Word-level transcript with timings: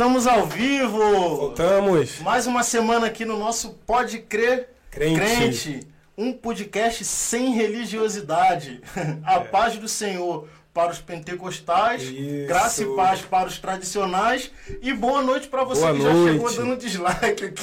Estamos 0.00 0.26
ao 0.26 0.46
vivo! 0.46 1.36
Voltamos! 1.36 2.20
Mais 2.20 2.46
uma 2.46 2.62
semana 2.62 3.06
aqui 3.06 3.26
no 3.26 3.38
nosso 3.38 3.74
Pode 3.86 4.20
Crer 4.20 4.70
Crente. 4.90 5.20
Crente. 5.20 5.86
Um 6.16 6.32
podcast 6.32 7.04
sem 7.04 7.52
religiosidade. 7.52 8.80
A 9.22 9.40
paz 9.40 9.76
do 9.76 9.86
Senhor 9.86 10.48
para 10.72 10.90
os 10.90 10.98
pentecostais, 11.00 12.04
Isso. 12.04 12.48
graça 12.48 12.82
e 12.82 12.86
paz 12.96 13.20
para 13.20 13.46
os 13.46 13.58
tradicionais 13.58 14.50
e 14.80 14.90
boa 14.94 15.20
noite 15.20 15.48
para 15.48 15.64
você 15.64 15.82
Boa 15.82 15.92
que 15.92 16.00
já 16.00 16.14
noite. 16.14 16.32
chegou 16.32 16.54
dando 16.54 16.76
dislike 16.78 17.44
aqui. 17.44 17.62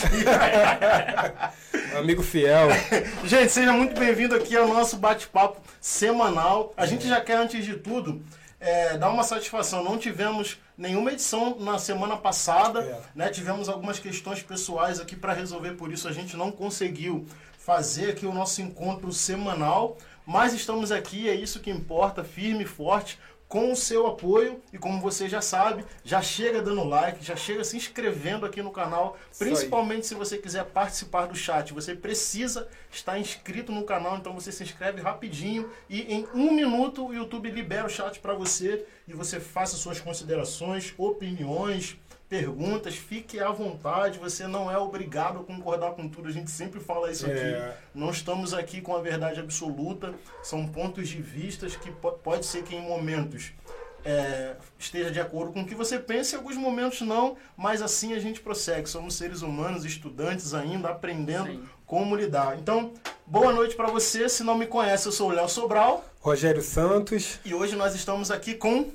Amigo 1.97 2.21
fiel. 2.21 2.67
Gente, 3.25 3.51
seja 3.51 3.73
muito 3.73 3.99
bem-vindo 3.99 4.35
aqui 4.35 4.55
ao 4.55 4.67
nosso 4.67 4.97
bate-papo 4.97 5.59
semanal. 5.81 6.71
A 6.77 6.85
gente 6.85 7.07
já 7.07 7.19
quer, 7.19 7.37
antes 7.37 7.65
de 7.65 7.77
tudo, 7.77 8.21
é, 8.59 8.95
dar 8.95 9.09
uma 9.09 9.23
satisfação. 9.23 9.83
Não 9.83 9.97
tivemos 9.97 10.59
nenhuma 10.77 11.11
edição 11.11 11.57
na 11.59 11.79
semana 11.79 12.15
passada, 12.15 12.81
É. 12.81 13.01
né? 13.15 13.29
Tivemos 13.29 13.67
algumas 13.67 13.99
questões 13.99 14.41
pessoais 14.43 14.99
aqui 14.99 15.15
para 15.15 15.33
resolver, 15.33 15.71
por 15.73 15.91
isso 15.91 16.07
a 16.07 16.11
gente 16.13 16.37
não 16.37 16.51
conseguiu 16.51 17.25
fazer 17.57 18.11
aqui 18.11 18.25
o 18.25 18.33
nosso 18.33 18.61
encontro 18.61 19.11
semanal. 19.11 19.97
Mas 20.25 20.53
estamos 20.53 20.91
aqui, 20.91 21.29
é 21.29 21.33
isso 21.33 21.59
que 21.61 21.71
importa, 21.71 22.23
firme 22.23 22.63
e 22.63 22.67
forte, 22.67 23.17
com 23.47 23.71
o 23.71 23.75
seu 23.75 24.07
apoio. 24.07 24.61
E 24.73 24.77
como 24.77 24.99
você 25.01 25.27
já 25.29 25.41
sabe, 25.41 25.85
já 26.03 26.21
chega 26.21 26.61
dando 26.61 26.83
like, 26.83 27.23
já 27.23 27.35
chega 27.35 27.63
se 27.63 27.77
inscrevendo 27.77 28.45
aqui 28.45 28.61
no 28.61 28.71
canal, 28.71 29.17
Isso 29.31 29.43
aí. 29.43 29.49
principalmente 29.49 30.07
se 30.07 30.15
você 30.15 30.37
quiser 30.37 30.65
participar 30.65 31.27
do 31.27 31.35
chat. 31.35 31.73
Você 31.73 31.95
precisa 31.95 32.67
estar 32.91 33.17
inscrito 33.19 33.71
no 33.71 33.83
canal, 33.83 34.17
então 34.17 34.33
você 34.33 34.51
se 34.51 34.63
inscreve 34.63 35.01
rapidinho 35.01 35.69
e 35.89 36.01
em 36.13 36.27
um 36.33 36.51
minuto 36.51 37.05
o 37.05 37.13
YouTube 37.13 37.49
libera 37.49 37.85
o 37.85 37.89
chat 37.89 38.19
para 38.19 38.33
você 38.33 38.85
e 39.07 39.13
você 39.13 39.39
faça 39.39 39.77
suas 39.77 39.99
considerações, 39.99 40.93
opiniões, 40.97 41.97
perguntas, 42.29 42.95
fique 42.95 43.39
à 43.39 43.49
vontade. 43.51 44.19
Você 44.19 44.47
não 44.47 44.69
é 44.71 44.77
obrigado 44.77 45.39
a 45.39 45.43
concordar 45.43 45.91
com 45.91 46.07
tudo. 46.07 46.27
A 46.27 46.31
gente 46.31 46.51
sempre 46.51 46.79
fala 46.79 47.11
isso 47.11 47.25
É. 47.25 47.31
aqui. 47.31 47.77
Não 47.95 48.09
estamos 48.09 48.53
aqui 48.53 48.81
com 48.81 48.95
a 48.95 49.01
verdade 49.01 49.39
absoluta. 49.39 50.13
São 50.43 50.67
pontos 50.67 51.07
de 51.07 51.21
vistas 51.21 51.75
que 51.75 51.91
po- 51.91 52.11
pode 52.13 52.45
ser 52.45 52.63
que 52.63 52.75
em 52.75 52.81
momentos 52.81 53.51
é, 54.05 54.55
esteja 54.79 55.11
de 55.11 55.19
acordo 55.19 55.51
com 55.51 55.61
o 55.61 55.65
que 55.65 55.75
você 55.75 55.99
pensa, 55.99 56.35
em 56.35 56.37
alguns 56.39 56.55
momentos 56.55 57.01
não, 57.01 57.35
mas 57.57 57.81
assim 57.81 58.13
a 58.13 58.19
gente 58.19 58.39
prossegue. 58.39 58.87
Somos 58.87 59.15
seres 59.15 59.41
humanos, 59.41 59.83
estudantes 59.83 60.53
ainda, 60.53 60.89
aprendendo 60.89 61.47
Sim. 61.51 61.63
como 61.85 62.15
lidar. 62.15 62.57
Então, 62.57 62.93
boa 63.25 63.51
noite 63.51 63.75
para 63.75 63.87
você. 63.87 64.29
Se 64.29 64.43
não 64.43 64.57
me 64.57 64.65
conhece, 64.65 65.07
eu 65.07 65.11
sou 65.11 65.29
o 65.29 65.33
Léo 65.33 65.49
Sobral 65.49 66.05
Rogério 66.21 66.61
Santos. 66.61 67.39
e 67.43 67.53
hoje 67.53 67.75
nós 67.75 67.95
estamos 67.95 68.31
aqui 68.31 68.53
com 68.53 68.85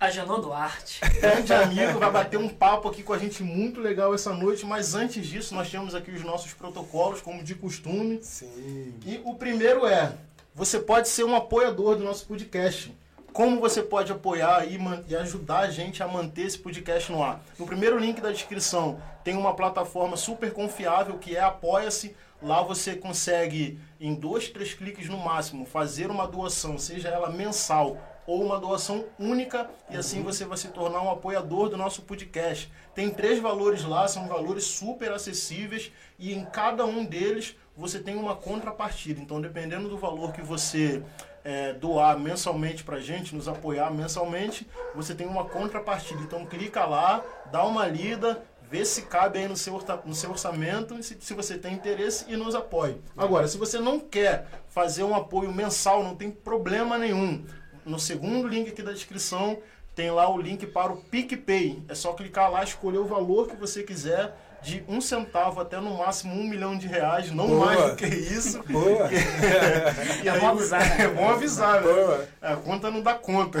A 0.00 0.10
Janô 0.10 0.38
Duarte. 0.38 1.00
um 1.04 1.20
grande 1.20 1.52
amigo, 1.52 1.98
vai 1.98 2.10
bater 2.10 2.38
um 2.38 2.48
papo 2.48 2.88
aqui 2.88 3.02
com 3.02 3.12
a 3.12 3.18
gente 3.18 3.42
muito 3.42 3.80
legal 3.80 4.14
essa 4.14 4.32
noite, 4.32 4.64
mas 4.64 4.94
antes 4.94 5.26
disso 5.26 5.56
nós 5.56 5.68
temos 5.68 5.92
aqui 5.92 6.12
os 6.12 6.22
nossos 6.22 6.54
protocolos, 6.54 7.20
como 7.20 7.42
de 7.42 7.56
costume. 7.56 8.20
Sim. 8.22 8.94
E 9.04 9.20
o 9.24 9.34
primeiro 9.34 9.84
é: 9.86 10.12
você 10.54 10.78
pode 10.78 11.08
ser 11.08 11.24
um 11.24 11.34
apoiador 11.34 11.96
do 11.96 12.04
nosso 12.04 12.26
podcast. 12.26 12.94
Como 13.32 13.60
você 13.60 13.82
pode 13.82 14.12
apoiar 14.12 14.66
e, 14.66 14.78
e 15.08 15.16
ajudar 15.16 15.60
a 15.60 15.70
gente 15.70 16.00
a 16.00 16.06
manter 16.06 16.42
esse 16.42 16.58
podcast 16.58 17.10
no 17.10 17.22
ar? 17.22 17.42
No 17.58 17.66
primeiro 17.66 17.98
link 17.98 18.20
da 18.20 18.30
descrição 18.30 19.00
tem 19.24 19.36
uma 19.36 19.54
plataforma 19.54 20.16
super 20.16 20.52
confiável 20.52 21.18
que 21.18 21.36
é 21.36 21.40
Apoia-se. 21.40 22.14
Lá 22.40 22.62
você 22.62 22.94
consegue, 22.94 23.80
em 24.00 24.14
dois, 24.14 24.48
três 24.48 24.72
cliques 24.72 25.08
no 25.08 25.18
máximo, 25.18 25.66
fazer 25.66 26.08
uma 26.08 26.24
doação, 26.24 26.78
seja 26.78 27.08
ela 27.08 27.30
mensal 27.30 27.96
ou 28.28 28.44
uma 28.44 28.60
doação 28.60 29.06
única, 29.18 29.70
e 29.88 29.96
assim 29.96 30.22
você 30.22 30.44
vai 30.44 30.58
se 30.58 30.68
tornar 30.68 31.00
um 31.00 31.10
apoiador 31.10 31.70
do 31.70 31.78
nosso 31.78 32.02
podcast. 32.02 32.70
Tem 32.94 33.08
três 33.08 33.40
valores 33.40 33.84
lá, 33.84 34.06
são 34.06 34.28
valores 34.28 34.64
super 34.64 35.10
acessíveis, 35.10 35.90
e 36.18 36.34
em 36.34 36.44
cada 36.44 36.84
um 36.84 37.06
deles 37.06 37.56
você 37.74 37.98
tem 37.98 38.16
uma 38.16 38.36
contrapartida. 38.36 39.18
Então, 39.18 39.40
dependendo 39.40 39.88
do 39.88 39.96
valor 39.96 40.34
que 40.34 40.42
você 40.42 41.02
é, 41.42 41.72
doar 41.72 42.18
mensalmente 42.18 42.84
pra 42.84 43.00
gente, 43.00 43.34
nos 43.34 43.48
apoiar 43.48 43.90
mensalmente, 43.90 44.68
você 44.94 45.14
tem 45.14 45.26
uma 45.26 45.46
contrapartida. 45.46 46.20
Então, 46.20 46.44
clica 46.44 46.84
lá, 46.84 47.24
dá 47.50 47.64
uma 47.64 47.86
lida, 47.86 48.42
vê 48.70 48.84
se 48.84 49.02
cabe 49.02 49.38
aí 49.38 49.48
no 49.48 49.56
seu, 49.56 49.82
no 50.04 50.14
seu 50.14 50.30
orçamento, 50.30 51.02
se, 51.02 51.16
se 51.18 51.32
você 51.32 51.56
tem 51.56 51.72
interesse 51.72 52.26
e 52.28 52.36
nos 52.36 52.54
apoie. 52.54 53.00
Agora, 53.16 53.48
se 53.48 53.56
você 53.56 53.78
não 53.78 53.98
quer 53.98 54.46
fazer 54.68 55.02
um 55.02 55.14
apoio 55.14 55.50
mensal, 55.50 56.04
não 56.04 56.14
tem 56.14 56.30
problema 56.30 56.98
nenhum. 56.98 57.42
No 57.88 57.98
segundo 57.98 58.46
link 58.46 58.68
aqui 58.68 58.82
da 58.82 58.92
descrição 58.92 59.58
tem 59.94 60.10
lá 60.10 60.30
o 60.30 60.38
link 60.38 60.66
para 60.66 60.92
o 60.92 60.98
PicPay. 60.98 61.82
É 61.88 61.94
só 61.94 62.12
clicar 62.12 62.50
lá, 62.50 62.62
escolher 62.62 62.98
o 62.98 63.06
valor 63.06 63.48
que 63.48 63.56
você 63.56 63.82
quiser, 63.82 64.36
de 64.62 64.84
um 64.86 65.00
centavo 65.00 65.58
até 65.58 65.80
no 65.80 65.96
máximo 65.96 66.34
um 66.34 66.46
milhão 66.46 66.76
de 66.76 66.86
reais, 66.86 67.30
não 67.30 67.46
Boa. 67.46 67.64
mais 67.64 67.90
do 67.90 67.96
que 67.96 68.06
isso. 68.06 68.62
Boa. 68.68 69.08
E 70.22 70.28
É 70.28 70.38
bom 70.38 70.48
avisar, 70.48 70.80
né? 70.80 70.96
É 71.02 71.08
bom 71.08 71.28
avisar, 71.30 71.80
né? 71.80 71.92
Boa. 71.92 72.28
A 72.42 72.56
conta 72.56 72.90
não 72.90 73.00
dá 73.00 73.14
conta. 73.14 73.58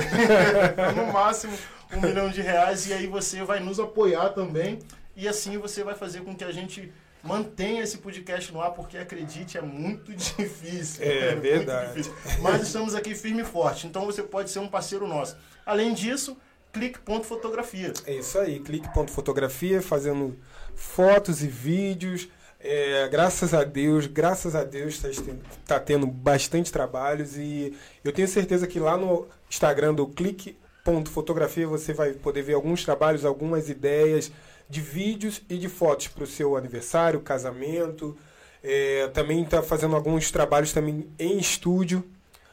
no 0.94 1.10
máximo 1.10 1.56
um 1.96 2.00
milhão 2.02 2.28
de 2.28 2.42
reais 2.42 2.86
e 2.86 2.92
aí 2.92 3.06
você 3.06 3.42
vai 3.42 3.60
nos 3.60 3.80
apoiar 3.80 4.28
também 4.28 4.78
e 5.16 5.26
assim 5.26 5.56
você 5.56 5.82
vai 5.82 5.94
fazer 5.94 6.20
com 6.20 6.36
que 6.36 6.44
a 6.44 6.52
gente 6.52 6.92
mantenha 7.22 7.82
esse 7.82 7.98
podcast 7.98 8.52
no 8.52 8.60
ar 8.60 8.72
porque 8.72 8.96
acredite 8.96 9.58
é 9.58 9.62
muito 9.62 10.12
difícil. 10.14 11.04
É 11.04 11.32
muito 11.32 11.42
verdade. 11.42 11.88
difícil. 11.88 12.14
Mas 12.40 12.62
estamos 12.62 12.94
aqui 12.94 13.14
firme 13.14 13.42
e 13.42 13.44
forte. 13.44 13.86
Então 13.86 14.06
você 14.06 14.22
pode 14.22 14.50
ser 14.50 14.58
um 14.58 14.68
parceiro 14.68 15.06
nosso. 15.06 15.36
Além 15.64 15.92
disso, 15.92 16.36
clique 16.72 16.98
ponto 16.98 17.26
fotografia. 17.26 17.92
É 18.06 18.14
isso 18.14 18.38
aí. 18.38 18.60
Clique 18.60 18.92
ponto 18.92 19.10
fotografia, 19.10 19.82
fazendo 19.82 20.38
fotos 20.74 21.42
e 21.42 21.48
vídeos. 21.48 22.28
É, 22.60 23.08
graças 23.08 23.54
a 23.54 23.62
Deus, 23.62 24.06
graças 24.06 24.56
a 24.56 24.64
Deus 24.64 25.02
está 25.04 25.32
tá 25.64 25.78
tendo 25.78 26.08
bastante 26.08 26.72
trabalhos 26.72 27.36
e 27.36 27.72
eu 28.02 28.12
tenho 28.12 28.26
certeza 28.26 28.66
que 28.66 28.80
lá 28.80 28.96
no 28.96 29.28
Instagram 29.48 29.94
do 29.94 30.08
Clique 30.08 30.58
ponto 30.84 31.08
fotografia 31.08 31.68
você 31.68 31.92
vai 31.92 32.14
poder 32.14 32.42
ver 32.42 32.54
alguns 32.54 32.84
trabalhos, 32.84 33.24
algumas 33.24 33.68
ideias 33.68 34.32
de 34.68 34.80
vídeos 34.80 35.42
e 35.48 35.56
de 35.56 35.68
fotos 35.68 36.08
para 36.08 36.24
o 36.24 36.26
seu 36.26 36.56
aniversário, 36.56 37.20
casamento. 37.20 38.16
É, 38.62 39.08
também 39.08 39.42
está 39.42 39.62
fazendo 39.62 39.94
alguns 39.94 40.30
trabalhos 40.30 40.72
também 40.72 41.08
em 41.18 41.38
estúdio, 41.38 42.04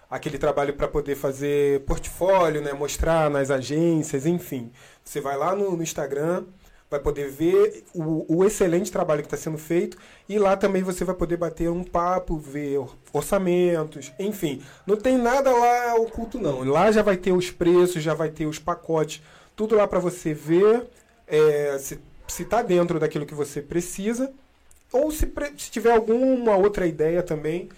aquele 0.10 0.38
trabalho 0.38 0.74
para 0.74 0.88
poder 0.88 1.16
fazer 1.16 1.82
portfólio, 1.82 2.62
né, 2.62 2.74
mostrar 2.74 3.30
nas 3.30 3.50
agências, 3.50 4.26
enfim. 4.26 4.72
Você 5.04 5.20
vai 5.20 5.36
lá 5.36 5.56
no, 5.56 5.76
no 5.76 5.84
Instagram, 5.84 6.46
vai 6.90 7.00
poder 7.00 7.30
ver 7.30 7.84
o, 7.94 8.26
o 8.38 8.46
excelente 8.46 8.92
trabalho 8.92 9.22
que 9.22 9.28
está 9.28 9.38
sendo 9.38 9.58
feito 9.58 9.98
e 10.30 10.38
lá 10.38 10.56
também 10.56 10.84
você 10.84 11.04
vai 11.04 11.16
poder 11.16 11.38
bater 11.38 11.70
um 11.70 11.84
papo, 11.84 12.38
ver 12.38 12.80
orçamentos, 13.12 14.14
enfim. 14.20 14.62
Não 14.86 14.96
tem 14.96 15.18
nada 15.18 15.52
lá 15.52 15.96
oculto 15.96 16.40
não. 16.40 16.64
Lá 16.64 16.92
já 16.92 17.02
vai 17.02 17.18
ter 17.18 17.32
os 17.32 17.50
preços, 17.50 18.04
já 18.04 18.14
vai 18.14 18.30
ter 18.30 18.46
os 18.46 18.60
pacotes, 18.60 19.22
tudo 19.56 19.76
lá 19.76 19.88
para 19.88 20.00
você 20.00 20.34
ver 20.34 20.88
é, 21.28 21.78
se 21.80 22.00
se 22.28 22.44
está 22.44 22.62
dentro 22.62 23.00
daquilo 23.00 23.26
que 23.26 23.34
você 23.34 23.62
precisa 23.62 24.34
ou 24.92 25.12
se, 25.12 25.32
se 25.58 25.72
tiver 25.72 25.92
alguma 25.92 26.56
outra 26.56 26.88
ideia 26.88 27.22
também. 27.22 27.70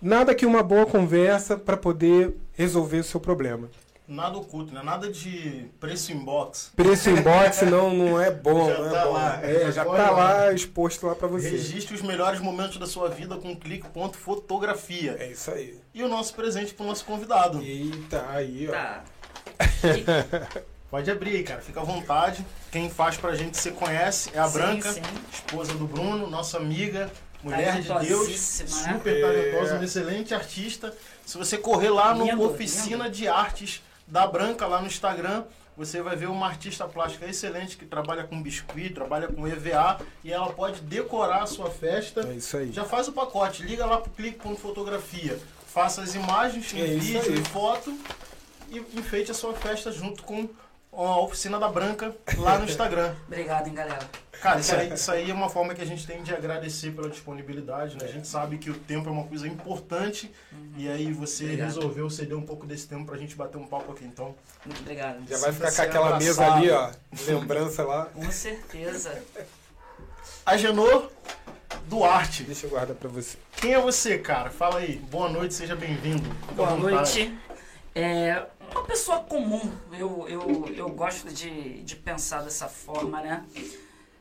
Nada 0.00 0.34
que 0.34 0.44
uma 0.44 0.62
boa 0.62 0.84
conversa 0.84 1.56
para 1.56 1.76
poder 1.76 2.34
resolver 2.54 2.98
o 2.98 3.04
seu 3.04 3.20
problema. 3.20 3.70
Nada 4.06 4.36
oculto, 4.36 4.74
né? 4.74 4.82
Nada 4.82 5.10
de 5.10 5.66
preço 5.78 6.12
inbox. 6.12 6.72
Preço 6.74 7.08
em 7.08 7.22
box 7.22 7.64
não, 7.64 7.94
não 7.94 8.20
é 8.20 8.30
bom, 8.30 8.68
Já 8.68 8.78
não 8.78 8.86
é 8.86 8.90
tá 8.90 9.04
bom. 9.04 9.12
lá. 9.12 9.40
É, 9.42 9.72
já 9.72 9.86
Olha 9.86 10.04
tá 10.04 10.10
lá. 10.10 10.52
exposto 10.52 11.06
lá 11.06 11.14
para 11.14 11.28
você. 11.28 11.50
Registre 11.50 11.94
os 11.94 12.02
melhores 12.02 12.40
momentos 12.40 12.78
da 12.78 12.86
sua 12.86 13.08
vida 13.08 13.36
com 13.36 13.56
clique 13.56 13.88
ponto 13.88 14.18
fotografia. 14.18 15.16
É 15.20 15.30
isso 15.30 15.52
aí. 15.52 15.78
E 15.94 16.02
o 16.02 16.08
nosso 16.08 16.34
presente 16.34 16.74
para 16.74 16.84
o 16.84 16.88
nosso 16.88 17.04
convidado. 17.04 17.62
Eita, 17.62 18.26
aí, 18.28 18.68
ó. 18.68 18.72
Tá. 18.72 19.04
Pode 20.92 21.10
abrir 21.10 21.36
aí, 21.36 21.42
cara. 21.42 21.62
Fica 21.62 21.80
à 21.80 21.84
vontade. 21.84 22.44
Quem 22.70 22.90
faz 22.90 23.16
pra 23.16 23.34
gente, 23.34 23.56
você 23.56 23.70
conhece, 23.70 24.28
é 24.34 24.38
a 24.38 24.46
Sim, 24.46 24.52
Branca, 24.52 24.92
sim. 24.92 25.00
esposa 25.32 25.72
do 25.72 25.86
Bruno, 25.86 26.26
nossa 26.26 26.58
amiga, 26.58 27.10
mulher 27.42 27.80
de 27.80 27.88
Deus, 28.06 28.28
né? 28.60 28.66
super 28.66 29.16
É. 29.16 29.20
talentosa, 29.22 29.74
uma 29.76 29.84
excelente 29.84 30.34
artista. 30.34 30.94
Se 31.24 31.38
você 31.38 31.56
correr 31.56 31.88
lá 31.88 32.14
no 32.14 32.26
Lindo, 32.26 32.42
Oficina 32.42 33.08
de 33.08 33.26
Artes 33.26 33.82
da 34.06 34.26
Branca, 34.26 34.66
lá 34.66 34.82
no 34.82 34.86
Instagram, 34.86 35.44
você 35.74 36.02
vai 36.02 36.14
ver 36.14 36.26
uma 36.28 36.46
artista 36.46 36.86
plástica 36.86 37.24
excelente 37.24 37.78
que 37.78 37.86
trabalha 37.86 38.24
com 38.24 38.42
biscuit, 38.42 38.90
trabalha 38.92 39.28
com 39.28 39.48
EVA 39.48 39.98
e 40.22 40.30
ela 40.30 40.52
pode 40.52 40.82
decorar 40.82 41.44
a 41.44 41.46
sua 41.46 41.70
festa. 41.70 42.20
É 42.28 42.34
isso 42.34 42.54
aí. 42.54 42.70
Já 42.70 42.84
faz 42.84 43.08
o 43.08 43.12
pacote, 43.12 43.62
liga 43.62 43.86
lá 43.86 43.96
pro 43.96 44.10
clique.fotografia, 44.10 45.38
faça 45.66 46.02
as 46.02 46.14
imagens 46.14 46.70
em 46.74 46.80
É 46.82 46.86
vídeo 46.98 47.34
e 47.34 47.42
foto 47.48 47.98
e 48.68 48.78
enfeite 48.98 49.30
a 49.30 49.34
sua 49.34 49.54
festa 49.54 49.90
junto 49.90 50.22
com 50.24 50.46
a 50.92 51.20
Oficina 51.20 51.58
da 51.58 51.68
Branca 51.68 52.14
lá 52.36 52.58
no 52.58 52.64
Instagram. 52.66 53.14
Obrigado, 53.26 53.66
hein, 53.66 53.74
galera. 53.74 54.06
Cara, 54.42 54.58
isso 54.58 54.74
aí, 54.74 54.92
isso 54.92 55.12
aí 55.12 55.30
é 55.30 55.34
uma 55.34 55.48
forma 55.48 55.72
que 55.72 55.80
a 55.80 55.84
gente 55.84 56.04
tem 56.04 56.20
de 56.22 56.34
agradecer 56.34 56.90
pela 56.90 57.08
disponibilidade, 57.08 57.96
né? 57.96 58.04
A 58.04 58.12
gente 58.12 58.26
sabe 58.26 58.58
que 58.58 58.70
o 58.70 58.74
tempo 58.74 59.08
é 59.08 59.12
uma 59.12 59.24
coisa 59.24 59.46
importante 59.46 60.32
e 60.76 60.88
aí 60.88 61.12
você 61.12 61.44
Obrigado. 61.44 61.66
resolveu 61.68 62.10
ceder 62.10 62.36
um 62.36 62.42
pouco 62.42 62.66
desse 62.66 62.88
tempo 62.88 63.06
pra 63.06 63.16
gente 63.16 63.36
bater 63.36 63.56
um 63.56 63.66
papo 63.66 63.92
aqui. 63.92 64.04
Então, 64.04 64.34
Muito 64.66 64.80
obrigado. 64.80 65.24
Já 65.28 65.38
vai 65.38 65.52
ficar 65.52 65.72
com 65.72 65.82
aquela 65.82 66.18
mesa 66.18 66.44
abraçado. 66.44 66.58
ali, 66.58 66.70
ó. 66.70 66.90
Lembrança 67.26 67.84
lá. 67.84 68.06
Com 68.06 68.30
certeza. 68.32 69.22
Agenor 70.44 71.08
Duarte. 71.86 72.42
Deixa 72.42 72.66
eu 72.66 72.70
guardar 72.70 72.96
pra 72.96 73.08
você. 73.08 73.38
Quem 73.56 73.74
é 73.74 73.80
você, 73.80 74.18
cara? 74.18 74.50
Fala 74.50 74.80
aí. 74.80 74.96
Boa 74.96 75.28
noite, 75.28 75.54
seja 75.54 75.76
bem-vindo. 75.76 76.28
Boa 76.54 76.70
vontade. 76.70 76.94
noite. 76.94 77.38
É 77.94 78.42
uma 78.72 78.84
pessoa 78.84 79.20
comum. 79.20 79.72
Eu, 79.92 80.28
eu, 80.28 80.74
eu 80.74 80.88
gosto 80.88 81.28
de, 81.28 81.82
de 81.82 81.96
pensar 81.96 82.42
dessa 82.42 82.68
forma, 82.68 83.20
né? 83.20 83.44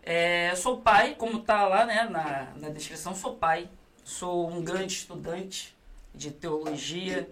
É, 0.03 0.53
sou 0.56 0.81
pai, 0.81 1.15
como 1.15 1.39
tá 1.42 1.68
lá 1.68 1.86
né, 1.86 2.07
na, 2.09 2.53
na 2.56 2.69
descrição, 2.69 3.15
sou 3.15 3.36
pai. 3.36 3.69
Sou 4.03 4.50
um 4.50 4.63
grande 4.63 4.94
estudante 4.94 5.75
de 6.13 6.31
teologia 6.31 7.30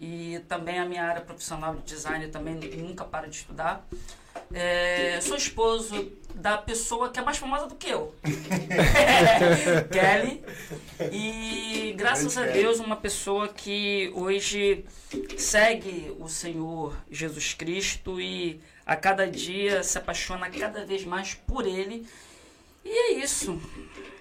e 0.00 0.40
também 0.48 0.78
a 0.78 0.84
minha 0.84 1.04
área 1.04 1.20
profissional 1.20 1.74
de 1.74 1.82
design 1.82 2.28
também 2.28 2.54
nunca 2.54 3.04
para 3.04 3.28
de 3.28 3.36
estudar. 3.36 3.86
É, 4.52 5.20
sou 5.20 5.36
esposo 5.36 6.12
da 6.34 6.58
pessoa 6.58 7.10
que 7.10 7.18
é 7.18 7.22
mais 7.22 7.38
famosa 7.38 7.66
do 7.66 7.74
que 7.74 7.88
eu, 7.88 8.14
Kelly. 9.92 10.42
E 11.12 11.94
graças 11.96 12.36
a. 12.36 12.46
Deus, 12.46 12.80
uma 12.80 12.96
pessoa 12.96 13.48
que 13.48 14.10
hoje 14.14 14.84
segue 15.36 16.14
o 16.18 16.28
Senhor 16.28 16.96
Jesus 17.10 17.54
Cristo 17.54 18.20
e 18.20 18.60
a 18.84 18.96
cada 18.96 19.26
dia 19.26 19.82
se 19.82 19.96
apaixona 19.98 20.50
cada 20.50 20.84
vez 20.84 21.04
mais 21.04 21.34
por 21.34 21.66
Ele. 21.66 22.06
E 22.84 22.90
é 22.90 23.12
isso. 23.22 23.60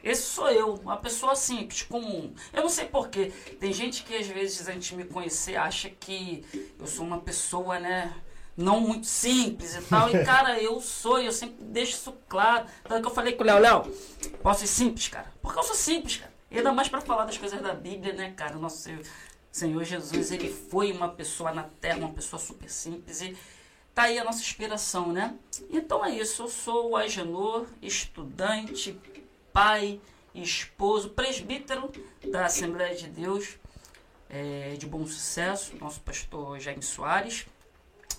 Esse 0.04 0.24
sou 0.24 0.50
eu, 0.50 0.76
uma 0.76 0.98
pessoa 0.98 1.36
simples, 1.36 1.84
comum. 1.84 2.34
Eu 2.54 2.64
não 2.64 2.70
sei 2.70 2.86
porquê. 2.86 3.32
Tem 3.60 3.72
gente 3.72 4.04
que 4.04 4.16
às 4.16 4.28
vezes 4.28 4.68
antes 4.68 4.90
de 4.90 4.96
me 4.96 5.06
conhecer 5.06 5.56
acha 5.56 5.90
que 5.90 6.44
eu 6.80 6.88
sou 6.88 7.06
uma 7.06 7.20
pessoa, 7.20 7.80
né? 7.80 8.14
Não 8.56 8.82
muito 8.82 9.08
simples 9.08 9.76
e 9.76 9.82
tal. 9.82 10.10
E 10.10 10.24
cara, 10.24 10.62
eu 10.62 10.80
sou, 10.82 11.20
eu 11.20 11.32
sempre 11.32 11.64
deixo 11.64 11.94
isso 11.94 12.14
claro. 12.28 12.66
Tanto 12.84 13.02
que 13.02 13.08
eu 13.08 13.14
falei 13.14 13.34
com 13.34 13.44
o 13.44 13.46
Léo, 13.46 13.60
Léo, 13.60 13.84
posso 14.42 14.62
ser 14.62 14.68
simples, 14.68 15.08
cara? 15.08 15.32
Porque 15.42 15.58
eu 15.58 15.64
sou 15.64 15.76
simples, 15.76 16.18
cara. 16.18 16.32
E 16.50 16.58
ainda 16.58 16.74
mais 16.74 16.90
pra 16.90 17.00
falar 17.00 17.26
das 17.26 17.38
coisas 17.38 17.62
da 17.62 17.74
Bíblia, 17.74 18.14
né, 18.14 18.34
cara? 18.36 18.56
Nosso 18.56 18.78
Senhor, 18.78 19.02
Senhor 19.52 19.84
Jesus, 19.84 20.32
ele 20.32 20.52
foi 20.52 20.92
uma 20.92 21.10
pessoa 21.10 21.52
na 21.54 21.64
terra, 21.64 22.00
uma 22.00 22.14
pessoa 22.14 22.40
super 22.40 22.70
simples. 22.70 23.22
E 23.22 23.38
tá 23.96 24.04
aí 24.04 24.20
a 24.20 24.24
nossa 24.24 24.42
inspiração, 24.42 25.14
né? 25.14 25.34
Então 25.70 26.04
é 26.04 26.12
isso, 26.12 26.44
eu 26.44 26.48
sou 26.50 26.92
o 26.92 26.98
Agenor, 26.98 27.66
estudante, 27.82 29.00
pai, 29.54 30.02
esposo, 30.36 31.10
presbítero 31.10 31.92
da 32.30 32.46
Assembleia 32.46 32.96
de 32.96 33.08
Deus 33.08 33.58
é, 34.30 34.76
de 34.78 34.86
Bom 34.86 35.06
Sucesso, 35.06 35.76
nosso 35.78 36.00
pastor 36.02 36.60
Jaime 36.60 36.82
Soares. 36.82 37.46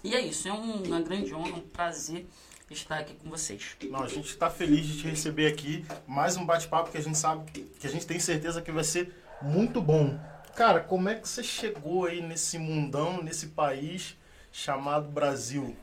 E 0.04 0.14
é 0.14 0.20
isso, 0.20 0.48
é 0.48 0.52
um- 0.52 0.82
uma 0.84 1.00
grande 1.00 1.34
honra, 1.34 1.56
um 1.56 1.60
prazer 1.60 2.26
estar 2.70 2.98
aqui 2.98 3.14
com 3.14 3.28
vocês. 3.28 3.76
Não, 3.90 4.02
a 4.02 4.08
gente 4.08 4.28
está 4.30 4.48
feliz 4.48 4.86
de 4.86 4.98
te 5.02 5.06
receber 5.06 5.46
aqui. 5.46 5.84
Mais 6.06 6.36
um 6.38 6.44
bate-papo 6.46 6.90
que 6.90 6.96
a 6.96 7.02
gente 7.02 7.18
sabe, 7.18 7.50
que- 7.50 7.86
a 7.86 7.90
gente 7.90 8.06
tem 8.06 8.18
certeza 8.18 8.62
que 8.62 8.72
vai 8.72 8.82
ser 8.84 9.14
muito 9.42 9.80
bom. 9.80 10.18
Cara, 10.56 10.80
como 10.80 11.08
é 11.08 11.14
que 11.16 11.28
você 11.28 11.42
chegou 11.44 12.06
aí 12.06 12.22
nesse 12.22 12.58
mundão, 12.58 13.22
nesse 13.22 13.48
país 13.48 14.16
chamado 14.50 15.08
Brasil? 15.08 15.76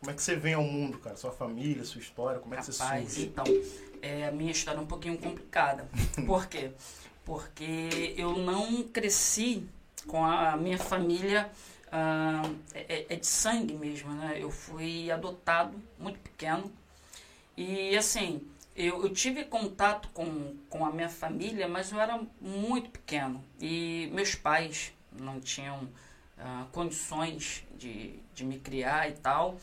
Como 0.00 0.10
é 0.10 0.14
que 0.14 0.22
você 0.22 0.36
vem 0.36 0.52
ao 0.54 0.62
mundo, 0.62 0.98
cara? 0.98 1.16
Sua 1.16 1.32
família, 1.32 1.82
sua 1.84 2.00
história, 2.00 2.38
como 2.38 2.54
é 2.54 2.58
que 2.58 2.66
você 2.66 2.72
surge? 2.72 3.22
então, 3.24 3.44
é, 4.02 4.26
a 4.28 4.30
minha 4.32 4.52
história 4.52 4.78
é 4.78 4.82
um 4.82 4.86
pouquinho 4.86 5.16
complicada. 5.16 5.88
Por 6.26 6.46
quê? 6.46 6.72
Porque 7.24 8.12
eu 8.18 8.36
não 8.36 8.82
cresci 8.82 9.66
com 10.06 10.22
a 10.22 10.56
minha 10.58 10.76
família 10.78 11.50
ah, 11.96 12.42
é, 12.74 13.06
é 13.08 13.16
de 13.16 13.26
sangue 13.26 13.74
mesmo, 13.74 14.12
né? 14.12 14.36
Eu 14.36 14.50
fui 14.50 15.12
adotado 15.12 15.80
muito 15.96 16.18
pequeno 16.18 16.72
e 17.56 17.96
assim 17.96 18.42
eu, 18.74 19.04
eu 19.04 19.10
tive 19.12 19.44
contato 19.44 20.08
com, 20.12 20.56
com 20.68 20.84
a 20.84 20.90
minha 20.90 21.08
família, 21.08 21.68
mas 21.68 21.92
eu 21.92 22.00
era 22.00 22.20
muito 22.40 22.90
pequeno 22.90 23.44
e 23.60 24.10
meus 24.12 24.34
pais 24.34 24.92
não 25.12 25.38
tinham 25.38 25.88
ah, 26.36 26.66
condições 26.72 27.64
de, 27.78 28.18
de 28.34 28.44
me 28.44 28.58
criar 28.58 29.08
e 29.08 29.12
tal. 29.12 29.56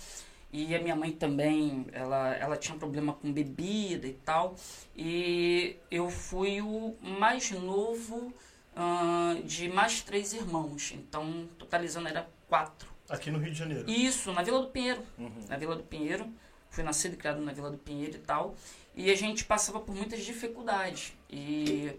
E 0.53 0.73
a 0.75 0.81
minha 0.81 0.95
mãe 0.95 1.11
também, 1.11 1.85
ela, 1.91 2.33
ela 2.35 2.57
tinha 2.57 2.77
problema 2.77 3.13
com 3.13 3.31
bebida 3.31 4.07
e 4.07 4.13
tal. 4.13 4.55
E 4.95 5.75
eu 5.89 6.09
fui 6.09 6.61
o 6.61 6.95
mais 7.01 7.51
novo 7.51 8.33
ah, 8.75 9.35
de 9.43 9.69
mais 9.69 10.01
três 10.01 10.33
irmãos. 10.33 10.91
Então, 10.93 11.47
totalizando, 11.57 12.07
era 12.07 12.29
quatro. 12.47 12.89
Aqui 13.09 13.29
no 13.29 13.39
Rio 13.39 13.51
de 13.51 13.57
Janeiro. 13.57 13.89
Isso, 13.89 14.31
na 14.31 14.41
Vila 14.41 14.61
do 14.61 14.67
Pinheiro. 14.67 15.01
Uhum. 15.17 15.45
Na 15.49 15.57
Vila 15.57 15.75
do 15.75 15.83
Pinheiro. 15.83 16.31
Fui 16.69 16.83
nascido 16.83 17.13
e 17.13 17.17
criado 17.17 17.41
na 17.41 17.51
Vila 17.51 17.69
do 17.69 17.77
Pinheiro 17.77 18.15
e 18.15 18.19
tal. 18.19 18.55
E 18.95 19.11
a 19.11 19.15
gente 19.15 19.43
passava 19.43 19.79
por 19.79 19.93
muitas 19.93 20.23
dificuldades. 20.23 21.13
E 21.29 21.91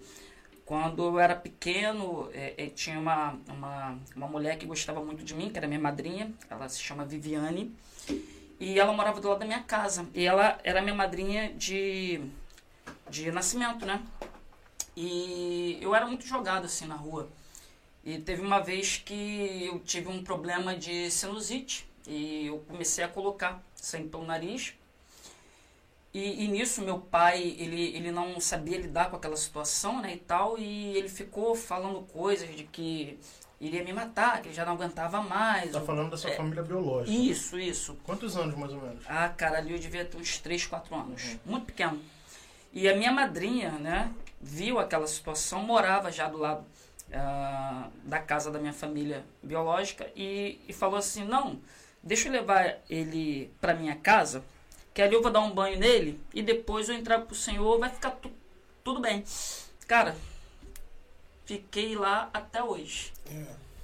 quando 0.64 1.02
eu 1.02 1.19
era 1.19 1.36
pequeno, 1.36 2.30
eh, 2.32 2.54
eh, 2.56 2.66
tinha 2.69 2.98
uma, 2.98 3.38
uma, 3.48 3.98
uma 4.16 4.26
mulher 4.28 4.56
que 4.56 4.64
gostava 4.64 5.04
muito 5.04 5.22
de 5.22 5.34
mim, 5.34 5.50
que 5.50 5.58
era 5.58 5.66
minha 5.66 5.80
madrinha. 5.80 6.32
Ela 6.48 6.68
se 6.70 6.80
chama 6.80 7.04
Viviane. 7.04 7.75
E 8.58 8.78
ela 8.78 8.92
morava 8.92 9.20
do 9.20 9.28
lado 9.28 9.40
da 9.40 9.46
minha 9.46 9.62
casa. 9.62 10.06
E 10.14 10.25
ela 10.25 10.58
era 10.64 10.80
minha 10.80 10.94
madrinha 10.94 11.52
de, 11.52 12.22
de 13.10 13.30
nascimento, 13.30 13.84
né? 13.84 14.02
E 14.96 15.78
eu 15.80 15.94
era 15.94 16.06
muito 16.06 16.26
jogado 16.26 16.64
assim 16.66 16.86
na 16.86 16.94
rua. 16.96 17.28
E 18.04 18.18
teve 18.18 18.42
uma 18.42 18.60
vez 18.60 18.96
que 19.04 19.66
eu 19.66 19.78
tive 19.80 20.08
um 20.08 20.22
problema 20.22 20.76
de 20.76 21.10
sinusite. 21.10 21.86
E 22.06 22.46
eu 22.46 22.58
comecei 22.68 23.04
a 23.04 23.08
colocar 23.08 23.62
sangue 23.74 24.08
pelo 24.08 24.24
nariz. 24.26 24.74
E, 26.12 26.44
e 26.44 26.48
nisso 26.48 26.82
meu 26.82 26.98
pai, 26.98 27.40
ele, 27.58 27.96
ele 27.96 28.10
não 28.10 28.38
sabia 28.38 28.76
lidar 28.78 29.08
com 29.08 29.16
aquela 29.16 29.36
situação, 29.36 30.02
né, 30.02 30.12
e 30.14 30.18
tal, 30.18 30.58
e 30.58 30.94
ele 30.94 31.08
ficou 31.08 31.54
falando 31.54 32.02
coisas 32.12 32.54
de 32.54 32.64
que 32.64 33.18
iria 33.58 33.82
me 33.82 33.94
matar, 33.94 34.42
que 34.42 34.48
ele 34.48 34.54
já 34.54 34.62
não 34.66 34.74
aguentava 34.74 35.22
mais. 35.22 35.70
Tá 35.72 35.78
ou- 35.78 35.86
falando 35.86 36.10
da 36.10 36.18
sua 36.18 36.30
é, 36.30 36.36
família 36.36 36.62
biológica. 36.62 37.16
Isso, 37.16 37.58
isso. 37.58 37.96
Quantos 38.04 38.36
anos, 38.36 38.54
mais 38.58 38.72
ou 38.74 38.82
menos? 38.82 39.02
Ah, 39.08 39.30
cara, 39.30 39.56
ali 39.56 39.72
eu 39.72 39.78
devia 39.78 40.04
ter 40.04 40.18
uns 40.18 40.36
3, 40.36 40.66
4 40.66 40.94
anos. 40.94 41.36
Muito 41.46 41.64
pequeno. 41.64 41.98
E 42.74 42.86
a 42.88 42.94
minha 42.94 43.10
madrinha, 43.12 43.70
né, 43.70 44.12
viu 44.42 44.78
aquela 44.78 45.06
situação, 45.06 45.62
morava 45.62 46.10
já 46.10 46.28
do 46.28 46.36
lado 46.38 46.64
ah, 47.12 47.88
da 48.04 48.18
casa 48.18 48.50
da 48.50 48.58
minha 48.58 48.72
família 48.72 49.24
biológica 49.42 50.10
e, 50.16 50.60
e 50.68 50.72
falou 50.72 50.96
assim: 50.98 51.24
não, 51.24 51.60
deixa 52.02 52.28
eu 52.28 52.32
levar 52.32 52.78
ele 52.90 53.50
pra 53.60 53.72
minha 53.74 53.94
casa, 53.96 54.42
que 54.92 55.00
ali 55.00 55.14
eu 55.14 55.22
vou 55.22 55.30
dar 55.30 55.40
um 55.40 55.50
banho 55.52 55.78
nele 55.78 56.20
e 56.34 56.42
depois 56.42 56.88
eu 56.88 56.94
entrar 56.96 57.20
pro 57.20 57.34
senhor, 57.34 57.78
vai 57.78 57.88
ficar 57.90 58.11
tu- 58.12 58.32
tudo 58.82 59.00
bem. 59.00 59.25
Cara, 59.87 60.16
fiquei 61.44 61.94
lá 61.94 62.30
até 62.32 62.62
hoje. 62.62 63.12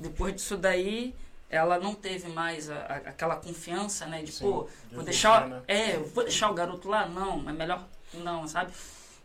Depois 0.00 0.34
disso 0.34 0.56
daí, 0.56 1.14
ela 1.50 1.78
não 1.78 1.94
teve 1.94 2.28
mais 2.28 2.70
a- 2.70 2.76
a- 2.76 2.96
aquela 3.10 3.36
confiança, 3.36 4.06
né? 4.06 4.22
De, 4.22 4.32
Sim, 4.32 4.44
pô, 4.44 4.68
vou 4.92 5.02
deixar. 5.04 5.46
né? 5.48 5.62
É, 5.66 5.96
vou 5.98 6.24
deixar 6.24 6.50
o 6.50 6.54
garoto 6.54 6.88
lá? 6.88 7.06
Não, 7.08 7.48
é 7.48 7.52
melhor 7.52 7.84
não, 8.14 8.46
sabe? 8.46 8.72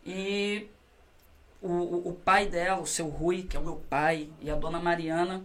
E 0.06 0.68
o, 1.64 2.10
o, 2.10 2.14
pai 2.14 2.48
dela, 2.48 2.82
o 2.82 2.86
seu 2.86 3.08
Rui, 3.08 3.44
que 3.44 3.56
é 3.56 3.60
o 3.60 3.64
meu 3.64 3.78
pai, 3.90 4.30
e 4.42 4.50
a 4.52 4.56
dona 4.56 4.80
Mariana 4.80 5.44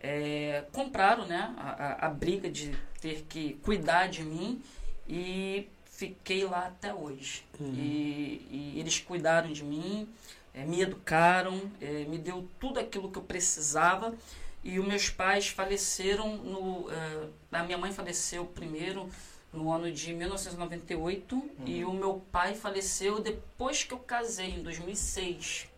é, 0.00 0.64
compraram, 0.72 1.26
né? 1.26 1.54
A, 1.56 1.70
a, 1.70 2.06
a 2.06 2.10
briga 2.10 2.50
de 2.50 2.76
ter 3.00 3.24
que 3.28 3.54
cuidar 3.62 4.08
de 4.08 4.22
mim 4.22 4.62
e 5.08 5.68
fiquei 5.86 6.44
lá 6.44 6.66
até 6.66 6.92
hoje. 6.92 7.44
E, 7.60 8.46
e 8.50 8.80
eles 8.80 8.98
cuidaram 8.98 9.52
de 9.52 9.62
mim, 9.64 10.08
eh, 10.52 10.64
me 10.64 10.80
educaram, 10.82 11.60
eh, 11.80 12.04
me 12.08 12.18
deu 12.18 12.48
tudo 12.58 12.80
aquilo 12.80 13.10
que 13.10 13.18
eu 13.18 13.22
precisava. 13.22 14.14
E 14.62 14.78
os 14.78 14.86
meus 14.86 15.10
pais 15.10 15.48
faleceram 15.48 16.36
no. 16.36 16.90
eh, 16.90 17.28
a 17.52 17.62
minha 17.62 17.78
mãe 17.78 17.92
faleceu 17.92 18.44
primeiro 18.46 19.08
no 19.54 19.72
ano 19.72 19.90
de 19.90 20.12
1998 20.12 21.50
e 21.64 21.84
o 21.84 21.92
meu 21.92 22.22
pai 22.32 22.54
faleceu 22.54 23.20
depois 23.20 23.82
que 23.84 23.92
eu 23.94 23.98
casei, 23.98 24.50
em 24.50 24.62
2006. 24.62 25.68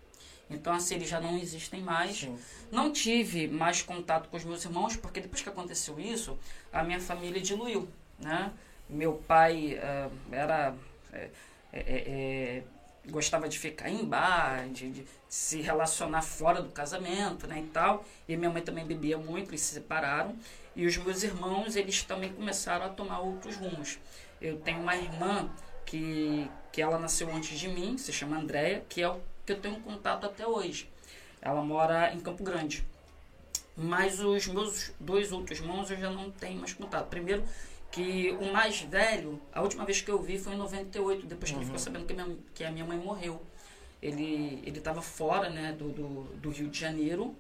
Então, 0.49 0.73
assim, 0.73 0.95
eles 0.95 1.09
já 1.09 1.21
não 1.21 1.37
existem 1.37 1.83
mais. 1.83 2.21
Sim. 2.21 2.39
Não 2.71 2.93
tive 2.93 3.49
mais 3.49 3.83
contato 3.83 4.29
com 4.29 4.37
os 4.37 4.45
meus 4.45 4.65
irmãos, 4.65 4.97
porque 4.97 5.21
depois 5.21 5.43
que 5.43 5.49
aconteceu 5.49 5.99
isso, 5.99 6.39
a 6.73 6.83
minha 6.85 7.01
família 7.01 7.41
diluiu, 7.41 7.89
né? 8.19 8.53
Meu 8.89 9.15
pai 9.15 9.75
eh, 9.75 10.09
era... 10.31 10.75
eh, 11.13 11.31
eh, 11.73 11.83
eh, 12.07 12.63
gostava 13.11 13.49
de 13.49 13.59
ficar 13.59 13.89
em 13.89 14.05
bar, 14.05 14.69
de, 14.69 14.91
de 14.91 15.05
se 15.29 15.61
relacionar 15.61 16.23
fora 16.23 16.63
do 16.63 16.71
casamento, 16.71 17.47
né, 17.47 17.61
e 17.61 17.67
tal. 17.69 18.05
E 18.29 18.37
minha 18.37 18.51
mãe 18.51 18.63
também 18.63 18.85
bebia 18.85 19.19
muito, 19.19 19.51
eles 19.51 19.61
se 19.61 19.75
separaram. 19.75 20.37
E 20.75 20.87
os 20.87 20.97
meus 20.99 21.23
irmãos, 21.23 21.77
eles 21.77 22.03
também 22.03 22.33
começaram 22.33 22.87
a 22.87 22.89
tomar 22.89 23.21
outros 23.21 23.57
rumos. 23.57 23.99
Eu 24.41 24.59
tenho 24.59 24.81
uma 24.81 24.95
irmã 24.97 25.49
que, 25.87 26.51
que 26.71 26.83
ela 26.83 26.99
nasceu 26.99 27.33
antes 27.35 27.59
de 27.59 27.69
mim, 27.69 27.97
se 27.97 28.13
chama 28.13 28.37
Andréia, 28.37 28.85
que 28.89 29.01
é 29.01 29.09
o 29.09 29.21
que 29.47 29.53
eu 29.53 29.61
tenho 29.61 29.81
contato 29.81 30.27
até 30.27 30.47
hoje. 30.47 30.91
Ela 31.41 31.63
mora 31.63 32.13
em 32.13 32.21
Campo 32.21 32.43
Grande. 32.43 32.85
Mas 33.77 34.21
os 34.21 34.47
meus 34.49 34.93
dois 34.99 35.33
outros 35.33 35.61
irmãos 35.61 35.91
eu 35.91 35.97
já 35.97 36.11
não 36.11 36.31
tenho 36.31 36.59
mais 36.59 36.73
contato. 36.73 37.09
Primeiro, 37.09 37.45
que 37.91 38.31
o 38.41 38.53
mais 38.53 38.81
velho, 38.83 39.41
a 39.53 39.63
última 39.63 39.85
vez 39.85 40.01
que 40.01 40.11
eu 40.11 40.21
vi 40.21 40.39
foi 40.39 40.55
em 40.55 40.57
98, 40.59 41.27
depois 41.27 41.51
que 41.51 41.57
Uhum. 41.57 41.61
ele 41.63 41.67
ficou 41.67 41.79
sabendo 41.79 42.05
que, 42.07 42.13
minha, 42.15 42.37
que 42.55 42.65
a 42.65 42.71
minha 42.71 42.85
mãe 42.85 42.99
morreu. 42.99 43.41
Ele 44.03 44.61
ele 44.65 44.79
estava 44.79 45.01
fora 45.03 45.49
né, 45.49 45.73
do, 45.73 45.89
do, 45.91 46.25
do 46.37 46.51
Rio 46.51 46.69
de 46.69 46.79
Janeiro. 46.79 47.35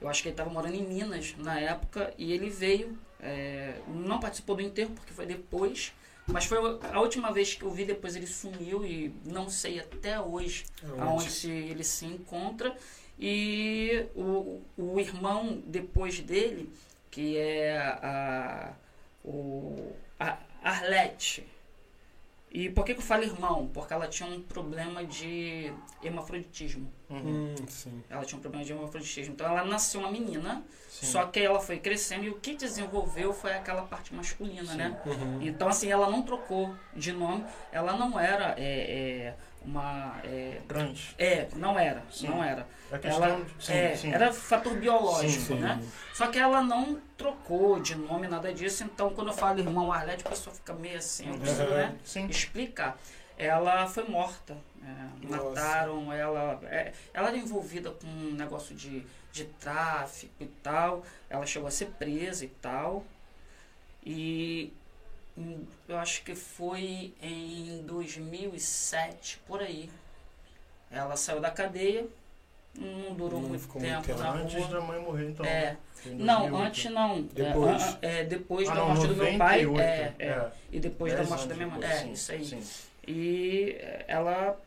Eu 0.00 0.08
acho 0.08 0.22
que 0.22 0.28
ele 0.28 0.34
estava 0.34 0.48
morando 0.50 0.74
em 0.76 0.86
Minas 0.86 1.34
na 1.38 1.58
época 1.58 2.14
e 2.16 2.32
ele 2.32 2.48
veio. 2.48 2.96
é, 3.20 3.80
não 3.88 4.20
participou 4.20 4.54
do 4.54 4.62
enterro 4.62 4.90
porque 4.94 5.12
foi 5.12 5.26
depois. 5.26 5.92
Mas 6.30 6.44
foi 6.44 6.58
a 6.92 7.00
última 7.00 7.32
vez 7.32 7.54
que 7.54 7.62
eu 7.64 7.70
vi, 7.70 7.84
depois 7.86 8.14
ele 8.14 8.26
sumiu 8.26 8.84
e 8.84 9.12
não 9.24 9.48
sei 9.48 9.80
até 9.80 10.20
hoje 10.20 10.66
aonde 11.00 11.30
se 11.30 11.50
ele 11.50 11.82
se 11.82 12.04
encontra. 12.06 12.76
E 13.18 14.04
o, 14.14 14.60
o 14.76 15.00
irmão 15.00 15.60
depois 15.66 16.20
dele, 16.20 16.70
que 17.10 17.36
é 17.36 17.78
a, 17.78 18.72
o, 19.28 19.92
a 20.18 20.38
Arlete. 20.62 21.46
E 22.50 22.70
por 22.70 22.84
que, 22.84 22.94
que 22.94 23.00
eu 23.00 23.04
falo 23.04 23.24
irmão? 23.24 23.68
Porque 23.74 23.92
ela 23.92 24.08
tinha 24.08 24.28
um 24.28 24.40
problema 24.40 25.04
de 25.04 25.70
hemafroditismo. 26.02 26.90
Hum, 27.10 27.54
sim. 27.66 28.02
Ela 28.08 28.24
tinha 28.24 28.38
um 28.38 28.40
problema 28.40 28.64
de 28.64 28.72
hemafroditismo. 28.72 29.34
Então 29.34 29.46
ela 29.46 29.64
nasceu 29.64 30.00
uma 30.00 30.10
menina, 30.10 30.64
Sim. 30.88 31.06
só 31.06 31.26
que 31.26 31.40
ela 31.40 31.60
foi 31.60 31.78
crescendo 31.78 32.24
e 32.24 32.30
o 32.30 32.36
que 32.36 32.54
desenvolveu 32.54 33.34
foi 33.34 33.52
aquela 33.52 33.82
parte 33.82 34.14
masculina, 34.14 34.74
né? 34.74 34.98
Uhum. 35.04 35.42
Então, 35.42 35.68
assim, 35.68 35.90
ela 35.90 36.08
não 36.08 36.22
trocou 36.22 36.74
de 36.96 37.12
nome, 37.12 37.44
ela 37.70 37.94
não 37.96 38.18
era 38.18 38.54
é, 38.56 38.62
é, 39.26 39.36
uma. 39.64 40.18
É, 40.24 40.60
Grande. 40.66 41.14
é, 41.18 41.48
não 41.56 41.78
era, 41.78 42.02
Sim. 42.10 42.28
não 42.28 42.42
era. 42.42 42.66
É 42.90 43.08
Ela, 43.08 43.36
de. 43.36 43.64
Sim, 43.64 43.72
é, 43.72 43.96
sim. 43.96 44.12
Era 44.12 44.32
fator 44.32 44.74
biológico, 44.76 45.32
Sim, 45.32 45.54
sim. 45.54 45.60
né? 45.60 45.82
Só 46.14 46.26
que 46.28 46.38
ela 46.38 46.62
não 46.62 46.98
trocou 47.16 47.78
de 47.80 47.94
nome, 47.94 48.26
nada 48.26 48.52
disso. 48.52 48.82
Então, 48.84 49.10
quando 49.10 49.28
eu 49.28 49.34
falo 49.34 49.58
irmão 49.58 49.92
Arlete, 49.92 50.26
a 50.26 50.30
pessoa 50.30 50.54
fica 50.54 50.72
meio 50.72 50.96
assim, 50.98 51.28
eu 51.28 51.38
preciso, 51.38 51.64
né? 51.68 51.94
Sim. 52.04 52.26
Explicar. 52.26 52.98
Ela 53.36 53.86
foi 53.86 54.04
morta. 54.08 54.56
é, 54.82 55.26
mataram 55.28 56.12
ela. 56.12 56.58
é, 56.64 56.92
ela 57.14 57.28
era 57.28 57.36
envolvida 57.36 57.90
com 57.90 58.06
um 58.06 58.32
negócio 58.32 58.74
de, 58.74 59.04
de 59.30 59.44
tráfico 59.44 60.32
e 60.40 60.46
tal. 60.46 61.04
Ela 61.30 61.46
chegou 61.46 61.68
a 61.68 61.70
ser 61.70 61.86
presa 61.98 62.44
e 62.44 62.48
tal. 62.48 63.04
E 64.04 64.72
eu 65.88 65.96
acho 65.98 66.22
que 66.24 66.34
foi 66.34 67.14
em 67.22 67.82
2007, 67.86 69.40
por 69.46 69.60
aí. 69.60 69.90
Ela 70.90 71.16
saiu 71.16 71.40
da 71.40 71.50
cadeia, 71.50 72.06
não 72.74 73.14
durou 73.14 73.40
Não 73.40 73.48
muito 73.48 73.66
tempo 73.68 74.06
tempo. 74.06 74.18
na 74.18 74.30
Antes 74.32 74.54
rua. 74.54 74.68
da 74.68 74.80
mãe 74.80 75.00
morrer, 75.00 75.28
então. 75.30 75.44
É, 75.44 75.76
em 76.06 76.14
não, 76.14 76.40
2008. 76.50 76.66
antes 76.66 76.90
não. 76.92 77.22
Depois. 77.22 77.98
É, 78.02 78.20
é, 78.20 78.24
depois 78.24 78.68
Ah, 78.68 78.74
da 78.74 78.80
não, 78.80 78.88
morte 78.88 79.06
do 79.08 79.16
meu 79.16 79.38
pai. 79.38 79.62
98. 79.64 79.80
É, 80.20 80.24
é. 80.26 80.52
E 80.72 80.80
depois 80.80 81.12
da 81.14 81.24
morte 81.24 81.46
da 81.48 81.54
minha 81.54 81.66
mãe. 81.68 81.80
depois, 81.80 81.98
É, 81.98 82.02
sim, 82.04 82.12
isso 82.12 82.32
aí. 82.32 82.44
sim. 82.44 82.62
E 83.06 83.76
eh, 83.78 84.04
ela 84.08 84.58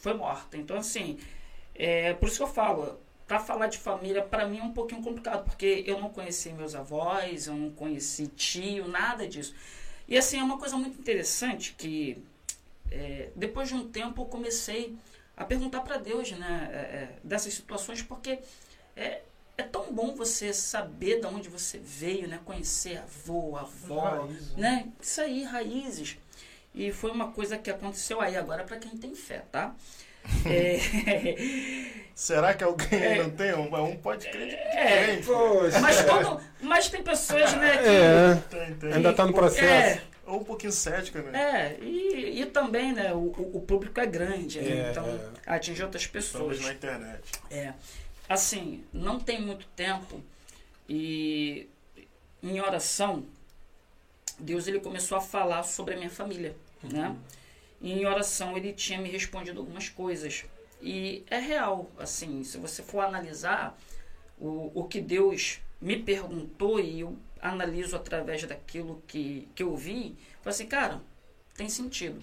foi 0.00 0.14
morta. 0.14 0.56
Então, 0.56 0.76
assim, 0.78 1.18
é, 1.74 2.14
por 2.14 2.26
isso 2.28 2.38
que 2.38 2.42
eu 2.42 2.46
falo, 2.48 2.98
para 3.26 3.38
falar 3.38 3.66
de 3.68 3.78
família, 3.78 4.22
para 4.22 4.46
mim 4.46 4.58
é 4.58 4.62
um 4.62 4.72
pouquinho 4.72 5.02
complicado, 5.02 5.44
porque 5.44 5.84
eu 5.86 6.00
não 6.00 6.08
conheci 6.10 6.50
meus 6.52 6.74
avós, 6.74 7.46
eu 7.46 7.54
não 7.54 7.70
conheci 7.70 8.26
tio, 8.28 8.88
nada 8.88 9.26
disso. 9.28 9.54
E, 10.10 10.18
assim, 10.18 10.38
é 10.38 10.42
uma 10.42 10.58
coisa 10.58 10.76
muito 10.76 10.98
interessante 10.98 11.74
que, 11.78 12.18
é, 12.90 13.30
depois 13.36 13.68
de 13.68 13.74
um 13.74 13.88
tempo, 13.88 14.22
eu 14.22 14.26
comecei 14.26 14.96
a 15.36 15.44
perguntar 15.44 15.80
para 15.80 15.96
Deus, 15.96 16.32
né, 16.32 16.68
é, 16.72 16.76
é, 16.76 17.18
dessas 17.22 17.54
situações, 17.54 18.02
porque 18.02 18.40
é, 18.96 19.22
é 19.56 19.62
tão 19.62 19.92
bom 19.92 20.14
você 20.14 20.52
saber 20.52 21.20
de 21.20 21.26
onde 21.26 21.48
você 21.48 21.78
veio, 21.78 22.26
né, 22.26 22.40
conhecer 22.44 22.98
avô, 22.98 23.56
avó, 23.56 24.26
Raízes, 24.26 24.56
né? 24.56 24.88
Isso 25.00 25.20
aí, 25.20 25.44
raízes. 25.44 26.18
E 26.74 26.92
foi 26.92 27.10
uma 27.10 27.30
coisa 27.32 27.56
que 27.56 27.70
aconteceu 27.70 28.20
aí 28.20 28.36
agora 28.36 28.64
para 28.64 28.78
quem 28.78 28.96
tem 28.96 29.14
fé, 29.14 29.44
tá? 29.52 29.74
É, 30.46 31.90
Será 32.14 32.52
que 32.52 32.62
alguém 32.62 33.02
É. 33.02 33.22
não 33.22 33.30
tem? 33.30 33.54
Um, 33.54 33.74
um 33.82 33.96
pode 33.96 34.28
crer 34.28 34.48
de 34.48 34.54
É. 34.54 35.16
Poxa. 35.24 35.80
mas, 35.80 36.04
todo, 36.04 36.40
mas 36.60 36.88
tem 36.88 37.02
pessoas, 37.02 37.54
né, 37.54 37.78
que... 37.78 37.88
É, 37.88 38.34
Tem, 38.50 38.74
tem. 38.74 38.92
ainda 38.92 39.12
tá 39.14 39.24
no 39.26 39.32
processo. 39.32 39.64
É, 39.66 40.02
Ou 40.26 40.40
um 40.40 40.44
pouquinho 40.44 40.70
cética, 40.72 41.22
né? 41.22 41.76
é 41.78 41.82
e, 41.82 42.42
e 42.42 42.46
também, 42.46 42.92
né, 42.92 43.12
o, 43.14 43.32
o 43.54 43.60
público 43.66 43.98
é 43.98 44.06
grande, 44.06 44.60
né? 44.60 44.88
É, 44.88 44.90
então 44.90 45.06
é. 45.46 45.54
atinge 45.54 45.82
outras 45.82 46.06
pessoas. 46.06 46.58
Talvez 46.58 46.60
na 46.60 46.72
internet. 46.74 47.22
É. 47.50 47.72
Assim, 48.28 48.84
não 48.92 49.18
tem 49.18 49.40
muito 49.40 49.66
tempo 49.74 50.22
e 50.88 51.68
em 52.42 52.60
oração, 52.60 53.24
Deus 54.38 54.66
ele 54.68 54.80
começou 54.80 55.16
a 55.18 55.20
falar 55.20 55.62
sobre 55.62 55.94
a 55.94 55.96
minha 55.96 56.10
família, 56.10 56.54
né? 56.82 57.16
E 57.80 57.92
em 57.92 58.06
oração 58.06 58.56
ele 58.56 58.72
tinha 58.72 58.98
me 59.00 59.08
respondido 59.08 59.60
algumas 59.60 59.88
coisas. 59.88 60.44
E 60.82 61.24
é 61.28 61.38
real, 61.38 61.90
assim, 61.98 62.42
se 62.44 62.58
você 62.58 62.82
for 62.82 63.00
analisar 63.00 63.78
o, 64.38 64.70
o 64.74 64.84
que 64.84 65.00
Deus 65.00 65.60
me 65.80 65.98
perguntou 66.02 66.78
e 66.80 67.00
eu 67.00 67.16
analiso 67.40 67.96
através 67.96 68.42
daquilo 68.44 69.02
que, 69.06 69.48
que 69.54 69.62
eu 69.62 69.74
vi, 69.76 70.16
foi 70.42 70.50
assim, 70.52 70.66
cara, 70.66 71.00
tem 71.54 71.68
sentido. 71.68 72.22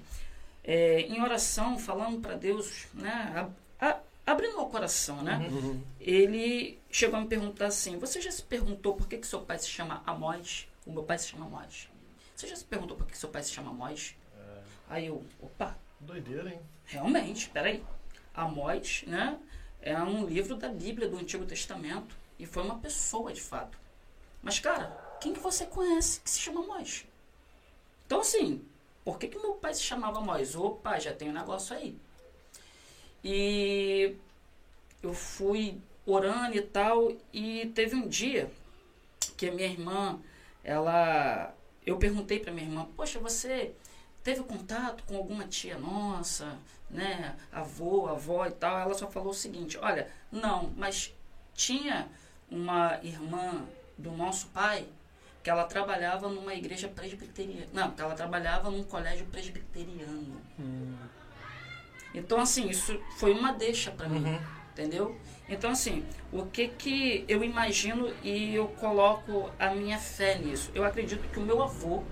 É, 0.64 1.02
em 1.02 1.22
oração, 1.22 1.80
falando 1.80 2.20
para 2.20 2.36
Deus, 2.36 2.88
né, 2.94 3.50
a- 3.80 3.88
a- 3.90 4.00
abrindo 4.26 4.60
o 4.60 4.66
coração, 4.70 5.22
né? 5.24 5.48
Uhum. 5.50 5.82
ele 6.00 6.78
chegou 6.92 7.18
a 7.18 7.22
me 7.22 7.28
perguntar 7.28 7.68
assim: 7.68 7.98
Você 8.00 8.20
já 8.20 8.30
se 8.32 8.44
perguntou 8.44 8.94
por 8.96 9.08
que, 9.08 9.18
que 9.18 9.26
seu 9.28 9.40
pai 9.42 9.58
se 9.60 9.70
chama 9.70 10.04
Amós? 10.06 10.68
O 10.86 10.92
meu 10.92 11.04
pai 11.04 11.18
se 11.18 11.30
chama 11.30 11.46
Amós. 11.46 11.88
Você 12.36 12.48
já 12.48 12.56
se 12.56 12.66
perguntou 12.66 12.98
por 12.98 13.08
que 13.08 13.18
seu 13.18 13.30
pai 13.30 13.42
se 13.44 13.52
chama 13.52 13.70
Amós? 13.72 14.14
Aí 14.90 15.08
eu, 15.08 15.24
opa, 15.42 15.78
Doideira, 16.00 16.50
hein? 16.50 16.60
realmente, 16.86 17.50
peraí. 17.50 17.84
Amós, 18.34 19.04
né? 19.08 19.38
É 19.82 19.98
um 20.02 20.26
livro 20.26 20.56
da 20.56 20.70
Bíblia 20.70 21.08
do 21.08 21.18
Antigo 21.18 21.46
Testamento. 21.46 22.16
E 22.40 22.46
foi 22.46 22.64
uma 22.64 22.78
pessoa 22.78 23.34
de 23.34 23.42
fato. 23.42 23.78
Mas, 24.42 24.60
cara, 24.60 25.18
quem 25.20 25.34
que 25.34 25.40
você 25.40 25.66
conhece 25.66 26.22
que 26.22 26.30
se 26.30 26.40
chama 26.40 26.64
Amós? 26.64 27.06
Então, 28.06 28.22
assim, 28.22 28.64
por 29.04 29.18
que, 29.18 29.28
que 29.28 29.40
meu 29.40 29.54
pai 29.54 29.74
se 29.74 29.82
chamava 29.82 30.20
Amós? 30.20 30.56
Opa, 30.56 31.00
já 31.00 31.14
tem 31.14 31.30
um 31.30 31.34
negócio 31.34 31.76
aí. 31.76 31.98
E 33.24 34.16
eu 35.02 35.14
fui 35.14 35.82
orando 36.06 36.56
e 36.56 36.62
tal, 36.62 37.12
e 37.34 37.66
teve 37.76 37.96
um 37.96 38.08
dia 38.08 38.50
que 39.36 39.50
a 39.50 39.52
minha 39.52 39.68
irmã, 39.68 40.20
ela. 40.64 41.54
Eu 41.86 41.98
perguntei 41.98 42.40
pra 42.40 42.54
minha 42.54 42.68
irmã, 42.68 42.88
poxa, 42.96 43.20
você 43.20 43.74
teve 44.28 44.44
contato 44.44 45.06
com 45.06 45.16
alguma 45.16 45.46
tia 45.46 45.78
nossa, 45.78 46.58
né? 46.90 47.34
Avô, 47.50 48.10
avó 48.10 48.46
e 48.46 48.52
tal? 48.52 48.78
Ela 48.78 48.94
só 48.94 49.08
falou 49.10 49.30
o 49.30 49.34
seguinte, 49.34 49.78
olha, 49.82 50.10
não, 50.30 50.70
mas 50.76 51.14
tinha 51.54 52.10
uma 52.52 53.00
irmã 53.02 53.64
do 53.98 54.12
nosso 54.12 54.48
pai 54.48 54.86
que 55.42 55.50
ela 55.50 55.64
trabalhava 55.64 56.28
numa 56.28 56.54
igreja 56.54 56.90
presbiteriana. 56.90 57.68
Não, 57.72 57.92
que 57.92 58.02
ela 58.02 58.16
trabalhava 58.16 58.70
num 58.70 58.84
colégio 58.84 59.26
presbiteriano. 59.28 60.42
Hum. 60.60 60.94
Então, 62.14 62.38
assim, 62.42 62.68
isso 62.68 63.02
foi 63.18 63.32
uma 63.32 63.54
deixa 63.54 63.92
pra 63.92 64.10
mim, 64.10 64.26
Uhum. 64.26 64.40
entendeu? 64.74 65.18
Então, 65.48 65.72
assim, 65.72 66.06
o 66.34 66.46
que 66.48 66.68
que 66.68 67.24
eu 67.30 67.46
imagino 67.46 68.14
e 68.22 68.54
eu 68.54 68.68
coloco 68.68 69.50
a 69.58 69.70
minha 69.74 69.98
fé 69.98 70.38
nisso? 70.38 70.70
Eu 70.76 70.84
acredito 70.84 71.26
que 71.32 71.40
o 71.40 71.44
meu 71.44 71.64
avô, 71.64 72.04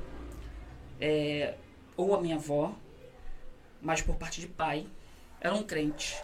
é, 1.01 1.55
ou 1.98 2.16
a 2.16 2.22
minha 2.22 2.36
avó, 2.36 2.74
mas 3.82 4.02
por 4.02 4.16
parte 4.16 4.42
de 4.42 4.48
pai, 4.48 4.88
eram 5.40 5.64
crentes. 5.64 6.16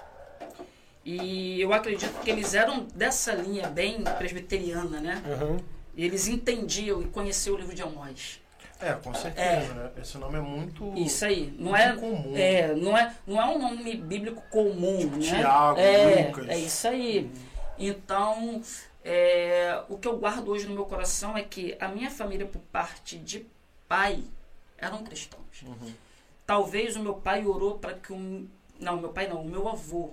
E 1.04 1.60
eu 1.60 1.74
acredito 1.74 2.20
que 2.22 2.30
eles 2.30 2.54
eram 2.54 2.84
dessa 2.94 3.34
linha 3.34 3.68
bem 3.68 4.04
presbiteriana, 4.04 5.00
né? 5.00 5.24
Aham. 5.26 5.58
E 5.96 6.06
eles 6.06 6.28
entendiam 6.28 7.02
e 7.02 7.06
conheciam 7.06 7.56
o 7.56 7.60
livro 7.60 7.76
de 7.76 7.82
Amós. 7.82 8.40
É, 8.80 8.94
com 8.94 9.14
certeza, 9.14 9.74
né? 9.74 9.92
Esse 10.02 10.18
nome 10.18 10.38
é 10.38 10.42
muito. 10.42 10.92
Isso 10.96 11.24
aí. 11.24 11.54
Não 11.60 11.76
é, 11.76 11.96
comum. 11.96 12.34
é, 12.36 12.74
não 12.74 12.98
é, 12.98 13.16
não 13.28 13.40
é 13.40 13.46
um 13.46 13.60
nome 13.60 13.96
bíblico 13.96 14.42
comum, 14.50 14.98
Tipo 14.98 15.18
né? 15.18 15.22
Tiago, 15.22 15.80
é, 15.80 16.28
Lucas. 16.28 16.50
É 16.50 16.58
isso 16.58 16.88
aí. 16.88 17.32
Então, 17.78 18.62
é, 19.04 19.84
o 19.88 19.98
que 19.98 20.08
eu 20.08 20.18
guardo 20.18 20.50
hoje 20.50 20.68
no 20.68 20.74
meu 20.74 20.86
coração 20.86 21.38
é 21.38 21.44
que 21.44 21.76
a 21.80 21.88
minha 21.88 22.10
família, 22.10 22.46
por 22.46 22.62
parte 22.72 23.18
de 23.18 23.46
pai, 23.88 24.24
eram 24.82 25.04
cristãos. 25.04 25.62
Uhum. 25.64 25.94
Talvez 26.46 26.96
o 26.98 27.00
meu 27.00 27.14
pai 27.14 27.46
orou 27.46 27.78
para 27.80 27.94
que 27.94 28.12
o 28.12 28.48
Não, 28.80 29.00
meu 29.00 29.10
pai 29.10 29.28
não, 29.28 29.42
o 29.42 29.48
meu 29.48 29.70
avô 29.70 30.12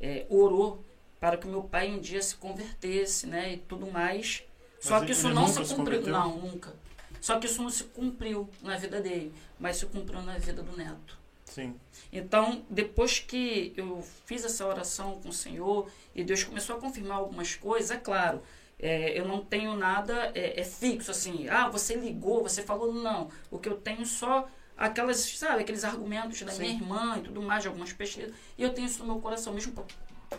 é, 0.00 0.26
orou 0.28 0.84
para 1.18 1.38
que 1.38 1.46
meu 1.46 1.62
pai 1.62 1.90
um 1.90 1.98
dia 2.00 2.20
se 2.20 2.34
convertesse, 2.36 3.26
né? 3.26 3.54
E 3.54 3.56
tudo 3.56 3.90
mais. 3.90 4.42
Só 4.80 4.96
Mas 4.98 5.06
que 5.06 5.12
isso 5.12 5.28
não 5.30 5.46
se 5.46 5.64
se 5.64 5.74
cumpriu. 5.74 6.00
converteu? 6.00 6.12
Não, 6.12 6.36
nunca. 6.36 6.74
Só 7.20 7.38
que 7.38 7.46
isso 7.46 7.62
não 7.62 7.70
se 7.70 7.84
cumpriu 7.84 8.48
na 8.62 8.76
vida 8.76 9.00
dele, 9.00 9.32
mas 9.58 9.78
se 9.78 9.86
cumpriu 9.86 10.20
na 10.22 10.36
vida 10.36 10.62
do 10.62 10.76
neto. 10.76 11.18
Sim. 11.46 11.74
Então, 12.12 12.64
depois 12.68 13.18
que 13.18 13.72
eu 13.76 14.04
fiz 14.26 14.44
essa 14.44 14.66
oração 14.66 15.18
com 15.20 15.30
o 15.30 15.32
Senhor 15.32 15.90
e 16.14 16.22
Deus 16.22 16.44
começou 16.44 16.76
a 16.76 16.80
confirmar 16.80 17.16
algumas 17.18 17.54
coisas, 17.54 17.90
é 17.90 17.96
claro, 17.96 18.42
é, 18.78 19.18
eu 19.18 19.26
não 19.26 19.44
tenho 19.44 19.74
nada 19.76 20.30
é, 20.34 20.60
é 20.60 20.64
fixo 20.64 21.10
assim. 21.10 21.48
Ah, 21.48 21.68
você 21.68 21.94
ligou, 21.94 22.42
você 22.42 22.62
falou 22.62 22.92
não. 22.92 23.30
O 23.50 23.58
que 23.58 23.68
eu 23.68 23.76
tenho 23.76 24.04
só 24.04 24.48
aquelas, 24.76 25.18
sabe, 25.38 25.62
aqueles 25.62 25.84
argumentos 25.84 26.40
da 26.42 26.52
Sim. 26.52 26.60
minha 26.62 26.74
irmã 26.74 27.16
e 27.18 27.22
tudo 27.22 27.40
mais, 27.42 27.62
de 27.62 27.68
algumas 27.68 27.92
pesquisas. 27.92 28.34
E 28.58 28.62
eu 28.62 28.72
tenho 28.74 28.86
isso 28.86 28.98
no 29.00 29.06
meu 29.12 29.22
coração, 29.22 29.54
mesmo 29.54 29.72
por- 29.72 29.86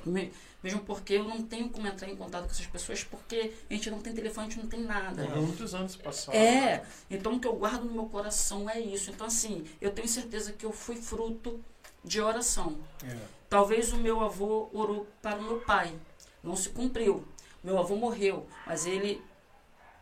me- 0.05 0.31
mesmo 0.61 0.81
porque 0.81 1.13
eu 1.13 1.23
não 1.23 1.41
tenho 1.41 1.69
como 1.69 1.87
entrar 1.87 2.07
em 2.09 2.15
contato 2.15 2.45
com 2.45 2.51
essas 2.51 2.65
pessoas, 2.67 3.03
porque 3.03 3.53
a 3.69 3.73
gente 3.73 3.89
não 3.89 3.99
tem 3.99 4.13
telefone, 4.13 4.47
a 4.47 4.49
gente 4.49 4.61
não 4.61 4.69
tem 4.69 4.81
nada. 4.81 5.23
Há 5.23 5.35
muitos 5.37 5.73
anos 5.73 5.95
passaram. 5.95 6.37
É, 6.37 6.83
então 7.09 7.35
o 7.35 7.39
que 7.39 7.47
eu 7.47 7.53
guardo 7.55 7.85
no 7.85 7.93
meu 7.93 8.05
coração 8.05 8.69
é 8.69 8.79
isso. 8.79 9.09
Então, 9.09 9.25
assim, 9.25 9.65
eu 9.81 9.91
tenho 9.91 10.07
certeza 10.07 10.51
que 10.53 10.65
eu 10.65 10.71
fui 10.71 10.95
fruto 10.97 11.59
de 12.03 12.21
oração. 12.21 12.77
É. 13.03 13.17
Talvez 13.49 13.93
o 13.93 13.97
meu 13.97 14.19
avô 14.21 14.69
orou 14.73 15.07
para 15.21 15.37
o 15.39 15.43
meu 15.43 15.59
pai, 15.61 15.93
não 16.43 16.55
se 16.55 16.69
cumpriu. 16.69 17.25
Meu 17.67 17.77
avô 17.77 17.97
morreu, 17.97 18.47
mas 18.65 18.85
ele 18.85 19.21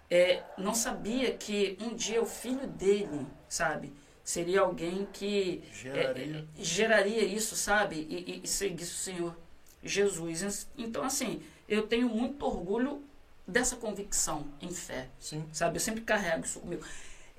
é, 0.07 0.43
não 0.55 0.75
sabia 0.75 1.35
que 1.35 1.75
um 1.81 1.95
dia 1.95 2.21
o 2.21 2.25
filho 2.27 2.67
dele, 2.67 3.25
sabe, 3.49 3.91
seria 4.23 4.61
alguém 4.61 5.07
que 5.11 5.63
Geraria. 5.73 6.45
é, 6.55 6.61
é, 6.61 6.63
geraria 6.63 7.23
isso, 7.23 7.55
sabe, 7.55 7.95
e, 8.07 8.43
e, 8.43 8.47
seguisse 8.47 8.91
o 8.91 8.97
Senhor 8.97 9.37
Jesus. 9.83 10.67
Então, 10.77 11.03
assim, 11.03 11.41
eu 11.67 11.87
tenho 11.87 12.07
muito 12.07 12.45
orgulho 12.45 13.03
dessa 13.47 13.75
convicção 13.75 14.45
em 14.61 14.69
fé 14.69 15.09
Sim. 15.19 15.43
sabe? 15.51 15.77
Eu 15.77 15.81
sempre 15.81 16.01
carrego 16.01 16.45
isso 16.45 16.59
comigo. 16.59 16.85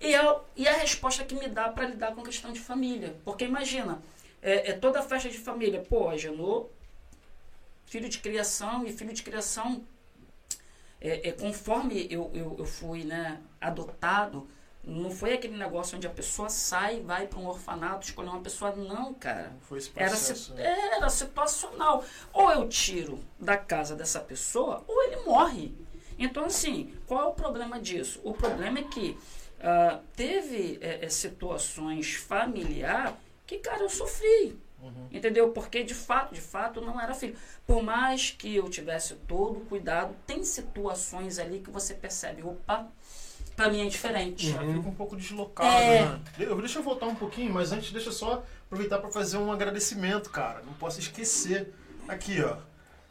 E, 0.01 0.13
eu, 0.13 0.41
e 0.57 0.67
a 0.67 0.73
resposta 0.73 1.23
que 1.23 1.37
me 1.37 1.47
dá 1.47 1.69
para 1.69 1.87
lidar 1.87 2.13
com 2.17 2.23
a 2.23 2.25
questão 2.25 2.53
de 2.53 2.59
família. 2.59 3.15
Porque 3.25 3.45
imagina, 3.45 4.03
é, 4.43 4.71
é 4.71 4.73
toda 4.73 5.05
festa 5.05 5.31
de 5.31 5.39
família, 5.39 5.87
pô, 5.89 6.09
a 6.09 6.17
Genô, 6.17 6.69
filho 7.85 8.09
de 8.09 8.19
criação, 8.19 8.85
e 8.85 8.93
filho 8.93 9.13
de 9.13 9.23
criação, 9.23 9.87
é, 11.01 11.29
é, 11.29 11.33
conforme 11.33 12.07
eu, 12.11 12.31
eu, 12.35 12.57
eu 12.59 12.65
fui 12.65 13.05
né, 13.05 13.41
adotado, 13.61 14.47
não 14.83 15.11
foi 15.11 15.33
aquele 15.35 15.57
negócio 15.57 15.97
onde 15.97 16.07
a 16.07 16.11
pessoa 16.11 16.49
sai, 16.49 17.01
vai 17.01 17.27
para 17.27 17.39
um 17.41 17.47
orfanato, 17.49 18.07
escolher 18.07 18.29
uma 18.29 18.41
pessoa, 18.41 18.75
não, 18.75 19.13
cara. 19.15 19.53
Foi 19.63 19.79
esse 19.79 19.91
Era, 19.97 20.11
processo. 20.11 20.45
si- 20.45 20.53
né? 20.53 20.65
era 20.97 21.09
situacional. 21.09 22.05
Ou 22.33 22.51
eu 22.53 22.69
tiro 22.69 23.19
da 23.39 23.57
casa 23.57 23.97
dessa 23.97 24.21
pessoa, 24.21 24.85
ou 24.87 25.03
ele 25.03 25.17
morre. 25.25 25.75
Então, 26.19 26.45
assim, 26.45 26.95
qual 27.07 27.21
é 27.25 27.27
o 27.27 27.33
problema 27.35 27.81
disso? 27.81 28.21
O 28.25 28.33
problema 28.33 28.79
é 28.79 28.83
que 28.85 29.19
ah, 29.61 30.01
teve 30.15 30.79
eh, 30.81 31.01
eh, 31.03 31.09
situações 31.09 32.15
familiar 32.15 33.19
que, 33.47 33.59
cara, 33.59 33.83
eu 33.83 33.91
sofri. 33.91 34.57
Uhum. 34.83 35.09
Entendeu? 35.11 35.51
Porque 35.51 35.83
de 35.83 35.95
fato, 35.95 36.35
de 36.35 36.41
fato, 36.41 36.81
não 36.81 37.01
era 37.01 37.15
filho. 37.15 37.35
Por 37.67 37.83
mais 37.83 38.31
que 38.31 38.55
eu 38.57 38.69
tivesse 38.69 39.15
todo 39.27 39.59
o 39.59 39.61
cuidado, 39.67 40.15
tem 40.27 40.45
situações 40.45 41.39
ali 41.39 41.61
que 41.61 41.71
você 41.71 41.95
percebe, 41.95 42.43
opa, 42.43 42.87
pra 43.57 43.69
mim 43.71 43.85
é 43.87 43.89
diferente. 43.89 44.51
Já 44.51 44.59
fica 44.61 44.89
um 44.89 44.95
pouco 44.95 45.17
deslocado, 45.17 45.69
É. 45.83 46.03
né? 46.05 46.21
Eu- 46.39 46.57
Deixa 46.61 46.79
eu 46.79 46.83
voltar 46.83 47.07
um 47.07 47.15
pouquinho, 47.15 47.53
mas 47.53 47.73
antes 47.73 47.91
deixa 47.91 48.11
eu 48.11 48.13
só 48.13 48.45
aproveitar 48.67 48.99
para 48.99 49.11
fazer 49.11 49.39
um 49.39 49.51
agradecimento, 49.51 50.31
cara. 50.31 50.63
Não 50.65 50.75
posso 50.75 51.01
esquecer. 51.01 51.73
Aqui, 52.07 52.41
ó. 52.43 52.57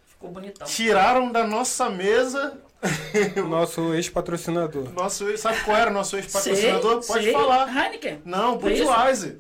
Ficou 0.05 0.29
bonitão. 0.31 0.65
Tiraram 0.67 1.31
da 1.31 1.45
nossa 1.45 1.89
mesa 1.89 2.62
O 3.43 3.48
nosso 3.48 3.93
ex-patrocinador. 3.95 4.93
nosso. 4.93 5.36
Sabe 5.38 5.60
qual 5.63 5.75
era 5.75 5.89
o 5.89 5.93
nosso 5.93 6.15
ex-patrocinador? 6.15 7.03
Pode 7.05 7.24
sei. 7.24 7.34
falar. 7.34 7.67
Heineken. 7.67 8.22
Não? 8.24 8.57
Budweiser. 8.57 9.39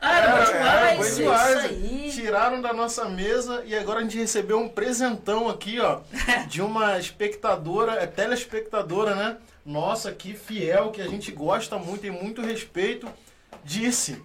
Ah, 0.00 0.18
era 0.18 0.28
Era 0.28 0.96
Budweiser. 0.96 1.26
isso 1.26 1.32
aí. 1.32 2.10
Tiraram 2.12 2.60
da 2.62 2.72
nossa 2.72 3.06
mesa 3.08 3.62
e 3.66 3.74
agora 3.76 4.00
a 4.00 4.02
gente 4.02 4.16
recebeu 4.18 4.58
um 4.58 4.68
presentão 4.68 5.48
aqui, 5.48 5.80
ó, 5.80 6.00
de 6.48 6.62
uma 6.62 6.98
espectadora, 6.98 7.92
é 7.94 8.06
telespectadora, 8.06 9.14
né? 9.14 9.36
Nossa, 9.66 10.12
que 10.12 10.34
fiel, 10.34 10.90
que 10.90 11.00
a 11.02 11.06
gente 11.08 11.30
gosta 11.32 11.78
muito 11.78 12.06
e 12.06 12.10
muito 12.10 12.40
respeito. 12.40 13.08
Disse. 13.64 14.22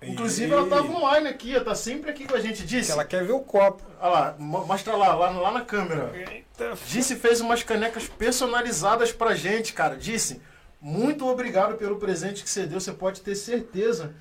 Inclusive 0.00 0.52
ela 0.52 0.66
tava 0.68 0.86
online 0.92 1.28
aqui, 1.28 1.56
ó, 1.56 1.60
tá 1.64 1.74
sempre 1.74 2.10
aqui 2.10 2.26
com 2.26 2.36
a 2.36 2.40
gente. 2.40 2.64
Disse. 2.64 2.92
Ela 2.92 3.04
quer 3.04 3.24
ver 3.24 3.32
o 3.32 3.40
copo. 3.40 3.82
Olha 4.00 4.10
lá, 4.12 4.36
mo- 4.38 4.64
mostra 4.64 4.94
lá, 4.96 5.14
lá, 5.14 5.30
lá 5.30 5.50
na 5.50 5.62
câmera. 5.62 6.12
Eita, 6.14 6.74
Disse 6.86 7.16
fez 7.16 7.40
umas 7.40 7.62
canecas 7.64 8.06
personalizadas 8.08 9.10
pra 9.10 9.34
gente, 9.34 9.72
cara. 9.72 9.96
Disse, 9.96 10.40
muito 10.80 11.26
obrigado 11.26 11.76
pelo 11.76 11.96
presente 11.96 12.44
que 12.44 12.50
você 12.50 12.64
deu. 12.64 12.78
Você 12.80 12.92
pode 12.92 13.20
ter 13.22 13.34
certeza 13.34 14.14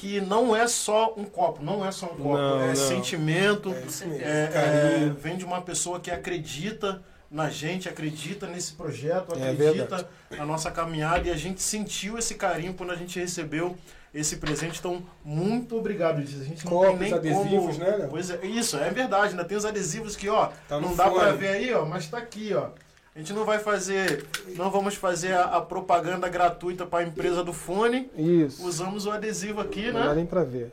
que 0.00 0.18
não 0.18 0.56
é 0.56 0.66
só 0.66 1.12
um 1.14 1.24
copo, 1.24 1.62
não 1.62 1.84
é 1.86 1.92
só 1.92 2.06
um 2.06 2.16
copo. 2.16 2.38
Não, 2.38 2.62
é 2.62 2.68
não. 2.68 2.74
sentimento, 2.74 3.70
É 3.70 3.82
é- 4.16 5.04
é, 5.04 5.12
vem 5.20 5.36
de 5.36 5.44
uma 5.44 5.60
pessoa 5.60 6.00
que 6.00 6.10
acredita 6.10 7.02
na 7.30 7.50
gente, 7.50 7.86
acredita 7.86 8.46
nesse 8.46 8.72
projeto, 8.72 9.34
É 9.38 9.50
acredita 9.50 10.08
na 10.30 10.46
nossa 10.46 10.70
caminhada 10.70 11.28
e 11.28 11.30
a 11.30 11.36
gente 11.36 11.60
sentiu 11.60 12.16
esse 12.16 12.34
carinho 12.34 12.72
quando 12.72 12.92
a 12.92 12.96
gente 12.96 13.20
recebeu 13.20 13.76
esse 14.14 14.36
presente. 14.36 14.78
Então, 14.78 15.02
muito 15.22 15.76
obrigado, 15.76 16.22
Diz. 16.24 16.40
A 16.40 16.44
gente 16.44 16.64
não 16.64 16.72
Copos, 16.72 16.98
tem 16.98 16.98
nem 16.98 17.14
adesivos, 17.14 17.76
como... 17.76 17.78
né, 17.78 17.96
Léo? 17.98 18.08
Pois 18.08 18.30
é, 18.30 18.46
isso, 18.46 18.78
é 18.78 18.90
verdade. 18.90 19.32
Ainda 19.32 19.44
tem 19.44 19.58
os 19.58 19.66
adesivos 19.66 20.16
que, 20.16 20.30
ó, 20.30 20.48
Tá 20.66 20.80
não 20.80 20.96
dá 20.96 21.10
pra 21.10 21.32
ver 21.32 21.48
aí, 21.48 21.74
ó, 21.74 21.84
mas 21.84 22.08
tá 22.08 22.16
aqui, 22.16 22.54
ó. 22.54 22.70
A 23.14 23.18
gente 23.18 23.32
não 23.32 23.44
vai 23.44 23.58
fazer, 23.58 24.24
não 24.56 24.70
vamos 24.70 24.94
fazer 24.94 25.32
a, 25.32 25.56
a 25.56 25.60
propaganda 25.60 26.28
gratuita 26.28 26.86
para 26.86 27.04
a 27.04 27.08
empresa 27.08 27.42
do 27.42 27.52
fone. 27.52 28.08
Isso. 28.16 28.64
Usamos 28.64 29.04
o 29.06 29.10
adesivo 29.10 29.60
aqui, 29.60 29.90
Não 29.90 30.00
dá 30.00 30.08
né? 30.10 30.14
nem 30.16 30.26
pra 30.26 30.44
ver. 30.44 30.72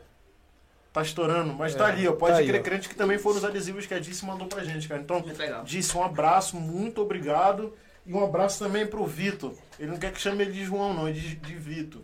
Tá 0.94 1.02
estourando, 1.02 1.54
mas 1.54 1.74
É, 1.76 1.78
tá 1.78 1.86
ali, 1.88 2.08
ó. 2.08 2.14
Pode 2.14 2.34
tá 2.34 2.40
aí, 2.40 2.48
crer, 2.48 2.62
ó. 2.62 2.64
crente 2.64 2.90
que 2.90 2.96
também 2.96 3.18
foram 3.18 3.38
os 3.38 3.46
adesivos 3.46 3.86
que 3.86 3.94
a 3.94 4.00
Dice 4.00 4.26
mandou 4.26 4.48
pra 4.48 4.64
gente, 4.64 4.88
cara. 4.88 5.02
Então. 5.02 5.24
Dice, 5.64 5.98
um 5.98 6.04
abraço, 6.04 6.56
muito 6.58 7.02
obrigado. 7.02 7.74
E 8.06 8.14
um 8.14 8.24
abraço 8.24 8.60
também 8.60 8.86
pro 8.88 9.06
Vitor. 9.06 9.54
Ele 9.80 9.92
não 9.92 9.98
quer 9.98 10.12
que 10.14 10.22
chame 10.22 10.44
ele 10.44 10.54
de 10.54 10.64
João, 10.64 10.94
não, 10.94 11.10
ele 11.10 11.20
de, 11.20 11.36
de 11.36 11.56
Vitor. 11.56 12.02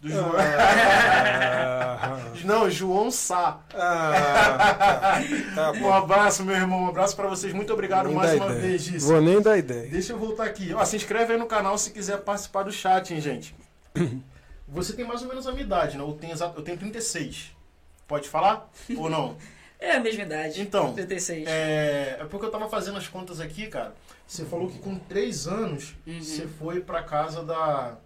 Do 0.00 0.08
João. 0.10 0.32
Ah, 0.36 2.24
Não, 2.44 2.70
João 2.70 3.10
Sá. 3.10 3.60
ah, 3.74 5.20
tá 5.54 5.72
Um 5.72 5.92
abraço, 5.92 6.44
meu 6.44 6.54
irmão. 6.54 6.84
Um 6.84 6.88
abraço 6.88 7.16
pra 7.16 7.26
vocês. 7.28 7.52
Muito 7.52 7.72
obrigado 7.72 8.06
Nem 8.06 8.14
mais 8.14 8.34
uma 8.34 8.46
ideia. 8.46 8.60
vez, 8.60 8.84
Dice. 8.84 9.06
Vou 9.06 9.20
nem 9.20 9.40
dar 9.40 9.58
ideia. 9.58 9.88
Deixa 9.90 10.12
eu 10.12 10.18
voltar 10.18 10.44
aqui. 10.44 10.72
Ó, 10.72 10.84
se 10.84 10.96
inscreve 10.96 11.32
aí 11.32 11.38
no 11.38 11.46
canal 11.46 11.76
se 11.76 11.90
quiser 11.90 12.18
participar 12.18 12.62
do 12.62 12.72
chat, 12.72 13.12
hein, 13.12 13.20
gente. 13.20 13.54
Você 14.68 14.92
tem 14.92 15.04
mais 15.06 15.22
ou 15.22 15.28
menos 15.28 15.46
a 15.46 15.50
minha 15.52 15.64
idade, 15.64 15.96
né? 15.96 16.04
Eu 16.04 16.12
tenho, 16.12 16.34
eu 16.56 16.62
tenho 16.62 16.76
36. 16.78 17.52
Pode 18.06 18.28
falar? 18.28 18.68
Ou 18.96 19.08
não? 19.10 19.36
É 19.80 19.92
a 19.92 20.00
mesma 20.00 20.22
idade. 20.24 20.60
Então, 20.60 20.92
36. 20.92 21.46
É, 21.48 22.18
é 22.20 22.24
porque 22.24 22.44
eu 22.46 22.50
tava 22.50 22.68
fazendo 22.68 22.98
as 22.98 23.08
contas 23.08 23.40
aqui, 23.40 23.66
cara. 23.68 23.94
Você 24.26 24.44
falou 24.44 24.68
que 24.68 24.78
com 24.78 24.96
3 24.98 25.46
anos 25.48 25.94
Uhum. 26.06 26.20
você 26.20 26.46
foi 26.46 26.80
pra 26.80 27.02
casa 27.02 27.42
da, 27.42 27.96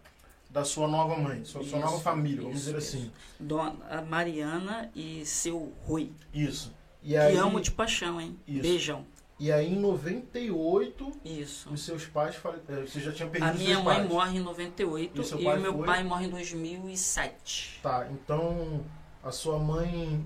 da 0.52 0.64
sua 0.64 0.86
nova 0.86 1.16
mãe, 1.16 1.44
sua, 1.44 1.62
sua 1.64 1.78
Isso, 1.78 1.86
nova 1.86 1.98
família, 2.00 2.42
vamos 2.42 2.56
isso, 2.58 2.66
dizer 2.66 2.78
isso. 2.78 2.96
assim. 2.96 3.12
Dona 3.40 4.02
Mariana 4.02 4.90
e 4.94 5.24
seu 5.24 5.72
Rui. 5.86 6.12
Isso. 6.34 6.72
E 7.02 7.08
Que 7.10 7.16
aí, 7.16 7.36
amo 7.36 7.58
de 7.60 7.70
paixão, 7.70 8.20
hein? 8.20 8.38
Isso. 8.46 8.60
Beijão. 8.62 9.06
e 9.40 9.50
aí 9.50 9.72
em 9.72 9.78
98, 9.80 11.12
Isso. 11.24 11.70
os 11.72 11.82
seus 11.84 12.04
pais. 12.06 12.36
é, 12.68 12.82
Você 12.82 13.00
já 13.00 13.10
tinha 13.12 13.28
perdido 13.28 13.50
A 13.50 13.54
minha 13.54 13.80
mãe 13.80 13.96
pais. 13.96 14.08
morre 14.08 14.38
em 14.38 14.42
98 14.42 15.22
E 15.22 15.42
e 15.42 15.58
meu 15.58 15.74
foi? 15.78 15.86
pai 15.86 16.04
morre 16.04 16.26
em 16.26 16.30
2007. 16.30 17.80
Tá, 17.82 18.06
então 18.10 18.84
a 19.24 19.32
sua 19.32 19.58
mãe, 19.58 20.24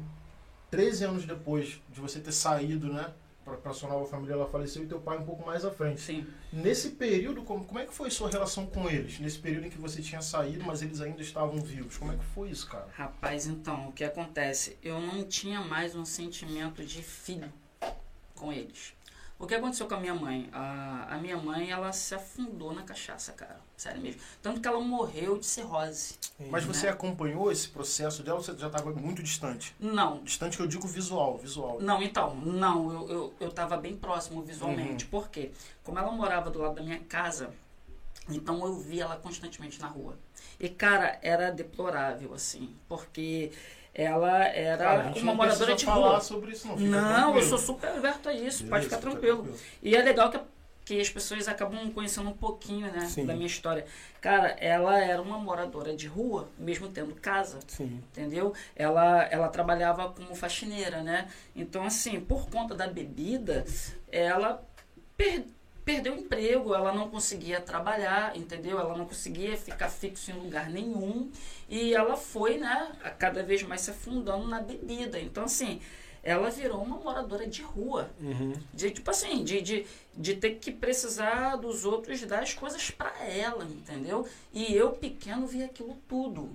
13 0.70 1.04
anos 1.04 1.24
depois 1.24 1.80
de 1.90 2.00
você 2.00 2.18
ter 2.20 2.32
saído, 2.32 2.92
né? 2.92 3.10
Pra 3.62 3.72
sua 3.72 3.88
nova 3.88 4.04
família, 4.06 4.32
ela 4.32 4.46
faleceu 4.46 4.82
e 4.82 4.86
teu 4.86 5.00
pai 5.00 5.18
um 5.18 5.24
pouco 5.24 5.46
mais 5.46 5.64
à 5.64 5.70
frente. 5.70 6.00
Sim. 6.00 6.26
Nesse 6.52 6.90
período, 6.90 7.42
como, 7.42 7.64
como 7.64 7.78
é 7.78 7.86
que 7.86 7.94
foi 7.94 8.10
sua 8.10 8.28
relação 8.28 8.66
com 8.66 8.90
eles? 8.90 9.20
Nesse 9.20 9.38
período 9.38 9.66
em 9.66 9.70
que 9.70 9.78
você 9.78 10.02
tinha 10.02 10.20
saído, 10.20 10.64
mas 10.64 10.82
eles 10.82 11.00
ainda 11.00 11.22
estavam 11.22 11.60
vivos. 11.60 11.96
Como 11.96 12.12
é 12.12 12.16
que 12.16 12.24
foi 12.24 12.50
isso, 12.50 12.66
cara? 12.66 12.88
Rapaz, 12.92 13.46
então, 13.46 13.88
o 13.88 13.92
que 13.92 14.02
acontece? 14.02 14.76
Eu 14.82 15.00
não 15.00 15.22
tinha 15.22 15.60
mais 15.60 15.94
um 15.94 16.04
sentimento 16.04 16.84
de 16.84 17.02
filho 17.04 17.52
com 18.34 18.52
eles. 18.52 18.95
O 19.38 19.46
que 19.46 19.54
aconteceu 19.54 19.86
com 19.86 19.94
a 19.94 20.00
minha 20.00 20.14
mãe? 20.14 20.48
A, 20.52 21.14
a 21.14 21.18
minha 21.18 21.36
mãe, 21.36 21.70
ela 21.70 21.92
se 21.92 22.14
afundou 22.14 22.72
na 22.74 22.82
cachaça, 22.82 23.32
cara. 23.32 23.60
Sério 23.76 24.00
mesmo. 24.00 24.20
Tanto 24.40 24.60
que 24.62 24.66
ela 24.66 24.80
morreu 24.80 25.38
de 25.38 25.44
cirrose. 25.44 26.14
Mas 26.50 26.64
você 26.64 26.86
Né? 26.86 26.92
acompanhou 26.92 27.52
esse 27.52 27.68
processo 27.68 28.22
dela 28.22 28.38
ou 28.38 28.42
você 28.42 28.56
já 28.56 28.68
estava 28.68 28.90
muito 28.92 29.22
distante? 29.22 29.76
Não, 29.78 30.22
Distante 30.24 30.56
que 30.56 30.62
eu 30.62 30.66
digo 30.66 30.88
visual, 30.88 31.36
visual. 31.36 31.78
Não, 31.82 32.02
então, 32.02 32.34
não, 32.36 32.90
eu, 32.90 33.08
eu, 33.10 33.34
eu 33.40 33.52
tava 33.52 33.76
bem 33.76 33.94
próximo 33.94 34.42
visualmente. 34.42 35.04
Uhum. 35.04 35.10
Por 35.10 35.28
quê? 35.28 35.52
Como 35.84 35.98
ela 35.98 36.10
morava 36.10 36.50
do 36.50 36.58
lado 36.58 36.76
da 36.76 36.82
minha 36.82 37.00
casa, 37.00 37.50
Então 38.28 38.64
eu 38.66 38.74
via 38.74 39.04
ela 39.04 39.16
constantemente 39.16 39.78
na 39.80 39.86
rua. 39.86 40.18
E, 40.58 40.68
cara, 40.68 41.18
era 41.22 41.50
deplorável, 41.52 42.34
assim, 42.34 42.74
porque 42.88 43.52
ela 43.98 44.44
era 44.44 44.76
Cara, 44.84 45.02
uma 45.16 45.20
não 45.22 45.34
moradora 45.34 45.74
de 45.74 45.84
falar 45.86 46.08
rua. 46.10 46.20
sobre 46.20 46.52
isso, 46.52 46.68
não. 46.68 46.76
Fica 46.76 46.90
Não, 46.90 47.00
eu 47.00 47.12
tranquilo. 47.32 47.48
sou 47.48 47.58
super 47.58 47.88
aberto 47.90 48.28
a 48.28 48.34
isso, 48.34 48.58
pode 48.66 48.70
Beleza, 48.70 48.84
ficar 48.84 48.96
fica 48.98 49.10
tranquilo. 49.10 49.42
tranquilo. 49.44 49.58
E 49.82 49.96
é 49.96 50.02
legal 50.02 50.30
que, 50.30 50.38
que 50.84 51.00
as 51.00 51.08
pessoas 51.08 51.48
acabam 51.48 51.90
conhecendo 51.90 52.28
um 52.28 52.34
pouquinho, 52.36 52.92
né, 52.92 53.06
Sim. 53.06 53.24
da 53.24 53.32
minha 53.34 53.46
história. 53.46 53.86
Cara, 54.20 54.48
ela 54.60 54.98
era 54.98 55.20
uma 55.22 55.38
moradora 55.38 55.96
de 55.96 56.06
rua, 56.06 56.48
mesmo 56.58 56.88
tendo 56.88 57.14
casa 57.14 57.58
Sim. 57.66 58.02
entendeu? 58.12 58.52
Ela, 58.76 59.22
ela 59.24 59.48
trabalhava 59.48 60.10
como 60.10 60.34
faxineira, 60.34 61.02
né? 61.02 61.26
Então, 61.54 61.84
assim, 61.84 62.20
por 62.20 62.48
conta 62.50 62.74
da 62.74 62.86
bebida, 62.86 63.64
ela 64.12 64.62
per- 65.16 65.44
perdeu 65.86 66.14
o 66.14 66.18
emprego, 66.18 66.74
ela 66.74 66.92
não 66.92 67.08
conseguia 67.08 67.60
trabalhar, 67.60 68.36
entendeu? 68.36 68.80
Ela 68.80 68.98
não 68.98 69.06
conseguia 69.06 69.56
ficar 69.56 69.88
fixo 69.88 70.32
em 70.32 70.34
lugar 70.34 70.68
nenhum 70.68 71.30
e 71.68 71.94
ela 71.94 72.16
foi, 72.16 72.58
né, 72.58 72.90
cada 73.20 73.40
vez 73.44 73.62
mais 73.62 73.82
se 73.82 73.92
afundando 73.92 74.48
na 74.48 74.60
bebida. 74.60 75.16
Então, 75.20 75.44
assim, 75.44 75.80
ela 76.24 76.50
virou 76.50 76.82
uma 76.82 76.96
moradora 76.96 77.46
de 77.46 77.62
rua. 77.62 78.10
Uhum. 78.20 78.52
De, 78.74 78.90
tipo 78.90 79.08
assim, 79.08 79.44
de, 79.44 79.62
de, 79.62 79.86
de 80.12 80.34
ter 80.34 80.56
que 80.56 80.72
precisar 80.72 81.54
dos 81.54 81.84
outros 81.84 82.20
dar 82.22 82.42
as 82.42 82.52
coisas 82.52 82.90
pra 82.90 83.24
ela, 83.24 83.64
entendeu? 83.64 84.28
E 84.52 84.74
eu, 84.74 84.90
pequeno, 84.90 85.46
vi 85.46 85.62
aquilo 85.62 85.96
tudo. 86.08 86.50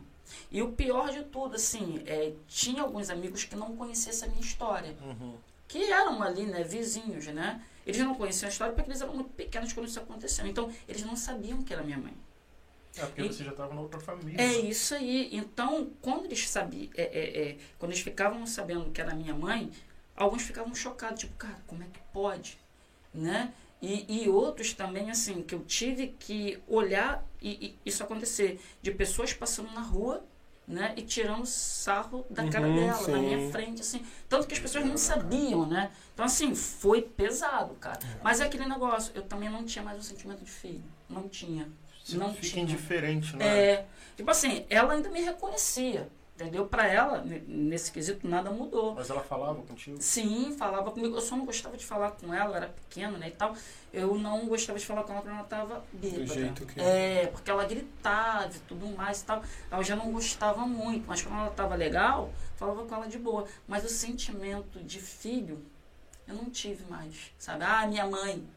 E 0.51 0.61
o 0.61 0.73
pior 0.73 1.09
de 1.09 1.23
tudo, 1.23 1.55
assim, 1.55 2.03
é, 2.05 2.33
tinha 2.49 2.83
alguns 2.83 3.09
amigos 3.09 3.45
que 3.45 3.55
não 3.55 3.77
conheciam 3.77 4.09
essa 4.09 4.27
minha 4.27 4.41
história. 4.41 4.93
Uhum. 5.01 5.35
Que 5.69 5.89
eram 5.89 6.21
ali, 6.21 6.45
né, 6.45 6.65
vizinhos, 6.65 7.27
né? 7.27 7.61
Eles 7.85 7.99
não 8.01 8.15
conheciam 8.15 8.47
a 8.47 8.51
história 8.51 8.73
porque 8.73 8.89
eles 8.89 9.01
eram 9.01 9.13
muito 9.15 9.31
pequenos 9.31 9.73
quando 9.73 9.87
isso 9.87 9.99
aconteceu. 9.99 10.45
Então, 10.47 10.71
eles 10.87 11.03
não 11.03 11.15
sabiam 11.15 11.61
que 11.63 11.73
era 11.73 11.83
minha 11.83 11.97
mãe. 11.97 12.13
É 12.97 13.05
porque 13.05 13.21
E- 13.21 13.27
você 13.27 13.43
já 13.43 13.51
estava 13.51 13.73
na 13.73 13.81
outra 13.81 13.99
família. 13.99 14.41
É 14.41 14.59
isso 14.59 14.93
aí. 14.93 15.29
Então, 15.31 15.91
quando 16.01 16.25
eles 16.25 16.47
sabiam, 16.49 16.89
é, 16.95 17.03
é, 17.03 17.41
é, 17.51 17.57
quando 17.79 17.91
eles 17.91 18.03
ficavam 18.03 18.45
sabendo 18.45 18.91
que 18.91 18.99
era 19.01 19.15
minha 19.15 19.33
mãe, 19.33 19.71
alguns 20.15 20.41
ficavam 20.43 20.75
chocados, 20.75 21.21
tipo, 21.21 21.33
cara, 21.35 21.57
como 21.67 21.83
é 21.83 21.87
que 21.87 21.99
pode, 22.13 22.57
né? 23.13 23.53
E, 23.81 24.23
e 24.25 24.29
outros 24.29 24.73
também, 24.73 25.09
assim, 25.09 25.41
que 25.41 25.55
eu 25.55 25.63
tive 25.63 26.09
que 26.19 26.59
olhar 26.67 27.25
e, 27.41 27.49
e 27.67 27.79
isso 27.89 28.03
acontecer, 28.03 28.59
de 28.81 28.91
pessoas 28.91 29.33
passando 29.33 29.71
na 29.71 29.81
rua, 29.81 30.23
né, 30.71 30.93
e 30.95 31.01
tirando 31.01 31.45
sarro 31.45 32.25
da 32.29 32.47
cara 32.49 32.65
Uhum, 32.67 32.75
dela, 32.75 33.07
na 33.07 33.17
sim. 33.17 33.25
minha 33.25 33.51
frente, 33.51 33.81
assim. 33.81 34.05
Tanto 34.29 34.47
que 34.47 34.53
as 34.53 34.59
pessoas 34.59 34.85
não 34.85 34.97
sabiam, 34.97 35.67
né? 35.67 35.91
Então, 36.13 36.25
assim, 36.25 36.55
foi 36.55 37.01
pesado, 37.01 37.75
cara. 37.75 37.99
Mas 38.23 38.39
é 38.39 38.45
aquele 38.45 38.65
negócio, 38.65 39.11
eu 39.13 39.21
também 39.21 39.49
não 39.49 39.65
tinha 39.65 39.83
mais 39.83 39.99
o 39.99 40.03
sentimento 40.03 40.43
de 40.43 40.49
filho. 40.49 40.83
Não 41.09 41.27
tinha. 41.27 41.67
Você 42.03 42.17
não 42.17 42.33
fica 42.33 42.47
tinha. 42.47 42.63
indiferente, 42.63 43.35
né? 43.35 43.45
É, 43.45 43.85
tipo 44.17 44.31
assim, 44.31 44.65
ela 44.69 44.93
ainda 44.93 45.09
me 45.09 45.21
reconhecia, 45.21 46.09
entendeu? 46.41 46.65
Pra 46.65 46.87
ela, 46.87 47.21
ne- 47.23 47.43
nesse 47.47 47.91
quesito, 47.91 48.27
nada 48.27 48.49
mudou. 48.49 48.95
Mas 48.95 49.09
ela 49.09 49.21
falava 49.21 49.61
contigo? 49.61 49.97
Sim, 50.01 50.55
falava 50.57 50.91
comigo. 50.91 51.15
Eu 51.15 51.21
só 51.21 51.35
não 51.35 51.45
gostava 51.45 51.75
de 51.77 51.85
falar 51.85 52.11
com 52.11 52.33
ela, 52.33 52.55
era 52.57 52.67
pequena, 52.67 53.17
né, 53.17 53.27
e 53.29 53.31
tal. 53.31 53.55
Eu 53.93 54.15
não 54.17 54.45
gostava 54.47 54.79
de 54.79 54.85
falar 54.85 55.03
com 55.03 55.13
ela 55.13 55.21
quando 55.21 55.33
ela 55.35 55.43
tava 55.43 55.83
bêbada. 55.93 56.23
Do 56.25 56.33
jeito 56.33 56.65
que- 56.65 56.79
É, 56.79 57.27
porque 57.27 57.49
ela 57.51 57.65
gritava 57.65 58.51
e 58.55 58.59
tudo 58.67 58.87
mais 58.95 59.21
e 59.21 59.25
tal. 59.25 59.43
Eu 59.71 59.83
já 59.83 59.95
não 59.95 60.11
gostava 60.11 60.65
muito, 60.65 61.05
mas 61.07 61.21
quando 61.21 61.39
ela 61.39 61.49
tava 61.51 61.75
legal, 61.75 62.31
falava 62.55 62.85
com 62.85 62.95
ela 62.95 63.07
de 63.07 63.17
boa. 63.19 63.45
Mas 63.67 63.83
o 63.83 63.89
sentimento 63.89 64.79
de 64.83 64.99
filho, 64.99 65.63
eu 66.27 66.35
não 66.35 66.49
tive 66.49 66.83
mais, 66.89 67.31
sabe? 67.37 67.63
Ah, 67.63 67.85
minha 67.87 68.05
mãe. 68.07 68.47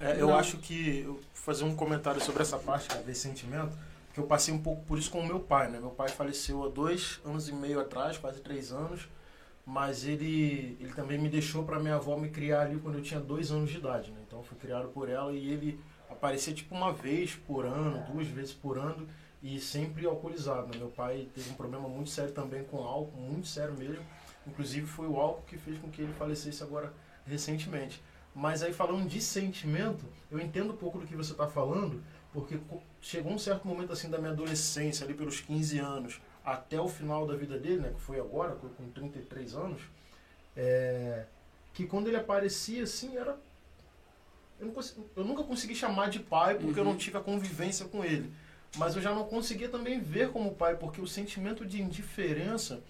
É, 0.00 0.20
eu 0.20 0.34
acho 0.34 0.58
que 0.58 1.02
vou 1.02 1.20
fazer 1.32 1.64
um 1.64 1.74
comentário 1.74 2.20
sobre 2.22 2.42
essa 2.42 2.58
parte 2.58 2.94
desse 2.98 3.20
sentimento, 3.20 3.76
que 4.14 4.20
eu 4.20 4.26
passei 4.26 4.54
um 4.54 4.62
pouco 4.62 4.84
por 4.84 4.96
isso 4.96 5.10
com 5.10 5.18
o 5.18 5.26
meu 5.26 5.40
pai, 5.40 5.68
né? 5.68 5.80
Meu 5.80 5.90
pai 5.90 6.08
faleceu 6.08 6.62
há 6.64 6.68
dois 6.68 7.20
anos 7.24 7.48
e 7.48 7.52
meio 7.52 7.80
atrás, 7.80 8.16
quase 8.16 8.40
três 8.40 8.70
anos, 8.70 9.08
mas 9.66 10.06
ele, 10.06 10.76
ele 10.80 10.92
também 10.94 11.18
me 11.18 11.28
deixou 11.28 11.64
para 11.64 11.80
minha 11.80 11.96
avó 11.96 12.16
me 12.16 12.30
criar 12.30 12.62
ali 12.62 12.78
quando 12.78 12.98
eu 12.98 13.02
tinha 13.02 13.18
dois 13.18 13.50
anos 13.50 13.70
de 13.70 13.78
idade, 13.78 14.12
né? 14.12 14.20
Então 14.24 14.38
eu 14.38 14.44
fui 14.44 14.56
criado 14.56 14.88
por 14.88 15.08
ela 15.08 15.32
e 15.32 15.50
ele 15.50 15.80
aparecia 16.08 16.54
tipo 16.54 16.72
uma 16.76 16.92
vez 16.92 17.34
por 17.34 17.66
ano, 17.66 18.04
duas 18.12 18.28
vezes 18.28 18.54
por 18.54 18.78
ano 18.78 19.08
e 19.42 19.58
sempre 19.58 20.06
alcoolizado. 20.06 20.68
Né? 20.68 20.78
Meu 20.78 20.90
pai 20.90 21.28
teve 21.34 21.50
um 21.50 21.54
problema 21.54 21.88
muito 21.88 22.10
sério 22.10 22.32
também 22.32 22.62
com 22.62 22.84
álcool, 22.84 23.20
muito 23.20 23.48
sério 23.48 23.74
mesmo. 23.76 24.04
Inclusive 24.46 24.86
foi 24.86 25.08
o 25.08 25.18
álcool 25.18 25.42
que 25.44 25.58
fez 25.58 25.76
com 25.78 25.90
que 25.90 26.02
ele 26.02 26.12
falecesse 26.12 26.62
agora 26.62 26.92
recentemente. 27.26 28.00
Mas 28.32 28.62
aí 28.62 28.72
falando 28.72 29.08
de 29.08 29.20
sentimento, 29.20 30.04
eu 30.30 30.38
entendo 30.38 30.72
um 30.72 30.76
pouco 30.76 30.98
do 30.98 31.06
que 31.06 31.16
você 31.16 31.32
está 31.32 31.48
falando, 31.48 32.02
porque 32.34 32.58
chegou 33.00 33.32
um 33.32 33.38
certo 33.38 33.66
momento 33.66 33.92
assim 33.92 34.10
da 34.10 34.18
minha 34.18 34.32
adolescência, 34.32 35.04
ali 35.04 35.14
pelos 35.14 35.40
15 35.40 35.78
anos, 35.78 36.20
até 36.44 36.78
o 36.80 36.88
final 36.88 37.26
da 37.26 37.34
vida 37.36 37.56
dele, 37.58 37.78
né, 37.80 37.92
que 37.94 38.00
foi 38.02 38.18
agora, 38.20 38.54
com 38.56 38.68
com 38.68 38.90
33 38.90 39.54
anos, 39.54 39.80
é, 40.56 41.24
que 41.72 41.86
quando 41.86 42.08
ele 42.08 42.16
aparecia 42.16 42.82
assim, 42.82 43.16
era. 43.16 43.38
Eu, 44.60 44.70
consi- 44.72 44.94
eu 45.16 45.24
nunca 45.24 45.42
consegui 45.42 45.74
chamar 45.74 46.10
de 46.10 46.18
pai 46.20 46.56
porque 46.56 46.78
eu 46.78 46.84
não 46.84 46.92
Uhum. 46.92 46.96
tive 46.98 47.16
a 47.16 47.20
convivência 47.20 47.86
com 47.86 48.04
ele. 48.04 48.32
Mas 48.76 48.96
eu 48.96 49.02
já 49.02 49.14
não 49.14 49.24
conseguia 49.24 49.68
também 49.68 50.00
ver 50.00 50.30
como 50.30 50.54
pai, 50.54 50.76
porque 50.76 51.00
o 51.00 51.06
sentimento 51.06 51.64
de 51.64 51.80
indiferença 51.80 52.80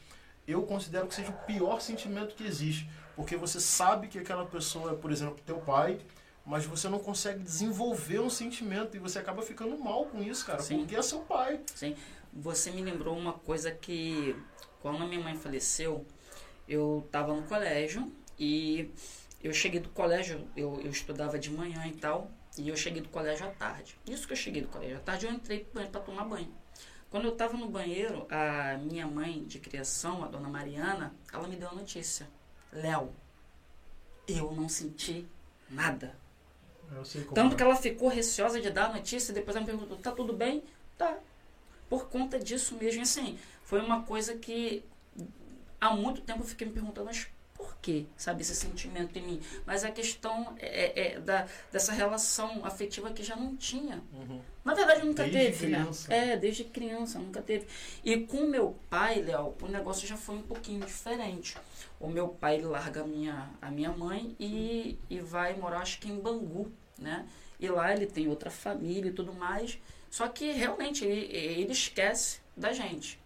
eu 0.46 0.62
considero 0.62 1.06
que 1.06 1.14
seja 1.14 1.30
o 1.30 1.46
pior 1.46 1.80
sentimento 1.80 2.34
que 2.34 2.44
existe. 2.44 2.88
Porque 3.16 3.36
você 3.36 3.60
sabe 3.60 4.08
que 4.08 4.18
aquela 4.18 4.44
pessoa 4.46 4.92
é, 4.92 4.94
por 4.94 5.10
exemplo, 5.10 5.38
teu 5.46 5.58
pai, 5.58 5.98
mas 6.44 6.66
você 6.66 6.88
não 6.88 6.98
consegue 6.98 7.42
desenvolver 7.42 8.20
um 8.20 8.28
sentimento 8.28 8.96
e 8.96 9.00
você 9.00 9.18
acaba 9.18 9.42
ficando 9.42 9.78
mal 9.78 10.06
com 10.06 10.22
isso, 10.22 10.44
cara, 10.44 10.62
Sim. 10.62 10.78
porque 10.78 10.96
é 10.96 11.02
seu 11.02 11.20
pai. 11.20 11.60
Sim. 11.74 11.96
Você 12.32 12.70
me 12.70 12.82
lembrou 12.82 13.16
uma 13.16 13.32
coisa 13.32 13.70
que 13.70 14.36
quando 14.80 15.02
a 15.02 15.06
minha 15.06 15.22
mãe 15.22 15.36
faleceu, 15.36 16.04
eu 16.68 17.02
estava 17.06 17.32
no 17.32 17.42
colégio 17.44 18.12
e 18.38 18.90
eu 19.42 19.52
cheguei 19.52 19.80
do 19.80 19.88
colégio, 19.90 20.46
eu, 20.56 20.80
eu 20.82 20.90
estudava 20.90 21.38
de 21.38 21.50
manhã 21.50 21.86
e 21.86 21.92
tal, 21.92 22.30
e 22.58 22.68
eu 22.68 22.76
cheguei 22.76 23.00
do 23.00 23.08
colégio 23.08 23.46
à 23.46 23.50
tarde. 23.50 23.98
Isso 24.06 24.26
que 24.26 24.32
eu 24.32 24.36
cheguei 24.36 24.62
do 24.62 24.68
colégio 24.68 24.96
à 24.96 25.00
tarde, 25.00 25.26
eu 25.26 25.32
entrei 25.32 25.64
para 25.64 25.86
tomar 26.00 26.24
banho. 26.24 26.52
Quando 27.10 27.26
eu 27.26 27.32
estava 27.32 27.56
no 27.56 27.68
banheiro, 27.68 28.26
a 28.28 28.76
minha 28.78 29.06
mãe 29.06 29.44
de 29.44 29.60
criação, 29.60 30.24
a 30.24 30.26
dona 30.26 30.48
Mariana, 30.48 31.14
ela 31.32 31.46
me 31.46 31.56
deu 31.56 31.68
a 31.68 31.74
notícia. 31.74 32.28
Léo, 32.72 33.14
eu 34.26 34.50
não 34.52 34.68
senti 34.68 35.26
nada. 35.70 36.16
Tanto 37.34 37.54
é. 37.54 37.56
que 37.56 37.62
ela 37.62 37.76
ficou 37.76 38.08
receosa 38.08 38.60
de 38.60 38.70
dar 38.70 38.86
a 38.86 38.92
notícia 38.94 39.32
e 39.32 39.34
depois 39.34 39.56
ela 39.56 39.64
me 39.64 39.70
perguntou, 39.70 39.96
tá 39.98 40.12
tudo 40.12 40.32
bem? 40.32 40.62
Tá. 40.96 41.16
Por 41.88 42.08
conta 42.08 42.38
disso 42.38 42.76
mesmo, 42.76 43.02
assim, 43.02 43.38
foi 43.62 43.80
uma 43.80 44.02
coisa 44.02 44.36
que 44.36 44.84
há 45.80 45.94
muito 45.94 46.22
tempo 46.22 46.40
eu 46.40 46.46
fiquei 46.46 46.66
me 46.66 46.72
perguntando, 46.72 47.06
mas 47.06 47.28
por 47.54 47.76
que, 47.76 48.06
sabe, 48.16 48.42
esse 48.42 48.54
sentimento 48.54 49.16
em 49.18 49.22
mim? 49.22 49.40
Mas 49.64 49.84
a 49.84 49.90
questão 49.90 50.54
é, 50.58 51.14
é 51.14 51.20
da, 51.20 51.46
dessa 51.70 51.92
relação 51.92 52.64
afetiva 52.64 53.12
que 53.12 53.22
já 53.22 53.36
não 53.36 53.56
tinha. 53.56 54.02
Uhum. 54.12 54.40
Na 54.64 54.74
verdade, 54.74 55.04
nunca 55.04 55.22
Desde 55.22 55.38
teve, 55.38 55.66
criança. 55.66 56.08
né? 56.08 56.32
É, 56.32 56.36
desde 56.36 56.64
criança, 56.64 57.18
nunca 57.18 57.40
teve. 57.40 57.66
E 58.02 58.18
com 58.18 58.46
meu 58.46 58.76
pai, 58.90 59.22
Léo, 59.22 59.54
o 59.62 59.68
negócio 59.68 60.06
já 60.06 60.16
foi 60.16 60.36
um 60.36 60.42
pouquinho 60.42 60.84
diferente. 60.84 61.56
O 62.04 62.08
meu 62.10 62.28
pai 62.28 62.60
larga 62.60 63.00
a 63.00 63.06
minha, 63.06 63.50
a 63.62 63.70
minha 63.70 63.90
mãe 63.90 64.36
e, 64.38 64.98
e 65.08 65.20
vai 65.20 65.56
morar, 65.56 65.78
acho 65.78 65.98
que 65.98 66.10
em 66.10 66.20
Bangu, 66.20 66.70
né? 66.98 67.26
E 67.58 67.66
lá 67.66 67.94
ele 67.94 68.04
tem 68.04 68.28
outra 68.28 68.50
família 68.50 69.08
e 69.08 69.14
tudo 69.14 69.32
mais. 69.32 69.78
Só 70.10 70.28
que 70.28 70.52
realmente 70.52 71.02
ele, 71.02 71.34
ele 71.34 71.72
esquece 71.72 72.40
da 72.54 72.74
gente. 72.74 73.18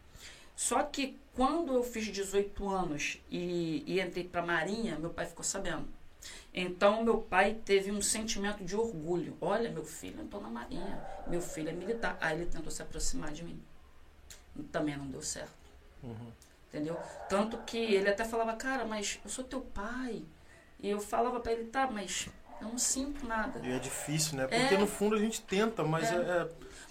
Só 0.55 0.85
que 0.85 1.19
quando 1.35 1.75
eu 1.75 1.83
fiz 1.83 2.07
18 2.07 2.69
anos 2.69 3.21
e, 3.29 3.83
e 3.85 4.01
entrei 4.01 4.23
para 4.23 4.43
a 4.43 4.47
Marinha, 4.47 4.97
meu 4.97 5.11
pai 5.11 5.27
ficou 5.27 5.45
sabendo. 5.45 5.89
Então 6.55 7.03
meu 7.03 7.19
pai 7.19 7.59
teve 7.65 7.91
um 7.91 8.01
sentimento 8.01 8.65
de 8.65 8.77
orgulho. 8.77 9.37
Olha, 9.41 9.71
meu 9.71 9.85
filho 9.85 10.21
entrou 10.21 10.41
na 10.41 10.49
Marinha, 10.49 11.05
meu 11.27 11.41
filho 11.41 11.69
é 11.69 11.73
militar. 11.73 12.17
Aí 12.21 12.37
ele 12.37 12.47
tentou 12.47 12.71
se 12.71 12.81
aproximar 12.81 13.33
de 13.33 13.43
mim. 13.43 13.61
Também 14.71 14.97
não 14.97 15.09
deu 15.09 15.23
certo. 15.23 15.53
Uhum. 16.03 16.33
Entendeu? 16.69 16.99
Tanto 17.29 17.57
que 17.59 17.79
ele 17.79 18.09
até 18.11 18.25
falava, 18.25 18.55
cara, 18.55 18.85
mas 18.85 19.19
eu 19.25 19.31
sou 19.31 19.43
teu 19.45 19.61
pai. 19.61 20.23
E 20.81 20.89
eu 20.91 21.01
falava 21.01 21.41
pra 21.41 21.53
ele, 21.53 21.65
tá, 21.65 21.89
mas 21.91 22.29
eu 22.61 22.69
não 22.69 22.79
sinto 22.79 23.27
nada. 23.27 23.61
E 23.67 23.73
é 23.73 23.79
difícil, 23.79 24.37
né? 24.37 24.47
Porque 24.47 24.75
É. 24.75 24.79
no 24.79 24.87
fundo 24.87 25.17
a 25.17 25.19
gente 25.19 25.41
tenta, 25.43 25.83
mas 25.83 26.11
É. 26.13 26.17
é, 26.17 26.19
é, 26.43 26.49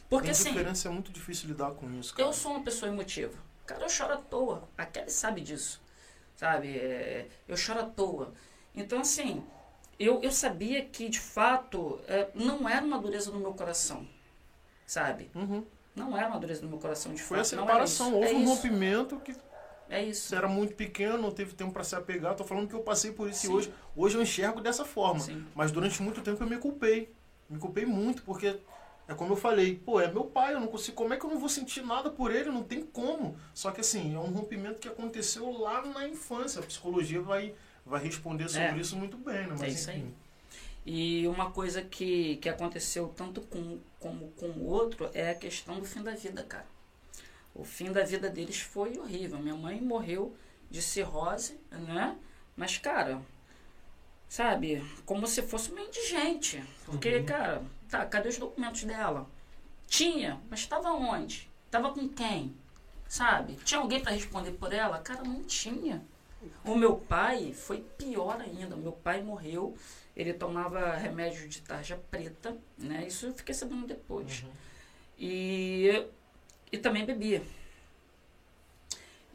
Porque 0.10 0.30
a 0.30 0.32
assim, 0.32 0.50
indiferença 0.50 0.88
é 0.88 0.92
muito 0.92 1.12
difícil 1.12 1.48
lidar 1.50 1.72
com 1.72 1.90
isso, 2.00 2.14
cara. 2.16 2.28
eu 2.28 2.34
sou 2.34 2.52
uma 2.54 2.64
pessoa 2.64 2.92
emotiva. 2.92 3.38
Cara, 3.66 3.84
eu 3.84 3.90
choro 3.90 4.14
à 4.14 4.18
toa. 4.18 4.68
A 4.78 4.86
Kelly 4.86 5.12
sabe 5.12 5.42
disso. 5.42 5.82
Sabe? 6.36 6.78
É, 6.78 7.28
eu 7.48 7.56
choro 7.58 7.82
à 7.82 7.84
toa. 7.84 8.34
Então, 8.74 9.00
assim, 9.02 9.44
eu, 10.00 10.22
eu 10.22 10.32
sabia 10.32 10.84
que, 10.86 11.08
de 11.10 11.20
fato, 11.20 12.00
é, 12.08 12.30
não 12.34 12.68
era 12.68 12.84
uma 12.86 12.98
dureza 13.00 13.30
no 13.32 13.40
meu 13.40 13.54
coração. 13.54 14.08
Sabe? 14.86 15.30
Uhum. 15.36 15.66
Não 15.96 16.16
era 16.18 16.28
uma 16.28 16.40
dureza 16.40 16.62
no 16.62 16.70
meu 16.70 16.78
coração, 16.78 17.14
de 17.14 17.22
Foi 17.22 17.40
a 17.40 17.44
fato. 17.44 17.56
não 17.56 17.64
era 17.64 17.86
separação, 17.88 18.14
houve 18.14 18.30
é 18.30 18.34
um 18.38 18.46
rompimento 18.46 19.20
que 19.20 19.34
É 19.90 20.04
isso. 20.04 20.28
você 20.30 20.36
era 20.36 20.48
muito 20.48 20.74
pequeno, 20.76 21.18
não 21.18 21.32
teve 21.32 21.54
tempo 21.54 21.72
pra 21.72 21.84
se 21.84 21.96
apegar. 21.96 22.36
Tô 22.36 22.44
falando 22.44 22.68
que 22.68 22.76
eu 22.76 22.82
passei 22.82 23.12
por 23.12 23.30
isso 23.30 23.46
e 23.46 23.48
Sim. 23.48 23.54
hoje, 23.54 23.74
hoje 23.96 24.18
eu 24.18 24.22
enxergo 24.22 24.60
dessa 24.62 24.84
forma. 24.86 25.20
Sim. 25.20 25.46
Mas 25.56 25.72
durante 25.72 26.02
muito 26.02 26.22
tempo 26.22 26.44
eu 26.44 26.48
me 26.50 26.58
culpei. 26.58 27.14
Me 27.50 27.58
culpei 27.60 27.86
muito, 27.86 28.24
porque 28.24 28.60
É 29.10 29.14
como 29.14 29.32
eu 29.32 29.38
falei, 29.38 29.74
pô, 29.74 30.02
é 30.02 30.12
meu 30.12 30.26
pai, 30.26 30.54
eu 30.54 30.60
não 30.60 30.68
consigo. 30.68 30.98
Como 30.98 31.14
é 31.14 31.18
que 31.18 31.26
eu 31.26 31.30
não 31.30 31.40
vou 31.40 31.48
sentir 31.48 31.82
nada 31.82 32.10
por 32.10 32.30
ele? 32.30 32.50
Não 32.52 32.62
tem 32.62 32.82
como. 32.82 33.38
Só 33.54 33.72
que 33.72 33.80
assim, 33.80 34.14
é 34.14 34.20
um 34.20 34.32
rompimento 34.34 34.82
que 34.82 34.88
aconteceu 34.90 35.50
lá 35.50 35.82
na 35.86 36.06
infância. 36.10 36.60
A 36.60 36.66
psicologia 36.66 37.22
vai, 37.22 37.56
vai 37.86 38.04
responder 38.04 38.50
sobre 38.50 38.66
É. 38.68 38.78
isso 38.78 38.98
muito 38.98 39.16
bem, 39.16 39.48
né? 39.48 39.52
Mas, 39.52 39.62
É 39.64 39.68
isso 39.70 39.90
aí. 39.90 40.00
enfim. 40.00 40.14
E 40.86 41.26
uma 41.28 41.52
coisa 41.52 41.82
que, 41.82 42.36
que 42.38 42.50
aconteceu 42.50 43.08
tanto 43.16 43.40
com 43.42 43.80
como 43.98 44.28
com 44.32 44.48
o 44.48 44.66
outro 44.68 45.10
é 45.14 45.30
a 45.32 45.36
questão 45.36 45.80
do 45.80 45.86
fim 45.86 46.02
da 46.04 46.12
vida, 46.14 46.44
cara. 46.44 46.66
O 47.58 47.64
fim 47.64 47.92
da 47.92 48.04
vida 48.04 48.30
deles 48.30 48.60
foi 48.60 48.98
horrível. 49.00 49.40
Minha 49.40 49.56
mãe 49.56 49.82
morreu 49.82 50.36
de 50.70 50.80
cirrose, 50.80 51.60
né? 51.72 52.16
Mas, 52.56 52.78
cara, 52.78 53.20
sabe, 54.30 54.86
como 55.06 55.26
se 55.26 55.42
fosse 55.42 55.72
uma 55.72 55.82
indigente. 55.82 56.64
Porque, 56.86 57.24
cara, 57.24 57.64
tá, 57.90 58.06
cadê 58.06 58.30
os 58.30 58.38
documentos 58.38 58.84
dela? 58.84 59.28
Tinha, 59.88 60.40
mas 60.50 60.60
estava 60.60 60.92
onde? 60.92 61.50
Tava 61.72 61.92
com 61.92 62.08
quem? 62.08 62.56
Sabe? 63.08 63.56
Tinha 63.64 63.80
alguém 63.80 64.02
para 64.02 64.12
responder 64.12 64.52
por 64.52 64.72
ela? 64.72 65.00
Cara, 65.00 65.24
não 65.24 65.44
tinha. 65.44 66.06
O 66.64 66.76
meu 66.76 66.96
pai 66.96 67.54
foi 67.54 67.82
pior 67.98 68.40
ainda. 68.40 68.76
Meu 68.76 68.92
pai 68.92 69.24
morreu, 69.24 69.76
ele 70.16 70.34
tomava 70.34 70.94
remédio 70.96 71.50
de 71.50 71.62
tarja 71.62 72.00
preta, 72.12 72.56
né? 72.78 73.08
Isso 73.08 73.26
eu 73.26 73.34
fiquei 73.34 73.56
sabendo 73.56 73.88
depois. 73.88 74.44
Uhum. 74.44 74.52
E, 75.18 76.06
e 76.72 76.78
também 76.78 77.06
bebia. 77.06 77.42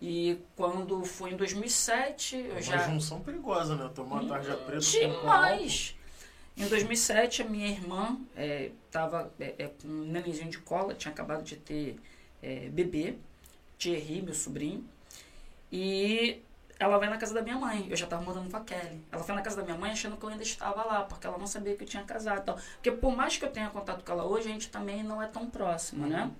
E 0.00 0.38
quando 0.56 1.04
foi 1.04 1.30
em 1.30 1.36
2007, 1.36 2.36
eu 2.36 2.56
É 2.56 2.62
já. 2.62 2.74
uma 2.76 2.88
junção 2.94 3.20
perigosa, 3.20 3.76
né? 3.76 3.88
Tomar 3.94 4.24
tarja 4.26 4.56
preta 4.56 4.80
Demais! 4.80 5.96
Em 6.56 6.66
2007, 6.66 7.42
a 7.42 7.44
minha 7.44 7.68
irmã 7.68 8.18
estava 8.36 9.32
é, 9.38 9.54
é, 9.58 9.68
com 9.68 9.88
um 9.88 10.04
nenenzinho 10.04 10.50
de 10.50 10.58
cola, 10.58 10.92
tinha 10.92 11.12
acabado 11.12 11.42
de 11.44 11.56
ter 11.56 11.98
é, 12.42 12.68
bebê, 12.68 13.16
Thierry, 13.78 14.20
meu 14.22 14.34
sobrinho, 14.34 14.84
e 15.70 16.42
ela 16.78 16.98
vai 16.98 17.08
na 17.08 17.16
casa 17.16 17.32
da 17.32 17.40
minha 17.40 17.56
mãe. 17.56 17.86
Eu 17.88 17.96
já 17.96 18.04
estava 18.04 18.22
morando 18.22 18.50
com 18.50 18.56
a 18.56 18.60
Kelly. 18.60 19.00
Ela 19.10 19.22
foi 19.22 19.34
na 19.34 19.40
casa 19.40 19.56
da 19.56 19.62
minha 19.62 19.76
mãe 19.78 19.92
achando 19.92 20.16
que 20.16 20.24
eu 20.24 20.28
ainda 20.28 20.42
estava 20.42 20.84
lá, 20.84 21.04
porque 21.04 21.26
ela 21.26 21.38
não 21.38 21.46
sabia 21.46 21.76
que 21.76 21.84
eu 21.84 21.88
tinha 21.88 22.02
casado. 22.02 22.40
e 22.40 22.44
tal. 22.44 22.56
Porque 22.74 22.90
por 22.90 23.16
mais 23.16 23.36
que 23.36 23.44
eu 23.44 23.50
tenha 23.50 23.70
contato 23.70 24.04
com 24.04 24.12
ela 24.12 24.24
hoje, 24.24 24.48
a 24.48 24.52
gente 24.52 24.68
também 24.68 25.02
não 25.02 25.22
é 25.22 25.28
tão 25.28 25.48
próximo, 25.48 26.06
né? 26.06 26.30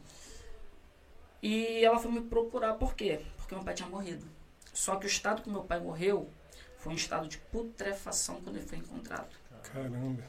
E 1.42 1.84
ela 1.84 1.98
foi 1.98 2.10
me 2.12 2.20
procurar, 2.20 2.74
por 2.74 2.94
quê? 2.94 3.20
Porque 3.36 3.54
meu 3.54 3.64
pai 3.64 3.74
tinha 3.74 3.88
morrido. 3.88 4.24
Só 4.72 4.96
que 4.96 5.06
o 5.06 5.08
estado 5.08 5.42
que 5.42 5.50
meu 5.50 5.64
pai 5.64 5.80
morreu 5.80 6.30
foi 6.78 6.92
um 6.92 6.96
estado 6.96 7.26
de 7.28 7.38
putrefação 7.38 8.40
quando 8.40 8.56
ele 8.56 8.66
foi 8.66 8.78
encontrado. 8.78 9.28
Caramba. 9.72 10.22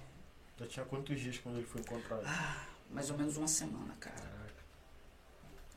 Já 0.60 0.68
tinha 0.68 0.86
quantos 0.86 1.20
dias 1.20 1.38
quando 1.38 1.58
ele 1.58 1.66
foi 1.66 1.82
encontrado? 1.82 2.24
Mais 2.90 3.10
ou 3.10 3.18
menos 3.18 3.38
uma 3.38 3.48
semana, 3.48 3.94
cara. 4.00 4.34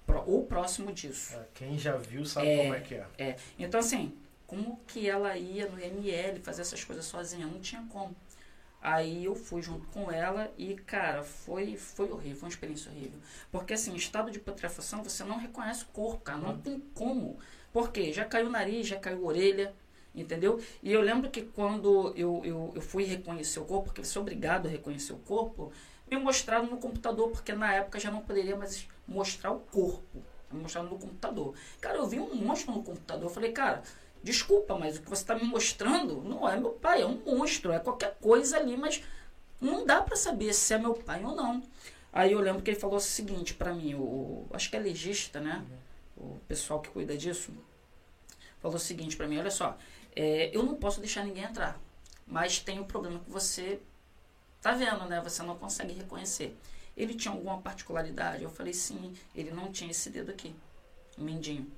Pro- 0.06 0.24
ou 0.26 0.44
próximo 0.46 0.92
disso. 0.92 1.34
É, 1.36 1.44
quem 1.54 1.78
já 1.78 1.96
viu 1.96 2.24
sabe 2.24 2.46
É. 2.48 2.56
como 2.62 2.74
é 2.74 2.80
que 2.80 2.94
é. 2.94 3.06
É. 3.18 3.36
Então, 3.58 3.80
assim, 3.80 4.16
como 4.46 4.78
que 4.86 5.08
ela 5.08 5.36
ia 5.36 5.68
no 5.68 5.78
ML 5.80 6.40
fazer 6.40 6.62
essas 6.62 6.84
coisas 6.84 7.04
sozinha? 7.04 7.46
Não 7.46 7.60
tinha 7.60 7.84
como. 7.90 8.14
Aí 8.86 9.24
eu 9.24 9.34
fui 9.34 9.60
junto 9.62 9.84
com 9.88 10.12
ela 10.12 10.48
e, 10.56 10.76
cara, 10.76 11.24
foi, 11.24 11.76
foi 11.76 12.08
horrível, 12.08 12.36
foi 12.36 12.46
uma 12.46 12.52
experiência 12.52 12.88
horrível. 12.88 13.18
Porque, 13.50 13.74
assim, 13.74 13.90
em 13.92 13.96
estado 13.96 14.30
de 14.30 14.38
putrefação, 14.38 15.02
você 15.02 15.24
não 15.24 15.38
reconhece 15.38 15.82
o 15.82 15.88
corpo, 15.88 16.20
cara. 16.20 16.38
Não 16.38 16.56
tem 16.56 16.78
como. 16.94 17.36
Por 17.72 17.90
quê? 17.90 18.12
Já 18.12 18.24
caiu 18.24 18.46
o 18.46 18.48
nariz, 18.48 18.86
já 18.86 18.96
caiu 18.96 19.24
a 19.24 19.26
orelha, 19.26 19.74
entendeu? 20.14 20.60
E 20.80 20.92
eu 20.92 21.00
lembro 21.00 21.28
que 21.30 21.42
quando 21.42 22.12
eu, 22.14 22.40
eu, 22.44 22.72
eu 22.76 22.80
fui 22.80 23.02
reconhecer 23.02 23.58
o 23.58 23.64
corpo, 23.64 23.86
porque 23.86 24.04
você 24.04 24.16
é 24.16 24.20
obrigado 24.20 24.68
a 24.68 24.70
reconhecer 24.70 25.14
o 25.14 25.18
corpo, 25.18 25.72
me 26.08 26.16
mostraram 26.16 26.66
no 26.66 26.76
computador, 26.76 27.30
porque 27.30 27.52
na 27.54 27.74
época 27.74 27.98
já 27.98 28.12
não 28.12 28.20
poderia 28.20 28.54
mais 28.54 28.86
mostrar 29.04 29.50
o 29.50 29.58
corpo. 29.58 30.22
Me 30.52 30.60
mostraram 30.60 30.88
no 30.88 30.96
computador. 30.96 31.56
Cara, 31.80 31.98
eu 31.98 32.06
vi 32.06 32.20
um 32.20 32.36
monstro 32.36 32.72
no 32.72 32.84
computador. 32.84 33.24
Eu 33.24 33.34
falei, 33.34 33.50
cara, 33.50 33.82
desculpa, 34.26 34.76
mas 34.76 34.96
o 34.96 35.02
que 35.02 35.08
você 35.08 35.22
está 35.22 35.36
me 35.36 35.44
mostrando 35.44 36.20
não 36.20 36.48
é 36.48 36.58
meu 36.58 36.70
pai, 36.70 37.02
é 37.02 37.06
um 37.06 37.22
monstro, 37.24 37.70
é 37.70 37.78
qualquer 37.78 38.16
coisa 38.20 38.56
ali, 38.56 38.76
mas 38.76 39.02
não 39.60 39.86
dá 39.86 40.02
para 40.02 40.16
saber 40.16 40.52
se 40.52 40.74
é 40.74 40.78
meu 40.78 40.94
pai 40.94 41.24
ou 41.24 41.34
não. 41.34 41.62
Aí 42.12 42.32
eu 42.32 42.40
lembro 42.40 42.60
que 42.60 42.70
ele 42.70 42.78
falou 42.78 42.96
o 42.96 43.00
seguinte 43.00 43.54
para 43.54 43.72
mim, 43.72 43.94
o, 43.94 44.44
acho 44.52 44.68
que 44.68 44.76
é 44.76 44.80
legista, 44.80 45.38
né? 45.38 45.64
O 46.16 46.40
pessoal 46.48 46.80
que 46.80 46.90
cuida 46.90 47.16
disso, 47.16 47.52
falou 48.60 48.76
o 48.76 48.80
seguinte 48.80 49.16
para 49.16 49.28
mim, 49.28 49.38
olha 49.38 49.50
só, 49.50 49.78
é, 50.14 50.50
eu 50.52 50.64
não 50.64 50.74
posso 50.74 50.98
deixar 50.98 51.24
ninguém 51.24 51.44
entrar, 51.44 51.80
mas 52.26 52.58
tem 52.58 52.80
o 52.80 52.84
problema 52.84 53.20
que 53.20 53.30
você 53.30 53.78
tá 54.60 54.72
vendo, 54.72 55.04
né? 55.04 55.20
Você 55.20 55.40
não 55.44 55.56
consegue 55.56 55.92
reconhecer. 55.94 56.56
Ele 56.96 57.14
tinha 57.14 57.32
alguma 57.32 57.58
particularidade? 57.58 58.42
Eu 58.42 58.50
falei, 58.50 58.72
sim, 58.72 59.14
ele 59.36 59.52
não 59.52 59.70
tinha 59.70 59.92
esse 59.92 60.10
dedo 60.10 60.32
aqui, 60.32 60.52
o 61.16 61.22
mindinho. 61.22 61.70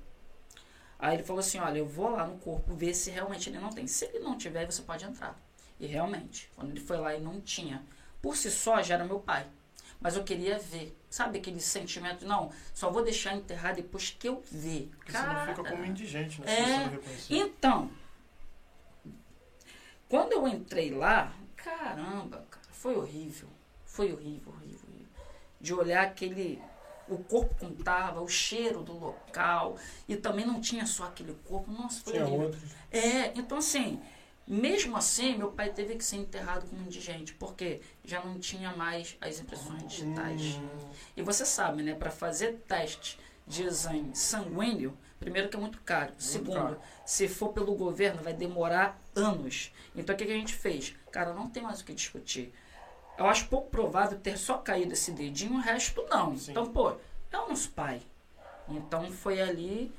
Aí 0.99 1.15
ele 1.15 1.23
falou 1.23 1.39
assim, 1.39 1.59
olha, 1.59 1.77
eu 1.77 1.87
vou 1.87 2.09
lá 2.09 2.27
no 2.27 2.37
corpo 2.39 2.75
ver 2.75 2.93
se 2.93 3.09
realmente 3.09 3.49
ele 3.49 3.57
não 3.57 3.69
tem. 3.69 3.87
Se 3.87 4.05
ele 4.05 4.19
não 4.19 4.37
tiver, 4.37 4.65
você 4.65 4.81
pode 4.81 5.05
entrar. 5.05 5.39
E 5.79 5.87
realmente, 5.87 6.51
quando 6.55 6.71
ele 6.71 6.81
foi 6.81 6.97
lá 6.97 7.15
e 7.15 7.21
não 7.21 7.39
tinha, 7.39 7.81
por 8.21 8.35
si 8.35 8.51
só 8.51 8.81
já 8.81 8.95
era 8.95 9.05
meu 9.05 9.19
pai. 9.19 9.47
Mas 10.01 10.15
eu 10.15 10.23
queria 10.23 10.59
ver. 10.59 10.95
Sabe 11.09 11.39
aquele 11.39 11.59
sentimento? 11.59 12.25
Não, 12.25 12.51
só 12.73 12.89
vou 12.91 13.03
deixar 13.03 13.33
enterrar 13.33 13.73
depois 13.73 14.11
que 14.11 14.27
eu 14.27 14.43
ver. 14.51 14.91
Porque 14.97 15.11
você 15.11 15.25
não 15.25 15.45
fica 15.45 15.63
como 15.63 15.85
indigente, 15.85 16.41
né? 16.41 16.51
É. 16.51 17.33
Então, 17.33 17.89
quando 20.07 20.33
eu 20.33 20.47
entrei 20.47 20.91
lá, 20.91 21.33
caramba, 21.55 22.45
cara, 22.49 22.67
foi 22.71 22.95
horrível. 22.95 23.47
Foi 23.85 24.11
horrível, 24.13 24.53
horrível, 24.53 24.89
horrível. 24.89 25.07
De 25.59 25.73
olhar 25.73 26.03
aquele. 26.03 26.61
O 27.09 27.17
corpo 27.17 27.55
como 27.55 27.75
tava, 27.75 28.21
o 28.21 28.27
cheiro 28.27 28.83
do 28.83 28.93
local. 28.93 29.77
E 30.07 30.15
também 30.15 30.45
não 30.45 30.61
tinha 30.61 30.85
só 30.85 31.05
aquele 31.05 31.33
corpo. 31.45 31.71
Nossa, 31.71 32.01
foi 32.01 32.13
Tinha 32.13 32.27
outros. 32.27 32.61
É, 32.91 33.37
então 33.37 33.57
assim, 33.57 33.99
mesmo 34.49 34.97
assim, 34.97 35.37
meu 35.37 35.51
pai 35.51 35.69
teve 35.69 35.95
que 35.95 36.03
ser 36.03 36.15
enterrado 36.15 36.67
como 36.67 36.81
indigente, 36.81 37.33
porque 37.35 37.81
já 38.03 38.23
não 38.23 38.39
tinha 38.39 38.75
mais 38.75 39.15
as 39.21 39.39
impressões 39.39 39.83
digitais. 39.87 40.59
E 41.15 41.21
você 41.21 41.45
sabe, 41.45 41.83
né, 41.83 41.93
para 41.93 42.09
fazer 42.09 42.63
teste 42.67 43.19
de 43.45 43.63
exame 43.63 44.15
sanguíneo, 44.15 44.97
primeiro 45.19 45.49
que 45.49 45.55
é 45.55 45.59
muito 45.59 45.79
caro. 45.81 46.13
Segundo, 46.17 46.55
caro. 46.55 46.81
se 47.05 47.27
for 47.27 47.49
pelo 47.49 47.75
governo, 47.75 48.23
vai 48.23 48.33
demorar 48.33 48.99
anos. 49.15 49.71
Então 49.95 50.15
o 50.15 50.17
que, 50.17 50.25
que 50.25 50.31
a 50.31 50.35
gente 50.35 50.53
fez? 50.55 50.95
Cara, 51.11 51.31
não 51.31 51.47
tem 51.47 51.61
mais 51.61 51.81
o 51.81 51.85
que 51.85 51.93
discutir. 51.93 52.51
Eu 53.19 53.27
acho 53.27 53.49
pouco 53.49 53.69
provável 53.69 54.17
ter 54.17 54.37
só 54.37 54.57
caído 54.57 54.93
esse 54.93 55.11
dedinho, 55.11 55.55
o 55.55 55.59
resto 55.59 56.05
não. 56.09 56.37
Sim. 56.37 56.51
Então, 56.51 56.65
pô, 56.71 56.91
é 57.29 57.37
o 57.37 57.49
nosso 57.49 57.69
pai. 57.71 58.01
Então 58.69 59.11
foi 59.11 59.41
ali, 59.41 59.91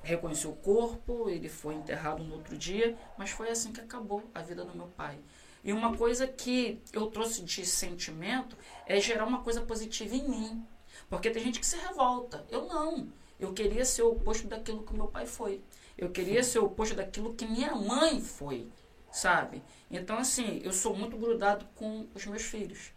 reconheceu 0.00 0.50
o 0.50 0.56
corpo, 0.56 1.28
ele 1.28 1.48
foi 1.48 1.74
enterrado 1.74 2.22
no 2.22 2.34
outro 2.34 2.56
dia, 2.56 2.96
mas 3.16 3.30
foi 3.30 3.50
assim 3.50 3.72
que 3.72 3.80
acabou 3.80 4.22
a 4.32 4.40
vida 4.40 4.64
do 4.64 4.76
meu 4.76 4.86
pai. 4.86 5.18
E 5.64 5.72
uma 5.72 5.96
coisa 5.96 6.28
que 6.28 6.80
eu 6.92 7.08
trouxe 7.08 7.42
de 7.42 7.66
sentimento 7.66 8.56
é 8.86 9.00
gerar 9.00 9.26
uma 9.26 9.42
coisa 9.42 9.60
positiva 9.62 10.14
em 10.14 10.28
mim. 10.28 10.64
Porque 11.10 11.30
tem 11.30 11.42
gente 11.42 11.58
que 11.58 11.66
se 11.66 11.76
revolta. 11.78 12.46
Eu 12.48 12.66
não. 12.66 13.08
Eu 13.40 13.52
queria 13.52 13.84
ser 13.84 14.02
o 14.02 14.12
oposto 14.12 14.46
daquilo 14.46 14.84
que 14.84 14.94
meu 14.94 15.08
pai 15.08 15.26
foi. 15.26 15.60
Eu 15.96 16.10
queria 16.10 16.44
ser 16.44 16.60
o 16.60 16.66
oposto 16.66 16.94
daquilo 16.94 17.34
que 17.34 17.44
minha 17.44 17.74
mãe 17.74 18.20
foi, 18.20 18.68
sabe? 19.10 19.62
Então, 19.90 20.18
assim, 20.18 20.60
eu 20.64 20.72
sou 20.72 20.94
muito 20.96 21.16
grudado 21.16 21.66
com 21.74 22.06
os 22.14 22.26
meus 22.26 22.42
filhos. 22.42 22.92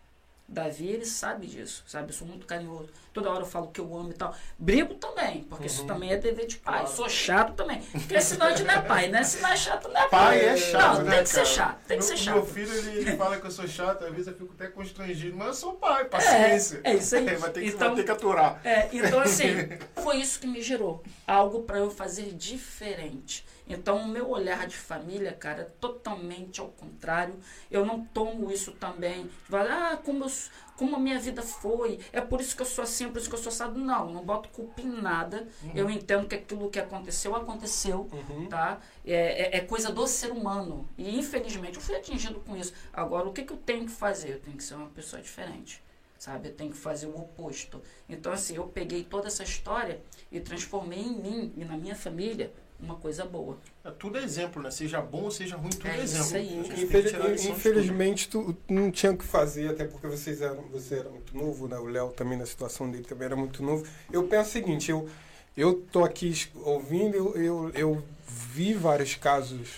Davi, 0.48 0.86
ele 0.90 1.06
sabe 1.06 1.48
disso, 1.48 1.82
sabe? 1.88 2.10
Eu 2.10 2.14
sou 2.14 2.28
muito 2.28 2.46
carinhoso. 2.46 2.90
Toda 3.14 3.30
hora 3.30 3.44
eu 3.44 3.46
falo 3.46 3.68
que 3.70 3.80
eu 3.80 3.96
amo 3.96 4.10
e 4.12 4.14
tal. 4.14 4.36
Brigo 4.60 4.96
também, 4.96 5.44
porque 5.44 5.68
isso 5.68 5.86
também 5.86 6.12
é 6.12 6.18
dever 6.18 6.46
de 6.46 6.58
pai. 6.58 6.80
Claro. 6.82 6.94
Sou 6.94 7.08
chato 7.08 7.54
também. 7.54 7.82
Porque 7.82 8.20
senão 8.20 8.48
a 8.48 8.50
gente 8.50 8.64
não 8.64 8.74
é 8.74 8.82
pai, 8.82 9.08
né? 9.08 9.24
Se 9.24 9.42
não 9.42 9.50
é 9.50 9.56
chato, 9.56 9.88
não 9.88 9.96
é 9.96 10.10
pai. 10.10 10.10
Pai 10.10 10.46
é 10.46 10.58
chato, 10.58 10.98
Não, 10.98 11.04
né, 11.06 11.16
tem 11.16 11.24
que 11.24 11.30
ser 11.30 11.36
cara? 11.36 11.46
chato, 11.46 11.78
tem 11.88 12.00
que 12.00 12.06
meu, 12.06 12.18
ser 12.18 12.18
chato. 12.18 12.36
Meu 12.36 12.46
filho, 12.46 12.74
ele, 12.74 13.16
fala 13.16 13.40
que 13.40 13.48
eu 13.48 13.52
sou 13.52 13.66
chato, 13.66 14.04
às 14.04 14.12
vezes 14.12 14.28
eu 14.28 14.34
fico 14.34 14.54
até 14.54 14.68
constrangido, 14.68 15.38
mas 15.38 15.48
eu 15.48 15.54
sou 15.54 15.74
pai, 15.76 16.04
paciência. 16.06 16.82
é 16.84 16.96
isso 16.96 17.16
aí. 17.16 17.24
vai, 17.36 17.50
ter 17.52 17.62
que, 17.62 17.68
Então- 17.70 17.88
vai 17.88 17.96
ter 17.96 18.04
que 18.04 18.12
aturar. 18.12 18.60
É, 18.66 18.90
então 18.92 19.22
assim, 19.22 19.46
foi 20.04 20.18
isso 20.18 20.38
que 20.38 20.48
me 20.48 20.62
gerou. 20.62 21.02
Algo 21.26 21.64
para 21.64 21.78
eu 21.78 21.90
fazer 21.90 22.34
diferente. 22.34 23.46
Então 23.72 23.98
o 23.98 24.08
meu 24.08 24.30
olhar 24.30 24.68
de 24.68 24.76
família, 24.76 25.32
cara, 25.34 25.62
é 25.62 25.66
totalmente 25.80 26.60
ao 26.60 26.68
contrário. 26.68 27.36
Eu 27.70 27.86
não 27.86 28.04
tomo 28.06 28.52
isso 28.52 28.74
também. 28.74 29.30
Ah, 29.52 29.98
como, 30.04 30.26
eu 30.26 30.32
como 30.76 30.96
a 30.96 31.00
minha 31.00 31.20
vida 31.20 31.42
foi, 31.42 32.00
é 32.12 32.20
por 32.20 32.42
isso 32.42 32.56
que 32.56 32.62
eu 32.62 32.66
sou 32.66 32.84
assim, 32.84 33.06
é 33.06 33.08
por 33.08 33.20
isso 33.20 33.30
que 33.30 33.36
eu 33.36 33.40
sou 33.40 33.52
assado. 33.52 33.80
Não, 33.80 34.12
não 34.12 34.24
boto 34.24 34.50
culpa 34.50 34.82
em 34.82 34.90
nada. 34.90 35.48
Eu 35.74 35.90
entendo 35.90 36.28
que 36.28 36.36
aquilo 36.36 36.70
que 36.70 36.80
aconteceu, 36.80 37.36
aconteceu, 37.36 38.10
tá? 38.50 38.80
É, 39.06 39.56
é, 39.56 39.58
é 39.58 39.62
coisa 39.62 39.92
do 39.92 40.08
ser 40.08 40.32
humano. 40.32 40.90
E 40.98 41.18
infelizmente 41.18 41.76
eu 41.76 41.82
fui 41.82 41.96
atingido 41.96 42.40
com 42.40 42.58
isso. 42.58 42.74
Agora, 42.92 43.28
o 43.28 43.34
que, 43.34 43.44
que 43.44 43.54
eu 43.54 43.58
tenho 43.58 43.86
que 43.86 43.92
fazer? 43.92 44.34
Eu 44.34 44.40
tenho 44.40 44.58
que 44.58 44.64
ser 44.64 44.76
uma 44.76 44.90
pessoa 44.90 45.22
diferente 45.22 45.82
sabe? 46.22 46.50
Eu 46.50 46.54
tenho 46.54 46.70
que 46.70 46.78
fazer 46.78 47.08
o 47.08 47.18
oposto. 47.18 47.82
Então, 48.08 48.32
assim, 48.32 48.56
eu 48.56 48.66
peguei 48.66 49.04
toda 49.04 49.26
essa 49.26 49.42
história 49.42 50.00
e 50.32 50.40
transformei 50.40 51.00
em 51.00 51.20
mim 51.20 51.54
e 51.58 51.66
na 51.66 51.76
minha 51.76 51.96
família 51.96 52.54
uma 52.82 52.96
coisa 52.96 53.24
boa. 53.26 53.58
É, 53.84 53.92
tudo 53.92 54.18
é 54.18 54.24
exemplo, 54.24 54.62
né? 54.62 54.72
Seja 54.72 55.00
bom 55.02 55.24
ou 55.24 55.32
seja 55.32 55.56
ruim, 55.56 55.70
tudo 55.70 55.88
é, 55.88 56.00
É 56.00 56.04
isso 56.04 56.18
exemplo. 56.36 56.38
aí. 56.38 56.84
Infeliz- 56.84 57.46
infelizmente, 57.46 58.28
tu 58.30 58.56
não 58.70 58.90
tinha 58.92 59.12
o 59.12 59.18
que 59.18 59.24
fazer, 59.26 59.70
até 59.70 59.86
porque 59.86 60.08
vocês 60.08 60.42
eram, 60.42 60.64
você 60.72 60.96
era 60.96 61.10
muito 61.10 61.36
novo, 61.38 61.68
né? 61.68 61.78
O 61.78 61.86
Léo 61.86 62.10
também, 62.10 62.38
na 62.38 62.46
situação 62.46 62.90
dele, 62.90 63.04
também 63.04 63.26
era 63.26 63.36
muito 63.36 63.62
novo. 63.64 63.86
Eu 64.12 64.24
penso 64.28 64.50
o 64.50 64.54
seguinte, 64.54 64.90
eu, 64.92 65.08
eu 65.56 65.76
tô 65.92 66.04
aqui 66.04 66.34
ouvindo, 66.64 67.16
eu, 67.16 67.36
eu, 67.38 67.70
eu 67.74 68.04
vi 68.28 68.74
vários 68.74 69.16
casos 69.16 69.70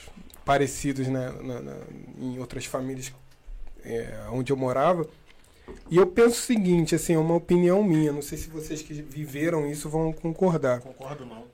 parecidos 0.45 1.07
né, 1.07 1.33
na- 1.41 1.61
na- 1.61 1.77
em 2.19 2.37
outras 2.39 2.65
famílias 2.65 3.13
é, 3.83 4.27
onde 4.31 4.51
eu 4.51 4.57
morava. 4.57 5.07
E 5.89 5.95
eu 5.97 6.05
penso 6.07 6.39
o 6.39 6.41
seguinte, 6.45 6.93
assim, 6.93 7.13
é 7.13 7.17
uma 7.17 7.35
opinião 7.35 7.81
minha, 7.83 8.11
não 8.11 8.21
sei 8.21 8.37
se 8.37 8.49
vocês 8.49 8.81
que 8.81 8.93
viveram 8.93 9.65
isso 9.69 9.89
vão 9.89 10.11
concordar. 10.11 10.81
Concordo 10.81 11.25
não. 11.25 11.45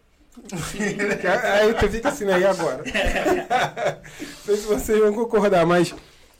Aí 1.62 1.74
tu 1.76 1.90
fica 1.90 2.10
assim, 2.10 2.26
né? 2.26 2.40
E 2.40 2.46
agora? 2.46 2.84
Não 4.20 4.46
sei 4.46 4.58
se 4.58 4.66
vocês 4.68 5.00
vão 5.00 5.14
concordar, 5.14 5.66
mas 5.66 5.94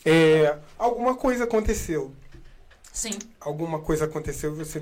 é, 0.06 0.56
alguma 0.78 1.16
coisa 1.16 1.44
aconteceu. 1.44 2.12
Sim, 2.92 3.18
Alguma 3.40 3.80
coisa 3.80 4.06
aconteceu 4.06 4.52
e 4.54 4.56
você 4.58 4.82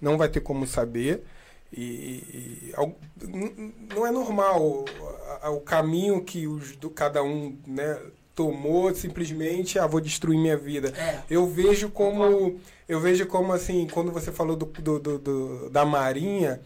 não 0.00 0.16
vai 0.18 0.28
ter 0.28 0.40
como 0.40 0.66
saber. 0.66 1.24
E, 1.72 1.82
e- 1.82 2.74
não 3.94 4.06
é 4.06 4.10
normal 4.10 4.60
o, 4.62 4.84
a- 5.42 5.50
o 5.50 5.60
caminho 5.60 6.22
que 6.24 6.46
os, 6.46 6.74
do, 6.76 6.88
cada 6.90 7.22
um 7.22 7.56
né, 7.66 7.98
tomou 8.34 8.92
simplesmente, 8.94 9.78
ah, 9.78 9.86
vou 9.86 10.00
destruir 10.00 10.38
minha 10.38 10.56
vida. 10.56 10.92
é. 10.96 11.20
Eu 11.30 11.46
vejo 11.46 11.88
como. 11.90 12.58
Eu 12.88 13.00
vejo 13.00 13.26
como 13.26 13.52
assim, 13.52 13.86
quando 13.90 14.10
você 14.12 14.30
falou 14.32 14.56
do, 14.56 14.66
do- 14.66 14.98
do- 14.98 15.18
do- 15.18 15.70
da 15.70 15.84
Marinha, 15.84 16.60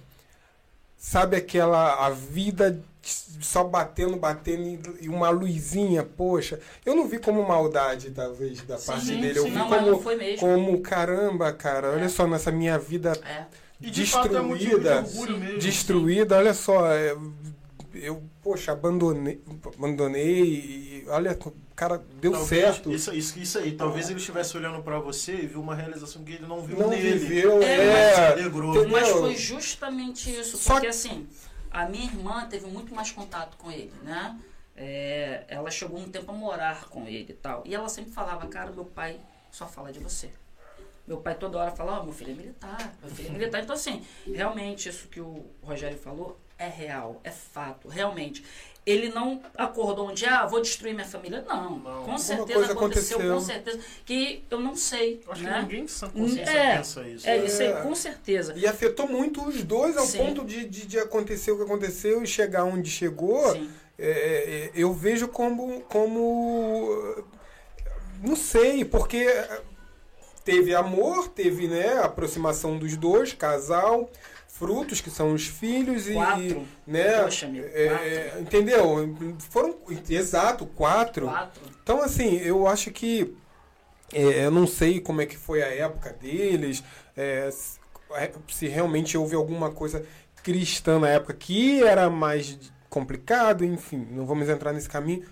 sabe 0.99 1.37
aquela. 1.37 2.05
a 2.07 2.11
vida 2.11 2.79
só 3.41 3.65
batendo, 3.65 4.17
batendo 4.17 4.97
e- 5.01 5.09
uma 5.09 5.31
luzinha, 5.31 6.03
poxa. 6.03 6.61
Eu 6.85 6.95
não 6.95 7.09
vi 7.09 7.19
como 7.19 7.47
maldade, 7.47 8.11
talvez, 8.11 8.61
da 8.63 8.77
Sim, 8.77 8.87
parte 8.87 9.07
sim, 9.07 9.21
dele. 9.21 9.39
Eu 9.39 9.45
sim. 9.45 9.51
vi 9.51 9.57
Não, 9.57 9.69
como, 9.69 9.91
não 9.93 10.03
foi 10.03 10.17
mesmo. 10.17 10.41
como 10.41 10.81
caramba, 10.83 11.51
cara, 11.53 11.93
olha 11.93 12.05
É. 12.05 12.09
só, 12.09 12.27
nessa 12.27 12.51
minha 12.51 12.79
vida 12.79 13.13
É. 13.25 13.45
E 13.81 13.91
de 13.91 14.05
fato 14.05 14.37
é 14.37 14.41
motivo 14.41 14.81
de 14.81 14.89
destruída, 14.89 14.97
orgulho 15.09 15.39
mesmo. 15.39 15.59
destruída, 15.61 16.37
olha 16.37 16.53
só, 16.53 16.85
é, 16.93 17.17
eu, 18.03 18.23
poxa, 18.43 18.73
abandonei, 18.73 19.41
abandonei 19.77 20.43
e 20.45 21.05
olha, 21.09 21.37
cara, 21.75 22.03
deu 22.21 22.33
Talvez- 22.33 22.49
certo. 22.63 22.91
Isso, 22.93 23.15
isso, 23.15 23.39
isso 23.39 23.59
aí. 23.59 23.73
Talvez 23.73 24.09
ele 24.11 24.19
estivesse 24.19 24.57
olhando 24.57 24.83
pra 24.83 24.99
você 24.99 25.35
e 25.35 25.47
viu 25.47 25.61
uma 25.61 25.75
realização 25.75 26.23
que 26.25 26.33
ele 26.33 26.47
não 26.47 26.63
viu 26.63 26.79
não 26.79 26.91
nele. 26.91 27.13
viveu, 27.19 27.63
É, 27.63 27.75
é. 27.75 28.49
mas? 28.49 28.91
Mas 28.91 29.09
foi 29.11 29.37
justamente 29.37 30.31
isso, 30.31 30.57
Só 30.57 30.75
porque 30.75 30.87
que- 30.87 30.91
assim, 30.91 31.27
a 31.71 31.87
minha 31.87 32.05
irmã 32.05 32.47
teve 32.49 32.67
muito 32.67 32.95
mais 32.95 33.11
contato 33.11 33.57
com 33.57 33.71
ele, 33.71 33.93
né? 34.03 34.39
É, 34.77 35.45
ela 35.49 35.71
chegou 35.71 35.99
um 35.99 36.09
tempo 36.09 36.31
a 36.31 36.35
morar 36.35 36.85
com 36.89 37.07
ele 37.09 37.33
e 37.33 37.35
tal. 37.37 37.63
E 37.67 37.75
ela 37.75 37.89
sempre 37.89 38.13
falava, 38.13 38.47
cara, 38.47 38.71
meu 38.71 38.85
pai 38.85 39.19
só 39.51 39.67
fala 39.67 39.93
de 39.93 39.99
você. 39.99 40.31
Meu 41.07 41.17
pai 41.17 41.35
toda 41.35 41.59
hora 41.59 41.71
fala, 41.71 41.99
ó, 42.01 42.05
meu 42.05 42.13
filho 42.13 42.33
é 42.33 42.35
militar, 42.35 42.95
meu 43.03 43.11
filho 43.11 43.29
é 43.29 43.33
militar. 43.33 43.63
Então, 43.63 43.75
assim, 43.75 44.05
realmente 44.33 44.89
isso 44.89 45.09
que 45.09 45.21
o 45.21 45.47
Rogério 45.63 45.99
falou 45.99 46.39
é 46.59 46.69
real, 46.69 47.21
é 47.25 47.31
fato, 47.31 47.89
realmente. 47.89 48.45
Ele 48.87 49.11
não 49.11 49.43
acordou 49.57 50.09
um 50.11 50.15
dia, 50.15 50.41
ah, 50.41 50.47
vou 50.47 50.63
destruir 50.63 50.95
minha 50.95 51.07
família. 51.07 51.45
Não, 51.47 51.79
Não. 51.79 52.05
com 52.05 52.17
certeza 52.17 52.55
coisa 52.59 52.73
aconteceu, 52.73 53.19
aconteceu. 53.19 53.35
com 53.35 53.41
certeza. 53.41 53.81
Que 54.07 54.43
eu 54.51 54.59
não 54.61 54.75
sei, 54.75 55.21
Eu 55.27 55.33
Acho 55.33 55.43
né? 55.43 55.53
que 55.53 55.59
ninguém 55.63 55.87
sã 55.87 56.09
consciência 56.09 56.51
É, 56.51 56.77
pensa 56.79 57.07
isso. 57.07 57.29
É 57.29 57.39
né? 57.39 57.45
isso 57.45 57.63
aí, 57.63 57.69
É. 57.69 57.73
com 57.83 57.95
certeza. 57.95 58.55
E 58.57 58.67
afetou 58.67 59.07
muito 59.07 59.47
os 59.47 59.63
dois 59.63 59.95
ao 59.95 60.07
Sim. 60.07 60.19
ponto 60.19 60.45
de, 60.45 60.65
de, 60.65 60.87
de 60.87 60.99
acontecer 60.99 61.53
o 61.53 61.59
que 61.59 61.65
aconteceu 61.65 62.23
e 62.23 62.27
chegar 62.27 62.65
onde 62.65 62.89
chegou. 62.89 63.53
Sim. 63.53 63.71
É, 63.99 64.11
é, 64.11 64.71
eu 64.75 64.91
vejo 64.95 65.29
como, 65.29 65.83
como. 65.83 67.25
Não 68.23 68.37
sei, 68.37 68.87
porque 68.87 69.27
teve 70.45 70.75
amor, 70.75 71.29
teve 71.29 71.69
né, 71.69 71.99
aproximação 71.99 72.79
dos 72.79 72.97
dois, 72.97 73.35
casal, 73.35 74.11
frutos 74.59 75.01
que 75.01 75.11
são 75.11 75.33
os 75.33 75.47
filhos 75.47 76.09
e. 76.09 76.15
Quatro. 76.15 76.67
Né, 76.87 77.23
Poxa, 77.23 77.47
amigo, 77.47 77.67
é, 77.67 78.39
entendeu? 78.41 79.15
Foram. 79.51 79.77
Exato, 80.09 80.67
quatro. 80.67 81.27
Quatro. 81.27 81.63
Então, 81.83 82.03
assim, 82.03 82.37
eu 82.39 82.67
acho 82.67 82.91
que. 82.91 83.35
é, 84.13 84.45
eu 84.47 84.51
não 84.51 84.67
sei 84.67 85.01
como 85.01 85.21
é 85.21 85.27
que 85.27 85.37
foi 85.37 85.63
a 85.63 85.67
época 85.75 86.13
deles, 86.13 86.83
é, 87.17 87.51
se- 87.51 87.79
é, 88.15 88.33
se 88.49 88.67
realmente 88.69 89.17
houve 89.17 89.37
alguma 89.37 89.71
coisa 89.71 90.05
cristã 90.43 90.99
na 90.99 91.09
época 91.09 91.35
que 91.35 91.83
era 91.83 92.09
mais 92.11 92.59
complicado, 92.89 93.65
enfim, 93.65 94.07
não 94.11 94.27
vamos 94.27 94.49
entrar 94.49 94.73
nesse 94.73 94.89
caminho. 94.89 95.25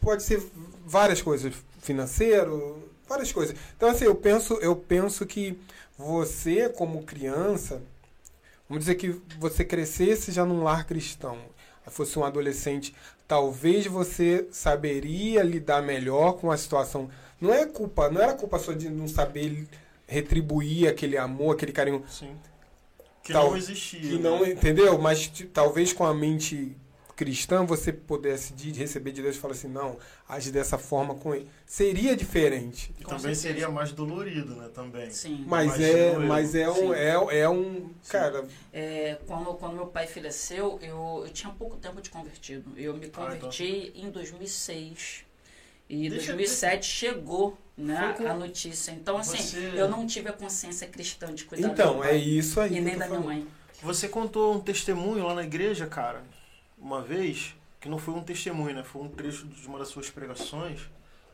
Pode 0.00 0.22
ser 0.22 0.42
várias 0.84 1.20
coisas, 1.22 1.54
financeiro, 1.80 2.82
várias 3.08 3.30
coisas. 3.32 3.54
Então, 3.76 3.88
assim, 3.90 4.04
eu 4.04 4.14
penso, 4.14 4.54
eu 4.54 4.74
penso 4.76 5.24
que 5.26 5.58
você, 5.96 6.68
como 6.68 7.02
criança, 7.04 7.82
vamos 8.74 8.86
dizer 8.86 8.96
que 8.96 9.20
você 9.38 9.64
crescesse 9.64 10.32
já 10.32 10.44
num 10.44 10.64
lar 10.64 10.84
cristão, 10.84 11.38
fosse 11.86 12.18
um 12.18 12.24
adolescente, 12.24 12.92
talvez 13.28 13.86
você 13.86 14.48
saberia 14.50 15.42
lidar 15.44 15.80
melhor 15.80 16.32
com 16.32 16.50
a 16.50 16.56
situação. 16.56 17.08
Não 17.40 17.54
é 17.54 17.66
culpa, 17.66 18.10
não 18.10 18.20
era 18.20 18.34
culpa 18.34 18.58
sua 18.58 18.74
de 18.74 18.88
não 18.88 19.06
saber 19.06 19.68
retribuir 20.08 20.88
aquele 20.88 21.16
amor, 21.16 21.54
aquele 21.54 21.72
carinho 21.72 22.02
Sim. 22.08 22.34
Que 23.22 23.32
Tal- 23.32 23.50
não 23.50 23.56
existia. 23.56 24.00
que 24.00 24.16
né? 24.16 24.22
não, 24.22 24.44
entendeu? 24.44 24.98
Mas 24.98 25.28
t- 25.28 25.44
talvez 25.44 25.92
com 25.92 26.04
a 26.04 26.12
mente 26.12 26.76
cristã 27.16 27.64
você 27.64 27.92
pudesse 27.92 28.52
de, 28.54 28.72
receber 28.72 29.12
de 29.12 29.22
Deus 29.22 29.36
e 29.36 29.38
falar 29.38 29.52
assim, 29.54 29.68
não, 29.68 29.98
age 30.28 30.50
dessa 30.50 30.76
forma 30.78 31.14
com 31.14 31.34
ele. 31.34 31.48
Seria 31.66 32.16
diferente. 32.16 32.92
E 32.98 33.04
também 33.04 33.18
certeza. 33.20 33.40
seria 33.40 33.68
mais 33.68 33.92
dolorido, 33.92 34.54
né? 34.56 34.68
Também. 34.74 35.10
Sim. 35.10 35.44
Mas 35.46 35.80
é, 35.80 36.14
eu. 36.14 36.20
mas 36.20 36.54
é 36.54 36.68
um, 36.68 36.74
Sim. 36.74 36.92
é, 36.94 37.38
é 37.40 37.48
um, 37.48 37.90
cara, 38.08 38.44
É, 38.72 39.18
quando, 39.26 39.46
quando 39.54 39.74
meu 39.74 39.86
pai 39.86 40.06
faleceu, 40.06 40.78
eu, 40.82 41.22
eu 41.26 41.32
tinha 41.32 41.52
pouco 41.52 41.76
tempo 41.76 42.00
de 42.00 42.10
convertido. 42.10 42.70
Eu 42.76 42.94
me 42.94 43.04
Ah, 43.06 43.08
então. 43.08 43.24
converti 43.40 43.92
em 43.94 44.10
2006. 44.10 45.24
E 45.88 46.06
em 46.06 46.10
Deixa- 46.10 46.26
2007 46.32 46.86
chegou 46.86 47.58
né, 47.76 48.14
com- 48.16 48.26
a 48.26 48.34
notícia. 48.34 48.90
Então, 48.92 49.16
assim, 49.18 49.36
Você- 49.36 49.72
eu 49.74 49.88
não 49.88 50.06
tive 50.06 50.28
a 50.28 50.32
consciência 50.32 50.86
cristã 50.88 51.34
de 51.34 51.44
cuidar 51.44 51.68
do 51.68 51.72
então, 51.74 51.94
meu 51.94 52.04
é 52.04 52.08
pai. 52.10 52.18
isso 52.18 52.60
aí. 52.60 52.76
E 52.76 52.80
nem 52.80 52.94
eu 52.94 52.98
da 52.98 53.06
tô 53.06 53.10
minha 53.12 53.22
falando. 53.22 53.24
mãe. 53.44 53.48
Você 53.82 54.08
contou 54.08 54.54
um 54.54 54.60
testemunho 54.60 55.26
lá 55.26 55.34
na 55.34 55.42
igreja, 55.44 55.86
cara, 55.86 56.22
uma 56.84 57.00
vez, 57.00 57.54
que 57.80 57.88
não 57.88 57.98
foi 57.98 58.12
um 58.14 58.22
testemunho, 58.22 58.74
né? 58.74 58.84
Foi 58.84 59.02
um 59.02 59.08
trecho 59.08 59.46
de 59.46 59.66
uma 59.66 59.78
das 59.78 59.88
suas 59.88 60.10
pregações, 60.10 60.80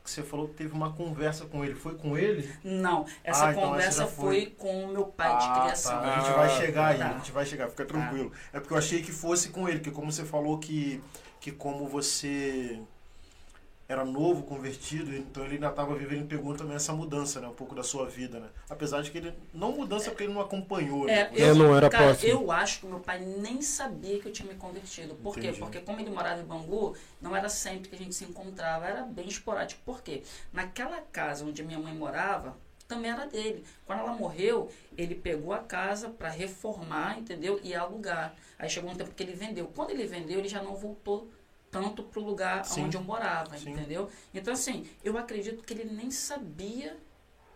que 0.02 0.10
você 0.10 0.22
falou 0.22 0.48
que 0.48 0.54
teve 0.54 0.72
uma 0.72 0.92
conversa 0.92 1.44
com 1.44 1.64
ele. 1.64 1.74
Foi 1.74 1.94
com 1.96 2.16
ele? 2.16 2.50
Não, 2.64 3.04
essa 3.24 3.48
Ah, 3.48 3.50
então 3.50 3.62
essa 3.62 3.70
conversa 3.70 4.06
foi. 4.06 4.26
foi. 4.42 4.46
com 4.56 4.84
o 4.84 4.88
meu 4.88 5.04
pai 5.06 5.36
de 5.38 5.44
Ah, 5.44 5.60
criação. 5.62 6.00
tá. 6.00 6.14
A 6.16 6.20
gente 6.20 6.32
vai 6.34 6.46
Ah, 6.46 6.60
chegar 6.60 6.86
aí, 6.86 6.98
tá. 6.98 7.08
a 7.10 7.12
gente 7.18 7.32
vai 7.32 7.44
chegar, 7.46 7.68
fica 7.68 7.84
tranquilo. 7.84 8.32
É 8.52 8.60
porque 8.60 8.72
eu 8.72 8.78
achei 8.78 9.02
que 9.02 9.12
fosse 9.12 9.50
com 9.50 9.68
ele, 9.68 9.78
porque 9.80 9.90
como 9.90 10.10
você 10.10 10.24
falou 10.24 10.56
que, 10.58 11.02
que 11.40 11.50
como 11.52 11.86
você 11.86 12.80
era 13.90 14.04
novo, 14.04 14.44
convertido, 14.44 15.12
então 15.12 15.44
ele 15.44 15.54
ainda 15.54 15.68
estava 15.68 15.96
vivendo, 15.96 16.20
ele 16.20 16.28
pegou 16.28 16.54
também 16.54 16.76
essa 16.76 16.92
mudança, 16.92 17.40
né? 17.40 17.48
Um 17.48 17.54
pouco 17.54 17.74
da 17.74 17.82
sua 17.82 18.08
vida, 18.08 18.38
né? 18.38 18.48
Apesar 18.68 19.02
de 19.02 19.10
que 19.10 19.18
ele. 19.18 19.34
Não 19.52 19.72
mudança 19.72 20.10
porque 20.10 20.22
ele 20.22 20.32
não 20.32 20.40
acompanhou, 20.40 21.06
né? 21.06 21.28
É, 21.34 21.50
Eu 21.50 21.56
não 21.56 21.76
era 21.76 21.90
cara, 21.90 22.04
próximo. 22.04 22.30
Eu 22.30 22.52
acho 22.52 22.80
que 22.80 22.86
meu 22.86 23.00
pai 23.00 23.18
nem 23.18 23.60
sabia 23.60 24.20
que 24.20 24.28
eu 24.28 24.32
tinha 24.32 24.46
me 24.46 24.56
convertido. 24.56 25.16
Por 25.16 25.34
quê? 25.34 25.40
Entendi. 25.48 25.58
Porque 25.58 25.80
como 25.80 25.98
ele 25.98 26.10
morava 26.10 26.40
em 26.40 26.44
Bangu, 26.44 26.96
não 27.20 27.34
era 27.34 27.48
sempre 27.48 27.88
que 27.88 27.96
a 27.96 27.98
gente 27.98 28.14
se 28.14 28.24
encontrava, 28.24 28.86
era 28.86 29.02
bem 29.02 29.26
esporádico. 29.26 29.82
Por 29.84 30.00
quê? 30.02 30.22
Naquela 30.52 31.00
casa 31.00 31.44
onde 31.44 31.60
minha 31.64 31.80
mãe 31.80 31.92
morava, 31.92 32.56
também 32.86 33.10
era 33.10 33.26
dele. 33.26 33.64
Quando 33.84 34.00
ela 34.00 34.12
morreu, 34.12 34.70
ele 34.96 35.16
pegou 35.16 35.52
a 35.52 35.58
casa 35.58 36.08
para 36.10 36.28
reformar, 36.28 37.18
entendeu? 37.18 37.58
E 37.60 37.74
alugar. 37.74 38.36
Aí 38.56 38.70
chegou 38.70 38.88
um 38.88 38.94
tempo 38.94 39.12
que 39.12 39.22
ele 39.24 39.32
vendeu. 39.32 39.66
Quando 39.74 39.90
ele 39.90 40.06
vendeu, 40.06 40.38
ele 40.38 40.48
já 40.48 40.62
não 40.62 40.76
voltou 40.76 41.28
tanto 41.70 42.02
pro 42.02 42.20
lugar 42.20 42.64
Sim. 42.64 42.84
onde 42.84 42.96
eu 42.96 43.02
morava, 43.02 43.56
Sim. 43.56 43.70
entendeu? 43.70 44.10
Então 44.34 44.52
assim, 44.52 44.88
eu 45.04 45.16
acredito 45.16 45.62
que 45.62 45.72
ele 45.72 45.84
nem 45.84 46.10
sabia 46.10 46.96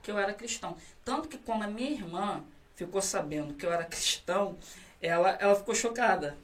que 0.03 0.11
eu 0.11 0.18
era 0.18 0.33
cristão. 0.35 0.77
Tanto 1.05 1.29
que 1.29 1.38
quando 1.38 1.62
a 1.62 1.66
minha 1.66 1.90
irmã 1.90 2.44
ficou 2.77 3.00
sabendo 3.00 3.55
que 3.55 3.64
eu 3.64 3.72
era 3.72 3.85
cristão, 3.85 4.57
ela, 5.00 5.31
ela 5.40 5.55
ficou 5.55 5.74
chocada. 5.74 6.37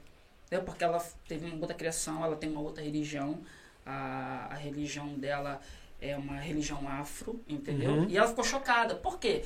Entendeu? 0.47 0.65
Porque 0.65 0.83
ela 0.83 1.05
teve 1.29 1.47
uma 1.47 1.61
outra 1.61 1.75
criação, 1.75 2.25
ela 2.25 2.37
tem 2.37 2.51
uma 2.51 2.61
outra 2.61 2.83
religião. 2.83 3.39
A, 3.87 4.49
a 4.51 4.55
religião 4.55 5.15
dela 5.15 5.61
é 6.01 6.17
uma 6.17 6.37
religião 6.37 6.89
afro, 6.89 7.41
entendeu? 7.49 7.93
Uhum. 7.93 8.09
E 8.09 8.17
ela 8.17 8.29
ficou 8.29 8.45
chocada. 8.45 8.95
Por 8.95 9.19
quê? 9.19 9.45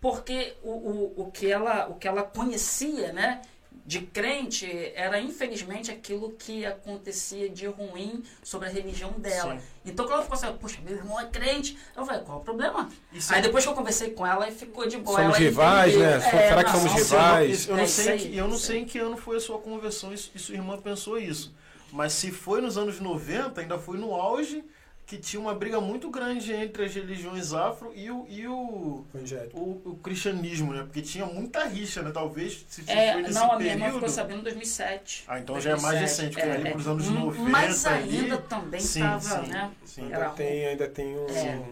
Porque 0.00 0.54
o, 0.62 0.70
o, 0.70 1.22
o, 1.22 1.30
que 1.32 1.50
ela, 1.50 1.88
o 1.88 1.94
que 1.94 2.06
ela 2.06 2.22
conhecia, 2.22 3.12
né? 3.12 3.42
De 3.86 4.02
crente 4.02 4.66
era 4.94 5.18
infelizmente 5.18 5.90
aquilo 5.90 6.32
que 6.32 6.66
acontecia 6.66 7.48
de 7.48 7.66
ruim 7.66 8.22
sobre 8.42 8.68
a 8.68 8.70
religião 8.70 9.12
dela. 9.12 9.56
Sim. 9.58 9.62
Então 9.86 10.04
quando 10.04 10.14
ela 10.14 10.22
ficou 10.24 10.36
assim, 10.36 10.58
poxa, 10.58 10.78
meu 10.84 10.94
irmão 10.96 11.18
é 11.18 11.24
crente, 11.26 11.78
eu 11.96 12.04
falei, 12.04 12.20
qual 12.22 12.38
é 12.38 12.40
o 12.40 12.44
problema? 12.44 12.90
Isso 13.12 13.32
Aí 13.32 13.38
é- 13.38 13.42
depois 13.42 13.64
que 13.64 13.70
eu 13.70 13.74
conversei 13.74 14.10
com 14.10 14.26
ela, 14.26 14.50
ficou 14.50 14.86
de 14.86 14.98
boa. 14.98 15.16
Somos 15.16 15.36
ela 15.36 15.44
rivais, 15.44 15.94
entendeu. 15.94 16.10
né? 16.10 16.20
Será 16.20 16.64
que 16.64 16.70
somos 16.70 16.84
não, 16.92 16.98
Isso 17.00 17.14
eu 17.14 17.18
não- 17.18 17.24
rivais? 17.26 17.50
isso 17.60 17.70
Eu 17.70 17.76
não, 17.76 17.82
É 17.82 17.86
sei, 17.86 18.12
aí, 18.12 18.18
que, 18.18 18.36
eu 18.36 18.48
não 18.48 18.58
sei 18.58 18.78
em 18.80 18.84
que 18.84 18.98
ano 18.98 19.16
foi 19.16 19.36
a 19.36 19.40
sua 19.40 19.58
conversão 19.58 20.12
e, 20.12 20.14
e 20.34 20.38
sua 20.38 20.54
irmã 20.54 20.78
pensou 20.78 21.18
isso. 21.18 21.54
Mas 21.90 22.12
se 22.12 22.30
foi 22.30 22.60
nos 22.60 22.76
anos 22.76 23.00
90, 23.00 23.62
ainda 23.62 23.78
foi 23.78 23.96
no 23.96 24.12
auge 24.14 24.62
que 25.08 25.16
tinha 25.16 25.40
uma 25.40 25.54
briga 25.54 25.80
muito 25.80 26.10
grande 26.10 26.52
entre 26.52 26.84
as 26.84 26.94
religiões 26.94 27.54
afro 27.54 27.90
e 27.96 28.10
o, 28.10 28.26
e 28.28 28.46
o, 28.46 29.06
o, 29.54 29.80
o 29.86 29.96
cristianismo, 30.02 30.74
né? 30.74 30.82
Porque 30.82 31.00
tinha 31.00 31.24
muita 31.24 31.64
rixa, 31.64 32.02
né? 32.02 32.10
Talvez 32.12 32.66
se 32.68 32.82
É, 32.86 33.14
foi 33.14 33.22
nesse 33.22 33.34
não, 33.34 33.52
a 33.52 33.56
minha 33.58 33.70
irmã 33.72 33.86
período... 33.86 34.00
ficou 34.00 34.08
sabendo 34.10 34.40
em 34.40 34.42
2007. 34.42 35.24
Ah, 35.26 35.40
então 35.40 35.58
já 35.58 35.70
é 35.70 35.80
mais 35.80 35.98
2007, 35.98 36.00
recente, 36.00 36.34
porque 36.36 36.48
ali 36.60 36.72
pros 36.72 36.86
anos 36.86 37.08
90 37.08 37.50
Mas 37.50 37.86
ali- 37.86 38.18
ainda 38.18 38.36
também 38.36 38.80
Sim, 38.80 39.00
estava, 39.16 39.42
né? 39.46 39.72
sim. 39.82 40.02
Ainda 40.02 40.14
Era 40.14 40.28
tem, 40.30 40.66
ainda 40.66 40.86
tem 40.88 41.16
um. 41.18 41.26
É. 41.30 41.62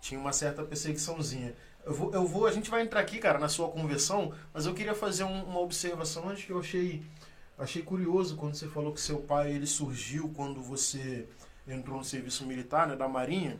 tinha 0.00 0.20
uma 0.20 0.32
certa 0.32 0.62
perseguiçãozinha. 0.62 1.54
Eu 1.84 1.92
vou, 1.92 2.12
eu 2.14 2.24
vou, 2.24 2.46
a 2.46 2.52
gente 2.52 2.70
vai 2.70 2.82
entrar 2.82 3.00
aqui, 3.00 3.18
cara, 3.18 3.40
na 3.40 3.48
sua 3.48 3.68
conversão, 3.68 4.32
mas 4.54 4.64
eu 4.64 4.72
queria 4.74 4.94
fazer 4.94 5.24
um- 5.24 5.42
uma 5.42 5.58
observação 5.58 6.28
antes 6.28 6.44
que 6.44 6.52
eu 6.52 6.60
achei, 6.60 7.02
achei 7.58 7.82
curioso 7.82 8.36
quando 8.36 8.54
você 8.54 8.68
falou 8.68 8.92
que 8.92 9.00
seu 9.00 9.18
pai 9.18 9.50
ele 9.50 9.66
surgiu 9.66 10.30
quando 10.36 10.62
você 10.62 11.26
entrou 11.68 11.98
no 11.98 12.04
serviço 12.04 12.44
militar, 12.46 12.86
né, 12.86 12.96
da 12.96 13.08
Marinha. 13.08 13.58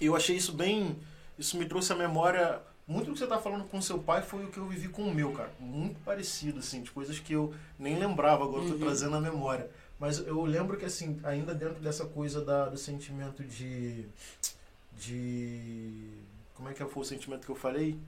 Eu 0.00 0.14
achei 0.14 0.36
isso 0.36 0.52
bem, 0.52 0.96
isso 1.38 1.56
me 1.56 1.66
trouxe 1.66 1.92
à 1.92 1.96
memória 1.96 2.60
muito 2.86 3.06
do 3.06 3.12
que 3.14 3.18
você 3.18 3.26
tá 3.26 3.38
falando 3.38 3.64
com 3.64 3.82
seu 3.82 3.98
pai 3.98 4.22
foi 4.22 4.44
o 4.44 4.48
que 4.48 4.58
eu 4.58 4.66
vivi 4.68 4.88
com 4.88 5.02
o 5.02 5.12
meu, 5.14 5.32
cara. 5.32 5.50
Muito 5.58 5.98
parecido, 6.04 6.60
assim, 6.60 6.82
de 6.82 6.90
coisas 6.92 7.18
que 7.18 7.32
eu 7.32 7.52
nem 7.78 7.98
lembrava, 7.98 8.44
agora 8.44 8.62
eu 8.62 8.68
tô 8.68 8.74
Uhum. 8.74 8.80
trazendo 8.80 9.16
à 9.16 9.20
memória. 9.20 9.68
Mas 9.98 10.18
eu 10.18 10.44
lembro 10.44 10.76
que, 10.76 10.84
assim, 10.84 11.18
ainda 11.24 11.52
dentro 11.54 11.80
dessa 11.80 12.04
coisa 12.04 12.44
da, 12.44 12.68
do 12.68 12.76
sentimento 12.76 13.42
de. 13.42 14.06
de. 14.96 16.10
Como 16.54 16.68
é 16.68 16.74
que 16.74 16.84
foi 16.84 17.02
o 17.02 17.04
sentimento 17.04 17.44
que 17.44 17.50
eu 17.50 17.56
falei? 17.56 17.98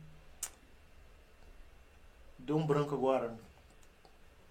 Deu 2.38 2.56
um 2.56 2.66
branco 2.66 2.94
agora. 2.94 3.36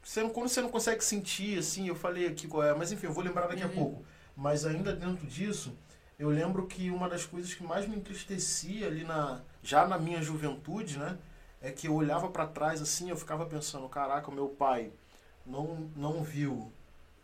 Você 0.03 0.21
não, 0.23 0.29
quando 0.29 0.49
você 0.49 0.61
não 0.61 0.69
consegue 0.69 1.03
sentir, 1.03 1.57
assim, 1.59 1.87
eu 1.87 1.95
falei 1.95 2.27
aqui 2.27 2.47
qual 2.47 2.63
é, 2.63 2.73
mas 2.73 2.91
enfim, 2.91 3.07
eu 3.07 3.13
vou 3.13 3.23
lembrar 3.23 3.47
daqui 3.47 3.63
a 3.63 3.67
Uhum. 3.67 3.73
pouco. 3.73 4.05
Mas 4.38 4.67
ainda 4.67 4.93
dentro 4.93 5.25
disso, 5.25 5.75
eu 6.19 6.29
lembro 6.29 6.67
que 6.67 6.91
uma 6.91 7.09
das 7.09 7.25
coisas 7.25 7.55
que 7.55 7.63
mais 7.63 7.88
me 7.88 7.95
entristecia 7.95 8.85
ali 8.85 9.03
na. 9.03 9.41
já 9.63 9.88
na 9.88 9.97
minha 9.97 10.21
juventude, 10.21 10.99
né? 10.99 11.17
É 11.59 11.71
que 11.71 11.88
eu 11.88 11.95
olhava 11.95 12.29
pra 12.29 12.45
trás 12.45 12.79
assim, 12.79 13.09
eu 13.09 13.17
ficava 13.17 13.47
pensando, 13.47 13.89
caraca, 13.89 14.31
meu 14.31 14.47
pai 14.47 14.91
não, 15.43 15.89
não 15.95 16.23
viu 16.23 16.71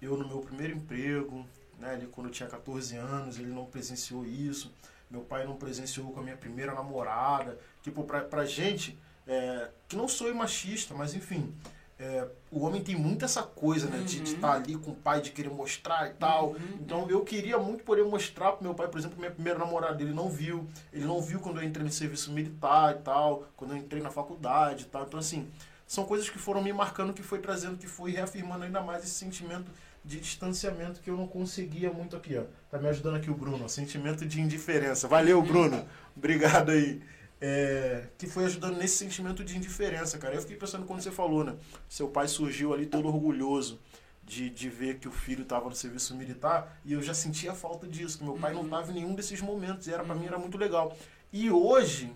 eu 0.02 0.18
no 0.18 0.28
meu 0.28 0.40
primeiro 0.40 0.76
emprego, 0.76 1.46
né? 1.78 1.94
Ali 1.94 2.08
quando 2.08 2.28
eu 2.28 2.34
tinha 2.34 2.50
14 2.50 2.98
anos, 2.98 3.38
ele 3.38 3.52
não 3.52 3.66
presenciou 3.66 4.26
isso. 4.26 4.74
Meu 5.10 5.22
pai 5.22 5.46
não 5.46 5.56
presenciou 5.56 6.12
com 6.12 6.20
a 6.20 6.24
minha 6.24 6.36
primeira 6.36 6.74
namorada. 6.74 7.60
Tipo, 7.84 8.04
pra, 8.04 8.22
pra 8.22 8.44
gente, 8.44 8.98
é, 9.28 9.70
que 9.88 9.96
não 9.96 10.08
sou 10.08 10.34
machista, 10.34 10.96
mas 10.96 11.14
enfim, 11.14 11.54
é, 12.00 12.28
o 12.52 12.66
homem 12.66 12.82
tem 12.84 12.96
muito 12.96 13.24
essa 13.24 13.44
coisa, 13.44 13.88
né? 13.88 14.00
De 14.00 14.18
Uhum. 14.18 14.24
estar 14.24 14.54
ali 14.54 14.76
com 14.76 14.92
o 14.92 14.96
pai, 14.96 15.22
de 15.22 15.32
querer 15.32 15.50
mostrar 15.50 16.08
e 16.10 16.14
tal. 16.14 16.50
Uhum. 16.50 16.58
Então 16.82 17.10
eu 17.10 17.22
queria 17.22 17.58
muito 17.58 17.84
poder 17.84 18.04
mostrar 18.04 18.54
pro 18.54 18.64
meu 18.64 18.74
pai, 18.74 18.88
por 18.88 18.98
exemplo, 19.00 19.18
minha 19.20 19.32
primeira 19.32 19.58
namorada, 19.60 20.02
ele 20.02 20.14
não 20.14 20.30
viu. 20.30 20.68
Ele 20.92 21.06
não 21.06 21.22
viu 21.22 21.40
quando 21.40 21.62
eu 21.62 21.64
entrei 21.64 21.86
no 21.86 21.92
serviço 21.92 22.32
militar 22.32 22.96
e 22.96 23.02
tal, 23.04 23.46
quando 23.56 23.72
eu 23.72 23.78
entrei 23.78 24.02
na 24.02 24.10
faculdade 24.10 24.84
e 24.84 24.88
tal. 24.88 25.04
Então, 25.04 25.20
assim, 25.20 25.48
são 25.88 26.04
coisas 26.06 26.30
que 26.30 26.40
foram 26.40 26.62
me 26.62 26.74
marcando, 26.74 27.14
que 27.14 27.24
foi 27.24 27.40
trazendo, 27.40 27.78
que 27.78 27.88
foi 27.88 28.12
reafirmando 28.12 28.64
ainda 28.66 28.82
mais 28.82 29.04
esse 29.04 29.14
sentimento 29.14 29.70
de 30.04 30.20
distanciamento 30.20 31.00
que 31.00 31.10
eu 31.10 31.16
não 31.16 31.28
conseguia 31.28 31.90
muito 31.92 32.16
aqui, 32.18 32.38
ó. 32.38 32.44
Tá 32.70 32.78
me 32.78 32.90
ajudando 32.90 33.16
aqui 33.16 33.30
o 33.32 33.36
Bruno, 33.36 33.64
ó, 33.64 33.68
sentimento 33.70 34.26
de 34.26 34.42
indiferença. 34.42 35.08
Valeu, 35.08 35.42
Bruno. 35.42 35.86
Obrigado 36.18 36.72
aí. 36.72 37.02
É, 37.46 38.08
que 38.18 38.26
foi 38.26 38.46
ajudando 38.46 38.78
nesse 38.78 38.96
sentimento 38.96 39.44
de 39.44 39.58
indiferença, 39.58 40.18
cara. 40.18 40.34
Eu 40.34 40.40
fiquei 40.40 40.56
pensando 40.56 40.86
quando 40.86 41.02
você 41.02 41.12
falou, 41.12 41.44
né? 41.44 41.58
Seu 41.90 42.08
pai 42.08 42.26
surgiu 42.30 42.74
ali 42.74 42.86
todo 42.86 43.06
orgulhoso 43.10 43.82
de, 44.24 44.50
de 44.50 44.70
ver 44.70 44.98
que 45.00 45.10
o 45.10 45.12
filho 45.12 45.44
estava 45.44 45.68
no 45.68 45.76
serviço 45.76 46.16
militar 46.16 46.80
e 46.86 46.94
eu 46.94 47.02
já 47.02 47.14
sentia 47.14 47.54
falta 47.54 47.86
disso, 47.86 48.18
que 48.18 48.24
meu 48.24 48.36
pai 48.36 48.54
não 48.54 48.60
Uhum. 48.62 48.68
estava 48.68 48.92
em 48.92 48.96
nenhum 48.96 49.14
desses 49.14 49.42
momentos 49.42 49.88
e 49.88 49.94
era 49.94 50.06
para 50.06 50.16
mim 50.16 50.26
era 50.26 50.38
muito 50.40 50.58
legal. 50.58 50.96
E 51.34 51.52
hoje 51.52 52.14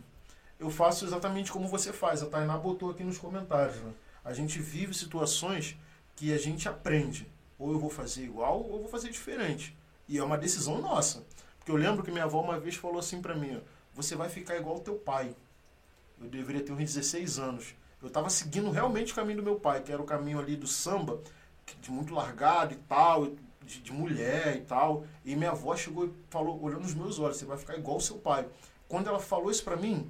eu 0.57 0.69
faço 0.69 1.03
exatamente 1.03 1.51
como 1.51 1.67
você 1.67 1.91
faz. 1.91 2.23
A 2.23 2.27
Tainá 2.27 2.57
botou 2.57 2.89
aqui 2.89 3.03
nos 3.03 3.17
comentários, 3.17 3.75
né? 3.83 3.91
A 4.23 4.31
gente 4.33 4.59
vive 4.59 4.93
situações 4.93 5.75
que 6.15 6.31
a 6.33 6.37
gente 6.37 6.69
aprende. 6.69 7.29
Ou 7.59 7.73
eu 7.73 7.79
vou 7.79 7.89
fazer 7.89 8.23
igual 8.23 8.61
ou 8.61 8.75
eu 8.75 8.79
vou 8.79 8.87
fazer 8.87 9.09
diferente. 9.09 9.75
E 10.07 10.17
é 10.17 10.23
uma 10.23 10.37
decisão 10.37 10.81
nossa. 10.81 11.25
Porque 11.59 11.69
eu 11.69 11.75
lembro 11.75 12.01
que 12.01 12.11
minha 12.11 12.23
avó 12.23 12.39
uma 12.41 12.57
vez 12.57 12.75
falou 12.75 12.99
assim 12.99 13.21
para 13.21 13.35
mim, 13.35 13.57
ó, 13.57 13.76
você 13.97 14.15
vai 14.15 14.29
ficar 14.29 14.55
igual 14.55 14.75
ao 14.75 14.81
teu 14.81 14.93
pai. 14.95 15.35
Eu 16.21 16.27
deveria 16.29 16.61
ter 16.63 16.71
uns 16.71 16.77
16 16.77 17.39
anos. 17.39 17.73
Eu 17.99 18.07
estava 18.07 18.29
seguindo 18.29 18.69
realmente 18.69 19.11
o 19.11 19.15
caminho 19.15 19.37
do 19.37 19.43
meu 19.43 19.55
pai, 19.59 19.81
que 19.81 19.91
era 19.91 20.01
o 20.01 20.05
caminho 20.05 20.39
ali 20.39 20.55
do 20.55 20.67
samba, 20.67 21.19
de 21.81 21.91
muito 21.91 22.13
largado 22.13 22.73
e 22.75 22.77
tal, 22.77 23.31
de, 23.65 23.81
de 23.81 23.91
mulher 23.91 24.55
e 24.55 24.61
tal. 24.61 25.03
E 25.25 25.35
minha 25.35 25.49
avó 25.49 25.75
chegou 25.75 26.05
e 26.05 26.11
falou, 26.29 26.61
olhando 26.63 26.81
nos 26.83 26.93
meus 26.93 27.17
olhos, 27.17 27.37
você 27.37 27.45
vai 27.45 27.57
ficar 27.57 27.75
igual 27.75 27.95
ao 27.95 28.01
seu 28.01 28.17
pai. 28.17 28.47
Quando 28.87 29.07
ela 29.07 29.19
falou 29.19 29.49
isso 29.49 29.63
pra 29.63 29.75
mim, 29.75 30.09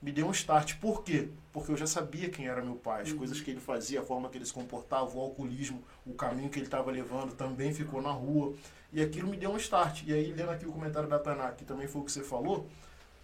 me 0.00 0.10
deu 0.10 0.26
um 0.26 0.30
start. 0.30 0.76
Por 0.78 1.04
quê? 1.04 1.28
Porque 1.52 1.70
eu 1.70 1.76
já 1.76 1.86
sabia 1.86 2.30
quem 2.30 2.48
era 2.48 2.62
meu 2.62 2.76
pai, 2.76 3.02
as 3.02 3.10
Uhum. 3.10 3.18
coisas 3.18 3.38
que 3.40 3.50
ele 3.50 3.60
fazia, 3.60 4.00
a 4.00 4.02
forma 4.02 4.30
que 4.30 4.38
ele 4.38 4.46
se 4.46 4.52
comportava, 4.52 5.14
o 5.14 5.20
alcoolismo, 5.20 5.82
o 6.06 6.14
caminho 6.14 6.48
que 6.48 6.58
ele 6.58 6.66
estava 6.66 6.90
levando, 6.90 7.34
também 7.34 7.72
ficou 7.74 8.00
na 8.00 8.10
rua. 8.12 8.54
E 8.94 9.02
aquilo 9.02 9.28
me 9.28 9.36
deu 9.36 9.50
um 9.50 9.58
start. 9.58 10.04
E 10.06 10.12
aí, 10.14 10.32
lendo 10.32 10.50
aqui 10.50 10.66
o 10.66 10.72
comentário 10.72 11.08
da 11.08 11.18
Taná, 11.18 11.52
que 11.52 11.64
também 11.66 11.86
foi 11.86 12.00
o 12.00 12.04
que 12.04 12.10
você 12.12 12.22
falou, 12.24 12.66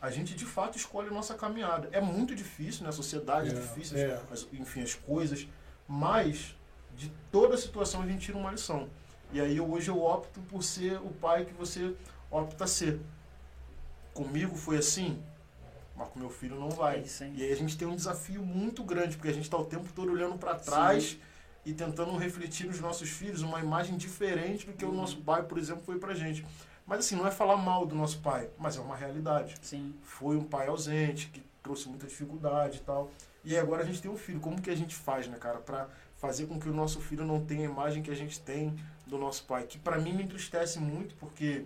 a 0.01 0.11
gente 0.11 0.34
de 0.34 0.44
fato 0.44 0.76
escolhe 0.76 1.09
a 1.09 1.12
nossa 1.12 1.34
caminhada. 1.34 1.88
É 1.92 2.01
muito 2.01 2.34
difícil, 2.34 2.82
né? 2.84 2.90
A 2.90 2.92
sociedade 2.92 3.49
é, 3.49 3.53
É, 3.53 3.55
difícil, 3.61 3.99
é. 3.99 4.20
as- 4.30 4.47
enfim, 4.53 4.82
as 4.82 4.94
coisas. 4.94 5.49
Mas 5.88 6.55
de 6.97 7.11
toda 7.30 7.57
situação 7.57 8.03
a 8.03 8.07
gente 8.07 8.20
tira 8.26 8.38
uma 8.38 8.51
lição. 8.51 8.88
E 9.32 9.40
aí 9.40 9.57
eu, 9.57 9.70
hoje 9.70 9.88
eu 9.90 10.03
opto 10.03 10.40
por 10.42 10.62
ser 10.62 10.99
o 10.99 11.11
pai 11.11 11.44
que 11.44 11.53
você 11.53 11.94
opta 12.30 12.64
a 12.64 12.66
ser. 12.66 13.01
Comigo 14.14 14.57
foi 14.57 14.78
assim, 14.78 15.22
mas 15.94 16.09
com 16.09 16.18
meu 16.18 16.30
filho 16.30 16.59
não 16.59 16.70
vai. 16.70 17.01
É. 17.01 17.30
E 17.34 17.42
aí 17.42 17.53
a 17.53 17.57
gente 17.57 17.76
tem 17.76 17.86
um 17.86 17.94
desafio 17.97 18.42
muito 18.44 18.82
grande, 18.82 19.16
porque 19.16 19.28
a 19.28 19.32
gente 19.32 19.44
está 19.44 19.59
o 19.59 19.64
tempo 19.64 19.92
todo 19.94 20.11
olhando 20.11 20.38
para 20.38 20.55
trás 20.55 21.18
e 21.66 21.72
tentando 21.74 22.16
refletir 22.16 22.66
nos 22.66 22.80
nossos 22.80 23.11
filhos 23.11 23.42
uma 23.42 23.61
imagem 23.61 23.97
diferente 23.97 24.66
do 24.66 24.72
que 24.72 24.84
o 24.84 24.88
Uhum. 24.88 24.94
nosso 24.94 25.18
pai, 25.18 25.42
por 25.42 25.59
exemplo, 25.59 25.82
foi 25.84 25.99
pra 25.99 26.14
gente. 26.14 26.47
Mas 26.87 27.01
assim, 27.01 27.16
não 27.16 27.26
é 27.26 27.30
falar 27.30 27.57
mal 27.57 27.84
do 27.84 27.95
nosso 27.95 28.20
pai, 28.20 28.49
mas 28.59 28.76
é 28.76 28.80
uma 28.80 28.95
realidade. 28.97 29.57
Sim. 29.61 29.95
Foi 30.03 30.37
um 30.37 30.45
pai 30.45 30.68
ausente, 30.68 31.28
que 31.28 31.43
trouxe 31.62 31.89
muita 31.89 32.07
dificuldade 32.07 32.78
e 32.78 32.80
tal. 32.80 33.11
E 33.45 33.57
agora 33.57 33.82
a 33.82 33.87
gente 33.87 34.01
tem 34.01 34.11
um 34.11 34.16
filho. 34.16 34.41
Como 34.41 34.61
que 34.61 34.70
a 34.70 34.74
gente 34.74 34.95
faz, 34.95 35.26
né, 35.26 35.37
cara, 35.37 35.59
pra 35.59 35.89
fazer 36.16 36.47
com 36.47 36.59
que 36.59 36.68
o 36.68 36.74
nosso 36.74 37.01
filho 37.01 37.24
não 37.24 37.45
tenha 37.45 37.68
a 37.68 37.70
imagem 37.70 38.03
que 38.03 38.11
a 38.11 38.14
gente 38.14 38.41
tem 38.41 38.76
do 39.07 39.18
nosso 39.18 39.45
pai? 39.45 39.64
Que 39.64 39.78
pra 39.78 39.99
mim 39.99 40.12
me 40.12 40.22
entristece 40.22 40.78
muito, 40.78 41.16
porque 41.16 41.64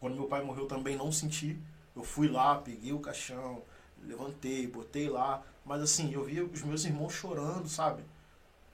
quando 0.00 0.14
meu 0.14 0.26
pai 0.26 0.42
morreu 0.42 0.66
também 0.66 0.96
não 0.96 1.12
senti. 1.12 1.58
Eu 1.94 2.02
fui 2.02 2.28
lá, 2.28 2.56
peguei 2.56 2.92
o 2.92 2.98
caixão, 2.98 3.62
levantei, 4.04 4.66
botei 4.66 5.08
lá. 5.08 5.42
Mas 5.64 5.82
assim, 5.82 6.12
eu 6.12 6.24
via 6.24 6.44
os 6.44 6.62
meus 6.62 6.84
irmãos 6.84 7.12
chorando, 7.12 7.68
sabe? 7.68 8.04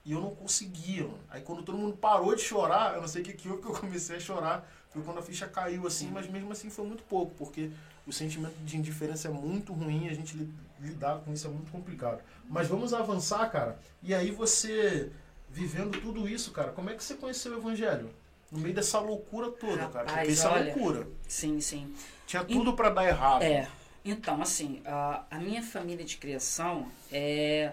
E 0.05 0.11
eu 0.11 0.19
não 0.19 0.35
conseguia. 0.35 1.03
mano. 1.03 1.19
Aí 1.29 1.41
quando 1.41 1.63
todo 1.63 1.77
mundo 1.77 1.95
parou 1.95 2.35
de 2.35 2.41
chorar, 2.41 2.95
eu 2.95 3.01
não 3.01 3.07
sei 3.07 3.21
o 3.21 3.25
que 3.25 3.33
que 3.33 3.47
eu 3.47 3.57
comecei 3.59 4.17
a 4.17 4.19
chorar. 4.19 4.67
Foi 4.93 5.01
quando 5.01 5.17
a 5.19 5.21
ficha 5.23 5.47
caiu 5.47 5.87
assim, 5.87 6.09
mas 6.11 6.29
mesmo 6.29 6.51
assim 6.51 6.69
foi 6.69 6.85
muito 6.85 7.03
pouco, 7.03 7.33
porque 7.37 7.71
o 8.05 8.13
sentimento 8.13 8.55
de 8.63 8.77
indiferença 8.77 9.27
é 9.27 9.31
muito 9.31 9.73
ruim, 9.73 10.07
a 10.07 10.13
gente 10.13 10.37
li- 10.37 10.49
lidar 10.79 11.19
com 11.19 11.33
isso 11.33 11.47
é 11.47 11.49
muito 11.49 11.71
complicado. 11.71 12.21
Mas 12.47 12.67
vamos 12.67 12.93
avançar, 12.93 13.49
cara. 13.49 13.79
E 14.03 14.13
aí 14.13 14.29
você, 14.31 15.11
vivendo 15.49 15.99
tudo 15.99 16.27
isso, 16.29 16.51
cara, 16.51 16.71
como 16.71 16.89
é 16.89 16.93
que 16.95 17.03
você 17.03 17.15
conheceu 17.15 17.53
o 17.53 17.57
Evangelho? 17.57 18.09
No 18.51 18.59
meio 18.59 18.75
dessa 18.75 18.99
loucura 18.99 19.49
toda, 19.51 19.87
cara. 19.87 20.05
Porque 20.05 20.09
Rapaz, 20.11 20.29
isso 20.29 20.47
é 20.47 20.63
loucura. 20.63 21.07
Sim, 21.27 21.59
sim. 21.59 21.91
Tinha 22.27 22.43
tudo 22.43 22.73
pra 22.73 22.89
dar 22.89 23.05
errado. 23.07 23.41
É. 23.41 23.67
Então, 24.05 24.41
assim, 24.41 24.81
a, 24.85 25.23
a 25.31 25.39
minha 25.39 25.63
família 25.63 26.05
de 26.05 26.17
criação 26.17 26.87
é, 27.11 27.71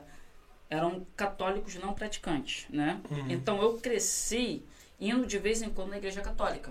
eram 0.71 1.05
católicos 1.17 1.75
não 1.75 1.93
praticantes, 1.93 2.67
né? 2.71 3.01
Uhum. 3.11 3.31
Então 3.31 3.61
eu 3.61 3.77
cresci 3.79 4.63
indo 4.99 5.27
de 5.27 5.39
vez 5.39 5.61
em 5.61 5.69
quando 5.69 5.91
na 5.91 5.99
igreja 5.99 6.21
católica. 6.23 6.71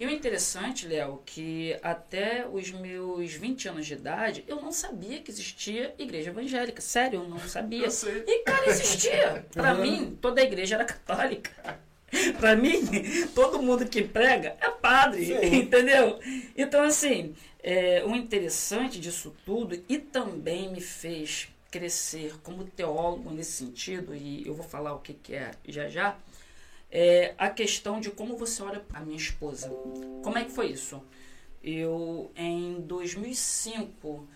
E 0.00 0.06
o 0.06 0.10
interessante, 0.10 0.88
Léo, 0.88 1.20
que 1.26 1.76
até 1.82 2.46
os 2.50 2.70
meus 2.70 3.34
20 3.34 3.68
anos 3.68 3.86
de 3.86 3.92
idade, 3.92 4.42
eu 4.48 4.56
não 4.58 4.72
sabia 4.72 5.20
que 5.20 5.30
existia 5.30 5.94
igreja 5.98 6.30
evangélica. 6.30 6.80
Sério, 6.80 7.20
eu 7.20 7.28
não 7.28 7.38
sabia. 7.38 7.84
Eu 7.84 7.90
sei. 7.90 8.24
E, 8.26 8.38
cara, 8.44 8.66
existia. 8.66 9.44
Pra 9.52 9.74
Uhum. 9.74 9.82
mim, 9.82 10.18
toda 10.18 10.40
a 10.40 10.44
igreja 10.44 10.76
era 10.76 10.86
católica. 10.86 11.78
Pra 12.40 12.56
mim, 12.56 12.80
todo 13.34 13.62
mundo 13.62 13.86
que 13.86 14.02
prega 14.02 14.56
é 14.60 14.68
padre, 14.70 15.26
Sim. 15.26 15.54
entendeu? 15.56 16.18
Então, 16.56 16.82
assim, 16.82 17.36
é, 17.62 18.02
o 18.04 18.16
interessante 18.16 18.98
disso 18.98 19.32
tudo 19.44 19.80
e 19.88 19.98
também 19.98 20.72
me 20.72 20.80
fez 20.80 21.48
crescer 21.70 22.34
como 22.42 22.64
teólogo 22.64 23.30
nesse 23.30 23.52
sentido, 23.52 24.12
e 24.12 24.44
eu 24.44 24.54
vou 24.54 24.66
falar 24.66 24.92
o 24.94 24.98
que, 24.98 25.12
que 25.14 25.34
é 25.34 25.52
já 25.68 25.88
já, 25.88 26.16
é 26.90 27.34
a 27.38 27.48
questão 27.48 28.00
de 28.00 28.10
como 28.10 28.36
você 28.36 28.62
olha 28.62 28.82
a 28.92 29.00
minha 29.00 29.16
esposa. 29.16 29.68
Como 30.22 30.36
é 30.36 30.44
que 30.44 30.50
foi 30.50 30.70
isso? 30.70 31.02
Eu, 31.62 32.30
em 32.34 32.80
2005, 32.80 34.26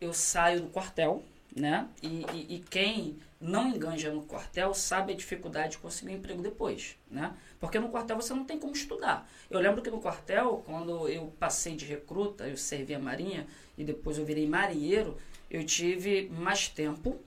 eu 0.00 0.12
saio 0.12 0.62
do 0.62 0.68
quartel, 0.68 1.24
né? 1.54 1.88
E, 2.02 2.24
e, 2.32 2.56
e, 2.56 2.58
quem 2.70 3.16
não 3.40 3.68
enganja 3.68 4.12
no 4.12 4.22
quartel 4.22 4.74
sabe 4.74 5.14
a 5.14 5.16
dificuldade 5.16 5.72
de 5.72 5.78
conseguir 5.78 6.12
um 6.12 6.16
emprego 6.16 6.42
depois, 6.42 6.96
né? 7.10 7.34
Porque 7.58 7.78
no 7.78 7.88
quartel 7.88 8.16
você 8.16 8.34
não 8.34 8.44
tem 8.44 8.58
como 8.58 8.74
estudar. 8.74 9.28
Eu 9.50 9.58
lembro 9.58 9.80
que 9.80 9.90
no 9.90 10.00
quartel, 10.00 10.62
quando 10.66 11.08
eu 11.08 11.32
passei 11.38 11.74
de 11.74 11.86
recruta, 11.86 12.46
eu 12.46 12.58
servi 12.58 12.94
a 12.94 12.98
marinha 12.98 13.46
e 13.76 13.84
depois 13.84 14.18
eu 14.18 14.24
virei 14.24 14.46
marinheiro, 14.46 15.16
eu 15.50 15.64
tive 15.64 16.28
mais 16.28 16.68
tempo 16.68 17.18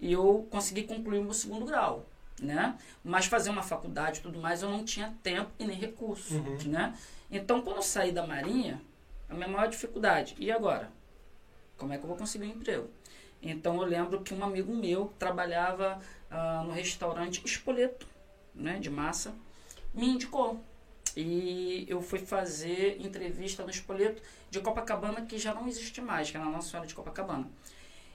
e 0.00 0.12
eu 0.12 0.46
consegui 0.50 0.82
concluir 0.82 1.18
o 1.18 1.24
meu 1.24 1.34
segundo 1.34 1.64
grau, 1.64 2.04
né? 2.40 2.76
Mas 3.02 3.26
fazer 3.26 3.50
uma 3.50 3.62
faculdade 3.62 4.20
e 4.20 4.22
tudo 4.22 4.38
mais, 4.38 4.62
eu 4.62 4.70
não 4.70 4.84
tinha 4.84 5.14
tempo 5.22 5.50
e 5.58 5.64
nem 5.64 5.76
recurso, 5.76 6.34
uhum. 6.34 6.58
né? 6.66 6.94
Então, 7.30 7.62
quando 7.62 7.76
eu 7.76 7.82
saí 7.82 8.12
da 8.12 8.26
marinha, 8.26 8.80
a 9.28 9.34
minha 9.34 9.48
maior 9.48 9.68
dificuldade, 9.68 10.34
e 10.38 10.50
agora? 10.50 10.90
Como 11.76 11.92
é 11.92 11.98
que 11.98 12.04
eu 12.04 12.08
vou 12.08 12.16
conseguir 12.16 12.46
um 12.46 12.50
emprego? 12.50 12.88
Então, 13.42 13.80
eu 13.80 13.86
lembro 13.86 14.20
que 14.22 14.34
um 14.34 14.44
amigo 14.44 14.74
meu 14.74 15.12
trabalhava 15.18 16.00
uh, 16.30 16.64
no 16.64 16.72
restaurante 16.72 17.42
Espoleto, 17.44 18.06
né, 18.54 18.78
de 18.78 18.90
massa, 18.90 19.34
me 19.92 20.08
indicou. 20.08 20.60
E 21.16 21.86
eu 21.88 22.00
fui 22.02 22.18
fazer 22.18 23.00
entrevista 23.00 23.62
no 23.62 23.70
Espoleto 23.70 24.22
de 24.50 24.60
Copacabana, 24.60 25.22
que 25.22 25.38
já 25.38 25.54
não 25.54 25.66
existe 25.66 26.00
mais, 26.00 26.30
que 26.30 26.36
é 26.36 26.40
na 26.40 26.46
Nossa 26.46 26.70
Senhora 26.70 26.86
de 26.86 26.94
Copacabana. 26.94 27.48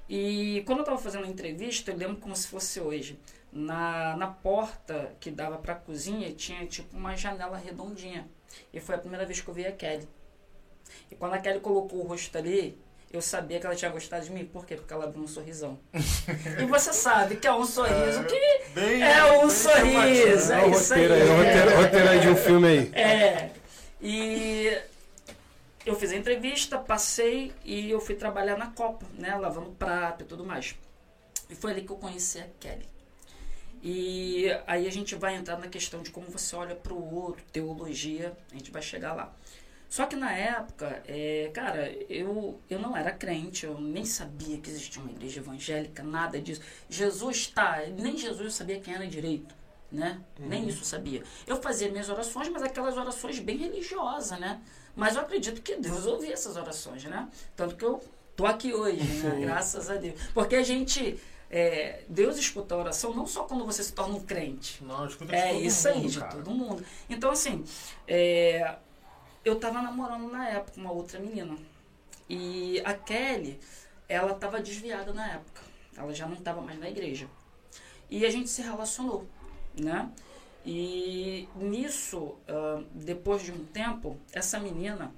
E 0.07 0.61
quando 0.65 0.80
eu 0.80 0.84
estava 0.84 0.97
fazendo 0.97 1.26
a 1.26 1.28
entrevista, 1.28 1.91
eu 1.91 1.97
lembro 1.97 2.17
como 2.17 2.36
se 2.36 2.47
fosse 2.47 2.80
hoje. 2.80 3.17
Na, 3.52 4.16
na 4.16 4.28
porta 4.28 5.12
que 5.20 5.30
dava 5.30 5.58
para 5.58 5.74
a 5.74 5.76
cozinha 5.76 6.32
tinha 6.32 6.66
tipo 6.66 6.95
uma 6.95 7.16
janela 7.16 7.58
redondinha. 7.58 8.28
E 8.74 8.80
foi 8.80 8.95
a 8.95 8.97
primeira 8.97 9.26
vez 9.26 9.41
que 9.41 9.47
eu 9.47 9.54
vi 9.54 9.66
a 9.66 9.72
Kelly. 9.72 10.08
E 11.10 11.16
quando 11.16 11.34
a 11.34 11.38
Kelly 11.38 11.60
colocou 11.60 11.99
o 11.99 12.08
rosto 12.08 12.38
ali, 12.38 12.78
eu 13.12 13.22
sabia 13.22 13.60
que 13.60 13.66
ela 13.66 13.76
tinha 13.76 13.91
gostado 13.91 14.24
de 14.24 14.32
mim. 14.32 14.45
Por 14.45 14.66
quê? 14.66 14.76
Porque 14.76 14.93
ela 14.93 15.04
abriu 15.04 15.22
um 15.22 15.28
sorrisão. 15.28 15.78
e 15.93 16.66
você 16.66 16.93
sabe 16.93 17.36
que 17.36 17.47
é 17.47 17.54
um 17.54 17.66
sorriso 17.66 18.24
que 18.24 18.39
bem, 18.74 19.04
é 19.04 19.43
um 19.43 19.49
sorriso. 19.49 20.54
É, 20.54 20.62
é 20.62 20.70
isso 20.70 20.93
aí. 20.93 21.04
É 21.04 21.24
roteiro, 21.26 21.76
roteiro 21.76 22.10
aí 22.10 22.20
de 22.22 22.30
um 22.30 22.36
filme 22.36 22.68
aí. 22.68 22.91
É. 22.93 23.52
E 24.02 24.82
eu 25.86 25.95
fiz 25.95 26.12
a 26.12 26.16
entrevista, 26.16 26.78
passei 26.78 27.52
e 27.66 27.91
eu 27.91 27.99
fui 27.99 28.16
trabalhar 28.16 28.58
na 28.58 28.68
Copa, 28.68 29.06
né? 29.18 29.36
Lavando 29.36 29.72
prato 29.72 30.24
e 30.24 30.26
tudo 30.26 30.45
mais. 30.45 30.76
E 31.49 31.56
foi 31.56 31.72
ali 31.72 31.82
que 31.82 31.91
eu 31.91 31.97
conheci 31.97 32.39
a 32.39 32.47
Kelly. 32.60 32.88
E 33.84 34.46
aí 34.68 34.88
a 34.88 34.92
gente 34.92 35.16
vai 35.16 35.36
entrar 35.36 35.58
na 35.58 35.68
questão 35.68 36.02
de 36.02 36.12
como 36.12 36.28
você 36.28 36.56
olha 36.56 36.76
para 36.76 36.94
o 36.94 37.16
outro, 37.16 37.44
teologia, 37.52 38.38
a 38.52 38.56
gente 38.56 38.70
vai 38.72 38.82
chegar 38.82 39.14
lá. 39.14 39.34
Só 39.90 40.06
que 40.06 40.16
na 40.16 40.32
época, 40.32 41.04
é, 41.06 41.52
cara, 41.54 41.92
eu, 42.08 42.62
eu 42.70 42.80
não 42.80 42.96
era 42.96 43.12
crente, 43.12 43.66
eu 43.66 43.78
nem 43.82 44.06
sabia 44.06 44.58
que 44.58 44.70
existia 44.70 45.02
uma 45.02 45.12
igreja 45.12 45.42
evangélica, 45.42 46.02
nada 46.02 46.40
disso. 46.40 46.62
Jesus 46.90 47.48
tá, 47.48 47.82
nem 47.98 48.18
Jesus 48.18 48.40
eu 48.40 48.52
sabia 48.52 48.80
quem 48.80 48.94
era 48.94 49.06
direito, 49.06 49.54
né? 49.92 50.22
Uhum. 50.40 50.48
Nem 50.48 50.66
isso 50.66 50.80
eu 50.80 50.86
sabia. 50.86 51.24
Eu 51.46 51.62
fazia 51.62 51.92
minhas 51.92 52.08
orações, 52.08 52.48
mas 52.48 52.64
aquelas 52.64 52.96
orações 52.96 53.40
bem 53.40 53.58
religiosas, 53.58 54.40
né? 54.40 54.62
Mas 54.96 55.16
eu 55.16 55.24
acredito 55.24 55.62
que 55.62 55.76
Deus 55.76 56.06
ouvia 56.06 56.32
essas 56.32 56.56
orações, 56.56 57.04
né? 57.04 57.28
Tanto 57.54 57.76
que 57.76 57.84
eu 57.84 58.02
tô 58.34 58.46
aqui 58.46 58.74
hoje, 58.74 59.04
né? 59.04 59.42
graças 59.44 59.90
a 59.90 59.96
Deus. 59.96 60.18
Porque 60.34 60.56
a 60.56 60.64
gente 60.64 61.20
é, 61.54 62.06
Deus 62.08 62.38
escuta 62.38 62.74
a 62.74 62.78
oração 62.78 63.14
não 63.14 63.28
só 63.28 63.43
quando 63.43 63.66
você 63.66 63.84
se 63.84 63.91
torna 63.91 64.16
um 64.16 64.24
crente. 64.24 64.82
Não, 64.82 65.06
escuta 65.06 65.34
de 65.34 65.36
é 65.36 65.49
todo 65.49 65.62
isso 65.62 65.89
mundo, 65.89 65.97
aí, 65.97 66.08
de 66.08 66.20
cara. 66.20 66.32
todo 66.32 66.52
mundo. 66.52 66.86
Então, 67.10 67.30
assim, 67.30 67.66
é, 68.08 68.78
eu 69.43 69.60
tava 69.60 69.82
namorando 69.82 70.32
na 70.32 70.47
época 70.47 70.80
uma 70.80 70.93
outra 70.93 71.20
menina. 71.20 71.58
E 72.30 72.82
a 72.86 72.93
Kelly, 72.93 73.60
ela 74.08 74.34
tava 74.34 74.62
desviada 74.62 75.12
na 75.12 75.34
época. 75.34 75.62
Ela 75.97 76.14
já 76.14 76.26
não 76.26 76.38
tava 76.38 76.62
mais 76.62 76.80
na 76.80 76.89
igreja. 76.89 77.28
E 78.10 78.26
a 78.26 78.30
gente 78.30 78.49
se 78.49 78.62
relacionou, 78.62 79.28
né? 79.78 80.10
E 80.66 81.49
nisso, 81.56 82.38
uh, 82.47 82.86
depois 82.93 83.43
de 83.43 83.52
um 83.52 83.66
tempo, 83.66 84.18
essa 84.32 84.58
menina, 84.58 85.14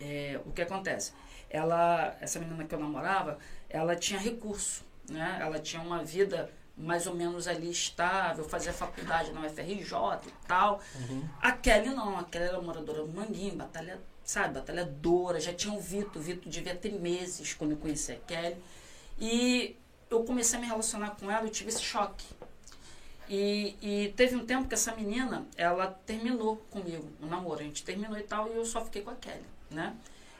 é, 0.00 0.40
o 0.46 0.52
que 0.52 0.62
acontece? 0.62 1.12
Ela, 1.50 2.16
essa 2.18 2.38
menina 2.38 2.64
que 2.64 2.74
eu 2.74 2.80
namorava, 2.80 3.38
ela 3.68 3.94
tinha 3.94 4.18
recurso, 4.18 4.84
né? 5.08 5.38
Ela 5.40 5.58
tinha 5.58 5.82
uma 5.82 6.02
vida 6.02 6.50
mais 6.76 7.06
ou 7.06 7.14
menos 7.14 7.46
ali 7.46 7.70
estável, 7.70 8.44
fazia 8.44 8.72
faculdade 8.72 9.32
na 9.32 9.46
UFRJ 9.46 9.92
e 10.26 10.46
tal. 10.46 10.80
Uhum. 10.96 11.28
A 11.40 11.52
Kelly 11.52 11.90
não, 11.90 12.18
a 12.18 12.24
Kelly 12.24 12.46
era 12.46 12.60
moradora 12.60 13.02
do 13.02 13.12
Manguinho, 13.12 13.54
batalha, 13.54 14.00
sabe, 14.24 14.54
batalhadora, 14.54 15.38
já 15.40 15.52
tinha 15.52 15.72
o 15.72 15.80
Vitor, 15.80 16.16
o 16.16 16.20
Vitor 16.20 16.50
devia 16.50 16.74
ter 16.74 16.92
meses 16.92 17.54
quando 17.54 17.72
eu 17.72 17.76
conheci 17.76 18.12
a 18.12 18.16
Kelly. 18.16 18.56
E 19.20 19.76
eu 20.10 20.24
comecei 20.24 20.58
a 20.58 20.62
me 20.62 20.66
relacionar 20.66 21.10
com 21.10 21.30
ela, 21.30 21.46
eu 21.46 21.50
tive 21.50 21.68
esse 21.68 21.82
choque. 21.82 22.26
E, 23.28 23.76
e 23.80 24.12
teve 24.16 24.36
um 24.36 24.44
tempo 24.44 24.68
que 24.68 24.74
essa 24.74 24.94
menina, 24.94 25.46
ela 25.56 25.86
terminou 26.04 26.56
comigo, 26.70 27.08
o 27.22 27.26
um 27.26 27.28
namoro, 27.28 27.60
a 27.60 27.62
gente 27.62 27.84
terminou 27.84 28.18
e 28.18 28.22
tal, 28.22 28.48
e 28.48 28.56
eu 28.56 28.64
só 28.66 28.84
fiquei 28.84 29.02
com 29.02 29.10
a 29.10 29.14
Kelly, 29.14 29.44
né? 29.70 29.94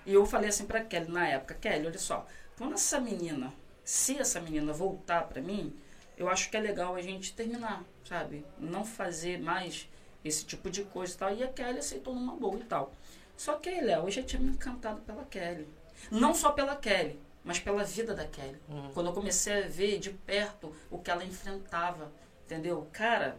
E 0.04 0.12
eu 0.12 0.26
falei 0.26 0.50
assim 0.50 0.66
pra 0.66 0.84
Kelly 0.84 1.10
na 1.10 1.26
época, 1.26 1.54
Kelly, 1.54 1.86
olha 1.86 1.98
só, 1.98 2.26
quando 2.58 2.74
essa 2.74 3.00
menina, 3.00 3.52
se 3.85 4.18
essa 4.18 4.41
menina 4.41 4.72
voltar 4.72 5.28
pra 5.28 5.43
mim, 5.43 5.74
eu 6.16 6.28
acho 6.28 6.51
que 6.51 6.57
é 6.57 6.61
legal 6.61 6.95
a 6.95 7.03
gente 7.03 7.35
terminar, 7.35 7.85
sabe? 8.05 8.45
Não 8.59 8.85
fazer 8.85 9.39
mais 9.39 9.89
esse 10.24 10.45
tipo 10.45 10.70
de 10.70 10.85
coisa 10.85 11.14
e 11.14 11.16
tal. 11.16 11.35
E 11.35 11.43
a 11.43 11.49
Kelly 11.49 11.78
aceitou 11.78 12.14
numa 12.14 12.35
boa 12.35 12.59
e 12.59 12.64
tal. 12.64 12.93
Só 13.37 13.55
que 13.55 13.68
aí, 13.68 13.80
Léo, 13.80 14.05
eu 14.05 14.11
já 14.11 14.22
tinha 14.22 14.41
me 14.41 14.51
encantado 14.51 15.01
pela 15.03 15.24
Kelly. 15.24 15.68
Não 16.11 16.35
só 16.35 16.53
pela 16.53 16.76
Kelly, 16.76 17.18
mas 17.45 17.59
pela 17.59 17.85
vida 17.85 18.14
da 18.14 18.26
Kelly. 18.26 18.59
Uhum. 18.68 18.91
Quando 18.93 19.07
eu 19.09 19.12
comecei 19.12 19.64
a 19.64 19.68
ver 19.68 19.99
de 19.99 20.11
perto 20.11 20.74
o 20.91 20.99
que 20.99 21.11
ela 21.11 21.24
enfrentava, 21.24 22.11
entendeu? 22.45 22.89
Cara, 22.93 23.37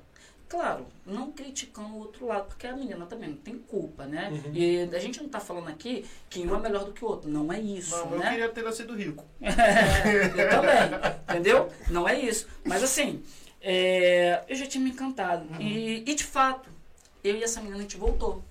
Claro, 0.48 0.86
não 1.06 1.32
criticando 1.32 1.96
o 1.96 2.00
outro 2.00 2.28
lado, 2.28 2.48
porque 2.48 2.68
a 2.68 2.76
menina 2.76 3.06
também 3.08 3.30
não 3.30 3.38
tem 3.38 3.58
culpa, 3.58 4.06
né? 4.06 4.30
Uhum. 4.30 4.54
E 4.54 4.84
a 4.96 5.00
gente 5.00 5.18
não 5.18 5.26
está 5.26 5.40
falando 5.40 5.70
aqui 5.70 6.06
que 6.30 6.40
um 6.46 6.56
é 6.56 6.60
melhor 6.60 6.86
do 6.86 6.94
que 6.94 7.04
o 7.04 7.08
outro. 7.08 7.30
Não 7.30 7.52
é 7.52 7.60
isso. 7.60 7.96
Não, 7.98 8.12
né? 8.12 8.28
eu 8.28 8.30
queria 8.30 8.50
ter 8.50 8.64
nascido 8.64 8.96
rico. 8.96 9.26
É, 9.42 10.26
eu 10.28 10.50
também, 10.50 11.24
entendeu? 11.24 11.70
Não 11.90 12.08
é 12.08 12.20
isso. 12.20 12.48
Mas 12.64 12.84
assim, 12.84 13.24
é, 13.60 14.44
eu 14.48 14.56
já 14.56 14.68
tinha 14.68 14.84
me 14.84 14.92
encantado. 14.92 15.46
Uhum. 15.54 15.62
E, 15.62 16.04
e 16.10 16.14
de 16.14 16.24
fato, 16.24 16.70
eu 17.24 17.36
e 17.36 17.44
essa 17.44 17.60
menina 17.60 17.80
a 17.80 17.82
gente 17.82 17.98
voltou. 17.98 18.44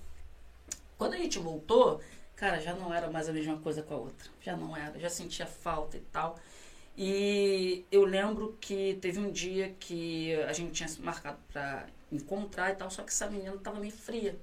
Quando 0.97 1.13
a 1.13 1.17
gente 1.17 1.39
voltou, 1.39 2.01
cara, 2.35 2.59
já 2.59 2.73
não 2.73 2.93
era 2.93 3.09
mais 3.09 3.29
a 3.29 3.31
mesma 3.31 3.57
coisa 3.57 3.81
com 3.81 3.93
a 3.93 3.97
outra. 3.97 4.29
Já 4.41 4.57
não 4.57 4.75
era, 4.75 4.99
já 4.99 5.09
sentia 5.09 5.45
falta 5.45 5.95
e 5.95 6.01
tal. 6.11 6.37
E 6.97 7.85
eu 7.91 8.05
lembro 8.05 8.57
que 8.61 8.97
teve 9.01 9.19
um 9.19 9.31
dia 9.31 9.75
que 9.79 10.33
a 10.43 10.53
gente 10.53 10.71
tinha 10.71 10.89
marcado 10.99 11.37
para 11.51 11.87
encontrar 12.11 12.71
e 12.71 12.75
tal, 12.75 12.89
só 12.89 13.03
que 13.03 13.09
essa 13.09 13.29
menina 13.29 13.55
estava 13.55 13.79
meio 13.79 13.91
fria. 13.91 14.39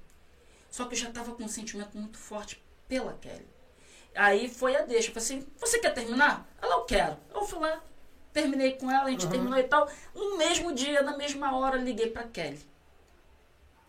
Só 0.69 0.85
que 0.85 0.93
eu 0.93 0.99
já 0.99 1.09
estava 1.09 1.33
com 1.33 1.43
um 1.43 1.47
sentimento 1.47 1.97
muito 1.97 2.17
forte 2.17 2.63
pela 2.87 3.13
Kelly. 3.13 3.47
Aí 4.15 4.47
foi 4.47 4.75
a 4.75 4.81
deixa. 4.81 5.09
Eu 5.09 5.13
falei 5.13 5.25
assim: 5.25 5.47
você 5.57 5.79
quer 5.79 5.93
terminar? 5.93 6.47
Ela, 6.61 6.75
eu 6.75 6.81
quero. 6.83 7.17
Eu 7.33 7.43
fui 7.45 7.59
lá, 7.59 7.81
terminei 8.31 8.73
com 8.73 8.89
ela, 8.91 9.05
a 9.05 9.11
gente 9.11 9.25
uhum. 9.25 9.31
terminou 9.31 9.57
e 9.57 9.63
tal. 9.63 9.89
No 10.13 10.37
mesmo 10.37 10.73
dia, 10.73 11.01
na 11.01 11.17
mesma 11.17 11.57
hora, 11.57 11.77
liguei 11.77 12.09
para 12.09 12.23
Kelly. 12.27 12.59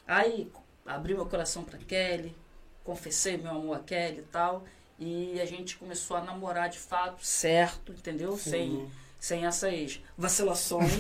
Aí 0.07 0.51
abri 0.87 1.15
meu 1.15 1.27
coração 1.27 1.65
para 1.65 1.79
Kelly, 1.79 2.37
confessei 2.83 3.37
meu 3.37 3.53
amor 3.53 3.77
a 3.77 3.81
Kelly 3.81 4.21
e 4.21 4.23
tal. 4.33 4.65
E 4.99 5.41
a 5.41 5.45
gente 5.45 5.77
começou 5.77 6.17
a 6.17 6.21
namorar 6.23 6.69
de 6.69 6.79
fato, 6.79 7.25
certo, 7.25 7.93
entendeu? 7.93 8.37
Sim. 8.37 8.51
Sem, 8.51 8.91
sem 9.25 9.47
essas 9.47 10.03
vacilações. 10.19 10.93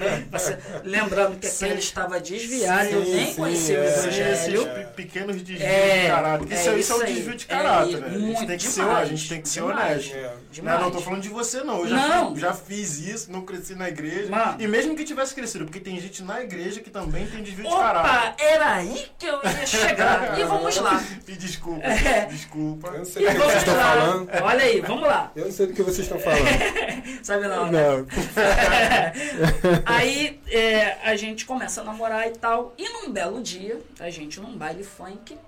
Lembrando 0.84 1.38
que 1.38 1.46
aquele 1.46 1.80
estava 1.80 2.18
desviado, 2.18 2.88
sim, 2.88 2.94
eu 2.94 3.04
nem 3.04 3.26
sim, 3.26 3.34
conhecia 3.34 3.76
é. 3.76 3.80
o 3.80 3.84
evangelho. 3.84 4.68
É. 4.68 4.84
Pequenos 4.84 5.36
desvios 5.42 5.60
é, 5.60 6.00
de 6.00 6.08
caráter. 6.08 6.52
Isso, 6.52 6.70
é, 6.70 6.78
isso 6.78 6.92
é 6.92 6.96
um 6.96 7.04
desvio 7.04 7.36
de 7.36 7.44
caráter, 7.44 7.96
é, 7.96 8.00
né? 8.00 8.06
A 8.06 8.18
gente 8.18 8.46
tem 8.46 8.56
que 8.56 8.64
ser, 8.64 8.80
a 8.80 9.04
gente 9.04 9.28
tem 9.28 9.42
que 9.42 9.48
ser 9.50 9.60
honesto. 9.60 10.14
É. 10.14 10.34
Não, 10.62 10.80
não 10.80 10.90
tô 10.90 11.00
falando 11.00 11.20
de 11.20 11.28
você, 11.28 11.62
não. 11.62 11.80
Eu 11.80 11.88
já, 11.88 12.08
não. 12.08 12.32
Fiz, 12.32 12.40
já 12.40 12.54
fiz 12.54 12.98
isso, 13.00 13.30
não 13.30 13.42
cresci 13.42 13.74
na 13.74 13.90
igreja. 13.90 14.30
Mano. 14.30 14.56
E 14.58 14.66
mesmo 14.66 14.96
que 14.96 15.04
tivesse 15.04 15.34
crescido, 15.34 15.66
porque 15.66 15.78
tem 15.78 16.00
gente 16.00 16.22
na 16.22 16.40
igreja 16.42 16.80
que 16.80 16.88
também 16.88 17.26
tem 17.26 17.42
desvio 17.42 17.66
Opa, 17.66 17.76
de 17.76 17.82
caráter. 17.82 18.44
Era 18.46 18.74
aí 18.76 19.10
que 19.18 19.26
eu 19.26 19.38
ia 19.44 19.66
chegar. 19.66 20.38
e 20.40 20.44
vamos 20.44 20.74
lá. 20.78 21.04
E 21.28 21.32
desculpa, 21.32 21.86
é. 21.86 22.24
desculpa. 22.24 22.88
Eu 22.88 22.98
não 23.00 23.04
sei 23.04 23.26
do 23.26 23.30
que 23.30 23.38
vocês 23.38 23.58
estão 23.58 23.74
falando. 23.74 24.30
Olha 24.42 24.64
aí, 24.64 24.80
vamos 24.80 25.06
lá. 25.06 25.32
Eu 25.36 25.44
não 25.44 25.52
sei 25.52 25.66
do 25.66 25.74
que 25.74 25.82
vocês 25.82 26.06
estão 26.06 26.18
falando. 26.18 26.48
Sabe 27.22 27.41
não, 27.48 27.70
né? 27.70 27.80
Não. 27.80 28.06
Aí 29.86 30.40
é, 30.48 30.98
a 31.08 31.16
gente 31.16 31.44
começa 31.44 31.80
a 31.80 31.84
namorar 31.84 32.26
e 32.28 32.32
tal. 32.32 32.74
E 32.76 32.88
num 32.88 33.10
belo 33.10 33.42
dia, 33.42 33.80
a 33.98 34.10
gente 34.10 34.40
num 34.40 34.56
baile 34.56 34.84
funk, 34.84 35.38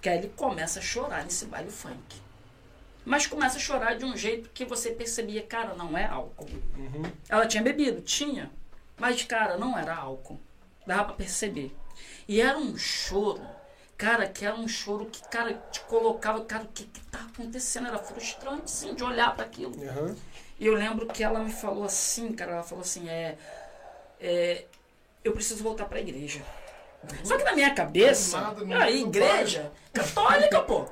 Kelly 0.00 0.32
começa 0.36 0.80
a 0.80 0.82
chorar 0.82 1.24
nesse 1.24 1.46
baile 1.46 1.70
funk. 1.70 2.22
Mas 3.04 3.26
começa 3.26 3.58
a 3.58 3.60
chorar 3.60 3.96
de 3.96 4.04
um 4.04 4.16
jeito 4.16 4.48
que 4.50 4.64
você 4.64 4.90
percebia, 4.90 5.42
cara, 5.42 5.74
não 5.74 5.96
é 5.96 6.06
álcool. 6.06 6.48
Uhum. 6.76 7.02
Ela 7.28 7.46
tinha 7.46 7.62
bebido? 7.62 8.00
Tinha. 8.00 8.50
Mas, 8.98 9.22
cara, 9.24 9.58
não 9.58 9.78
era 9.78 9.94
álcool. 9.94 10.40
Dava 10.86 11.04
pra 11.04 11.14
perceber. 11.14 11.74
E 12.26 12.40
era 12.40 12.58
um 12.58 12.76
choro, 12.76 13.42
cara, 13.96 14.26
que 14.26 14.44
era 14.46 14.54
um 14.54 14.66
choro 14.66 15.06
que, 15.06 15.22
cara, 15.28 15.54
te 15.70 15.80
colocava, 15.80 16.44
cara, 16.44 16.64
o 16.64 16.68
que 16.68 16.84
que 16.84 17.00
tá 17.06 17.20
acontecendo? 17.20 17.88
Era 17.88 17.98
frustrante, 17.98 18.70
sim, 18.70 18.94
de 18.94 19.04
olhar 19.04 19.34
para 19.34 19.44
aquilo. 19.44 19.76
Uhum. 19.76 20.16
E 20.58 20.66
eu 20.66 20.74
lembro 20.74 21.06
que 21.06 21.22
ela 21.22 21.40
me 21.40 21.52
falou 21.52 21.84
assim, 21.84 22.32
cara, 22.32 22.52
ela 22.52 22.62
falou 22.62 22.82
assim, 22.82 23.08
é, 23.08 23.36
é 24.20 24.64
eu 25.24 25.32
preciso 25.32 25.62
voltar 25.62 25.86
pra 25.86 26.00
igreja. 26.00 26.40
Só 27.22 27.36
que 27.36 27.44
na 27.44 27.52
minha 27.52 27.74
cabeça, 27.74 28.40
Nada, 28.40 28.64
não- 28.64 28.76
a 28.76 28.80
não 28.80 28.88
igreja 28.88 29.70
católica, 29.92 30.60
pô. 30.60 30.86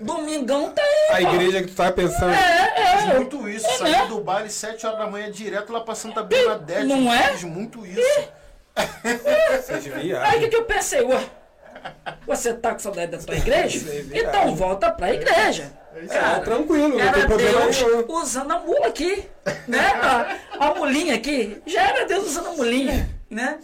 Domingão 0.00 0.70
tá 0.70 0.82
aí. 0.82 1.24
A 1.26 1.34
igreja 1.34 1.62
que 1.62 1.68
tu 1.68 1.74
tava 1.74 1.92
pensando. 1.92 2.32
É, 2.32 3.10
é. 3.10 3.14
muito 3.14 3.48
isso. 3.48 3.68
Sair 3.78 4.06
do 4.06 4.20
baile 4.20 4.48
7 4.48 4.86
horas 4.86 4.98
da 4.98 5.06
manhã 5.08 5.30
direto 5.30 5.72
lá 5.72 5.80
pra 5.80 5.94
Santa 5.94 6.22
Bernadette. 6.22 6.84
Não 6.84 7.12
é? 7.12 7.32
Diz 7.32 7.42
muito 7.44 7.84
isso. 7.84 8.28
Vocês 9.56 9.92
Aí 10.22 10.36
o 10.36 10.40
que, 10.40 10.48
que 10.48 10.56
eu 10.56 10.64
pensei? 10.64 11.02
Ué, 11.02 11.28
você 12.26 12.54
tá 12.54 12.72
com 12.72 12.78
saudade 12.78 13.10
da 13.10 13.18
tua 13.18 13.36
igreja? 13.36 13.90
É. 13.90 14.18
Então 14.18 14.54
volta 14.54 14.90
pra 14.90 15.12
igreja. 15.12 15.72
Ah, 16.10 16.40
tranquilo, 16.40 16.88
não 16.88 17.00
era 17.00 17.12
tem 17.12 17.26
problema 17.26 17.60
Deus 17.62 17.82
nenhum. 17.82 18.04
usando 18.12 18.50
a 18.52 18.58
mula 18.60 18.86
aqui, 18.86 19.28
né? 19.66 19.86
A, 20.58 20.66
a 20.68 20.74
mulinha 20.74 21.14
aqui. 21.14 21.60
Já 21.66 21.82
era 21.88 22.06
Deus 22.06 22.26
usando 22.26 22.48
a 22.48 22.52
mulinha, 22.52 23.08
né? 23.30 23.58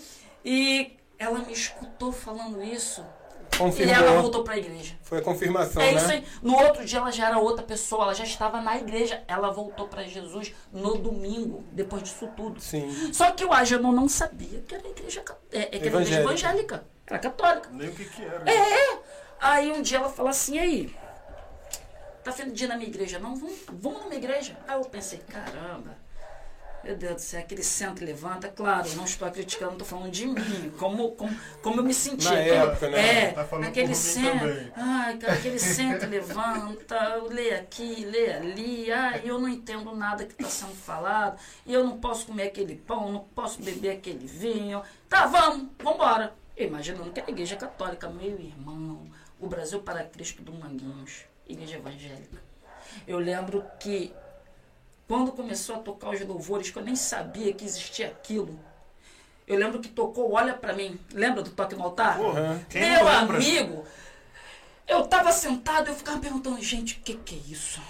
E 0.44 0.96
ela 1.18 1.38
me 1.40 1.52
escutou 1.52 2.12
falando 2.12 2.62
isso. 2.62 3.00
E 3.00 3.56
ela 3.56 3.70
Confirmou. 3.70 4.20
voltou 4.22 4.42
pra 4.42 4.58
igreja. 4.58 4.94
Foi 5.02 5.18
a 5.18 5.22
confirmação, 5.22 5.80
É 5.80 5.92
né? 5.92 6.00
isso 6.00 6.10
aí. 6.10 6.24
No 6.42 6.56
outro 6.60 6.84
dia 6.84 6.98
ela 6.98 7.12
já 7.12 7.28
era 7.28 7.38
outra 7.38 7.64
pessoa, 7.64 8.02
ela 8.04 8.14
já 8.14 8.24
estava 8.24 8.60
na 8.60 8.76
igreja. 8.76 9.22
Ela 9.28 9.50
voltou 9.52 9.86
para 9.86 10.02
Jesus 10.02 10.52
no 10.72 10.98
domingo, 10.98 11.64
depois 11.70 12.02
disso 12.02 12.28
tudo. 12.36 12.60
Sim. 12.60 13.12
Só 13.12 13.30
que 13.30 13.44
o 13.44 13.52
Agenor 13.52 13.92
não 13.92 14.08
sabia 14.08 14.60
que 14.66 14.74
era 14.74 14.88
igreja, 14.88 15.22
é, 15.52 15.60
é 15.60 15.66
que 15.66 15.76
era 15.76 15.86
igreja 15.86 16.20
Evangélica. 16.20 16.84
Era 17.06 17.18
católica. 17.20 17.68
Nem 17.72 17.90
o 17.90 17.92
que 17.94 18.04
que 18.04 18.22
era. 18.24 18.42
É. 18.50 18.98
Aí 19.40 19.70
um 19.70 19.82
dia 19.82 19.98
ela 19.98 20.08
falou 20.08 20.30
assim, 20.30 20.58
aí, 20.58 20.92
tá 22.24 22.30
de 22.44 22.64
ir 22.64 22.66
na 22.66 22.76
minha 22.76 22.88
igreja? 22.88 23.18
Não, 23.18 23.36
vamos, 23.36 23.58
vamos 23.72 24.00
na 24.00 24.06
minha 24.06 24.18
igreja. 24.18 24.56
Aí 24.66 24.76
eu 24.76 24.84
pensei, 24.84 25.18
caramba, 25.20 25.96
meu 26.82 26.96
Deus 26.96 27.14
do 27.14 27.20
céu, 27.20 27.40
aquele 27.40 27.62
senta 27.62 28.02
e 28.02 28.06
levanta. 28.06 28.48
Claro, 28.48 28.88
não 28.94 29.04
estou 29.04 29.30
criticando, 29.30 29.72
estou 29.72 29.86
falando 29.86 30.10
de 30.10 30.26
mim, 30.26 30.70
como, 30.78 31.12
como, 31.12 31.34
como 31.62 31.80
eu 31.80 31.84
me 31.84 31.94
senti. 31.94 32.24
Na 32.26 32.32
Aquele- 32.32 32.50
época, 32.50 32.88
né? 32.90 33.24
É, 33.24 33.32
Tá 33.32 33.42
aquele 33.58 33.94
senta, 33.94 34.72
ai, 34.76 35.16
cara, 35.18 35.32
aquele 35.32 35.58
senta 35.58 36.04
e 36.04 36.08
levanta, 36.08 37.14
lê 37.30 37.54
aqui, 37.54 38.04
lê 38.04 38.32
ali, 38.32 38.92
ai, 38.92 39.22
eu 39.24 39.38
não 39.38 39.48
entendo 39.48 39.94
nada 39.96 40.24
que 40.26 40.32
está 40.32 40.48
sendo 40.48 40.74
falado, 40.74 41.38
e 41.64 41.72
eu 41.72 41.84
não 41.84 41.98
posso 41.98 42.26
comer 42.26 42.44
aquele 42.48 42.76
pão, 42.76 43.10
não 43.12 43.20
posso 43.20 43.62
beber 43.62 43.92
aquele 43.92 44.26
vinho. 44.26 44.82
Tá, 45.08 45.26
vamos, 45.26 45.68
vamos 45.78 45.94
embora. 45.94 46.34
Imaginando 46.56 47.10
que 47.10 47.20
a 47.20 47.28
igreja 47.28 47.56
católica, 47.56 48.08
meu 48.10 48.38
irmão, 48.38 49.10
o 49.40 49.46
Brasil 49.48 49.80
para 49.80 50.04
Cristo 50.04 50.42
do 50.42 50.52
Manguinhos, 50.52 51.24
igreja 51.48 51.76
evangélica. 51.76 52.42
Eu 53.06 53.18
lembro 53.18 53.64
que 53.80 54.12
quando 55.06 55.32
começou 55.32 55.76
a 55.76 55.78
tocar 55.78 56.10
os 56.10 56.20
louvores, 56.20 56.70
que 56.70 56.78
eu 56.78 56.84
nem 56.84 56.96
sabia 56.96 57.52
que 57.52 57.64
existia 57.64 58.08
aquilo, 58.08 58.58
eu 59.46 59.58
lembro 59.58 59.80
que 59.80 59.88
tocou 59.88 60.32
Olha 60.32 60.54
Pra 60.54 60.72
Mim. 60.72 60.98
Lembra 61.12 61.42
do 61.42 61.50
toque 61.50 61.74
no 61.74 61.84
altar? 61.84 62.16
Porra, 62.16 62.66
Meu 62.72 63.08
amigo, 63.08 63.84
eu 64.88 65.06
tava 65.06 65.32
sentado 65.32 65.88
e 65.88 65.90
eu 65.90 65.96
ficava 65.96 66.18
perguntando, 66.18 66.60
gente, 66.62 66.98
o 66.98 67.00
que 67.00 67.14
que 67.14 67.34
é 67.34 67.52
isso? 67.52 67.80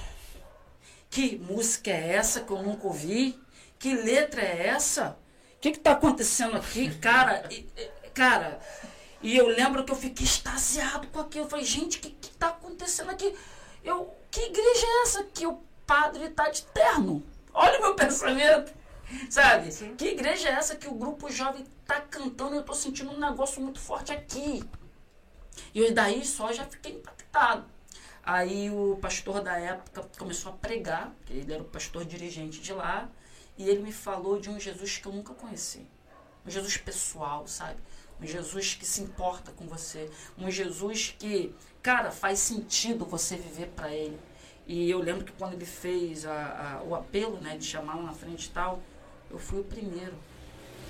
Que 1.09 1.39
música 1.39 1.91
é 1.91 2.15
essa 2.15 2.41
que 2.41 2.51
eu 2.51 2.61
nunca 2.63 2.87
ouvi? 2.87 3.39
Que 3.79 3.95
letra 3.95 4.43
é 4.43 4.67
essa? 4.67 5.17
O 5.57 5.61
que 5.61 5.73
que 5.73 5.79
tá 5.79 5.93
acontecendo 5.93 6.57
aqui? 6.57 6.93
Cara, 6.97 7.49
cara, 8.13 8.59
e 9.25 9.39
eu 9.39 9.49
lembro 9.49 9.83
que 9.85 9.91
eu 9.91 9.97
fiquei 9.97 10.27
extasiado 10.27 11.07
com 11.09 11.19
aquilo. 11.19 11.47
Eu 11.47 11.49
falei, 11.49 11.65
gente, 11.65 11.97
o 11.97 12.01
que 12.03 12.11
que 12.11 12.31
tá 12.33 12.49
acontecendo 12.49 13.11
aqui? 13.11 13.35
Eu, 13.83 14.15
que 14.31 14.39
igreja 14.39 14.87
é 14.87 15.03
essa 15.03 15.25
que 15.25 15.47
o 15.47 15.63
padre 15.87 16.29
tá 16.29 16.51
de 16.51 16.61
terno? 16.67 17.25
Olha 17.55 17.79
o 17.79 17.83
meu 17.83 17.95
pensamento. 17.97 18.71
Sabe? 19.31 19.71
Que 19.97 20.09
igreja 20.09 20.51
é 20.51 20.53
essa 20.53 20.77
que 20.77 20.87
o 20.87 20.95
grupo 20.95 21.31
jovem 21.31 21.65
tá 21.87 22.03
cantando 22.03 22.55
e 22.55 22.59
eu 22.59 22.63
tô 22.63 22.75
sentindo 22.75 23.13
um 23.13 23.19
negócio 23.19 23.63
muito 23.63 23.81
forte 23.81 24.13
aqui? 24.13 24.63
E 25.75 25.91
daí 25.91 26.23
só 26.23 26.53
já 26.53 26.67
fiquei 26.67 26.93
impactado. 26.93 27.65
Aí 28.23 28.71
o 28.71 28.99
pastor 29.01 29.41
da 29.41 29.59
época 29.59 30.07
começou 30.19 30.53
a 30.53 30.57
pregar, 30.57 31.11
que 31.25 31.33
ele 31.33 31.51
era 31.51 31.63
o 31.63 31.67
pastor 31.67 32.05
dirigente 32.05 32.61
de 32.61 32.75
lá, 32.75 33.09
e 33.57 33.71
ele 33.71 33.83
me 33.83 33.93
falou 33.93 34.39
de 34.39 34.51
um 34.51 34.61
Jesus 34.61 34.99
que 34.99 35.07
eu 35.07 35.13
nunca 35.13 35.33
conheci. 35.33 35.87
Um 36.47 36.51
Jesus 36.51 36.77
pessoal, 36.77 37.47
sabe? 37.47 37.79
Um 38.21 38.27
Jesus 38.27 38.75
que 38.75 38.87
se 38.87 39.03
importa 39.03 39.53
com 39.53 39.67
você. 39.67 40.11
Um 40.39 40.51
Jesus 40.51 41.15
que, 41.19 41.55
cara, 41.83 42.11
faz 42.11 42.39
sentido 42.39 43.05
você 43.05 43.37
viver 43.37 43.69
para 43.69 43.93
ele. 43.93 44.19
E 44.67 44.89
eu 44.91 44.99
lembro 44.99 45.25
que 45.25 45.33
quando 45.33 45.53
ele 45.55 45.67
fez 45.67 46.25
a- 46.25 46.79
a- 46.79 46.83
o 46.83 46.95
apelo, 46.95 47.39
né, 47.41 47.57
de 47.59 47.67
chamar 47.67 47.97
lá 47.97 48.03
na 48.05 48.13
frente 48.13 48.47
e 48.47 48.51
tal, 48.51 48.81
eu 49.31 49.39
fui 49.39 49.61
o 49.61 49.65
primeiro 49.65 50.15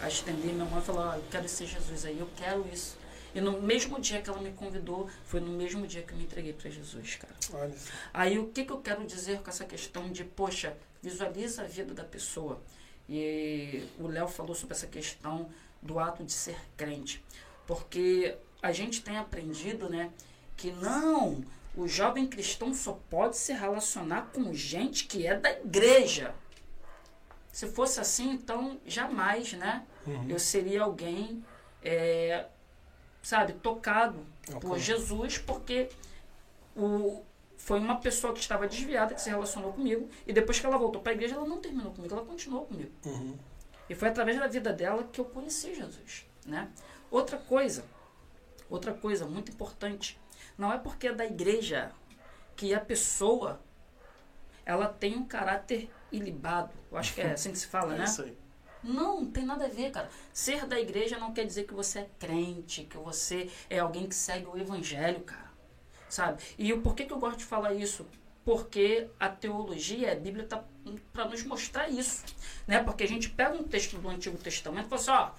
a 0.00 0.08
estender 0.08 0.52
minha 0.52 0.64
mão 0.64 0.78
e 0.78 0.82
falar, 0.82 1.14
"Ó, 1.14 1.16
eu 1.16 1.24
quero 1.30 1.48
ser 1.48 1.66
Jesus 1.66 2.04
aí, 2.04 2.18
eu 2.18 2.28
quero 2.36 2.66
isso. 2.72 2.96
E 3.34 3.40
no 3.40 3.60
mesmo 3.60 4.00
dia 4.00 4.22
que 4.22 4.30
ela 4.30 4.40
me 4.40 4.52
convidou, 4.52 5.08
foi 5.24 5.40
no 5.40 5.50
mesmo 5.50 5.86
dia 5.88 6.02
que 6.02 6.12
eu 6.12 6.16
me 6.16 6.22
entreguei 6.24 6.52
para 6.52 6.70
Jesus, 6.70 7.16
cara. 7.16 7.34
Olha. 7.52 7.74
Aí 8.12 8.38
o 8.38 8.46
que, 8.48 8.64
que 8.64 8.70
eu 8.70 8.78
quero 8.78 9.04
dizer 9.04 9.40
com 9.40 9.50
essa 9.50 9.64
questão 9.64 10.12
de, 10.12 10.22
poxa, 10.22 10.76
visualiza 11.02 11.62
a 11.62 11.66
vida 11.66 11.92
da 11.92 12.04
pessoa. 12.04 12.60
E 13.08 13.84
o 13.98 14.06
Léo 14.06 14.28
falou 14.28 14.54
sobre 14.54 14.76
essa 14.76 14.86
questão 14.86 15.50
do 15.84 15.98
ato 15.98 16.24
de 16.24 16.32
ser 16.32 16.58
crente. 16.76 17.22
Porque 17.66 18.36
a 18.62 18.72
gente 18.72 19.02
tem 19.02 19.18
aprendido, 19.18 19.88
né, 19.88 20.10
que 20.56 20.72
não, 20.72 21.44
o 21.76 21.86
jovem 21.86 22.26
cristão 22.26 22.72
só 22.72 22.98
pode 23.10 23.36
se 23.36 23.52
relacionar 23.52 24.30
com 24.32 24.52
gente 24.54 25.04
que 25.04 25.26
é 25.26 25.38
da 25.38 25.52
igreja. 25.52 26.34
Se 27.52 27.68
fosse 27.68 28.00
assim, 28.00 28.30
então 28.30 28.80
jamais, 28.84 29.52
né? 29.52 29.84
Eu 30.28 30.38
seria 30.38 30.82
alguém, 30.82 31.44
é, 31.82 32.46
sabe, 33.22 33.52
tocado 33.54 34.18
por 34.60 34.72
Ok. 34.72 34.78
Jesus, 34.78 35.38
porque 35.38 35.88
o, 36.76 37.22
foi 37.56 37.78
uma 37.78 37.96
pessoa 37.96 38.32
que 38.32 38.40
estava 38.40 38.66
desviada 38.66 39.14
que 39.14 39.20
se 39.22 39.30
relacionou 39.30 39.72
comigo 39.72 40.08
e 40.26 40.32
depois 40.32 40.58
que 40.58 40.66
ela 40.66 40.76
voltou 40.76 41.00
para 41.00 41.12
a 41.12 41.14
igreja, 41.14 41.34
ela 41.34 41.46
não 41.46 41.58
terminou 41.58 41.92
comigo, 41.92 42.14
ela 42.14 42.24
continuou 42.24 42.66
comigo. 42.66 42.90
Uhum. 43.06 43.38
E 43.88 43.94
foi 43.94 44.08
através 44.08 44.38
da 44.38 44.46
vida 44.46 44.72
dela 44.72 45.04
que 45.04 45.20
eu 45.20 45.24
conheci 45.24 45.74
Jesus, 45.74 46.26
né? 46.46 46.70
Outra 47.10 47.36
coisa, 47.36 47.84
outra 48.68 48.92
coisa 48.94 49.26
muito 49.26 49.52
importante, 49.52 50.18
não 50.56 50.72
é 50.72 50.78
porque 50.78 51.08
é 51.08 51.12
da 51.12 51.24
igreja 51.24 51.92
que 52.56 52.74
a 52.74 52.80
pessoa 52.80 53.60
ela 54.64 54.88
tem 54.88 55.16
um 55.16 55.24
caráter 55.26 55.90
ilibado. 56.10 56.72
Eu 56.90 56.96
acho 56.98 57.14
que 57.14 57.20
é 57.20 57.32
assim 57.32 57.52
que 57.52 57.58
se 57.58 57.66
fala, 57.66 57.94
É 57.94 57.98
né? 57.98 58.04
isso 58.04 58.22
aí. 58.22 58.38
Não, 58.82 59.22
não 59.22 59.30
tem 59.30 59.44
nada 59.44 59.64
a 59.64 59.68
ver, 59.68 59.90
cara. 59.90 60.10
Ser 60.32 60.66
da 60.66 60.78
igreja 60.78 61.18
não 61.18 61.32
quer 61.32 61.46
dizer 61.46 61.64
que 61.64 61.72
você 61.72 62.00
é 62.00 62.10
crente, 62.18 62.84
que 62.84 62.98
você 62.98 63.50
é 63.70 63.78
alguém 63.78 64.06
que 64.06 64.14
segue 64.14 64.46
o 64.46 64.58
evangelho, 64.58 65.20
cara. 65.20 65.50
Sabe? 66.08 66.42
E 66.58 66.72
o 66.72 66.82
porquê 66.82 67.04
que 67.04 67.12
eu 67.12 67.18
gosto 67.18 67.38
de 67.38 67.44
falar 67.44 67.74
isso? 67.74 68.06
Porque 68.44 69.08
a 69.18 69.28
teologia, 69.28 70.12
a 70.12 70.14
Bíblia 70.14 70.44
tá 70.44 70.62
para 71.12 71.24
nos 71.26 71.42
mostrar 71.44 71.88
isso, 71.88 72.24
né? 72.66 72.82
Porque 72.82 73.04
a 73.04 73.08
gente 73.08 73.30
pega 73.30 73.54
um 73.54 73.62
texto 73.62 73.96
do 73.96 74.08
Antigo 74.08 74.36
Testamento 74.36 74.86
e 74.86 74.88
fala 74.88 75.00
assim, 75.00 75.10
ó, 75.10 75.30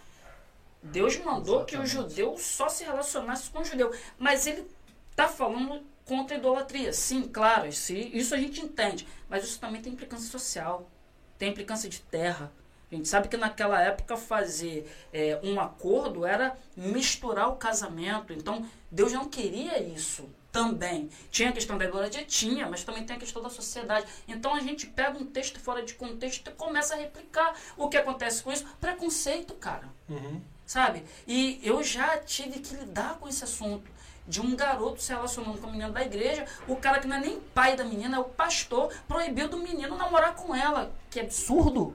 Deus 0.82 1.18
mandou 1.18 1.66
que 1.66 1.78
o 1.78 1.86
judeu 1.86 2.38
só 2.38 2.70
se 2.70 2.84
relacionasse 2.84 3.50
com 3.50 3.60
o 3.60 3.66
judeu, 3.66 3.94
mas 4.18 4.48
ele 4.48 4.68
tá 5.16 5.28
falando 5.28 5.84
contra 6.04 6.36
a 6.36 6.40
idolatria. 6.40 6.94
Sim, 6.94 7.24
claro, 7.28 7.68
isso, 7.68 7.94
isso 7.94 8.34
a 8.34 8.38
gente 8.38 8.62
entende, 8.62 9.08
mas 9.30 9.44
isso 9.44 9.60
também 9.60 9.82
tem 9.82 9.94
implicância 9.94 10.30
social, 10.30 10.90
tem 11.38 11.50
implicância 11.50 11.90
de 11.90 12.00
terra. 12.02 12.52
A 12.92 12.96
gente 12.96 13.08
sabe 13.08 13.28
que 13.28 13.36
naquela 13.36 13.82
época 13.82 14.16
fazer 14.16 14.90
é, 15.12 15.40
um 15.44 15.60
acordo 15.60 16.26
era 16.26 16.56
misturar 16.78 17.50
o 17.50 17.56
casamento. 17.56 18.32
Então, 18.32 18.66
Deus 18.92 19.12
não 19.12 19.28
queria 19.28 19.82
isso 19.82 20.30
também. 20.56 21.10
Tinha 21.30 21.50
a 21.50 21.52
questão 21.52 21.78
da 21.78 21.84
idolatria? 21.84 22.24
Tinha, 22.24 22.70
mas 22.70 22.86
também 22.86 23.04
tem 23.04 23.18
a 23.18 23.20
questão 23.20 23.42
da 23.42 23.50
sociedade. 23.50 24.08
Então, 24.26 24.56
a 24.56 24.62
gente 24.62 24.88
pega 24.88 25.18
um 25.18 25.26
texto 25.26 25.60
fora 25.60 25.84
de 25.84 25.94
contexto 25.96 26.50
e 26.50 26.54
começa 26.54 26.96
a 26.96 26.98
replicar. 26.98 27.54
O 27.76 27.90
que 27.90 27.98
acontece 27.98 28.42
com 28.42 28.54
isso? 28.54 28.66
Preconceito, 28.80 29.54
cara. 29.56 29.90
Uhum. 30.08 30.42
Sabe? 30.66 31.04
E 31.28 31.60
eu 31.62 31.84
já 31.84 32.18
tive 32.20 32.62
que 32.62 32.74
lidar 32.74 33.18
com 33.20 33.28
esse 33.28 33.44
assunto. 33.44 33.92
De 34.26 34.40
um 34.42 34.56
garoto 34.56 35.04
se 35.04 35.12
relacionando 35.12 35.58
com 35.60 35.68
a 35.68 35.72
menina 35.72 35.92
da 35.92 36.02
igreja, 36.02 36.46
o 36.68 36.78
cara 36.78 37.00
que 37.00 37.08
não 37.08 37.18
é 37.18 37.20
nem 37.20 37.40
pai 37.40 37.76
da 37.76 37.84
menina, 37.84 38.16
é 38.16 38.20
o 38.20 38.24
pastor, 38.24 38.92
proibiu 39.08 39.50
do 39.50 39.58
menino 39.58 39.98
namorar 39.98 40.36
com 40.36 40.56
ela. 40.56 40.96
Que 41.12 41.20
absurdo! 41.20 41.94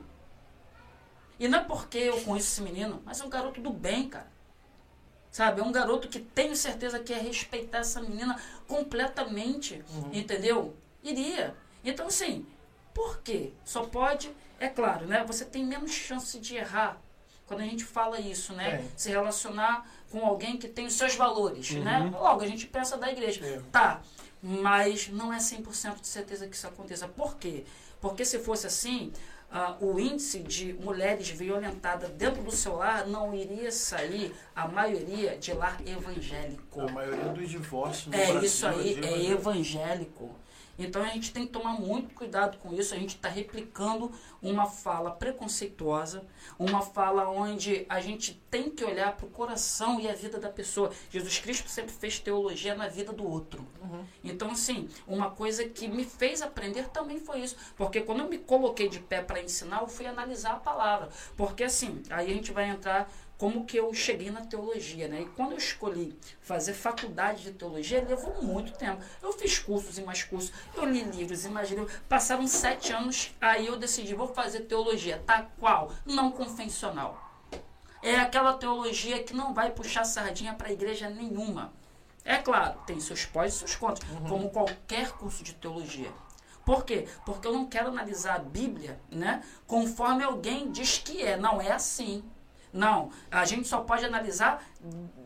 E 1.38 1.48
não 1.48 1.60
é 1.60 1.64
porque 1.64 1.98
eu 1.98 2.20
conheço 2.20 2.48
esse 2.48 2.60
menino, 2.60 3.02
mas 3.06 3.20
é 3.20 3.24
um 3.24 3.30
garoto 3.30 3.60
do 3.60 3.70
bem, 3.70 4.08
cara. 4.08 4.30
Sabe? 5.30 5.60
É 5.60 5.64
um 5.64 5.70
garoto 5.72 6.08
que 6.08 6.18
tenho 6.18 6.56
certeza 6.56 6.98
que 6.98 7.12
ia 7.12 7.18
respeitar 7.22 7.78
essa 7.78 8.00
menina 8.00 8.36
completamente. 8.66 9.82
Entendeu? 10.12 10.74
Iria. 11.02 11.54
Então, 11.84 12.08
assim, 12.08 12.44
por 12.92 13.20
quê? 13.22 13.52
Só 13.64 13.84
pode, 13.84 14.30
é 14.58 14.68
claro, 14.68 15.06
né? 15.06 15.24
Você 15.26 15.44
tem 15.44 15.64
menos 15.64 15.92
chance 15.92 16.38
de 16.38 16.56
errar 16.56 17.00
quando 17.46 17.60
a 17.60 17.64
gente 17.64 17.84
fala 17.84 18.20
isso, 18.20 18.52
né? 18.52 18.76
É. 18.76 18.84
Se 18.96 19.08
relacionar 19.10 19.88
com 20.10 20.24
alguém 20.26 20.56
que 20.56 20.68
tem 20.68 20.86
os 20.86 20.94
seus 20.94 21.14
valores, 21.14 21.70
Uhum. 21.70 21.82
né? 21.84 22.10
Logo, 22.12 22.42
a 22.42 22.46
gente 22.46 22.66
pensa 22.66 22.96
da 22.96 23.10
igreja. 23.10 23.44
É. 23.46 23.60
Tá, 23.72 24.02
mas 24.42 25.08
não 25.08 25.32
é 25.32 25.38
100% 25.38 26.00
de 26.00 26.06
certeza 26.06 26.46
que 26.48 26.54
isso 26.56 26.66
aconteça. 26.66 27.06
Por 27.08 27.36
quê? 27.36 27.64
Porque 28.00 28.24
se 28.24 28.38
fosse 28.40 28.66
assim, 28.66 29.12
ah, 29.52 29.76
o 29.80 29.98
índice 29.98 30.40
de 30.40 30.72
mulheres 30.74 31.28
violentadas 31.28 32.10
dentro 32.10 32.42
do 32.42 32.52
seu 32.52 32.76
lar 32.76 33.06
não 33.06 33.34
iria 33.34 33.72
sair, 33.72 34.32
a 34.54 34.68
maioria, 34.68 35.36
de 35.36 35.52
lar 35.52 35.80
evangélico. 35.84 36.80
A 36.82 36.92
maioria 36.92 37.32
dos 37.32 37.50
divórcios 37.50 38.06
no 38.06 38.14
É 38.14 38.26
Brasil 38.26 38.42
isso 38.42 38.66
aí, 38.66 38.94
de 38.94 39.08
é 39.08 39.30
evangélico. 39.30 40.30
Então 40.84 41.02
a 41.02 41.08
gente 41.08 41.32
tem 41.32 41.46
que 41.46 41.52
tomar 41.52 41.74
muito 41.74 42.14
cuidado 42.14 42.58
com 42.58 42.72
isso. 42.72 42.94
A 42.94 42.98
gente 42.98 43.16
está 43.16 43.28
replicando 43.28 44.10
uma 44.42 44.66
fala 44.66 45.10
preconceituosa, 45.10 46.24
uma 46.58 46.80
fala 46.80 47.28
onde 47.28 47.84
a 47.88 48.00
gente 48.00 48.40
tem 48.50 48.70
que 48.70 48.84
olhar 48.84 49.16
para 49.16 49.26
o 49.26 49.30
coração 49.30 50.00
e 50.00 50.08
a 50.08 50.14
vida 50.14 50.38
da 50.38 50.48
pessoa. 50.48 50.90
Jesus 51.10 51.38
Cristo 51.38 51.68
sempre 51.68 51.92
fez 51.92 52.18
teologia 52.18 52.74
na 52.74 52.88
vida 52.88 53.12
do 53.12 53.28
outro. 53.28 53.66
Então, 54.24 54.50
assim, 54.50 54.88
uma 55.06 55.30
coisa 55.30 55.68
que 55.68 55.86
me 55.88 56.04
fez 56.04 56.42
aprender 56.42 56.88
também 56.88 57.18
foi 57.18 57.40
isso. 57.40 57.56
Porque 57.76 58.00
quando 58.00 58.20
eu 58.20 58.28
me 58.28 58.38
coloquei 58.38 58.88
de 58.88 58.98
pé 59.00 59.22
para 59.22 59.42
ensinar, 59.42 59.80
eu 59.80 59.88
fui 59.88 60.06
analisar 60.06 60.52
a 60.52 60.60
palavra. 60.60 61.08
Porque, 61.36 61.64
assim, 61.64 62.02
aí 62.10 62.30
a 62.30 62.34
gente 62.34 62.52
vai 62.52 62.68
entrar 62.68 63.10
como 63.40 63.64
que 63.64 63.78
eu 63.78 63.94
cheguei 63.94 64.30
na 64.30 64.42
teologia, 64.42 65.08
né? 65.08 65.22
E 65.22 65.28
quando 65.30 65.52
eu 65.52 65.56
escolhi 65.56 66.14
fazer 66.42 66.74
faculdade 66.74 67.44
de 67.44 67.52
teologia, 67.52 68.04
levou 68.06 68.42
muito 68.42 68.72
tempo. 68.72 69.02
Eu 69.22 69.32
fiz 69.32 69.58
cursos 69.58 69.96
e 69.96 70.02
mais 70.02 70.22
cursos, 70.22 70.52
eu 70.76 70.84
li 70.84 71.02
livros 71.04 71.46
e 71.46 71.48
mais 71.48 71.70
livros. 71.70 71.90
Passaram 72.06 72.46
sete 72.46 72.92
anos, 72.92 73.34
aí 73.40 73.66
eu 73.66 73.78
decidi, 73.78 74.12
vou 74.12 74.28
fazer 74.28 74.60
teologia. 74.60 75.22
Tá 75.26 75.48
qual? 75.58 75.90
Não 76.04 76.30
convencional. 76.30 77.18
É 78.02 78.16
aquela 78.16 78.52
teologia 78.52 79.22
que 79.22 79.32
não 79.32 79.54
vai 79.54 79.70
puxar 79.70 80.04
sardinha 80.04 80.52
para 80.52 80.70
igreja 80.70 81.08
nenhuma. 81.08 81.72
É 82.22 82.36
claro, 82.36 82.78
tem 82.86 83.00
seus 83.00 83.24
pós 83.24 83.54
e 83.54 83.58
seus 83.60 83.74
contras, 83.74 84.06
como 84.28 84.50
qualquer 84.50 85.12
curso 85.12 85.42
de 85.42 85.54
teologia. 85.54 86.12
Por 86.62 86.84
quê? 86.84 87.08
Porque 87.24 87.48
eu 87.48 87.54
não 87.54 87.64
quero 87.64 87.88
analisar 87.88 88.34
a 88.34 88.38
Bíblia, 88.38 89.00
né, 89.10 89.42
conforme 89.66 90.22
alguém 90.22 90.70
diz 90.70 90.98
que 90.98 91.22
é. 91.22 91.38
Não 91.38 91.58
é 91.58 91.72
assim. 91.72 92.22
Não, 92.72 93.10
a 93.30 93.44
gente 93.44 93.66
só 93.66 93.80
pode 93.80 94.04
analisar 94.04 94.64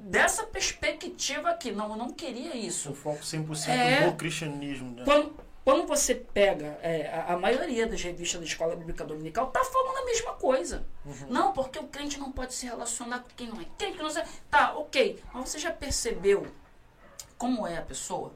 dessa 0.01 0.45
perspectiva 0.45 1.51
aqui. 1.51 1.71
Não, 1.73 1.91
eu 1.91 1.97
não 1.97 2.11
queria 2.11 2.57
isso. 2.57 2.91
Um 2.91 2.95
foco 2.95 3.21
100% 3.23 3.69
É. 3.69 4.07
no 4.07 4.15
cristianismo, 4.17 4.91
né? 4.93 5.03
Quando, 5.05 5.35
quando 5.65 5.87
você 5.87 6.15
pega 6.15 6.79
é, 6.83 7.09
a, 7.11 7.35
a 7.35 7.39
maioria 7.39 7.87
das 7.87 8.03
revistas 8.03 8.41
da 8.41 8.47
Escola 8.47 8.75
Bíblica 8.77 9.05
Dominical, 9.05 9.49
tá 9.49 9.63
falando 9.65 9.99
a 9.99 10.05
mesma 10.07 10.33
coisa. 10.35 10.87
Não, 11.29 11.53
porque 11.53 11.79
o 11.79 11.85
crente 11.89 12.19
não 12.19 12.33
pode 12.33 12.55
se 12.55 12.65
relacionar 12.67 13.21
com 13.21 13.29
quem 13.37 13.49
não 13.49 13.61
é 13.61 13.67
crente. 13.79 13.97
que 13.99 14.03
não 14.03 14.11
sei- 14.11 14.25
Tá, 14.51 14.75
ok. 14.75 15.23
Mas 15.33 15.49
você 15.51 15.59
já 15.59 15.71
percebeu 15.71 16.47
como 17.37 17.67
é 17.67 17.77
a 17.77 17.83
pessoa? 17.83 18.33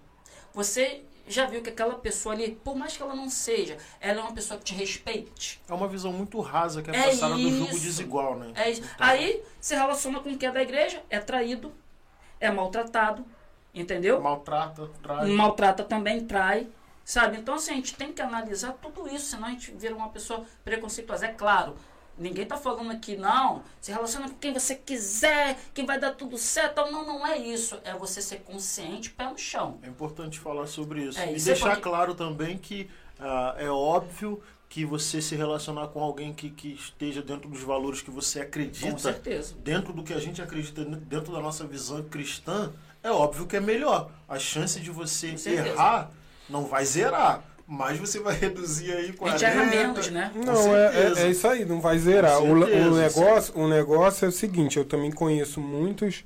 Você 0.53 1.05
já 1.29 1.47
viu 1.47 1.63
que 1.63 1.71
aquela 1.71 1.95
pessoa 1.95 2.35
ali, 2.35 2.59
por 2.65 2.77
mais 2.77 2.97
que 2.97 3.03
ela 3.03 3.15
não 3.15 3.29
seja, 3.31 3.77
ela 4.01 4.21
é 4.21 4.23
uma 4.23 4.33
pessoa 4.33 4.59
que 4.59 4.65
te 4.67 4.75
respeite? 4.75 5.61
É 5.69 5.73
uma 5.75 5.89
visão 5.89 6.13
muito 6.13 6.41
rasa 6.41 6.83
que 6.83 6.91
é, 6.91 6.97
É 6.97 7.03
passada 7.11 7.35
do 7.35 7.51
jogo 7.51 7.71
isso. 7.71 7.81
desigual, 7.81 8.37
né? 8.39 8.53
É 8.55 8.71
isso. 8.71 8.83
Então, 8.83 9.07
Aí 9.07 9.43
se 9.61 9.75
relaciona 9.75 10.21
com 10.21 10.37
quem 10.37 10.49
é 10.49 10.53
da 10.53 10.63
igreja, 10.63 11.03
é 11.11 11.19
traído, 11.19 11.73
é 12.41 12.51
maltratado, 12.51 13.25
entendeu? 13.75 14.21
Maltrata, 14.21 14.91
traz. 15.03 15.29
maltrata 15.29 15.85
também, 15.85 16.25
trai, 16.27 16.67
sabe? 17.05 17.39
Então, 17.39 17.55
assim, 17.55 17.73
a 17.73 17.77
gente 17.77 17.95
tem 17.95 18.13
que 18.13 18.23
analisar 18.23 18.73
tudo 18.81 19.09
isso, 19.09 19.27
senão 19.27 19.49
a 19.49 19.51
gente 19.51 19.71
vira 19.73 19.95
uma 19.95 20.09
pessoa 20.09 20.45
preconceituosa. 20.65 21.27
É 21.27 21.33
claro, 21.33 21.77
ninguém 22.19 22.45
tá 22.47 22.57
falando 22.57 22.91
aqui, 22.91 23.17
não, 23.17 23.63
se 23.81 23.91
relaciona 23.93 24.29
com 24.29 24.35
quem 24.37 24.53
você 24.53 24.75
quiser, 24.75 25.59
que 25.73 25.83
vai 25.85 25.99
dar 25.99 26.13
tudo 26.13 26.37
certo. 26.37 26.81
Não, 26.91 27.07
não 27.07 27.27
é 27.27 27.39
isso. 27.39 27.79
É 27.85 27.95
você 27.95 28.21
ser 28.21 28.41
consciente, 28.41 29.11
pé 29.11 29.29
no 29.31 29.39
chão. 29.39 29.79
É 29.83 29.89
importante 29.89 30.39
falar 30.39 30.67
sobre 30.67 31.05
isso. 31.05 31.19
É, 31.19 31.33
e 31.33 31.37
é 31.37 31.39
deixar 31.39 31.71
porque- 31.71 31.83
claro 31.83 32.15
também 32.15 32.59
que 32.59 32.89
ah, 33.19 33.55
é 33.59 33.69
óbvio 33.71 34.43
que 34.69 34.85
você 34.85 35.23
se 35.23 35.35
relacionar 35.35 35.89
com 35.89 36.03
alguém 36.03 36.33
que, 36.33 36.51
que 36.51 36.75
esteja 36.75 37.23
dentro 37.23 37.49
dos 37.49 37.63
valores 37.63 38.03
que 38.03 38.11
você 38.11 38.41
Com 38.41 38.47
acredita, 38.49 38.99
certeza. 38.99 39.55
dentro 39.65 39.95
do 39.95 40.03
que 40.03 40.13
a 40.13 40.19
gente 40.19 40.43
acredita, 40.43 40.85
dentro 40.85 41.33
da 41.33 41.41
nossa 41.41 41.67
visão 41.67 42.03
cristã, 42.03 42.71
é 43.03 43.11
óbvio 43.11 43.47
que 43.47 43.57
é 43.57 43.61
melhor. 43.61 44.11
A 44.29 44.39
chance 44.39 44.79
de 44.79 44.91
você 44.91 45.33
Com 45.33 45.49
errar 45.49 46.11
não 46.51 46.67
vai 46.67 46.85
zerar, 46.85 47.43
mas 47.69 47.99
você 47.99 48.21
vai 48.21 48.35
reduzir 48.37 48.93
aí 48.93 49.11
A 49.11 49.15
40. 49.15 49.39
gente 49.39 49.45
erra 49.45 49.65
menos, 49.67 50.11
né? 50.11 50.33
Não, 50.35 50.75
é, 50.77 50.91
certeza. 50.93 51.21
é, 51.21 51.27
é 51.27 51.31
isso 51.31 51.49
aí, 51.49 51.65
não 51.67 51.81
vai 51.81 51.99
zerar. 51.99 52.39
Com 52.39 52.53
O, 52.53 52.59
certeza, 52.61 52.89
o 52.91 52.97
negócio, 52.97 53.59
o 53.59 53.69
negócio 53.69 54.27
é 54.27 54.29
o 54.29 54.33
seguinte, 54.33 54.79
eu 54.79 54.85
também 54.87 55.13
conheço 55.13 55.61
muitos 55.61 56.25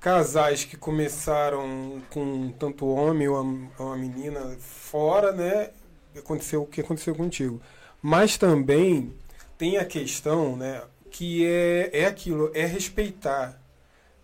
casais 0.00 0.64
que 0.64 0.76
começaram 0.76 2.02
com 2.10 2.50
tanto 2.58 2.86
homem 2.86 3.28
ou 3.28 3.40
uma, 3.40 3.70
ou 3.78 3.86
uma 3.86 3.96
menina 3.96 4.56
fora, 4.60 5.32
né? 5.32 5.70
Aconteceu 6.16 6.62
o 6.62 6.66
que 6.66 6.80
aconteceu 6.80 7.14
contigo. 7.14 7.60
Mas 8.02 8.36
também 8.36 9.14
tem 9.56 9.78
a 9.78 9.84
questão, 9.84 10.56
né? 10.56 10.82
Que 11.10 11.46
é, 11.46 11.90
é 12.02 12.06
aquilo, 12.06 12.50
é 12.54 12.66
respeitar. 12.66 13.60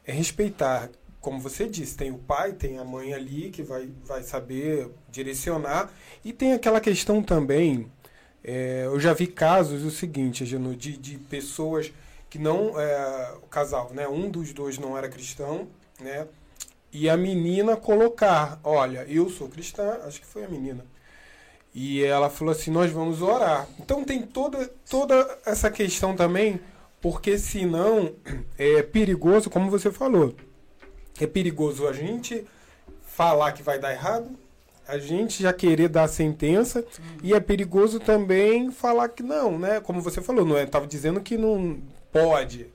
É 0.05 0.12
respeitar. 0.12 0.91
Como 1.21 1.41
você 1.41 1.69
disse, 1.69 1.97
tem 1.97 2.11
o 2.11 2.19
pai, 2.19 2.53
tem 2.53 2.79
a 2.79 2.85
mãe 2.85 3.12
ali 3.12 3.51
que 3.51 3.62
vai, 3.62 3.91
vai 4.05 4.23
saber 4.23 4.89
direcionar. 5.11 5.93
E 6.25 6.33
tem 6.33 6.53
aquela 6.53 6.81
questão 6.81 7.23
também 7.23 7.91
é, 8.43 8.85
eu 8.87 8.99
já 8.99 9.12
vi 9.12 9.27
casos 9.27 9.85
o 9.85 9.91
seguinte, 9.91 10.47
Genu, 10.47 10.75
de, 10.75 10.97
de 10.97 11.19
pessoas 11.19 11.93
que 12.31 12.39
não. 12.39 12.81
É, 12.81 13.35
o 13.43 13.47
casal, 13.47 13.91
né? 13.93 14.09
Um 14.09 14.31
dos 14.31 14.53
dois 14.53 14.79
não 14.79 14.97
era 14.97 15.09
cristão, 15.09 15.69
né? 16.01 16.27
E 16.91 17.09
a 17.11 17.16
menina 17.16 17.77
colocar, 17.77 18.59
olha, 18.64 19.05
eu 19.09 19.29
sou 19.29 19.49
cristã, 19.49 19.99
acho 20.05 20.21
que 20.21 20.27
foi 20.27 20.45
a 20.45 20.49
menina. 20.49 20.87
E 21.75 22.03
ela 22.03 22.31
falou 22.31 22.53
assim, 22.53 22.71
nós 22.71 22.91
vamos 22.91 23.21
orar. 23.21 23.69
Então 23.79 24.03
tem 24.03 24.23
toda, 24.23 24.66
toda 24.89 25.39
essa 25.45 25.71
questão 25.71 26.16
também, 26.16 26.59
porque 27.03 27.39
senão 27.39 28.14
é 28.57 28.83
perigoso, 28.83 29.51
como 29.51 29.71
você 29.71 29.93
falou, 29.93 30.35
é 31.25 31.27
perigoso 31.27 31.87
a 31.87 31.93
gente 31.93 32.47
falar 33.03 33.53
que 33.53 33.62
vai 33.62 33.79
dar 33.79 33.93
errado, 33.93 34.31
a 34.87 34.99
gente 34.99 35.43
já 35.43 35.53
querer 35.53 35.89
dar 35.89 36.05
a 36.05 36.09
sentença 36.09 36.85
e 37.23 37.35
é 37.35 37.41
perigoso 37.41 38.01
também 38.01 38.71
falar 38.71 39.09
que 39.11 39.23
não, 39.23 39.59
né? 39.59 39.81
Como 39.81 40.01
você 40.01 40.23
falou, 40.23 40.47
não 40.47 40.57
é? 40.57 40.64
Tava 40.64 40.87
dizendo 40.87 41.21
que 41.21 41.37
não 41.37 41.79
pode, 42.11 42.66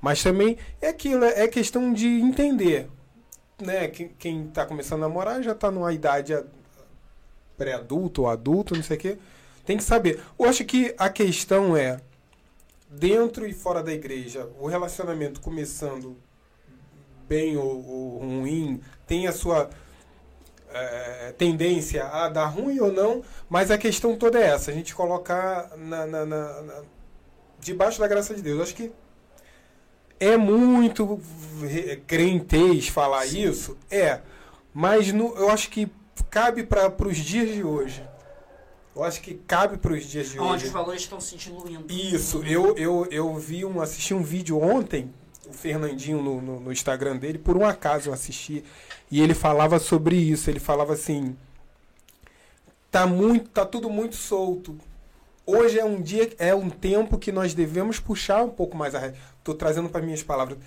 mas 0.00 0.22
também 0.22 0.56
é 0.80 0.88
aquilo, 0.88 1.24
é 1.24 1.46
questão 1.48 1.92
de 1.92 2.06
entender, 2.06 2.88
né? 3.60 3.88
Quem, 3.88 4.08
quem 4.18 4.46
tá 4.46 4.64
começando 4.64 5.04
a 5.04 5.08
namorar 5.08 5.42
já 5.42 5.54
tá 5.54 5.70
numa 5.70 5.92
idade 5.92 6.34
pré-adulto 7.58 8.22
ou 8.22 8.28
adulto, 8.28 8.74
não 8.74 8.82
sei 8.82 8.96
o 8.96 9.00
quê, 9.00 9.18
tem 9.66 9.76
que 9.76 9.84
saber. 9.84 10.18
Eu 10.38 10.46
acho 10.46 10.64
que 10.64 10.94
a 10.96 11.10
questão 11.10 11.76
é 11.76 12.00
dentro 12.88 13.46
e 13.46 13.52
fora 13.52 13.82
da 13.82 13.92
igreja, 13.92 14.48
o 14.58 14.66
relacionamento 14.66 15.40
começando 15.42 16.16
bem 17.30 17.56
ou, 17.56 17.86
ou 17.88 18.18
ruim, 18.18 18.80
tem 19.06 19.28
a 19.28 19.32
sua 19.32 19.70
é, 20.74 21.32
tendência 21.38 22.04
a 22.06 22.28
dar 22.28 22.46
ruim 22.46 22.80
ou 22.80 22.90
não, 22.92 23.22
mas 23.48 23.70
a 23.70 23.78
questão 23.78 24.16
toda 24.16 24.36
é 24.40 24.46
essa, 24.48 24.72
a 24.72 24.74
gente 24.74 24.92
colocar 24.96 25.70
na, 25.76 26.06
na- 26.06 26.26
na- 26.26 26.62
na- 26.62 26.82
debaixo 27.60 28.00
da 28.00 28.08
graça 28.08 28.34
de 28.34 28.42
Deus. 28.42 28.56
Eu 28.58 28.62
acho 28.64 28.74
que 28.74 28.92
é 30.18 30.36
muito 30.36 31.20
re- 31.62 32.02
crentez 32.04 32.88
falar 32.88 33.26
isso, 33.26 33.78
é, 33.88 34.20
mas 34.74 35.12
no- 35.12 35.32
eu 35.36 35.50
acho 35.50 35.70
que 35.70 35.88
cabe 36.30 36.64
para 36.64 36.92
os 37.06 37.16
dias 37.16 37.48
de 37.54 37.62
hoje. 37.62 38.04
Eu 38.94 39.04
acho 39.04 39.20
que 39.20 39.34
cabe 39.34 39.76
para 39.78 39.92
os 39.92 40.04
dias 40.04 40.30
de 40.30 40.40
Onde 40.40 40.52
hoje. 40.54 40.66
os 40.66 40.72
valores 40.72 41.02
estão 41.02 41.20
se 41.20 41.36
diluindo. 41.36 41.84
Isso, 41.88 42.42
eu, 42.42 42.76
eu, 42.76 43.06
eu 43.08 43.34
vi 43.36 43.64
um, 43.64 43.80
assisti 43.80 44.12
um 44.12 44.22
vídeo 44.22 44.60
ontem, 44.60 45.14
o 45.50 45.52
Fernandinho 45.52 46.22
no, 46.22 46.40
no, 46.40 46.60
no 46.60 46.72
Instagram 46.72 47.16
dele, 47.16 47.38
por 47.38 47.56
um 47.56 47.66
acaso 47.66 48.08
eu 48.08 48.14
assisti, 48.14 48.64
e 49.10 49.20
ele 49.20 49.34
falava 49.34 49.78
sobre 49.78 50.16
isso, 50.16 50.48
ele 50.48 50.60
falava 50.60 50.92
assim, 50.92 51.36
tá 52.90 53.06
muito, 53.06 53.50
tá 53.50 53.66
tudo 53.66 53.90
muito 53.90 54.16
solto. 54.16 54.78
Hoje 55.46 55.78
é 55.78 55.84
um 55.84 56.00
dia, 56.00 56.32
é 56.38 56.54
um 56.54 56.70
tempo 56.70 57.18
que 57.18 57.32
nós 57.32 57.54
devemos 57.54 57.98
puxar 57.98 58.42
um 58.42 58.50
pouco 58.50 58.76
mais 58.76 58.94
a 58.94 59.00
rédea. 59.00 59.18
Tô 59.42 59.52
trazendo 59.52 59.88
para 59.88 60.00
minhas 60.00 60.22
palavras. 60.22 60.58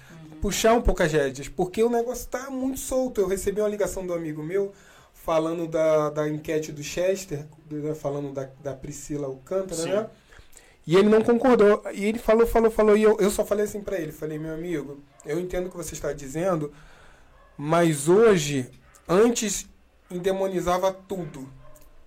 Puxar 0.41 0.73
um 0.73 0.81
pouco 0.81 1.01
as 1.01 1.11
rédeas, 1.11 1.47
porque 1.47 1.81
o 1.81 1.89
negócio 1.89 2.27
tá 2.27 2.49
muito 2.49 2.79
solto. 2.79 3.21
Eu 3.21 3.27
recebi 3.27 3.61
uma 3.61 3.69
ligação 3.69 4.05
do 4.05 4.13
amigo 4.13 4.43
meu 4.43 4.73
falando 5.13 5.67
da, 5.67 6.09
da 6.09 6.27
enquete 6.27 6.73
do 6.73 6.83
Chester, 6.83 7.45
né, 7.71 7.95
falando 7.95 8.33
da, 8.33 8.49
da 8.61 8.73
Priscila 8.73 9.27
Alcântara, 9.27 9.81
Sim. 9.81 9.89
né? 9.89 10.07
E 10.85 10.95
ele 10.95 11.09
não 11.09 11.21
concordou. 11.21 11.81
E 11.93 12.05
ele 12.05 12.19
falou, 12.19 12.45
falou, 12.45 12.69
falou. 12.69 12.97
E 12.97 13.03
eu, 13.03 13.17
eu 13.19 13.29
só 13.29 13.45
falei 13.45 13.65
assim 13.65 13.81
pra 13.81 13.97
ele: 13.97 14.11
falei, 14.11 14.37
meu 14.37 14.53
amigo, 14.53 15.01
eu 15.25 15.39
entendo 15.39 15.67
o 15.67 15.69
que 15.69 15.77
você 15.77 15.93
está 15.93 16.11
dizendo, 16.11 16.73
mas 17.57 18.09
hoje, 18.09 18.69
antes 19.07 19.67
endemonizava 20.11 20.93
tudo. 20.93 21.49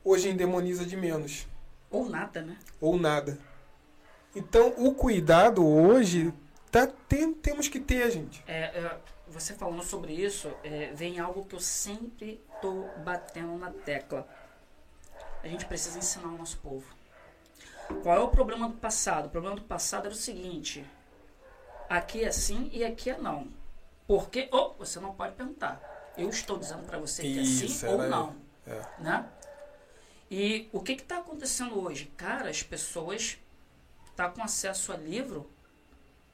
hoje 0.04 0.28
endemoniza 0.28 0.84
de 0.84 0.96
menos. 0.96 1.46
Ou 1.90 2.08
nada, 2.08 2.42
né? 2.42 2.58
Ou 2.80 2.98
nada. 2.98 3.38
Então, 4.34 4.74
o 4.76 4.94
cuidado 4.94 5.66
hoje 5.66 6.32
tá, 6.70 6.86
tem, 6.86 7.32
temos 7.32 7.68
que 7.68 7.80
ter, 7.80 8.10
gente. 8.10 8.44
É, 8.46 8.64
é, 8.78 8.98
você 9.28 9.54
falando 9.54 9.82
sobre 9.82 10.12
isso, 10.12 10.52
é, 10.62 10.92
vem 10.94 11.18
algo 11.18 11.44
que 11.46 11.54
eu 11.54 11.60
sempre 11.60 12.40
tô 12.60 12.84
batendo 13.02 13.56
na 13.56 13.70
tecla. 13.70 14.28
A 15.42 15.48
gente 15.48 15.64
precisa 15.64 15.98
ensinar 15.98 16.28
o 16.28 16.38
nosso 16.38 16.58
povo. 16.58 16.84
Qual 18.02 18.16
é 18.16 18.20
o 18.20 18.28
problema 18.28 18.68
do 18.68 18.74
passado? 18.76 19.26
O 19.26 19.30
problema 19.30 19.56
do 19.56 19.62
passado 19.62 20.06
era 20.06 20.14
o 20.14 20.16
seguinte: 20.16 20.84
aqui 21.88 22.24
é 22.24 22.32
sim 22.32 22.70
e 22.72 22.84
aqui 22.84 23.10
é 23.10 23.18
não. 23.18 23.48
Porque, 24.06 24.48
oh, 24.52 24.72
você 24.74 25.00
não 25.00 25.14
pode 25.14 25.34
perguntar. 25.34 25.80
Eu 26.16 26.28
estou 26.30 26.58
dizendo 26.58 26.84
para 26.84 26.98
você 26.98 27.22
que 27.22 27.40
é 27.40 27.44
sim 27.44 27.66
Isso, 27.66 27.86
ou 27.86 27.98
não. 28.08 28.36
É. 28.66 28.82
Né? 28.98 29.28
E 30.30 30.68
o 30.72 30.80
que 30.80 30.92
está 30.92 31.18
acontecendo 31.18 31.78
hoje? 31.78 32.06
Cara, 32.16 32.48
as 32.48 32.62
pessoas 32.62 33.38
estão 34.06 34.30
com 34.32 34.42
acesso 34.42 34.92
a 34.92 34.96
livro 34.96 35.50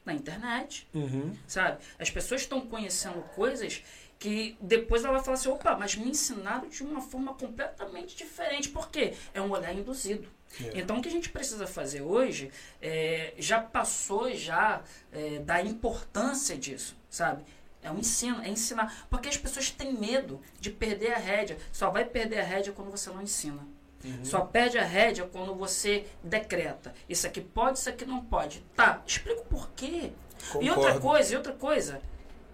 na 0.05 0.13
internet 0.13 0.87
Uhum. 0.93 1.33
sabe? 1.47 1.83
As 1.97 2.09
pessoas 2.09 2.41
estão 2.41 2.61
conhecendo 2.61 3.21
coisas 3.35 3.83
que 4.19 4.57
depois 4.61 5.03
ela 5.03 5.15
vai 5.15 5.23
falar 5.23 5.35
assim, 5.35 5.49
opa, 5.49 5.75
mas 5.77 5.95
me 5.95 6.09
ensinaram 6.09 6.69
de 6.69 6.81
uma 6.81 7.01
forma 7.01 7.33
completamente 7.33 8.15
diferente. 8.15 8.69
Por 8.69 8.89
quê? 8.89 9.13
É 9.33 9.41
um 9.41 9.51
olhar 9.51 9.73
induzido. 9.73 10.27
É. 10.61 10.79
Então 10.79 10.97
o 10.97 11.01
que 11.01 11.07
a 11.07 11.11
gente 11.11 11.29
precisa 11.29 11.65
fazer 11.65 12.01
hoje 12.01 12.51
é, 12.81 13.33
já 13.37 13.59
passou 13.59 14.33
já 14.33 14.81
é, 15.11 15.39
da 15.39 15.61
importância 15.61 16.57
disso, 16.57 16.95
sabe? 17.09 17.43
É 17.81 17.91
um 17.91 17.99
ensino, 17.99 18.41
é 18.41 18.49
ensinar. 18.49 19.05
Porque 19.09 19.27
as 19.27 19.37
pessoas 19.37 19.69
têm 19.69 19.93
medo 19.93 20.39
de 20.59 20.69
perder 20.69 21.13
a 21.13 21.17
rédea. 21.17 21.57
Só 21.71 21.89
vai 21.89 22.05
perder 22.05 22.39
a 22.39 22.43
rédea 22.43 22.71
quando 22.71 22.89
você 22.89 23.09
não 23.09 23.21
ensina. 23.21 23.67
Uhum. 24.03 24.25
Só 24.25 24.41
perde 24.41 24.77
a 24.77 24.85
rédea 24.85 25.27
quando 25.31 25.53
você 25.55 26.05
decreta. 26.23 26.93
Isso 27.07 27.25
aqui 27.27 27.41
pode, 27.41 27.79
isso 27.79 27.89
aqui 27.89 28.05
não 28.05 28.23
pode. 28.23 28.63
Tá, 28.75 29.01
explica 29.05 29.41
o 29.41 29.45
porquê. 29.45 30.11
E 30.59 30.69
outra 30.69 30.93
Concordo. 30.93 30.99
coisa, 31.01 31.33
e 31.33 31.37
outra 31.37 31.53
coisa, 31.53 32.01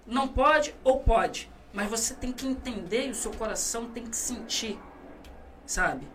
não 0.05 0.27
pode 0.27 0.75
ou 0.83 0.99
pode, 0.99 1.49
mas 1.73 1.89
você 1.89 2.13
tem 2.13 2.31
que 2.31 2.45
entender 2.45 3.07
e 3.07 3.11
o 3.11 3.15
seu 3.15 3.31
coração 3.31 3.89
tem 3.89 4.05
que 4.05 4.15
sentir, 4.15 4.79
sabe? 5.65 6.07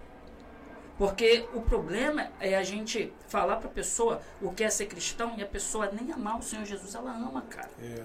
Porque 0.97 1.49
o 1.53 1.61
problema 1.61 2.29
é 2.39 2.55
a 2.57 2.63
gente 2.63 3.13
falar 3.29 3.57
pra 3.57 3.69
pessoa 3.69 4.23
o 4.41 4.53
que 4.53 4.63
é 4.63 4.71
ser 4.71 4.87
cristão 4.87 5.35
e 5.37 5.43
a 5.43 5.47
pessoa 5.47 5.91
nem 5.91 6.13
amar 6.13 6.39
o 6.39 6.43
Senhor 6.43 6.65
Jesus, 6.65 6.95
ela 6.95 7.11
ama, 7.11 7.43
cara, 7.43 7.71
É. 7.83 8.03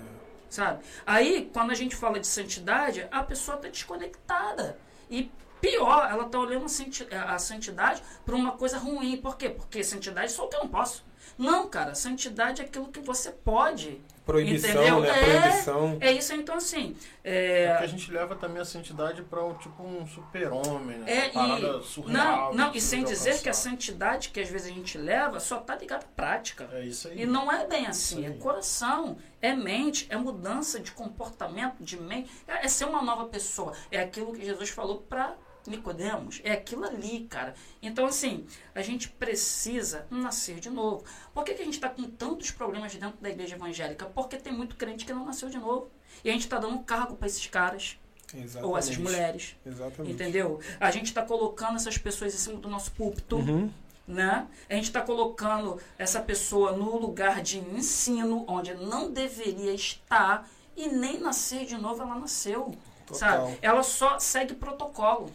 sabe? 0.50 0.84
Aí, 1.06 1.50
quando 1.54 1.72
a 1.72 1.76
gente 1.76 1.96
fala 1.96 2.20
de 2.20 2.26
santidade, 2.28 3.08
a 3.12 3.24
pessoa 3.24 3.58
tá 3.58 3.68
desconectada. 3.68 4.78
E 5.10 5.32
pior, 5.62 6.10
ela 6.10 6.26
tá 6.26 6.40
olhando 6.40 6.66
a 6.66 7.34
a 7.36 7.38
santidade 7.40 8.02
para 8.26 8.36
uma 8.36 8.54
coisa 8.54 8.78
ruim. 8.78 9.18
Por 9.18 9.38
quê? 9.38 9.50
Porque 9.50 9.84
santidade 9.84 10.32
só 10.32 10.46
o 10.46 10.48
que 10.48 10.56
eu 10.56 10.62
não 10.62 10.70
posso. 10.70 11.06
Não, 11.38 11.68
cara, 11.70 11.96
santidade 11.96 12.62
é 12.62 12.66
aquilo 12.66 12.88
que 12.88 13.00
você 13.00 13.32
pode. 13.32 14.02
Proibição, 14.26 14.70
Entendeu? 14.70 15.00
né? 15.00 15.10
É. 15.10 15.40
Proibição. 15.42 15.98
É 16.00 16.12
isso, 16.12 16.34
então 16.36 16.56
assim. 16.56 16.96
É 17.24 17.64
É, 17.64 17.78
que 17.78 17.84
a 17.84 17.88
gente 17.88 18.12
leva 18.12 18.36
também 18.36 18.62
a 18.62 18.66
santidade 18.66 19.24
pra 19.24 19.44
um, 19.44 19.56
tipo 19.56 19.82
um 19.82 20.06
super-homem, 20.06 21.00
né? 21.00 21.12
é, 21.12 21.32
Uma 21.32 21.58
parada 21.58 21.78
e, 21.80 21.84
surreal. 21.84 22.54
não, 22.54 22.54
não, 22.68 22.76
e 22.76 22.80
sem 22.80 23.04
dizer 23.04 23.32
que 23.42 23.50
a 23.50 23.52
alcançar. 23.52 23.70
santidade 23.72 24.30
que 24.30 24.40
às 24.40 24.48
vezes 24.50 24.72
a 24.72 24.74
gente 24.74 24.98
leva 25.00 25.40
só 25.40 25.58
tá 25.58 25.76
ligada 25.76 26.06
à 26.06 26.16
prática. 26.16 26.70
É 26.74 26.84
isso 26.86 27.08
aí. 27.08 27.22
E 27.22 27.26
não 27.26 27.52
é 27.52 27.66
bem 27.66 27.88
assim, 27.88 28.24
é 28.24 28.28
aí. 28.28 28.38
coração, 28.38 29.18
é 29.42 29.56
mente, 29.56 30.06
é 30.12 30.16
mudança 30.16 30.80
de 30.80 30.92
comportamento, 30.92 31.78
de 31.84 32.00
mente, 32.00 32.30
é, 32.48 32.66
é 32.66 32.68
ser 32.68 32.86
uma 32.86 33.02
nova 33.02 33.26
pessoa. 33.26 33.74
É 33.92 34.00
aquilo 34.00 34.34
que 34.34 34.46
Jesus 34.46 34.70
falou 34.70 35.00
para 35.10 35.36
Nicodemos, 35.70 36.42
é 36.44 36.52
aquilo 36.52 36.84
ali, 36.86 37.26
cara. 37.30 37.54
Então, 37.82 38.06
assim, 38.06 38.46
a 38.76 38.82
gente 38.82 39.10
precisa 39.10 40.06
nascer 40.10 40.60
de 40.60 40.70
novo. 40.70 41.04
Por 41.34 41.44
que, 41.44 41.54
que 41.54 41.62
a 41.62 41.66
gente 41.66 41.76
está 41.76 41.90
com 41.90 42.04
tantos 42.04 42.52
problemas 42.52 42.94
dentro 42.96 43.18
da 43.22 43.30
igreja 43.30 43.56
evangélica? 43.56 44.06
Porque 44.08 44.38
tem 44.38 44.52
muito 44.54 44.76
crente 44.76 45.06
que 45.06 45.14
não 45.14 45.26
nasceu 45.26 45.50
de 45.50 45.58
novo. 45.58 45.90
E 46.24 46.30
a 46.30 46.34
gente 46.34 46.42
está 46.44 46.58
dando 46.58 46.80
cargo 46.80 47.16
para 47.16 47.28
esses 47.28 47.46
caras, 47.48 47.98
Exatamente. 48.34 48.66
ou 48.70 48.78
essas 48.78 48.98
mulheres. 48.98 49.56
Exatamente. 49.66 50.14
Entendeu? 50.14 50.60
A 50.80 50.92
gente 50.92 51.06
está 51.06 51.22
colocando 51.22 51.76
essas 51.78 51.98
pessoas 51.98 52.34
em 52.34 52.38
cima 52.38 52.60
do 52.60 52.68
nosso 52.70 52.92
púlpito 52.92 53.38
Uhum. 53.38 53.72
né? 54.08 54.48
A 54.70 54.74
gente 54.74 54.86
está 54.86 55.02
colocando 55.02 55.80
essa 55.98 56.20
pessoa 56.20 56.72
no 56.74 56.98
lugar 56.98 57.42
de 57.42 57.60
ensino, 57.60 58.44
onde 58.48 58.74
não 58.74 59.12
deveria 59.12 59.74
estar, 59.74 60.50
e 60.76 60.88
nem 60.90 61.20
nascer 61.20 61.66
de 61.66 61.78
novo 61.78 62.02
ela 62.02 62.16
nasceu, 62.16 62.74
Total. 63.06 63.18
sabe? 63.48 63.58
Ela 63.62 63.84
só 63.84 64.18
segue 64.20 64.54
protocolo. 64.56 65.32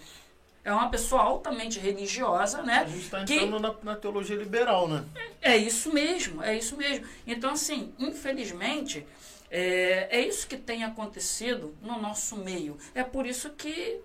É 0.64 0.72
uma 0.72 0.88
pessoa 0.88 1.22
altamente 1.22 1.78
religiosa, 1.78 2.60
A 2.60 2.62
né? 2.62 2.86
gente 2.88 3.10
tá 3.10 3.22
Que- 3.24 3.34
entrando 3.34 3.60
na, 3.60 3.74
na 3.82 3.96
teologia 3.96 4.34
liberal, 4.36 4.88
né? 4.88 5.04
É 5.42 5.56
isso 5.56 5.92
mesmo, 5.92 6.42
é 6.42 6.56
isso 6.56 6.74
mesmo. 6.76 7.06
Então, 7.26 7.50
assim, 7.50 7.92
infelizmente, 7.98 9.06
é, 9.50 10.08
é 10.10 10.26
isso 10.26 10.46
que 10.46 10.56
tem 10.56 10.82
acontecido 10.82 11.74
no 11.82 12.00
nosso 12.00 12.36
meio. 12.36 12.78
É 12.94 13.04
por 13.04 13.26
isso 13.26 13.50
que 13.50 14.00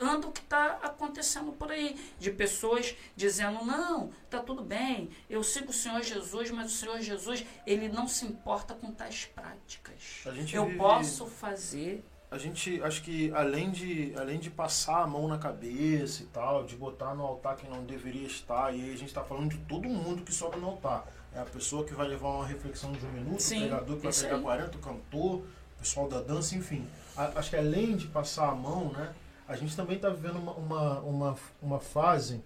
anda 0.00 0.28
o 0.28 0.32
que 0.32 0.40
está 0.40 0.78
acontecendo 0.82 1.52
por 1.52 1.70
aí, 1.72 1.96
de 2.18 2.30
pessoas 2.30 2.94
dizendo, 3.16 3.64
não, 3.64 4.10
tá 4.30 4.38
tudo 4.38 4.62
bem, 4.62 5.10
eu 5.28 5.42
sigo 5.42 5.70
o 5.70 5.74
Senhor 5.74 6.00
Jesus, 6.02 6.50
mas 6.52 6.72
o 6.72 6.76
Senhor 6.76 7.00
Jesus, 7.00 7.44
ele 7.66 7.88
não 7.88 8.06
se 8.08 8.24
importa 8.24 8.74
com 8.74 8.92
tais 8.92 9.24
práticas. 9.26 10.22
A 10.24 10.30
gente 10.30 10.54
Eu 10.54 10.66
vive- 10.66 10.78
posso 10.78 11.26
fazer. 11.26 12.02
A 12.30 12.36
gente, 12.36 12.82
acho 12.82 13.02
que 13.02 13.32
além 13.32 13.70
de, 13.70 14.12
além 14.16 14.38
de 14.38 14.50
passar 14.50 15.02
a 15.02 15.06
mão 15.06 15.26
na 15.26 15.38
cabeça 15.38 16.22
e 16.22 16.26
tal, 16.26 16.64
de 16.64 16.76
botar 16.76 17.14
no 17.14 17.22
altar 17.24 17.56
quem 17.56 17.70
não 17.70 17.84
deveria 17.84 18.26
estar, 18.26 18.74
e 18.74 18.82
aí 18.82 18.92
a 18.92 18.96
gente 18.98 19.14
tá 19.14 19.24
falando 19.24 19.48
de 19.50 19.56
todo 19.60 19.88
mundo 19.88 20.22
que 20.22 20.32
sobe 20.32 20.58
no 20.58 20.66
altar. 20.66 21.06
É 21.34 21.40
a 21.40 21.44
pessoa 21.46 21.84
que 21.84 21.94
vai 21.94 22.06
levar 22.06 22.28
uma 22.28 22.46
reflexão 22.46 22.92
de 22.92 23.04
um 23.06 23.12
minuto, 23.12 23.40
Sim, 23.42 23.56
o 23.56 23.60
pregador 23.68 23.96
que 23.96 24.02
vai 24.02 24.10
isso 24.10 24.20
pregar 24.20 24.36
aí. 24.38 24.42
40, 24.44 24.76
o 24.76 24.80
cantor, 24.80 25.34
o 25.36 25.44
pessoal 25.78 26.08
da 26.08 26.20
dança, 26.20 26.54
enfim. 26.54 26.86
A- 27.16 27.32
acho 27.36 27.48
que 27.50 27.56
além 27.56 27.96
de 27.96 28.06
passar 28.08 28.50
a 28.50 28.54
mão, 28.54 28.92
né, 28.92 29.14
a 29.46 29.56
gente 29.56 29.74
também 29.74 29.96
está 29.96 30.10
vivendo 30.10 30.36
uma, 30.36 30.52
uma, 30.52 31.00
uma, 31.00 31.36
uma 31.62 31.80
fase 31.80 32.42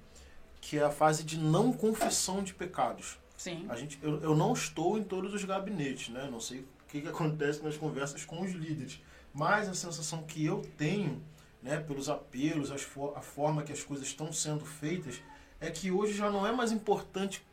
que 0.61 0.79
é 0.79 0.83
a 0.85 0.91
fase 0.91 1.25
de 1.25 1.37
não 1.39 1.73
confissão 1.73 2.41
de 2.41 2.55
pecados. 2.55 3.19
Sim. 3.37 3.67
A 3.69 3.75
gente, 3.75 3.99
eu, 4.01 4.21
eu 4.23 4.37
não 4.37 4.53
estou 4.53 4.97
em 4.97 5.03
todos 5.03 5.35
os 5.35 5.45
gabinetes, 5.45 6.11
né? 6.11 6.29
Não 6.31 6.39
sei 6.39 6.61
o 6.61 6.67
que, 6.87 7.01
que 7.01 7.09
acontece 7.09 7.61
nas 7.65 7.77
conversas 7.77 8.25
com 8.25 8.41
os 8.43 8.53
líderes. 8.53 9.01
Mas 9.33 9.69
a 9.69 9.75
sensação 9.75 10.23
que 10.23 10.45
eu 10.45 10.63
tenho, 10.77 11.23
né, 11.63 11.79
pelos 11.79 12.09
apelos, 12.09 12.71
as 12.71 12.87
a 13.15 13.21
forma 13.21 13.63
que 13.63 13.73
as 13.73 13.83
coisas 13.83 14.07
estão 14.07 14.33
sendo 14.33 14.65
feitas, 14.65 15.21
é 15.61 15.71
que 15.71 15.91
hoje 15.91 16.13
já 16.13 16.31
não 16.31 16.47
é 16.47 16.53
mais 16.53 16.73
importante 16.73 17.47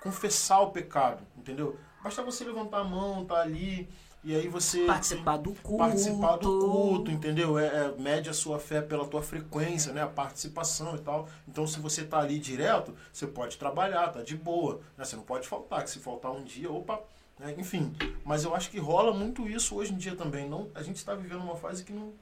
confessar 0.00 0.60
o 0.60 0.70
pecado, 0.70 1.24
entendeu? 1.36 1.78
Basta 2.02 2.22
você 2.22 2.44
levantar 2.44 2.78
a 2.78 2.84
mão, 2.84 3.24
tá 3.24 3.40
ali, 3.40 3.88
e 4.22 4.34
aí 4.34 4.48
você 4.48 4.84
Participar 4.84 5.36
do 5.36 5.52
culto. 5.54 5.78
participar 5.78 6.36
do 6.36 6.58
culto, 6.58 7.10
entendeu? 7.10 7.58
É, 7.58 7.66
é, 7.66 7.94
mede 7.98 8.28
a 8.28 8.32
sua 8.32 8.58
fé 8.58 8.80
pela 8.80 9.06
tua 9.06 9.22
frequência, 9.22 9.92
né? 9.92 10.02
A 10.02 10.08
participação 10.08 10.96
e 10.96 10.98
tal. 10.98 11.28
Então, 11.46 11.66
se 11.66 11.78
você 11.80 12.04
tá 12.04 12.18
ali 12.18 12.38
direto, 12.38 12.94
você 13.12 13.26
pode 13.26 13.56
trabalhar, 13.56 14.08
tá 14.08 14.22
de 14.22 14.36
boa. 14.36 14.80
Né? 14.96 15.04
Você 15.04 15.16
não 15.16 15.22
pode 15.22 15.46
faltar, 15.46 15.84
que 15.84 15.90
se 15.90 16.00
faltar 16.00 16.32
um 16.32 16.42
dia, 16.42 16.70
opa, 16.70 17.00
né? 17.38 17.54
enfim. 17.56 17.94
Mas 18.24 18.44
eu 18.44 18.54
acho 18.54 18.70
que 18.70 18.78
rola 18.78 19.12
muito 19.12 19.48
isso 19.48 19.76
hoje 19.76 19.92
em 19.92 19.96
dia 19.96 20.16
também. 20.16 20.48
Não, 20.48 20.70
a 20.74 20.82
gente 20.82 20.96
está 20.96 21.14
vivendo 21.14 21.42
uma 21.42 21.56
fase 21.56 21.84
que 21.84 21.92
não 21.92 22.12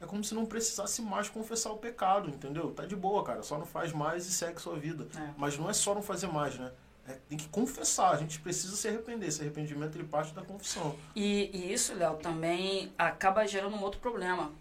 é 0.00 0.04
como 0.04 0.22
se 0.22 0.34
não 0.34 0.44
precisasse 0.44 1.00
mais 1.00 1.28
confessar 1.28 1.70
o 1.72 1.78
pecado, 1.78 2.28
entendeu? 2.28 2.70
Tá 2.70 2.84
de 2.84 2.94
boa, 2.94 3.24
cara. 3.24 3.42
Só 3.42 3.56
não 3.58 3.64
faz 3.64 3.92
mais 3.92 4.26
e 4.26 4.30
segue 4.30 4.60
sua 4.60 4.76
vida. 4.78 5.08
É. 5.16 5.30
Mas 5.36 5.56
não 5.58 5.70
é 5.70 5.72
só 5.72 5.94
não 5.94 6.02
fazer 6.02 6.26
mais, 6.26 6.58
né? 6.58 6.70
É, 7.08 7.12
tem 7.28 7.38
que 7.38 7.48
confessar. 7.48 8.10
A 8.10 8.16
gente 8.16 8.38
precisa 8.40 8.76
se 8.76 8.86
arrepender. 8.88 9.28
Esse 9.28 9.40
arrependimento 9.40 9.96
ele 9.96 10.04
parte 10.04 10.34
da 10.34 10.42
confissão. 10.42 10.94
E, 11.14 11.50
e 11.52 11.72
isso, 11.72 11.94
Léo, 11.94 12.16
também 12.16 12.92
acaba 12.98 13.46
gerando 13.46 13.74
um 13.74 13.82
outro 13.82 14.00
problema. 14.00 14.52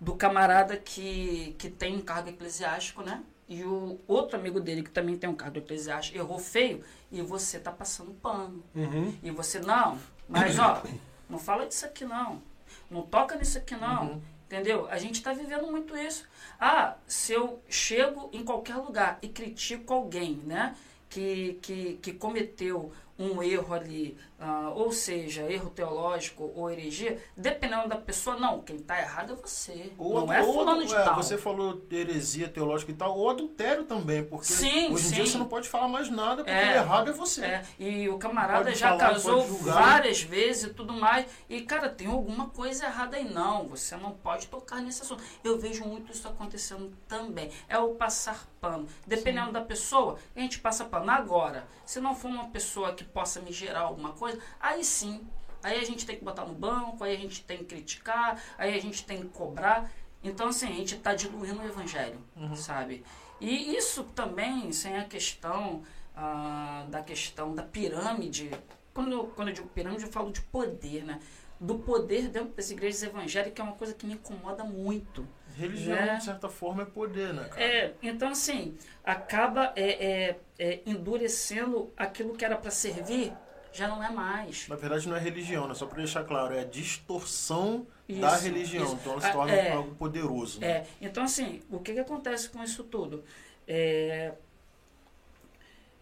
Do 0.00 0.14
camarada 0.14 0.76
que, 0.76 1.56
que 1.58 1.68
tem 1.68 1.96
um 1.96 2.00
cargo 2.00 2.28
eclesiástico, 2.28 3.02
né? 3.02 3.24
E 3.48 3.64
o 3.64 3.98
outro 4.06 4.38
amigo 4.38 4.60
dele 4.60 4.82
que 4.82 4.90
também 4.90 5.16
tem 5.16 5.28
um 5.28 5.34
cargo 5.34 5.58
eclesiástico 5.58 6.18
errou 6.18 6.38
feio 6.38 6.84
e 7.10 7.22
você 7.22 7.58
tá 7.58 7.72
passando 7.72 8.12
pano. 8.12 8.62
Uhum. 8.74 9.16
E 9.22 9.30
você, 9.30 9.58
não, 9.60 9.98
mas 10.28 10.58
ó, 10.58 10.82
não 11.30 11.38
fala 11.38 11.66
disso 11.66 11.86
aqui 11.86 12.04
não. 12.04 12.42
Não 12.90 13.02
toca 13.02 13.36
nisso 13.36 13.56
aqui 13.56 13.74
não. 13.74 14.12
Uhum. 14.12 14.22
Entendeu? 14.46 14.86
A 14.90 14.98
gente 14.98 15.16
está 15.16 15.32
vivendo 15.32 15.66
muito 15.70 15.96
isso. 15.96 16.26
Ah, 16.58 16.96
se 17.06 17.32
eu 17.32 17.62
chego 17.68 18.30
em 18.32 18.42
qualquer 18.42 18.76
lugar 18.76 19.18
e 19.20 19.28
critico 19.28 19.92
alguém, 19.92 20.42
né? 20.44 20.74
Que, 21.08 21.58
que, 21.62 21.94
que 22.02 22.12
cometeu 22.12 22.92
um 23.18 23.42
erro 23.42 23.74
ali, 23.74 24.16
uh, 24.38 24.70
ou 24.76 24.92
seja, 24.92 25.42
erro 25.50 25.70
teológico 25.70 26.52
ou 26.54 26.70
heresia, 26.70 27.20
dependendo 27.36 27.88
da 27.88 27.96
pessoa, 27.96 28.36
não, 28.36 28.62
quem 28.62 28.76
está 28.76 28.96
errado 28.98 29.32
é 29.32 29.36
você. 29.36 29.92
Ou, 29.98 30.20
não 30.20 30.32
é 30.32 30.42
fulano 30.42 30.86
de 30.86 30.94
é, 30.94 31.02
tal. 31.02 31.16
Você 31.16 31.36
falou 31.36 31.82
heresia 31.90 32.48
teológica 32.48 32.92
e 32.92 32.94
tal, 32.94 33.18
ou 33.18 33.28
adultério 33.28 33.84
também, 33.84 34.24
porque 34.24 34.46
sim, 34.46 34.92
hoje 34.92 35.08
em 35.08 35.10
dia 35.10 35.26
você 35.26 35.36
não 35.36 35.48
pode 35.48 35.68
falar 35.68 35.88
mais 35.88 36.08
nada, 36.08 36.44
porque 36.44 36.50
é, 36.50 36.74
o 36.74 36.76
errado 36.76 37.10
é 37.10 37.12
você. 37.12 37.44
É. 37.44 37.64
E 37.78 38.08
o 38.08 38.18
camarada 38.18 38.72
já 38.72 38.90
falar, 38.90 39.14
casou 39.14 39.42
várias 39.42 40.22
vezes 40.22 40.64
e 40.64 40.74
tudo 40.74 40.92
mais, 40.92 41.26
e 41.48 41.62
cara, 41.62 41.88
tem 41.88 42.06
alguma 42.06 42.48
coisa 42.50 42.86
errada 42.86 43.16
aí. 43.16 43.28
Não, 43.28 43.66
você 43.66 43.96
não 43.96 44.12
pode 44.12 44.46
tocar 44.46 44.80
nesse 44.80 45.02
assunto. 45.02 45.24
Eu 45.42 45.58
vejo 45.58 45.84
muito 45.84 46.12
isso 46.12 46.28
acontecendo 46.28 46.92
também. 47.08 47.50
É 47.68 47.78
o 47.78 47.94
passar 47.94 48.46
pano. 48.60 48.86
Dependendo 49.06 49.46
sim. 49.46 49.52
da 49.52 49.60
pessoa, 49.60 50.18
a 50.34 50.40
gente 50.40 50.58
passa 50.60 50.84
pano. 50.84 51.10
Agora, 51.10 51.66
se 51.84 52.00
não 52.00 52.14
for 52.14 52.28
uma 52.28 52.48
pessoa 52.48 52.92
que 52.92 53.04
possa 53.08 53.40
me 53.40 53.52
gerar 53.52 53.80
alguma 53.80 54.12
coisa, 54.12 54.38
aí 54.60 54.84
sim. 54.84 55.26
Aí 55.62 55.78
a 55.78 55.84
gente 55.84 56.06
tem 56.06 56.16
que 56.16 56.24
botar 56.24 56.44
no 56.44 56.54
banco, 56.54 57.02
aí 57.02 57.14
a 57.16 57.18
gente 57.18 57.42
tem 57.42 57.58
que 57.58 57.64
criticar, 57.64 58.40
aí 58.56 58.74
a 58.74 58.80
gente 58.80 59.04
tem 59.04 59.20
que 59.20 59.28
cobrar. 59.28 59.90
Então, 60.22 60.48
assim, 60.48 60.66
a 60.66 60.72
gente 60.72 60.94
está 60.94 61.14
diluindo 61.14 61.60
o 61.60 61.66
evangelho, 61.66 62.20
uhum. 62.36 62.54
sabe? 62.54 63.04
E 63.40 63.76
isso 63.76 64.04
também, 64.04 64.72
sem 64.72 64.96
a 64.96 65.04
questão 65.04 65.82
ah, 66.16 66.84
da 66.88 67.02
questão 67.02 67.54
da 67.54 67.62
pirâmide. 67.62 68.50
Quando 68.92 69.12
eu, 69.12 69.24
quando 69.28 69.48
eu 69.48 69.54
digo 69.54 69.68
pirâmide, 69.68 70.04
eu 70.04 70.10
falo 70.10 70.32
de 70.32 70.40
poder, 70.42 71.04
né? 71.04 71.20
Do 71.60 71.78
poder 71.78 72.28
dentro 72.28 72.54
das 72.54 72.70
igrejas 72.70 73.02
evangélicas 73.02 73.58
é 73.58 73.62
uma 73.62 73.76
coisa 73.76 73.94
que 73.94 74.06
me 74.06 74.14
incomoda 74.14 74.64
muito. 74.64 75.26
Religião, 75.58 75.96
né? 75.96 76.16
de 76.16 76.24
certa 76.24 76.48
forma, 76.48 76.82
é 76.82 76.86
poder, 76.86 77.34
né, 77.34 77.44
cara? 77.48 77.62
É, 77.62 77.94
então, 78.02 78.28
assim, 78.28 78.76
acaba 79.04 79.72
é, 79.74 80.06
é, 80.06 80.38
é 80.58 80.80
endurecendo 80.86 81.92
aquilo 81.96 82.36
que 82.36 82.44
era 82.44 82.56
para 82.56 82.70
servir, 82.70 83.32
já 83.72 83.88
não 83.88 84.02
é 84.02 84.10
mais. 84.10 84.68
Na 84.68 84.76
verdade, 84.76 85.08
não 85.08 85.16
é 85.16 85.20
religião, 85.20 85.66
né? 85.66 85.74
Só 85.74 85.86
para 85.86 85.98
deixar 85.98 86.24
claro, 86.24 86.54
é 86.54 86.60
a 86.60 86.64
distorção 86.64 87.86
isso, 88.08 88.20
da 88.20 88.36
religião. 88.36 88.84
Isso. 88.84 88.94
Então, 88.94 89.12
ela 89.12 89.20
se 89.20 89.32
torna 89.32 89.52
é, 89.52 89.72
algo 89.72 89.94
poderoso. 89.96 90.60
Né? 90.60 90.68
É, 90.68 90.86
então, 91.00 91.24
assim, 91.24 91.60
o 91.70 91.80
que, 91.80 91.92
que 91.92 92.00
acontece 92.00 92.48
com 92.48 92.62
isso 92.62 92.84
tudo? 92.84 93.24
É, 93.66 94.32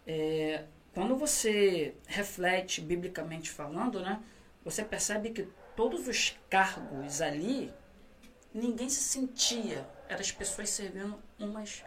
é, 0.05 0.63
quando 0.93 1.15
você 1.15 1.95
reflete 2.05 2.79
biblicamente 2.81 3.49
falando, 3.49 3.99
né? 3.99 4.21
Você 4.63 4.83
percebe 4.83 5.29
que 5.31 5.47
todos 5.75 6.07
os 6.07 6.37
cargos 6.49 7.21
ali 7.21 7.71
ninguém 8.57 8.89
se 8.89 9.01
sentia. 9.01 9.87
Eram 10.09 10.21
as 10.21 10.31
pessoas 10.31 10.69
servindo 10.69 11.17
umas 11.39 11.83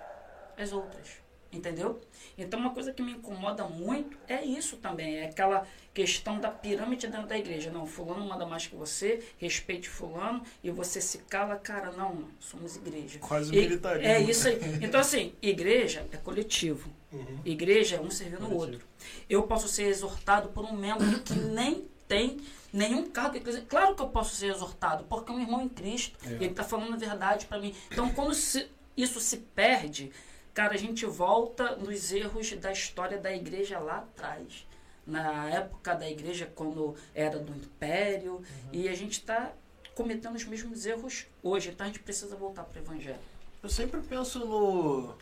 às 0.57 0.73
outras. 0.73 1.21
Entendeu? 1.53 2.01
Então, 2.39 2.61
uma 2.61 2.71
coisa 2.71 2.93
que 2.93 3.03
me 3.03 3.13
incomoda 3.13 3.65
muito 3.65 4.17
é 4.29 4.45
isso 4.45 4.77
também. 4.77 5.17
É 5.17 5.25
aquela 5.25 5.67
questão 5.93 6.39
da 6.39 6.49
pirâmide 6.49 7.09
dentro 7.09 7.27
da 7.27 7.37
igreja. 7.37 7.73
Não, 7.73 7.87
fulano 7.87 8.25
manda 8.25 8.47
mais 8.47 8.69
que 8.69 8.77
você, 8.77 9.21
respeite 9.37 9.89
fulano, 9.89 10.45
e 10.63 10.71
você 10.71 11.01
se 11.01 11.19
cala, 11.19 11.57
cara, 11.57 11.91
não, 11.91 12.29
somos 12.39 12.77
igreja. 12.77 13.19
Quase 13.19 13.53
e, 13.53 13.63
militarismo. 13.63 14.09
É 14.09 14.21
isso 14.21 14.47
aí. 14.47 14.61
Então, 14.81 15.01
assim, 15.01 15.35
igreja 15.43 16.07
é 16.13 16.17
coletivo. 16.19 16.89
Uhum. 17.13 17.41
Igreja 17.45 17.97
é 17.97 18.01
um 18.01 18.11
servindo 18.11 18.47
o 18.47 18.55
outro. 18.55 18.81
Eu 19.29 19.43
posso 19.43 19.67
ser 19.67 19.85
exortado 19.89 20.51
por 20.51 20.65
um 20.65 20.77
membro 20.77 21.19
que 21.21 21.35
nem 21.35 21.85
tem 22.07 22.39
nenhum 22.73 23.11
cargo 23.11 23.37
eclesiástico. 23.37 23.71
Claro 23.71 23.95
que 23.95 24.03
eu 24.03 24.09
posso 24.09 24.35
ser 24.35 24.47
exortado, 24.47 25.05
porque 25.05 25.31
é 25.31 25.35
um 25.35 25.41
irmão 25.41 25.63
em 25.63 25.69
Cristo. 25.69 26.19
É. 26.25 26.31
E 26.31 26.35
ele 26.35 26.47
está 26.47 26.65
falando 26.65 26.95
a 26.95 26.97
verdade 26.97 27.47
para 27.47 27.59
mim. 27.59 27.75
Então, 27.91 28.11
quando 28.11 28.35
se, 28.35 28.69
isso 28.97 29.21
se 29.21 29.39
perde, 29.39 30.13
cara, 30.55 30.75
a 30.75 30.79
gente 30.79 31.05
volta 31.07 31.77
nos 31.77 32.13
erros 32.13 32.53
da 32.55 32.73
história 32.73 33.19
da 33.19 33.35
igreja 33.35 33.79
lá 33.79 33.99
atrás. 33.99 34.67
Na 35.07 35.49
época 35.51 35.95
da 35.95 36.09
igreja, 36.09 36.51
quando 36.55 36.95
era 37.15 37.39
do 37.39 37.53
império. 37.53 38.35
Uhum. 38.35 38.45
E 38.73 38.89
a 38.89 38.95
gente 38.95 39.13
está 39.13 39.53
cometendo 39.95 40.37
os 40.37 40.45
mesmos 40.45 40.87
erros 40.87 41.27
hoje. 41.43 41.71
Então, 41.71 41.85
a 41.85 41.89
gente 41.89 42.01
precisa 42.01 42.37
voltar 42.37 42.65
para 42.65 42.81
o 42.81 42.83
evangelho. 42.83 43.19
Eu 43.63 43.69
sempre 43.69 44.01
penso 44.01 44.39
no. 44.41 45.15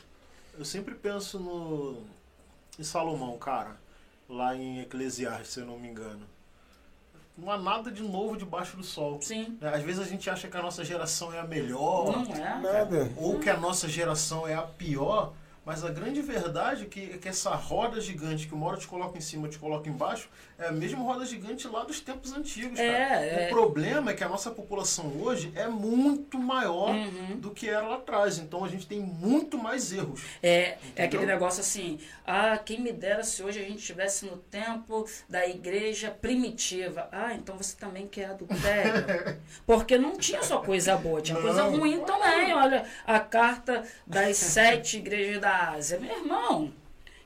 Eu 0.57 0.65
sempre 0.65 0.95
penso 0.95 1.39
no. 1.39 2.03
Em 2.79 2.85
Salomão, 2.85 3.37
cara. 3.39 3.77
Lá 4.29 4.55
em 4.55 4.81
Eclesiastes, 4.81 5.49
se 5.55 5.61
eu 5.61 5.67
não 5.67 5.79
me 5.79 5.89
engano 5.89 6.27
não 7.39 7.53
há 7.53 7.57
nada 7.57 7.91
de 7.91 8.03
novo 8.03 8.37
debaixo 8.37 8.77
do 8.77 8.83
sol. 8.83 9.19
Sim. 9.23 9.57
Né? 9.61 9.73
Às 9.73 9.83
vezes 9.83 10.01
a 10.01 10.05
gente 10.05 10.29
acha 10.29 10.49
que 10.49 10.57
a 10.57 10.63
nossa 10.63 10.85
geração 10.85 11.33
é 11.33 11.39
a 11.39 11.45
melhor. 11.45 12.27
Não 12.27 12.35
é. 12.35 12.61
Nada. 12.61 13.13
Ou 13.17 13.39
que 13.39 13.49
a 13.49 13.57
nossa 13.57 13.89
geração 13.89 14.47
é 14.47 14.55
a 14.55 14.63
pior. 14.63 15.33
Mas 15.69 15.85
a 15.85 15.91
grande 15.91 16.23
verdade 16.23 16.85
é 16.85 16.87
que, 16.87 17.11
é 17.13 17.19
que 17.19 17.29
essa 17.29 17.51
roda 17.51 18.01
gigante 18.01 18.49
que 18.49 18.55
uma 18.55 18.69
hora 18.69 18.79
te 18.79 18.87
coloca 18.87 19.19
em 19.19 19.21
cima, 19.21 19.51
te 19.51 19.59
coloca 19.59 19.87
embaixo, 19.87 20.31
é 20.59 20.69
a 20.69 20.73
mesma 20.73 21.05
roda 21.05 21.27
gigante 21.27 21.69
lá 21.69 21.85
dos 21.85 22.01
tempos 22.01 22.33
antigos. 22.33 22.81
É, 22.81 23.45
é. 23.45 23.47
O 23.47 23.51
problema 23.51 24.11
é 24.11 24.15
que 24.15 24.25
a 24.25 24.29
nossa 24.31 24.51
população 24.51 25.13
hoje 25.21 25.53
é 25.55 25.69
muito 25.69 26.39
maior 26.39 26.95
uhum. 26.95 27.37
do 27.39 27.51
que 27.51 27.69
era 27.69 27.87
lá 27.87 27.97
atrás. 27.97 28.39
Então 28.39 28.65
a 28.65 28.69
gente 28.69 28.87
tem 28.87 28.99
muito 28.99 29.59
mais 29.59 29.93
erros. 29.93 30.23
É, 30.43 30.79
é 30.97 31.05
aquele 31.05 31.27
negócio 31.27 31.61
assim, 31.61 31.99
ah, 32.27 32.57
quem 32.57 32.81
me 32.81 32.91
dera 32.91 33.23
se 33.23 33.43
hoje 33.43 33.61
a 33.61 33.63
gente 33.63 33.81
estivesse 33.81 34.25
no 34.25 34.39
tempo 34.39 35.07
da 35.29 35.47
igreja 35.47 36.11
primitiva. 36.11 37.11
Ah, 37.13 37.35
então 37.35 37.59
você 37.59 37.77
também 37.77 38.09
quer 38.09 38.31
adultério. 38.31 39.05
Porque 39.67 39.99
não 39.99 40.17
tinha 40.17 40.43
só 40.43 40.61
coisa 40.63 40.97
boa, 40.97 41.21
tinha 41.21 41.35
não. 41.35 41.43
coisa 41.43 41.65
ruim 41.65 42.01
também. 42.07 42.55
Olha, 42.55 42.87
a 43.07 43.21
carta 43.21 43.85
das 44.07 44.39
sete 44.39 44.97
igrejas 44.97 45.43
da 45.43 45.58
Ásia. 45.59 45.99
Meu 45.99 46.17
irmão, 46.17 46.73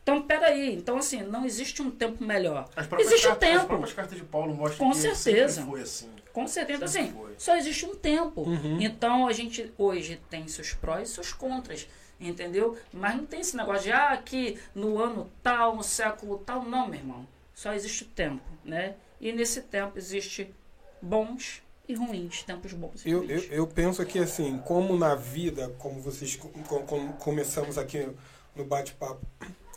então, 0.02 0.20
peraí. 0.22 0.74
Então, 0.74 0.98
assim, 0.98 1.22
não 1.22 1.44
existe 1.44 1.80
um 1.80 1.90
tempo 1.90 2.22
melhor. 2.24 2.68
Existe 2.98 3.26
cartas, 3.28 3.48
um 3.48 3.50
tempo. 3.50 3.60
As 3.60 3.66
próprias 3.66 3.92
cartas 3.92 4.18
de 4.18 4.24
Paulo 4.24 4.54
mostram 4.54 4.86
Com 4.88 4.92
que 4.92 4.98
certeza. 4.98 5.62
foi 5.64 5.80
assim. 5.80 6.10
Com 6.32 6.46
certeza. 6.46 6.88
Sempre 6.88 7.08
assim, 7.08 7.18
foi. 7.18 7.34
só 7.38 7.56
existe 7.56 7.86
um 7.86 7.94
tempo. 7.94 8.42
Uhum. 8.42 8.80
Então, 8.80 9.26
a 9.28 9.32
gente 9.32 9.72
hoje 9.78 10.20
tem 10.28 10.48
seus 10.48 10.72
prós 10.74 11.10
e 11.10 11.14
seus 11.14 11.32
contras. 11.32 11.86
Entendeu? 12.18 12.76
Mas 12.92 13.16
não 13.16 13.26
tem 13.26 13.40
esse 13.40 13.56
negócio 13.56 13.84
de, 13.84 13.92
ah, 13.92 14.16
que 14.16 14.58
no 14.74 14.98
ano 14.98 15.30
tal, 15.42 15.76
no 15.76 15.82
século 15.82 16.38
tal. 16.38 16.64
Não, 16.64 16.88
meu 16.88 16.98
irmão. 16.98 17.26
Só 17.54 17.72
existe 17.72 18.04
o 18.04 18.06
tempo, 18.06 18.42
né? 18.64 18.94
E 19.20 19.32
nesse 19.32 19.62
tempo 19.62 19.98
existe 19.98 20.52
bons 21.00 21.62
e 21.92 21.94
ruins, 21.94 22.42
tempos 22.42 22.72
bons 22.72 23.04
eu. 23.04 23.24
Eu, 23.24 23.40
eu 23.44 23.66
penso 23.66 24.04
que, 24.04 24.18
assim, 24.18 24.58
como 24.58 24.96
na 24.96 25.14
vida, 25.14 25.74
como 25.78 26.00
vocês 26.00 26.36
como 26.36 27.12
começamos 27.14 27.78
aqui 27.78 28.08
no 28.56 28.64
bate-papo, 28.64 29.20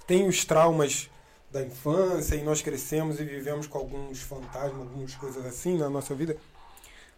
tem 0.07 0.28
os 0.28 0.43
traumas 0.45 1.09
da 1.51 1.61
infância 1.63 2.36
e 2.36 2.43
nós 2.43 2.61
crescemos 2.61 3.20
e 3.20 3.24
vivemos 3.24 3.68
com 3.68 3.78
alguns 3.78 4.22
fantasmas, 4.22 4.82
algumas 4.82 5.16
coisas 5.16 5.45
assim 5.45 5.78
na 5.78 5.89
nossa 5.89 6.16
vida. 6.16 6.38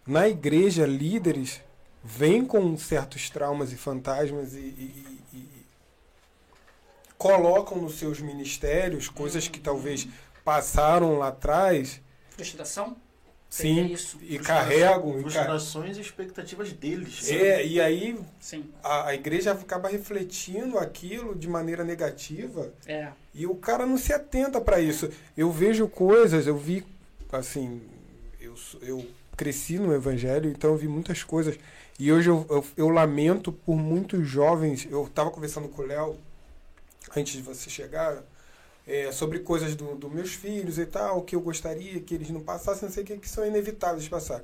Na 0.06 0.28
igreja, 0.28 0.86
líderes 0.86 1.62
vêm 2.04 2.45
com 2.45 2.78
certos 2.78 3.30
traumas 3.30 3.72
e 3.72 3.76
fantasmas 3.76 4.54
e, 4.54 4.60
e, 4.60 5.22
e, 5.34 5.38
e 5.38 5.66
colocam 7.18 7.82
nos 7.82 7.95
seus 7.95 8.20
ministérios 8.22 9.10
coisas 9.10 9.48
que 9.48 9.60
talvez 9.60 10.08
passaram 10.45 11.18
lá 11.18 11.30
atrás. 11.30 12.00
Frustração? 12.30 12.95
Sim, 13.50 13.86
isso. 13.93 14.18
e 14.22 14.38
carregam. 14.38 15.22
Frustrações 15.22 15.98
e 15.98 16.02
expectativas 16.02 16.74
deles. 16.74 17.30
É, 17.30 17.66
e 17.66 17.80
aí 17.80 18.20
Sim. 18.39 18.66
A, 18.84 19.08
a 19.08 19.16
igreja 19.16 19.54
acaba 19.54 19.88
refletindo 19.88 20.78
aquilo 20.78 21.34
de 21.34 21.48
maneira 21.48 21.84
negativa. 21.84 22.72
É. 22.86 23.10
E 23.34 23.48
o 23.48 23.56
cara 23.56 23.86
não 23.86 23.98
se 23.98 24.12
atenta 24.12 24.60
para 24.60 24.82
isso. 24.82 25.10
Eu 25.36 25.52
vejo 25.52 25.88
coisas, 25.88 26.45
eu 26.45 26.58
vi, 26.58 26.86
assim, 27.32 27.82
eu, 28.39 28.54
eu 28.82 29.08
cresci 29.36 29.80
no 29.80 29.93
evangelho, 29.93 30.50
então 30.50 30.72
eu 30.72 30.78
vi 30.78 30.88
muitas 30.88 31.24
coisas. 31.24 31.58
E 31.98 32.12
hoje 32.12 32.30
eu, 32.30 32.45
eu, 32.50 32.66
eu 32.76 32.89
lamento 32.89 33.52
por 33.52 33.78
muitos 33.78 34.28
jovens. 34.28 34.88
Eu 34.89 35.06
estava 35.06 35.32
conversando 35.32 35.70
com 35.70 35.82
o 35.82 35.86
Léo 35.86 36.18
antes 37.16 37.34
de 37.34 37.41
você 37.41 37.70
chegar 37.70 38.22
é, 38.88 39.12
sobre 39.12 39.40
coisas 39.40 39.76
dos 39.76 39.98
do 39.98 40.10
meus 40.10 40.34
filhos 40.34 40.80
e 40.80 40.86
tal, 40.86 41.22
que 41.22 41.36
eu 41.36 41.42
gostaria 41.42 42.00
que 42.00 42.16
eles 42.16 42.30
não 42.30 42.40
passassem, 42.40 42.88
não 42.88 42.94
sei 42.94 43.04
o 43.04 43.06
que, 43.06 43.18
que 43.18 43.30
são 43.30 43.46
inevitáveis 43.46 44.04
de 44.04 44.10
passar. 44.10 44.42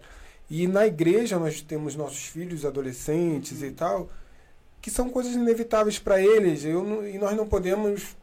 E 0.50 0.68
na 0.68 0.86
igreja 0.86 1.40
nós 1.40 1.62
temos 1.62 1.96
nossos 1.96 2.26
filhos 2.26 2.66
adolescentes 2.66 3.64
e 3.64 3.72
tal, 3.72 4.10
que 4.82 4.92
são 4.92 5.10
coisas 5.10 5.34
inevitáveis 5.34 5.98
para 5.98 6.22
eles. 6.22 6.66
Eu 6.66 6.84
não, 6.84 7.08
e 7.08 7.18
nós 7.18 7.36
não 7.38 7.48
podemos 7.48 8.16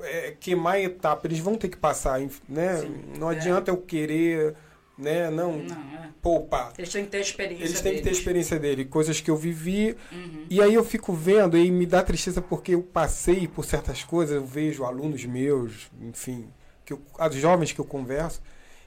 é, 0.00 0.36
queimar 0.38 0.80
etapa. 0.80 1.26
Eles 1.26 1.40
vão 1.40 1.56
ter 1.56 1.68
que 1.68 1.76
passar, 1.76 2.20
né? 2.48 2.76
Sim, 2.80 2.94
não 3.18 3.30
é. 3.30 3.36
adianta 3.36 3.70
eu 3.70 3.76
querer 3.76 4.54
né? 4.96 5.30
Não, 5.30 5.58
não 5.58 5.76
é. 5.76 6.10
poupar. 6.22 6.72
Eles 6.78 6.90
têm 6.90 7.04
que 7.04 7.10
ter 7.10 7.18
a 7.18 7.20
experiência 7.20 7.64
Eles 7.64 7.80
têm 7.80 7.92
deles. 7.92 7.98
que 7.98 8.04
ter 8.04 8.10
a 8.10 8.18
experiência 8.18 8.58
dele, 8.58 8.84
coisas 8.84 9.20
que 9.20 9.30
eu 9.30 9.36
vivi. 9.36 9.96
Uhum. 10.10 10.46
E 10.48 10.62
aí 10.62 10.74
eu 10.74 10.84
fico 10.84 11.12
vendo 11.12 11.56
e 11.56 11.70
me 11.70 11.86
dá 11.86 12.02
tristeza 12.02 12.40
porque 12.40 12.74
eu 12.74 12.82
passei 12.82 13.46
por 13.46 13.64
certas 13.64 14.02
coisas, 14.02 14.36
eu 14.36 14.46
vejo 14.46 14.84
alunos 14.84 15.24
meus, 15.24 15.90
enfim, 16.00 16.48
que 16.84 16.92
eu, 16.92 17.02
as 17.18 17.34
jovens 17.34 17.72
que 17.72 17.80
eu 17.80 17.84
converso, 17.84 18.40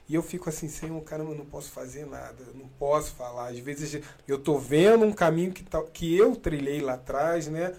e 0.08 0.14
eu 0.16 0.22
fico 0.22 0.48
assim, 0.48 0.68
Senhor, 0.68 1.00
caramba, 1.02 1.30
eu 1.30 1.38
não 1.38 1.44
posso 1.44 1.70
fazer 1.70 2.04
nada, 2.04 2.44
não 2.56 2.66
posso 2.80 3.12
falar. 3.14 3.48
Às 3.50 3.60
vezes 3.60 4.02
eu 4.26 4.38
tô 4.40 4.58
vendo 4.58 5.04
um 5.04 5.12
caminho 5.12 5.52
que, 5.52 5.62
tá, 5.62 5.80
que 5.84 6.16
eu 6.16 6.34
trilhei 6.34 6.80
lá 6.80 6.94
atrás, 6.94 7.46
né? 7.46 7.74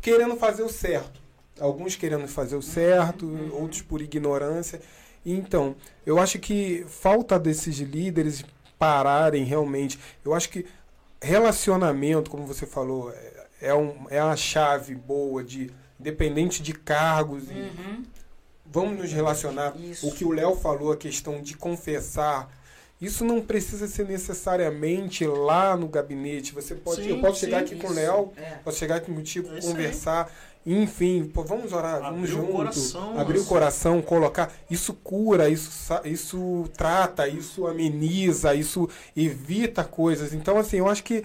Querendo 0.00 0.36
fazer 0.36 0.62
o 0.62 0.68
certo. 0.70 1.20
alguns 1.60 1.94
querendo 1.94 2.26
fazer 2.26 2.56
o 2.56 2.62
certo, 2.62 3.26
outros 3.52 3.82
por 3.82 4.00
ignorância. 4.00 4.80
Então, 5.26 5.74
eu 6.06 6.18
acho 6.20 6.38
que 6.38 6.86
falta 6.88 7.38
desses 7.38 7.78
líderes 7.78 8.44
pararem 8.78 9.42
realmente. 9.44 9.98
Eu 10.24 10.32
acho 10.34 10.48
que 10.48 10.64
relacionamento, 11.20 12.30
como 12.30 12.46
você 12.46 12.64
falou, 12.66 13.10
é, 13.12 13.46
é, 13.62 13.74
um, 13.74 14.06
é 14.08 14.22
uma 14.22 14.36
chave 14.36 14.94
boa 14.94 15.42
de 15.42 15.70
independente 15.98 16.62
de 16.62 16.72
cargos 16.72 17.50
e 17.50 17.54
Uhum. 17.54 18.04
vamos 18.64 18.98
nos 18.98 19.12
relacionar. 19.12 19.74
Isso. 19.76 20.06
O 20.06 20.12
que 20.12 20.24
o 20.24 20.30
Léo 20.30 20.54
falou, 20.56 20.92
a 20.92 20.96
questão 20.96 21.40
de 21.42 21.56
confessar, 21.56 22.48
isso 23.00 23.24
não 23.24 23.40
precisa 23.42 23.86
ser 23.86 24.06
necessariamente 24.06 25.26
lá 25.26 25.76
no 25.76 25.88
gabinete. 25.88 26.52
Você 26.54 26.74
pode, 26.74 27.02
Sim, 27.02 27.08
eu 27.10 27.20
posso 27.20 27.40
chegar 27.40 27.58
sim, 27.58 27.64
aqui 27.64 27.76
com 27.76 27.88
o 27.88 27.90
isso. 27.90 28.00
Léo, 28.00 28.32
É. 28.36 28.56
posso 28.64 28.78
chegar 28.78 28.96
aqui 28.96 29.12
contigo, 29.12 29.48
É 29.52 29.58
isso 29.58 29.68
conversar, 29.68 30.32
enfim, 30.64 31.24
pô, 31.32 31.44
vamos 31.44 31.72
orar, 31.72 32.00
vamos 32.00 32.28
Abrir 32.28 32.32
o 32.32 32.36
junto, 32.42 32.52
coração, 32.52 33.18
abrir 33.20 33.38
o 33.38 33.40
assim. 33.40 33.48
coração, 33.48 34.02
colocar, 34.02 34.52
isso 34.70 34.94
cura, 34.94 35.48
isso 35.48 35.70
isso 36.04 36.68
trata, 36.76 37.28
isso 37.28 37.66
ameniza, 37.66 38.54
isso 38.54 38.88
evita 39.14 39.84
coisas. 39.84 40.32
Então 40.32 40.58
assim, 40.58 40.78
eu 40.78 40.88
acho 40.88 41.04
que 41.04 41.24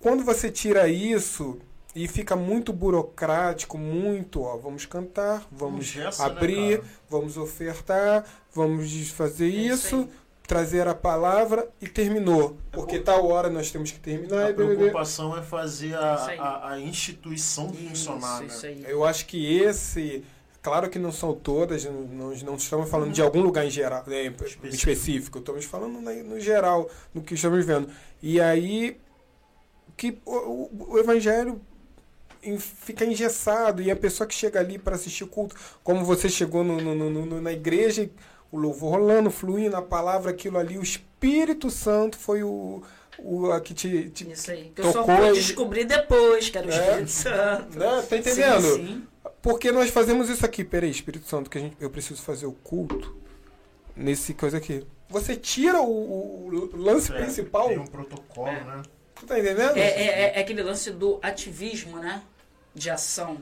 quando 0.00 0.24
você 0.24 0.50
tira 0.50 0.88
isso 0.88 1.58
e 1.94 2.08
fica 2.08 2.34
muito 2.36 2.72
burocrático, 2.72 3.78
muito, 3.78 4.42
ó, 4.42 4.56
vamos 4.56 4.84
cantar, 4.86 5.46
vamos 5.50 5.94
Engessa, 5.96 6.22
né, 6.24 6.30
abrir, 6.30 6.78
cara? 6.78 6.90
vamos 7.08 7.36
ofertar, 7.36 8.24
vamos 8.52 9.10
fazer 9.10 9.48
isso 9.48 9.86
isso, 9.86 9.96
aí. 9.96 10.08
Trazer 10.46 10.86
a 10.86 10.94
palavra 10.94 11.68
e 11.80 11.88
terminou. 11.88 12.56
Porque 12.70 12.98
tal 12.98 13.26
hora 13.26 13.48
nós 13.48 13.70
temos 13.70 13.90
que 13.90 13.98
terminar 13.98 14.46
A 14.46 14.50
e 14.50 14.54
preocupação 14.54 15.36
é 15.36 15.42
fazer 15.42 15.88
Isso 15.88 15.96
a, 15.96 16.14
a, 16.38 16.72
a 16.72 16.80
instituição 16.80 17.72
funcionar, 17.72 18.44
Isso, 18.44 18.66
isso 18.66 18.80
né? 18.82 18.86
Eu 18.92 19.04
acho 19.04 19.24
que 19.26 19.56
esse, 19.58 20.22
claro 20.62 20.90
que 20.90 20.98
não 20.98 21.10
são 21.12 21.32
todas, 21.34 21.84
não- 21.86 22.02
nós 22.28 22.42
não 22.42 22.56
estamos 22.56 22.90
falando 22.90 23.12
de 23.12 23.22
algum 23.22 23.40
lugar 23.40 23.64
em 23.66 23.70
geral, 23.70 24.04
né, 24.06 24.24
Específico. 24.26 24.66
específico, 24.66 25.38
estamos 25.38 25.64
falando 25.64 25.98
no 26.00 26.38
geral, 26.40 26.90
no 27.14 27.22
que 27.22 27.34
estamos 27.34 27.64
vendo. 27.64 27.88
E 28.22 28.38
aí 28.40 28.98
que 29.96 30.18
o, 30.26 30.68
o- 30.90 30.98
evangelho 30.98 31.60
fica 32.58 33.06
engessado 33.06 33.80
e 33.80 33.90
a 33.90 33.96
pessoa 33.96 34.26
que 34.26 34.34
chega 34.34 34.60
ali 34.60 34.78
para 34.78 34.96
assistir 34.96 35.24
o 35.24 35.28
culto, 35.28 35.56
como 35.82 36.04
você 36.04 36.28
chegou 36.28 36.62
no- 36.62 36.78
no- 36.80 36.94
no- 36.94 37.24
no- 37.26 37.40
na 37.40 37.52
igreja, 37.52 38.02
e 38.02 38.12
o 38.54 38.58
louvor 38.58 38.92
rolando, 38.92 39.30
fluindo, 39.30 39.76
a 39.76 39.82
palavra, 39.82 40.30
aquilo 40.30 40.58
ali, 40.58 40.78
o 40.78 40.82
Espírito 40.82 41.70
Santo 41.70 42.16
foi 42.16 42.42
o, 42.42 42.82
o 43.18 43.50
a 43.50 43.60
que 43.60 43.74
te, 43.74 44.10
te 44.10 44.30
Isso 44.30 44.50
aí. 44.50 44.70
Que 44.74 44.80
eu 44.82 44.92
só 44.92 45.00
Tocou 45.00 45.16
fui 45.16 45.28
e- 45.30 45.32
descobrir 45.32 45.84
depois, 45.84 46.48
que 46.50 46.58
era 46.58 46.66
o 46.66 46.70
É. 46.70 46.76
Espírito 46.76 47.10
Santo. 47.10 47.78
né, 47.78 48.02
tá 48.08 48.16
entendendo? 48.16 48.62
Sim, 48.62 48.86
sim. 48.86 49.06
Porque 49.42 49.72
nós 49.72 49.90
fazemos 49.90 50.28
isso 50.30 50.44
aqui. 50.46 50.62
Peraí, 50.64 50.90
Espírito 50.90 51.26
Santo, 51.28 51.50
que 51.50 51.58
a 51.58 51.60
gente, 51.60 51.76
eu 51.80 51.90
preciso 51.90 52.22
fazer 52.22 52.46
o 52.46 52.52
culto 52.52 53.16
nesse 53.96 54.34
coisa 54.34 54.56
aqui. 54.58 54.86
Você 55.08 55.36
tira 55.36 55.80
o, 55.82 55.86
o- 55.90 56.70
o 56.72 56.76
lance 56.76 57.12
É, 57.12 57.16
principal. 57.16 57.68
Tem 57.68 57.78
um 57.78 57.86
protocolo, 57.86 58.48
É. 58.48 58.64
né? 58.64 58.82
Tu 59.14 59.26
tá 59.26 59.38
entendendo? 59.38 59.76
É, 59.76 59.80
é, 59.80 60.36
é 60.36 60.40
aquele 60.40 60.62
lance 60.62 60.90
do 60.90 61.18
ativismo, 61.22 61.98
né? 61.98 62.22
De 62.74 62.90
ação. 62.90 63.38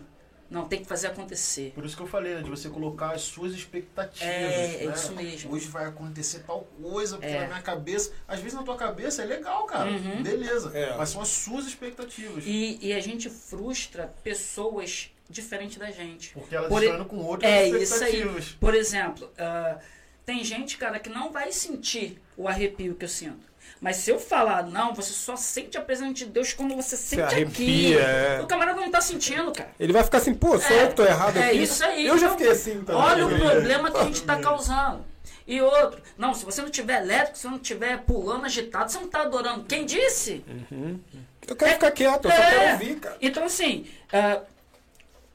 Não, 0.52 0.66
tem 0.68 0.80
que 0.80 0.86
fazer 0.86 1.06
acontecer. 1.08 1.72
Por 1.74 1.84
isso 1.84 1.96
que 1.96 2.02
eu 2.02 2.06
falei, 2.06 2.34
né? 2.34 2.42
De 2.42 2.50
você 2.50 2.68
colocar 2.68 3.12
as 3.12 3.22
suas 3.22 3.52
expectativas. 3.54 4.22
É, 4.28 4.82
é 4.82 4.86
né? 4.86 4.94
isso 4.94 5.12
mesmo. 5.14 5.52
Hoje 5.52 5.66
vai 5.68 5.86
acontecer 5.86 6.40
tal 6.46 6.64
coisa, 6.80 7.16
porque 7.16 7.32
É. 7.32 7.40
na 7.40 7.46
minha 7.48 7.62
cabeça. 7.62 8.12
Às 8.28 8.38
vezes 8.40 8.52
na 8.54 8.62
tua 8.62 8.76
cabeça 8.76 9.22
é 9.22 9.24
legal, 9.24 9.64
cara. 9.64 9.90
Uhum. 9.90 10.22
Beleza. 10.22 10.70
É. 10.76 10.96
Mas 10.96 11.08
são 11.08 11.20
as 11.22 11.28
suas 11.28 11.66
expectativas. 11.66 12.44
E, 12.46 12.78
e 12.82 12.92
a 12.92 13.00
gente 13.00 13.30
frustra 13.30 14.12
pessoas 14.22 15.10
diferentes 15.28 15.78
da 15.78 15.90
gente. 15.90 16.30
Porque 16.34 16.54
elas 16.54 16.68
Por- 16.68 16.82
estão 16.82 17.04
com 17.06 17.16
outras 17.16 17.50
É 17.50 17.66
isso 17.68 17.76
aí. 17.76 17.82
expectativas. 17.82 18.48
Por 18.60 18.74
exemplo, 18.74 19.30
ah, 19.38 19.78
tem 20.26 20.44
gente, 20.44 20.76
cara, 20.76 20.98
que 21.00 21.08
não 21.08 21.32
vai 21.32 21.50
sentir 21.52 22.20
o 22.36 22.46
arrepio 22.46 22.94
que 22.94 23.04
eu 23.04 23.08
sinto. 23.08 23.51
Mas 23.82 23.96
se 23.96 24.10
eu 24.12 24.18
falar, 24.20 24.62
não, 24.62 24.94
você 24.94 25.12
só 25.12 25.34
sente 25.34 25.76
a 25.76 25.80
presença 25.80 26.12
de 26.14 26.26
Deus 26.26 26.52
quando 26.52 26.76
você 26.76 26.96
sente 26.96 27.20
aqui. 27.22 27.34
arrepia, 27.34 28.00
é. 28.00 28.40
O 28.40 28.46
camarada 28.46 28.80
não 28.80 28.88
tá 28.92 29.00
sentindo, 29.00 29.50
cara. 29.50 29.70
Ele 29.78 29.92
vai 29.92 30.04
ficar 30.04 30.18
assim, 30.18 30.32
pô, 30.32 30.56
sou 30.60 30.76
eu 30.76 30.88
que 30.90 30.94
tô 30.94 31.04
errado 31.04 31.36
é 31.36 31.48
aqui. 31.48 31.62
isso 31.64 31.84
aí. 31.84 32.06
Eu 32.06 32.16
já 32.16 32.26
Então, 32.26 32.38
fiquei 32.38 32.52
assim 32.52 32.84
também. 32.84 32.94
Olha 33.02 33.26
o 33.26 33.38
problema 33.40 33.90
que 33.90 33.96
a 33.98 34.04
gente 34.04 34.20
está 34.20 34.38
causando. 34.40 35.04
E 35.48 35.60
outro, 35.60 36.00
não, 36.16 36.32
se 36.32 36.44
você 36.44 36.62
não 36.62 36.70
tiver 36.70 37.02
elétrico, 37.02 37.36
se 37.36 37.42
você 37.42 37.48
não 37.48 37.58
tiver 37.58 37.98
pulando, 38.04 38.44
agitado, 38.44 38.88
você 38.92 38.98
não 38.98 39.06
está 39.06 39.22
adorando. 39.22 39.64
Quem 39.64 39.84
disse? 39.84 40.44
Eu 41.48 41.56
quero 41.56 41.72
ficar 41.72 41.90
quieto, 41.90 42.26
eu 42.26 42.30
só 42.30 42.36
É. 42.36 42.50
quero 42.50 42.72
ouvir, 42.74 43.00
cara. 43.00 43.16
Então, 43.20 43.44
assim, 43.44 43.84
ah, 44.12 44.42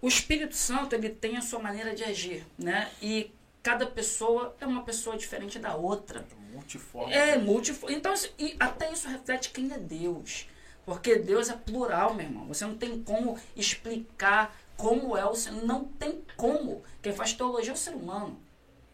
o 0.02 0.08
Espírito 0.08 0.56
Santo, 0.56 0.96
ele 0.96 1.10
tem 1.10 1.36
a 1.36 1.42
sua 1.42 1.60
maneira 1.60 1.94
de 1.94 2.06
agir, 2.06 2.46
né? 2.58 2.88
E 3.02 3.30
cada 3.62 3.86
pessoa 3.86 4.56
é 4.62 4.66
uma 4.66 4.84
pessoa 4.84 5.18
diferente 5.18 5.60
da 5.60 5.76
outra. 5.76 6.24
Multiforme. 6.68 7.14
É 7.14 7.38
multiforme. 7.38 7.96
Então, 7.96 8.12
assim, 8.12 8.30
até 8.60 8.92
isso 8.92 9.08
reflete 9.08 9.52
quem 9.52 9.72
é 9.72 9.80
Deus. 9.80 10.50
Porque 10.86 11.16
Deus 11.16 11.50
é 11.50 11.54
plural, 11.54 12.14
meu 12.14 12.26
irmão. 12.26 12.48
Você 12.48 12.66
não 12.66 12.76
tem 12.76 13.02
como 13.02 13.38
explicar 13.56 14.54
como 14.76 15.16
é 15.16 15.26
o 15.26 15.34
Senhor. 15.34 15.66
Não 15.66 15.86
tem 15.86 16.22
como. 16.36 16.84
Quem 17.02 17.14
faz 17.14 17.34
teologia 17.34 17.72
é 17.72 17.74
o 17.74 17.78
ser 17.78 17.96
humano. 17.96 18.38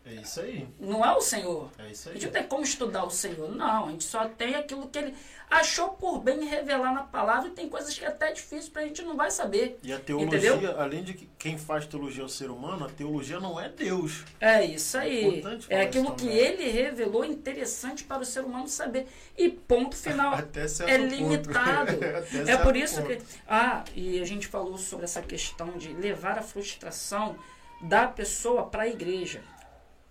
É 0.06 0.16
isso 0.16 0.42
aí. 0.42 0.68
Não 0.80 1.04
é 1.06 1.14
o 1.16 1.22
Senhor. 1.22 1.70
É 1.80 1.90
isso 1.90 2.10
A 2.10 2.12
aí. 2.12 2.18
gente 2.20 2.26
não 2.26 2.34
tem 2.34 2.44
como 2.44 2.64
estudar 2.64 3.06
o 3.06 3.10
Senhor. 3.10 3.50
Não, 3.56 3.86
a 3.88 3.92
gente 3.92 4.04
só 4.04 4.28
tem 4.28 4.54
aquilo 4.56 4.88
que 4.90 4.98
ele 5.00 5.16
achou 5.50 5.90
por 5.90 6.20
bem 6.20 6.44
revelar 6.46 6.94
na 6.94 7.04
palavra. 7.04 7.48
E 7.48 7.52
tem 7.52 7.70
coisas 7.70 7.98
que 7.98 8.04
é 8.04 8.10
até 8.10 8.32
difícil 8.34 8.72
pra 8.72 8.82
gente 8.84 9.02
não 9.02 9.16
vai 9.16 9.32
saber. 9.32 9.80
E 9.82 9.94
a 9.94 10.00
teologia, 10.00 10.56
Entendeu? 10.56 10.80
além 10.82 11.04
de 11.06 11.14
que 11.14 11.30
quem 11.40 11.58
faz 11.58 11.86
teologia 11.86 12.22
é 12.22 12.26
o 12.26 12.30
ser 12.30 12.50
humano, 12.50 12.86
a 12.86 12.90
teologia 12.90 13.40
não 13.40 13.58
é 13.58 13.70
Deus. 13.70 14.26
É 14.42 14.66
isso 14.66 14.98
aí. 14.98 15.40
É 15.40 15.42
falar 15.42 15.82
aquilo 15.84 16.16
que 16.16 16.28
ele 16.28 16.70
revelou 16.70 17.24
interessante 17.24 18.04
para 18.04 18.24
o 18.24 18.26
ser 18.26 18.42
humano 18.44 18.68
saber. 18.68 19.08
E 19.38 19.48
ponto 19.48 19.96
final. 19.96 20.34
Até 20.36 20.68
certo 20.68 20.90
é 20.90 20.98
limitado. 20.98 21.94
É 22.04 22.46
certo 22.46 22.64
por 22.64 22.76
isso 22.76 23.02
ponto. 23.02 23.08
que. 23.16 23.24
Ah, 23.48 23.86
e 23.96 24.20
a 24.20 24.26
gente 24.26 24.48
falou 24.48 24.78
sobre 24.78 25.06
essa 25.06 25.22
questão 25.22 25.78
de 25.78 25.94
levar 25.94 26.38
a 26.38 26.42
frustração 26.42 27.38
da 27.82 28.08
pessoa 28.08 28.64
para 28.66 28.84
a 28.84 28.88
igreja. 28.88 29.42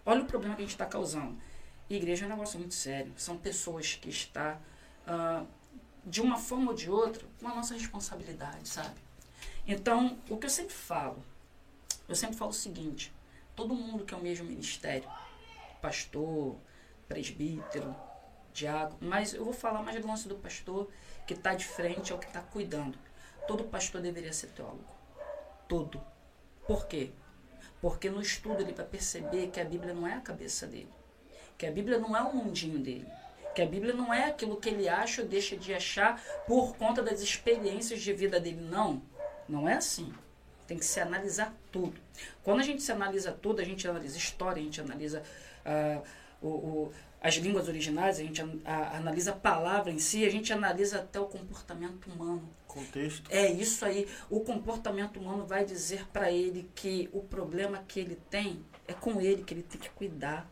Olha 0.05 0.23
o 0.23 0.27
problema 0.27 0.55
que 0.55 0.63
a 0.63 0.65
gente 0.65 0.75
está 0.75 0.87
causando. 0.87 1.37
Igreja 1.89 2.25
é 2.25 2.27
um 2.27 2.31
negócio 2.31 2.59
muito 2.59 2.75
sério. 2.75 3.13
São 3.17 3.37
pessoas 3.37 3.95
que 3.95 4.09
estão, 4.09 4.59
ah, 5.07 5.45
de 6.05 6.21
uma 6.21 6.39
forma 6.39 6.71
ou 6.71 6.77
de 6.77 6.91
outra, 6.91 7.25
com 7.41 7.49
a 7.49 7.55
nossa 7.55 7.75
responsabilidade, 7.75 8.69
sabe? 8.69 9.01
Então, 9.67 10.19
o 10.29 10.37
que 10.37 10.47
eu 10.47 10.51
sempre 10.51 10.75
falo, 10.75 11.23
eu 12.09 12.17
sempre 12.17 12.37
falo 12.37 12.51
o 12.51 12.55
seguinte: 12.55 13.13
todo 13.55 13.75
mundo 13.75 14.05
que 14.05 14.15
é 14.15 14.17
o 14.17 14.23
mesmo 14.23 14.47
ministério, 14.47 15.09
pastor, 15.81 16.57
presbítero, 17.07 17.95
diácono, 18.53 18.99
mas 19.01 19.35
eu 19.35 19.45
vou 19.45 19.53
falar 19.53 19.83
mais 19.83 20.01
do 20.01 20.07
lance 20.07 20.27
do 20.27 20.35
pastor 20.35 20.89
que 21.27 21.35
está 21.35 21.55
de 21.55 21.65
frente 21.65 22.13
ao 22.13 22.19
que 22.19 22.27
está 22.27 22.41
cuidando. 22.41 22.99
Todo 23.47 23.65
pastor 23.65 24.01
deveria 24.01 24.33
ser 24.33 24.49
teólogo. 24.49 24.85
Todo. 25.69 26.01
Por 26.67 26.87
quê? 26.87 27.13
Porque 27.83 28.09
no 28.09 28.23
estudo 28.23 28.63
ele 28.63 28.73
vai 28.73 28.87
perceber 28.87 29.49
que 29.49 29.61
a 29.61 29.65
Bíblia 29.65 29.93
não 29.93 30.07
é 30.07 30.15
a 30.15 30.21
cabeça 30.21 30.67
dele. 30.67 30.89
Que 31.59 31.67
a 31.67 31.71
Bíblia 31.71 31.99
não 31.99 32.17
é 32.17 32.23
o 32.23 32.33
mundinho 32.35 32.79
dele. 32.79 33.07
Que 33.55 33.61
a 33.61 33.67
Bíblia 33.67 33.93
não 33.93 34.15
é 34.15 34.27
aquilo 34.27 34.57
que 34.57 34.69
ele 34.71 34.89
acha 34.89 35.21
ou 35.21 35.29
deixa 35.29 35.57
de 35.57 35.75
achar 35.75 36.23
por 36.47 36.77
conta 36.77 37.03
das 37.03 37.21
experiências 37.21 38.01
de 38.01 38.13
vida 38.15 38.41
dele. 38.41 38.61
Não. 38.63 39.03
Não 39.49 39.69
é 39.69 39.75
assim. 39.75 40.15
Tem 40.67 40.79
que 40.79 40.85
se 40.85 41.01
analisar 41.01 41.53
tudo. 41.73 42.01
Quando 42.45 42.61
a 42.61 42.63
gente 42.63 42.83
se 42.83 42.93
analisa 42.93 43.33
tudo, 43.33 43.61
a 43.61 43.65
gente 43.65 43.87
analisa 43.87 44.17
história, 44.17 44.61
a 44.63 44.65
gente 44.65 44.81
analisa 44.81 45.23
ah, 45.67 46.01
o, 46.41 46.47
o- 46.49 46.93
as 47.21 47.35
línguas 47.35 47.69
originais, 47.69 48.19
a 48.19 48.23
gente 48.23 48.41
a- 48.65 48.97
analisa 48.97 49.33
a 49.33 49.37
palavra 49.37 49.93
em 49.93 49.99
si, 49.99 50.25
a 50.25 50.31
gente 50.31 50.53
analisa 50.53 51.01
até 51.01 51.21
o 51.21 51.27
comportamento 51.27 52.07
humano. 52.09 52.49
Contexto. 52.73 53.31
É 53.31 53.51
isso 53.53 53.85
aí. 53.85 54.09
O 54.31 54.41
comportamento 54.41 55.21
humano 55.21 55.47
vai 55.47 55.63
dizer 55.63 56.07
para 56.09 56.33
ele 56.33 56.71
que 56.75 57.11
o 57.13 57.21
problema 57.21 57.85
que 57.87 58.01
ele 58.01 58.17
tem 58.31 58.65
é 58.89 58.95
com 58.95 59.21
ele, 59.21 59.45
que 59.45 59.53
ele 59.53 59.63
tem 59.63 59.79
que 59.79 59.91
cuidar. 59.91 60.51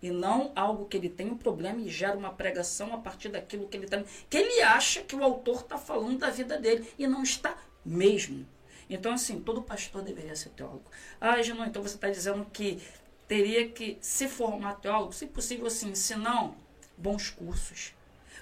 E 0.00 0.10
não 0.10 0.52
algo 0.54 0.86
que 0.86 0.96
ele 0.96 1.08
tem 1.08 1.28
um 1.28 1.36
problema 1.36 1.80
e 1.80 1.88
gera 1.88 2.16
uma 2.16 2.32
pregação 2.32 2.94
a 2.94 2.98
partir 2.98 3.30
daquilo 3.30 3.66
que 3.66 3.76
ele 3.76 3.88
tem. 3.88 4.04
Que 4.30 4.36
ele 4.36 4.62
acha 4.62 5.02
que 5.02 5.16
o 5.16 5.24
autor 5.24 5.62
está 5.62 5.76
falando 5.76 6.18
da 6.18 6.30
vida 6.30 6.56
dele. 6.56 6.88
E 6.96 7.08
não 7.08 7.24
está 7.24 7.58
mesmo. 7.84 8.46
Então, 8.88 9.12
assim, 9.12 9.40
todo 9.40 9.60
pastor 9.60 10.02
deveria 10.02 10.36
ser 10.36 10.50
teólogo. 10.50 10.84
Ah, 11.20 11.42
Genu, 11.42 11.64
então 11.64 11.82
você 11.82 11.96
está 11.96 12.08
dizendo 12.08 12.46
que 12.52 12.80
teria 13.26 13.68
que 13.68 13.98
se 14.00 14.28
formar 14.28 14.74
teólogo? 14.74 15.12
Se 15.12 15.26
possível, 15.26 15.68
sim. 15.68 15.92
Se 15.96 16.14
não, 16.14 16.54
bons 16.96 17.30
cursos. 17.30 17.92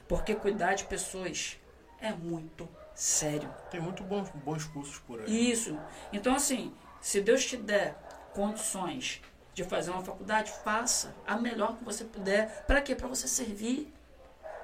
Porque 0.07 0.35
cuidar 0.35 0.75
de 0.75 0.85
pessoas 0.85 1.59
é 1.99 2.13
muito 2.13 2.69
sério. 2.97 3.55
Tem 3.71 3.81
muito 3.81 4.03
bons, 4.03 4.29
bons 4.35 4.65
cursos 4.65 4.99
por 5.01 5.21
aí. 5.21 5.53
Isso. 5.53 5.79
Então, 6.13 6.35
assim, 6.35 6.75
se 7.01 7.21
Deus 7.21 7.45
te 7.45 7.57
der 7.57 7.95
condições 8.35 9.21
de 9.55 9.63
fazer 9.63 9.91
uma 9.91 10.03
faculdade, 10.03 10.51
faça 10.65 11.15
a 11.27 11.37
melhor 11.37 11.77
que 11.77 11.85
você 11.85 12.05
puder. 12.05 12.65
Para 12.67 12.81
quê? 12.81 12.95
Para 12.95 13.07
você 13.07 13.29
servir, 13.29 13.93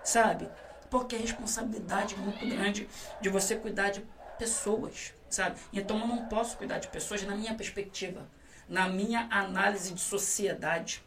sabe? 0.03 0.49
Porque 0.91 1.15
a 1.15 1.19
responsabilidade 1.19 2.15
é 2.15 2.19
muito 2.19 2.47
grande 2.47 2.89
de 3.21 3.29
você 3.29 3.57
cuidar 3.57 3.91
de 3.91 4.05
pessoas, 4.39 5.15
sabe? 5.31 5.59
Então 5.73 5.99
eu 6.01 6.07
não 6.07 6.27
posso 6.27 6.57
cuidar 6.57 6.79
de 6.79 6.89
pessoas 6.89 7.23
na 7.23 7.35
minha 7.35 7.55
perspectiva, 7.55 8.27
na 8.69 8.89
minha 8.89 9.29
análise 9.31 9.93
de 9.93 10.01
sociedade. 10.01 11.03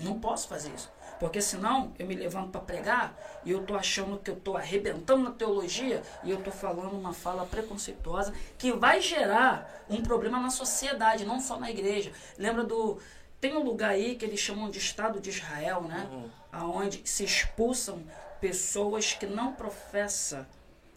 Não 0.00 0.18
posso 0.18 0.48
fazer 0.48 0.72
isso. 0.74 0.90
Porque 1.18 1.40
senão 1.40 1.92
eu 1.98 2.06
me 2.06 2.14
levanto 2.14 2.50
para 2.50 2.60
pregar 2.60 3.16
e 3.44 3.50
eu 3.50 3.64
tô 3.64 3.74
achando 3.74 4.18
que 4.18 4.30
eu 4.30 4.36
tô 4.36 4.56
arrebentando 4.56 5.22
na 5.22 5.30
teologia 5.30 6.02
e 6.22 6.30
eu 6.30 6.42
tô 6.42 6.50
falando 6.50 6.92
uma 6.92 7.12
fala 7.12 7.46
preconceituosa 7.46 8.32
que 8.58 8.72
vai 8.72 9.00
gerar 9.00 9.84
um 9.88 10.02
problema 10.02 10.40
na 10.40 10.50
sociedade, 10.50 11.24
não 11.24 11.40
só 11.40 11.58
na 11.58 11.70
igreja. 11.70 12.12
Lembra 12.36 12.64
do 12.64 12.98
tem 13.40 13.54
um 13.54 13.62
lugar 13.62 13.90
aí 13.90 14.14
que 14.14 14.24
eles 14.24 14.40
chamam 14.40 14.70
de 14.70 14.78
Estado 14.78 15.20
de 15.20 15.28
Israel, 15.28 15.82
né? 15.82 16.08
Uhum. 16.10 16.30
Aonde 16.50 17.02
se 17.04 17.24
expulsam 17.24 18.02
pessoas 18.40 19.12
que 19.12 19.26
não 19.26 19.52
professam 19.52 20.46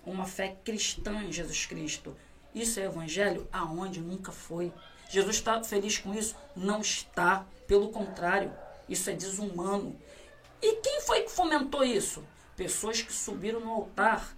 uma 0.06 0.26
fé 0.26 0.56
cristã 0.64 1.22
em 1.23 1.31
Jesus 1.31 1.65
Cristo. 1.65 2.15
Isso 2.56 2.80
é 2.80 2.85
evangelho 2.85 3.48
aonde 3.52 3.99
nunca 3.99 4.31
foi. 4.31 4.72
Jesus 5.10 5.35
está 5.35 5.61
feliz 5.64 5.98
com 5.98 6.14
isso? 6.14 6.35
Não 6.56 6.80
está. 6.80 7.45
Pelo 7.68 7.89
contrário, 7.89 8.52
isso 8.88 9.10
é 9.10 9.14
desumano. 9.14 9.95
E 10.61 10.75
quem 10.77 11.01
foi 11.01 11.21
que 11.21 11.31
fomentou 11.31 11.84
isso? 11.84 12.23
Pessoas 12.55 13.01
que 13.01 13.13
subiram 13.13 13.59
no 13.59 13.71
altar 13.71 14.35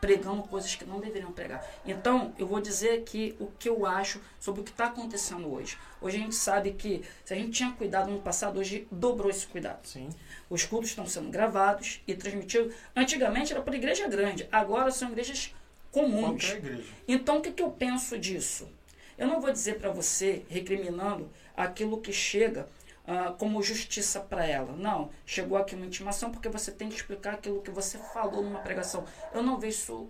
pregando 0.00 0.42
coisas 0.42 0.74
que 0.74 0.84
não 0.84 1.00
deveriam 1.00 1.32
pregar. 1.32 1.66
Então, 1.86 2.34
eu 2.38 2.46
vou 2.46 2.60
dizer 2.60 3.00
aqui 3.00 3.34
o 3.40 3.46
que 3.46 3.68
eu 3.70 3.86
acho 3.86 4.20
sobre 4.38 4.60
o 4.60 4.64
que 4.64 4.70
está 4.70 4.86
acontecendo 4.86 5.50
hoje. 5.50 5.78
Hoje 5.98 6.18
a 6.18 6.20
gente 6.20 6.34
sabe 6.34 6.72
que 6.72 7.02
se 7.24 7.32
a 7.32 7.36
gente 7.36 7.52
tinha 7.52 7.72
cuidado 7.72 8.10
no 8.10 8.20
passado, 8.20 8.60
hoje 8.60 8.86
dobrou 8.90 9.30
esse 9.30 9.46
cuidado. 9.46 9.86
Sim. 9.86 10.10
Os 10.50 10.64
cultos 10.64 10.90
estão 10.90 11.06
sendo 11.06 11.30
gravados 11.30 12.02
e 12.06 12.14
transmitidos. 12.14 12.74
Antigamente 12.94 13.52
era 13.52 13.62
por 13.62 13.74
igreja 13.74 14.06
grande, 14.06 14.46
agora 14.52 14.90
são 14.90 15.08
igrejas 15.10 15.54
comuns. 15.90 16.50
Igreja. 16.50 16.84
Então, 17.08 17.38
o 17.38 17.40
que, 17.40 17.52
que 17.52 17.62
eu 17.62 17.70
penso 17.70 18.18
disso? 18.18 18.68
Eu 19.16 19.26
não 19.26 19.40
vou 19.40 19.50
dizer 19.50 19.78
para 19.78 19.90
você, 19.90 20.44
recriminando 20.50 21.30
aquilo 21.56 22.00
que 22.00 22.12
chega 22.12 22.68
uh, 23.06 23.34
como 23.34 23.62
justiça 23.62 24.20
para 24.20 24.46
ela. 24.46 24.72
Não, 24.76 25.10
chegou 25.24 25.56
aqui 25.56 25.74
uma 25.74 25.86
intimação 25.86 26.30
porque 26.30 26.48
você 26.48 26.70
tem 26.70 26.88
que 26.88 26.96
explicar 26.96 27.34
aquilo 27.34 27.62
que 27.62 27.70
você 27.70 27.98
falou 27.98 28.42
numa 28.42 28.60
pregação. 28.60 29.04
Eu 29.32 29.42
não 29.42 29.58
vejo 29.58 29.76
isso 29.76 30.08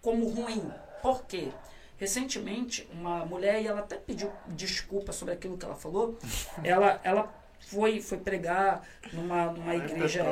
como 0.00 0.28
ruim. 0.28 0.70
Por 1.00 1.24
quê? 1.24 1.48
Recentemente, 1.96 2.88
uma 2.92 3.24
mulher, 3.24 3.62
e 3.62 3.66
ela 3.66 3.80
até 3.80 3.96
pediu 3.96 4.32
desculpa 4.48 5.12
sobre 5.12 5.34
aquilo 5.34 5.56
que 5.56 5.64
ela 5.64 5.76
falou, 5.76 6.18
ela, 6.64 7.00
ela 7.04 7.32
foi, 7.60 8.00
foi 8.00 8.18
pregar 8.18 8.82
numa, 9.12 9.52
numa 9.52 9.76
igreja 9.76 10.24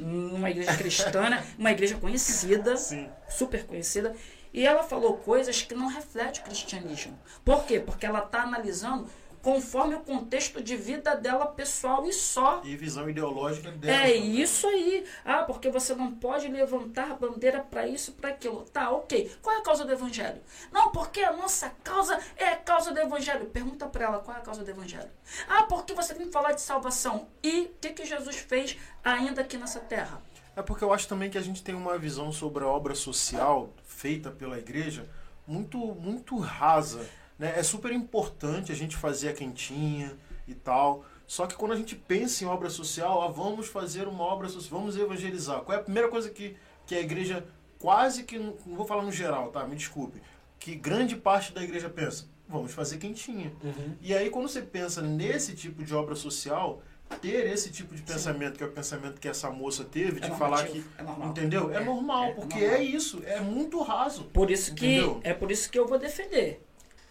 numa 0.00 0.50
igreja 0.50 0.76
cristã, 0.76 1.30
né? 1.30 1.46
uma 1.58 1.72
igreja 1.72 1.96
conhecida, 1.96 2.76
Sim. 2.76 3.08
super 3.28 3.64
conhecida, 3.66 4.14
e 4.52 4.66
ela 4.66 4.82
falou 4.82 5.16
coisas 5.16 5.62
que 5.62 5.74
não 5.74 5.88
refletem 5.88 6.42
o 6.42 6.44
cristianismo. 6.44 7.18
Por 7.44 7.64
quê? 7.64 7.80
Porque 7.80 8.06
ela 8.06 8.20
está 8.20 8.42
analisando 8.42 9.08
conforme 9.44 9.94
o 9.94 10.00
contexto 10.00 10.62
de 10.62 10.74
vida 10.74 11.14
dela 11.14 11.46
pessoal 11.46 12.06
e 12.06 12.12
só. 12.14 12.62
E 12.64 12.74
visão 12.74 13.08
ideológica 13.10 13.70
dela. 13.70 14.06
É 14.06 14.16
isso 14.16 14.66
aí. 14.66 15.04
Ah, 15.22 15.42
porque 15.42 15.68
você 15.68 15.94
não 15.94 16.14
pode 16.14 16.48
levantar 16.48 17.18
bandeira 17.18 17.60
para 17.60 17.86
isso, 17.86 18.12
para 18.12 18.30
aquilo. 18.30 18.62
Tá, 18.72 18.90
ok. 18.90 19.30
Qual 19.42 19.54
é 19.54 19.58
a 19.58 19.62
causa 19.62 19.84
do 19.84 19.92
evangelho? 19.92 20.40
Não, 20.72 20.90
porque 20.90 21.22
a 21.22 21.36
nossa 21.36 21.68
causa 21.84 22.18
é 22.38 22.48
a 22.48 22.56
causa 22.56 22.90
do 22.90 22.98
evangelho. 22.98 23.44
Pergunta 23.46 23.86
para 23.86 24.06
ela 24.06 24.18
qual 24.20 24.34
é 24.34 24.40
a 24.40 24.42
causa 24.42 24.64
do 24.64 24.70
evangelho. 24.70 25.10
Ah, 25.46 25.64
porque 25.64 25.92
você 25.92 26.14
tem 26.14 26.26
que 26.26 26.32
falar 26.32 26.52
de 26.52 26.62
salvação. 26.62 27.28
E 27.42 27.64
o 27.64 27.70
que, 27.82 27.90
que 27.90 28.06
Jesus 28.06 28.36
fez 28.36 28.78
ainda 29.04 29.42
aqui 29.42 29.58
nessa 29.58 29.78
terra? 29.78 30.22
É 30.56 30.62
porque 30.62 30.82
eu 30.82 30.90
acho 30.90 31.06
também 31.06 31.28
que 31.28 31.36
a 31.36 31.42
gente 31.42 31.62
tem 31.62 31.74
uma 31.74 31.98
visão 31.98 32.32
sobre 32.32 32.64
a 32.64 32.66
obra 32.66 32.94
social 32.94 33.74
feita 33.84 34.30
pela 34.30 34.58
igreja 34.58 35.06
muito, 35.46 35.78
muito 35.78 36.38
rasa. 36.38 37.06
Né? 37.38 37.54
É 37.56 37.62
super 37.62 37.92
importante 37.92 38.72
a 38.72 38.74
gente 38.74 38.96
fazer 38.96 39.28
a 39.28 39.32
quentinha 39.32 40.16
e 40.46 40.54
tal. 40.54 41.04
Só 41.26 41.46
que 41.46 41.54
quando 41.54 41.72
a 41.72 41.76
gente 41.76 41.96
pensa 41.96 42.44
em 42.44 42.46
obra 42.46 42.68
social, 42.68 43.22
ah, 43.22 43.28
vamos 43.28 43.66
fazer 43.66 44.06
uma 44.06 44.24
obra 44.24 44.48
social, 44.48 44.78
vamos 44.78 44.96
evangelizar. 44.96 45.60
Qual 45.62 45.76
é 45.76 45.80
a 45.80 45.84
primeira 45.84 46.08
coisa 46.08 46.30
que, 46.30 46.56
que 46.86 46.94
a 46.94 47.00
igreja 47.00 47.46
quase 47.78 48.24
que, 48.24 48.38
não 48.38 48.54
vou 48.66 48.86
falar 48.86 49.02
no 49.02 49.12
geral, 49.12 49.50
tá? 49.50 49.66
Me 49.66 49.76
desculpe. 49.76 50.20
Que 50.58 50.74
grande 50.74 51.16
parte 51.16 51.52
da 51.52 51.62
igreja 51.62 51.88
pensa, 51.88 52.26
vamos 52.48 52.72
fazer 52.72 52.98
quentinha. 52.98 53.52
Uhum. 53.62 53.96
E 54.00 54.14
aí 54.14 54.30
quando 54.30 54.48
você 54.48 54.62
pensa 54.62 55.02
nesse 55.02 55.54
tipo 55.54 55.82
de 55.82 55.94
obra 55.94 56.14
social, 56.14 56.82
ter 57.20 57.46
esse 57.46 57.70
tipo 57.70 57.94
de 57.94 58.02
pensamento, 58.02 58.52
Sim. 58.52 58.58
que 58.58 58.64
é 58.64 58.66
o 58.66 58.72
pensamento 58.72 59.20
que 59.20 59.28
essa 59.28 59.50
moça 59.50 59.84
teve, 59.84 60.24
é 60.24 60.28
de 60.28 60.36
falar 60.36 60.66
que. 60.66 60.84
É 60.98 61.02
normal. 61.02 61.28
Entendeu? 61.28 61.72
É, 61.72 61.76
é 61.76 61.84
normal, 61.84 62.24
é, 62.24 62.32
porque 62.32 62.60
normal. 62.60 62.76
é 62.76 62.82
isso, 62.82 63.22
é 63.24 63.40
muito 63.40 63.80
raso. 63.82 64.24
Por 64.24 64.50
isso 64.50 64.74
que. 64.74 64.86
Entendeu? 64.86 65.20
É 65.22 65.34
por 65.34 65.50
isso 65.50 65.70
que 65.70 65.78
eu 65.78 65.86
vou 65.86 65.98
defender. 65.98 66.62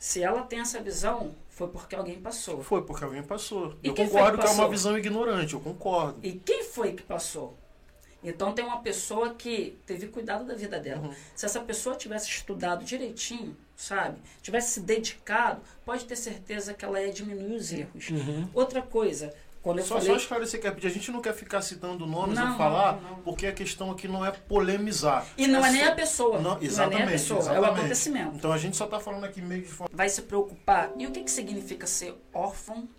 Se 0.03 0.21
ela 0.21 0.41
tem 0.41 0.59
essa 0.59 0.81
visão, 0.81 1.33
foi 1.47 1.69
porque 1.69 1.95
alguém 1.95 2.19
passou. 2.19 2.61
Foi 2.61 2.83
porque 2.83 3.05
alguém 3.05 3.23
passou. 3.23 3.73
E 3.81 3.87
eu 3.87 3.95
concordo 3.95 4.37
que, 4.37 4.43
que, 4.43 4.49
é 4.49 4.53
uma 4.53 4.67
visão 4.67 4.97
ignorante, 4.97 5.53
eu 5.53 5.61
concordo. 5.61 6.19
E 6.21 6.33
quem 6.33 6.65
foi 6.65 6.91
que 6.91 7.03
passou? 7.03 7.57
Então 8.21 8.51
tem 8.51 8.65
uma 8.65 8.81
pessoa 8.81 9.33
que 9.33 9.79
teve 9.85 10.07
cuidado 10.07 10.43
da 10.43 10.55
vida 10.55 10.77
dela. 10.77 11.07
Uhum. 11.07 11.13
Se 11.33 11.45
essa 11.45 11.61
pessoa 11.61 11.95
tivesse 11.95 12.27
estudado 12.27 12.83
direitinho, 12.83 13.55
sabe? 13.77 14.19
Tivesse 14.41 14.71
se 14.71 14.81
dedicado, 14.81 15.61
pode 15.85 16.03
ter 16.03 16.17
certeza 16.17 16.73
que 16.73 16.83
ela 16.83 17.01
ia 17.01 17.13
diminuir 17.13 17.55
os 17.55 17.71
erros. 17.71 18.09
Uhum. 18.09 18.49
Outra 18.53 18.81
coisa, 18.81 19.33
quando 19.63 19.79
eu 19.79 19.85
só, 19.85 19.95
falei... 19.95 20.09
só 20.09 20.17
esclarecer 20.17 20.59
que 20.59 20.67
a 20.67 20.89
gente 20.89 21.09
não 21.09 21.21
quer 21.21 21.33
ficar 21.33 21.61
citando 21.61 22.05
nomes 22.05 22.37
não, 22.37 22.51
ou 22.51 22.57
falar, 22.57 23.01
não, 23.01 23.11
não. 23.11 23.19
porque 23.19 23.47
a 23.47 23.53
questão 23.53 23.89
aqui 23.89 24.09
não 24.09 24.25
é 24.25 24.29
polemizar. 24.29 25.25
E 25.37 25.47
não 25.47 25.65
é, 25.65 25.69
é 25.69 25.71
nem 25.71 25.83
a 25.85 25.95
pessoa. 25.95 26.37
Não, 26.37 26.61
exatamente, 26.61 27.01
não 27.01 27.07
é 27.07 27.11
pessoa, 27.13 27.39
exatamente. 27.39 27.65
é 27.65 27.69
o 27.69 27.73
acontecimento. 27.73 28.35
Então 28.35 28.51
a 28.51 28.57
gente 28.57 28.75
só 28.75 28.83
está 28.83 28.99
falando 28.99 29.23
aqui 29.23 29.41
meio 29.41 29.61
de 29.61 29.69
forma. 29.69 29.89
Vai 29.95 30.09
se 30.09 30.23
preocupar. 30.23 30.91
E 30.97 31.07
o 31.07 31.11
que, 31.11 31.23
que 31.23 31.31
significa 31.31 31.87
ser 31.87 32.13
órfão 32.33 32.89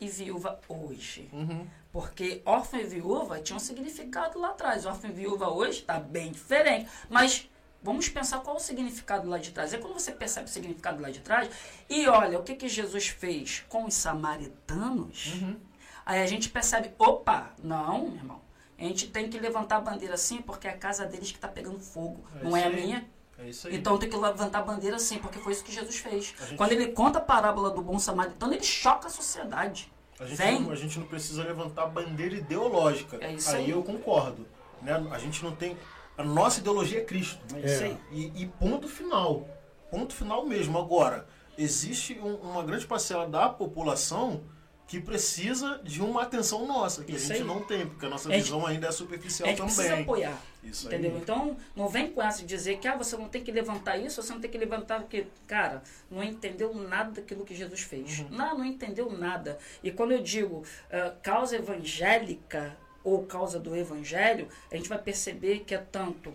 e 0.00 0.06
viúva 0.08 0.60
hoje? 0.68 1.28
Uhum. 1.32 1.66
Porque 1.92 2.40
órfão 2.46 2.78
e 2.78 2.84
viúva 2.84 3.40
tinha 3.40 3.56
um 3.56 3.60
significado 3.60 4.38
lá 4.38 4.50
atrás. 4.50 4.86
Órfão 4.86 5.10
e 5.10 5.12
viúva 5.12 5.50
hoje 5.50 5.80
está 5.80 5.98
bem 5.98 6.30
diferente. 6.30 6.88
Mas 7.08 7.50
Vamos 7.82 8.08
pensar 8.08 8.40
qual 8.40 8.56
o 8.56 8.60
significado 8.60 9.28
lá 9.28 9.38
de 9.38 9.52
trás. 9.52 9.72
É 9.72 9.78
quando 9.78 9.94
você 9.94 10.12
percebe 10.12 10.46
o 10.46 10.52
significado 10.52 11.00
lá 11.00 11.10
de 11.10 11.20
trás 11.20 11.48
e 11.88 12.06
olha 12.06 12.38
o 12.38 12.42
que, 12.42 12.54
que 12.54 12.68
Jesus 12.68 13.08
fez 13.08 13.64
com 13.68 13.86
os 13.86 13.94
samaritanos. 13.94 15.34
Uhum. 15.34 15.56
Aí 16.04 16.22
a 16.22 16.26
gente 16.26 16.48
percebe, 16.48 16.92
opa, 16.98 17.52
não, 17.62 18.08
meu 18.08 18.16
irmão. 18.16 18.40
A 18.78 18.82
gente 18.82 19.08
tem 19.08 19.28
que 19.28 19.38
levantar 19.38 19.76
a 19.76 19.80
bandeira 19.80 20.14
assim 20.14 20.42
porque 20.42 20.66
é 20.66 20.70
a 20.70 20.76
casa 20.76 21.06
deles 21.06 21.30
que 21.30 21.36
está 21.38 21.48
pegando 21.48 21.78
fogo, 21.78 22.24
é 22.40 22.44
não 22.44 22.56
é 22.56 22.64
a 22.64 22.70
minha. 22.70 23.06
É 23.38 23.48
isso 23.48 23.68
aí. 23.68 23.76
Então 23.76 23.98
tem 23.98 24.08
que 24.08 24.16
levantar 24.16 24.58
a 24.58 24.62
bandeira 24.62 24.96
assim, 24.96 25.18
porque 25.18 25.38
foi 25.38 25.52
isso 25.52 25.64
que 25.64 25.72
Jesus 25.72 25.96
fez. 25.96 26.34
Gente... 26.38 26.56
Quando 26.56 26.72
ele 26.72 26.88
conta 26.88 27.18
a 27.18 27.22
parábola 27.22 27.70
do 27.70 27.82
bom 27.82 27.98
samaritano, 27.98 28.52
ele 28.52 28.62
choca 28.62 29.06
a 29.06 29.10
sociedade. 29.10 29.90
A 30.18 30.26
gente, 30.26 30.36
Vem. 30.36 30.60
Não, 30.60 30.70
a 30.70 30.76
gente 30.76 30.98
não 30.98 31.06
precisa 31.06 31.42
levantar 31.42 31.84
a 31.84 31.86
bandeira 31.86 32.34
ideológica. 32.34 33.16
É 33.20 33.26
aí, 33.26 33.38
aí 33.54 33.70
eu 33.70 33.82
concordo. 33.82 34.46
Né? 34.82 34.92
A 35.10 35.18
gente 35.18 35.42
não 35.42 35.56
tem 35.56 35.76
a 36.16 36.24
nossa 36.24 36.60
ideologia 36.60 36.98
é 36.98 37.04
Cristo. 37.04 37.38
É. 37.56 37.96
E, 38.12 38.42
e, 38.42 38.46
ponto 38.46 38.88
final. 38.88 39.48
Ponto 39.90 40.14
final 40.14 40.44
mesmo. 40.46 40.78
Agora, 40.78 41.26
existe 41.56 42.18
um, 42.18 42.34
uma 42.36 42.62
grande 42.62 42.86
parcela 42.86 43.26
da 43.26 43.48
população 43.48 44.42
que 44.90 45.00
precisa 45.00 45.80
de 45.84 46.02
uma 46.02 46.22
atenção 46.22 46.66
nossa, 46.66 47.04
que 47.04 47.12
Isso 47.12 47.30
a 47.30 47.36
gente 47.36 47.42
aí. 47.42 47.46
não 47.46 47.62
tem, 47.62 47.86
porque 47.86 48.04
a 48.04 48.08
nossa 48.08 48.28
a 48.28 48.32
visão 48.32 48.66
ainda 48.66 48.88
é 48.88 48.90
superficial 48.90 49.48
gente 49.48 49.58
também. 49.58 49.72
precisa 49.72 50.00
apoiar. 50.00 50.42
Isso 50.64 50.88
entendeu? 50.88 51.12
Aí. 51.12 51.18
Então, 51.18 51.56
não 51.76 51.88
vem 51.88 52.10
com 52.10 52.20
essa 52.20 52.40
de 52.40 52.46
dizer 52.46 52.78
que 52.78 52.88
ah, 52.88 52.96
você 52.96 53.16
não 53.16 53.28
tem 53.28 53.40
que 53.40 53.52
levantar 53.52 53.96
isso, 53.98 54.20
você 54.20 54.32
não 54.32 54.40
tem 54.40 54.50
que 54.50 54.58
levantar 54.58 54.98
porque, 54.98 55.28
cara, 55.46 55.80
não 56.10 56.24
entendeu 56.24 56.74
nada 56.74 57.12
daquilo 57.12 57.44
que 57.44 57.54
Jesus 57.54 57.82
fez. 57.82 58.18
Uhum. 58.18 58.30
Não, 58.30 58.58
não 58.58 58.64
entendeu 58.64 59.08
nada. 59.12 59.58
E 59.80 59.92
quando 59.92 60.10
eu 60.10 60.20
digo 60.20 60.56
uh, 60.56 61.16
causa 61.22 61.54
evangélica, 61.54 62.76
ou 63.02 63.24
causa 63.24 63.58
do 63.58 63.76
evangelho, 63.76 64.48
a 64.70 64.76
gente 64.76 64.88
vai 64.88 64.98
perceber 64.98 65.60
que 65.60 65.74
é 65.74 65.78
tanto 65.78 66.34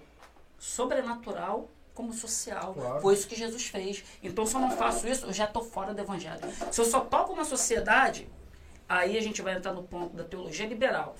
sobrenatural 0.58 1.70
como 1.94 2.14
social. 2.14 2.74
Claro. 2.74 3.02
Foi 3.02 3.14
isso 3.14 3.28
que 3.28 3.36
Jesus 3.36 3.68
fez. 3.68 4.04
Então, 4.22 4.46
se 4.46 4.54
eu 4.56 4.60
não 4.60 4.72
faço 4.72 5.08
isso, 5.08 5.26
eu 5.26 5.34
já 5.34 5.46
estou 5.46 5.64
fora 5.64 5.94
do 5.94 6.02
evangelho. 6.02 6.42
Se 6.72 6.82
eu 6.82 6.86
só 6.86 7.00
toco 7.00 7.36
na 7.36 7.46
sociedade, 7.46 8.28
aí 8.88 9.18
a 9.18 9.22
gente 9.22 9.42
vai 9.42 9.56
entrar 9.56 9.74
no 9.74 9.84
ponto 9.84 10.16
da 10.16 10.24
teologia 10.24 10.68
liberal. 10.68 11.16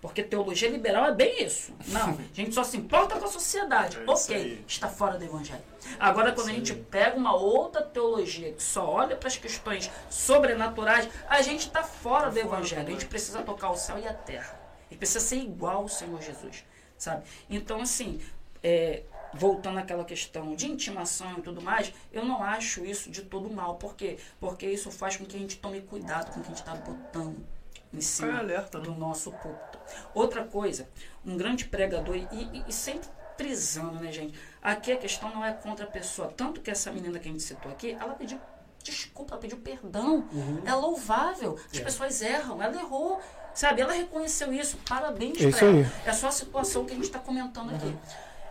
Porque 0.00 0.22
teologia 0.22 0.68
liberal 0.68 1.06
é 1.06 1.14
bem 1.14 1.44
isso. 1.44 1.72
Não, 1.86 2.10
a 2.18 2.34
gente 2.34 2.52
só 2.52 2.64
se 2.64 2.76
importa 2.76 3.18
com 3.18 3.24
a 3.24 3.28
sociedade. 3.28 3.98
É 3.98 4.10
ok, 4.10 4.64
está 4.66 4.88
fora 4.88 5.16
do 5.16 5.24
evangelho. 5.24 5.62
Agora, 5.98 6.32
quando 6.32 6.48
a 6.48 6.52
gente 6.52 6.74
pega 6.74 7.16
uma 7.16 7.34
outra 7.34 7.82
teologia 7.82 8.52
que 8.52 8.62
só 8.62 8.84
olha 8.84 9.14
para 9.14 9.28
as 9.28 9.36
questões 9.36 9.90
sobrenaturais, 10.10 11.08
a 11.28 11.40
gente 11.40 11.68
está 11.68 11.84
fora 11.84 12.24
tá 12.24 12.30
do 12.30 12.38
evangelho. 12.38 12.88
A 12.88 12.90
gente 12.90 13.06
precisa 13.06 13.42
tocar 13.42 13.70
o 13.70 13.76
céu 13.76 13.98
e 13.98 14.06
a 14.06 14.12
terra. 14.12 14.65
Ele 14.90 14.98
precisa 14.98 15.20
ser 15.20 15.36
igual 15.36 15.78
ao 15.82 15.88
Senhor 15.88 16.20
Jesus, 16.22 16.64
sabe? 16.96 17.24
Então, 17.50 17.80
assim, 17.80 18.20
é, 18.62 19.02
voltando 19.34 19.78
àquela 19.78 20.04
questão 20.04 20.54
de 20.54 20.66
intimação 20.66 21.38
e 21.38 21.42
tudo 21.42 21.60
mais, 21.60 21.92
eu 22.12 22.24
não 22.24 22.42
acho 22.42 22.84
isso 22.84 23.10
de 23.10 23.22
todo 23.22 23.50
mal. 23.50 23.76
Por 23.76 23.94
quê? 23.94 24.18
Porque 24.40 24.66
isso 24.66 24.90
faz 24.90 25.16
com 25.16 25.24
que 25.24 25.36
a 25.36 25.40
gente 25.40 25.58
tome 25.58 25.80
cuidado 25.82 26.32
com 26.32 26.40
o 26.40 26.42
que 26.42 26.48
a 26.48 26.50
gente 26.50 26.60
está 26.60 26.74
botando 26.74 27.44
em 27.92 28.00
cima 28.00 28.38
alerta, 28.38 28.78
do 28.78 28.90
né? 28.92 28.98
nosso 28.98 29.32
púlpito. 29.32 29.78
Outra 30.14 30.44
coisa, 30.44 30.88
um 31.24 31.36
grande 31.36 31.64
pregador, 31.66 32.16
e, 32.16 32.26
e, 32.32 32.64
e 32.68 32.72
sempre 32.72 33.08
frisando, 33.36 34.00
né, 34.00 34.10
gente? 34.10 34.38
Aqui 34.62 34.92
a 34.92 34.96
questão 34.96 35.30
não 35.34 35.44
é 35.44 35.52
contra 35.52 35.84
a 35.84 35.88
pessoa. 35.88 36.32
Tanto 36.34 36.60
que 36.60 36.70
essa 36.70 36.90
menina 36.90 37.18
que 37.18 37.28
a 37.28 37.32
gente 37.32 37.42
citou 37.42 37.70
aqui, 37.70 37.92
ela 37.92 38.14
pediu 38.14 38.40
desculpa, 38.82 39.34
ela 39.34 39.40
pediu 39.40 39.58
perdão. 39.58 40.28
Uhum. 40.32 40.62
É 40.64 40.72
louvável. 40.74 41.58
As 41.72 41.78
É. 41.78 41.82
pessoas 41.84 42.22
erram. 42.22 42.62
Ela 42.62 42.76
errou. 42.76 43.20
Sabe? 43.56 43.80
Ela 43.80 43.94
reconheceu 43.94 44.52
isso. 44.52 44.76
Parabéns 44.86 45.40
É 45.40 45.50
pra 45.50 45.66
ela. 45.66 45.92
É 46.04 46.12
só 46.12 46.28
a 46.28 46.30
situação 46.30 46.84
que 46.84 46.92
a 46.92 46.94
gente 46.94 47.06
está 47.06 47.18
comentando 47.18 47.74
aqui. 47.74 47.96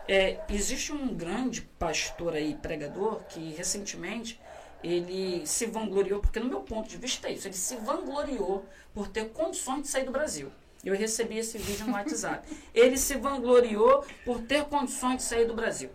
É, 0.08 0.40
existe 0.50 0.92
um 0.92 1.14
grande 1.14 1.62
pastor 1.62 2.34
aí, 2.34 2.56
pregador, 2.56 3.22
que 3.30 3.54
recentemente 3.54 4.40
ele 4.84 5.46
se 5.46 5.68
vangloriou, 5.68 6.20
porque 6.20 6.40
no 6.40 6.48
meu 6.48 6.62
ponto 6.62 6.90
de 6.90 6.98
vista 6.98 7.28
é 7.28 7.34
isso, 7.34 7.48
ele 7.48 7.56
se 7.56 7.76
vangloriou 7.78 8.66
por 8.94 9.08
ter 9.08 9.30
condições 9.30 9.84
de 9.84 9.88
sair 9.88 10.06
do 10.06 10.12
Brasil. 10.12 10.52
Eu 10.84 10.96
recebi 10.96 11.38
esse 11.38 11.58
vídeo 11.58 11.88
no 11.88 11.94
WhatsApp. 11.94 12.48
Ele 12.72 12.96
se 12.96 13.16
vangloriou 13.16 14.06
por 14.24 14.42
ter 14.42 14.66
condições 14.66 15.18
de 15.18 15.24
sair 15.24 15.46
do 15.46 15.56
Brasil. 15.56 15.90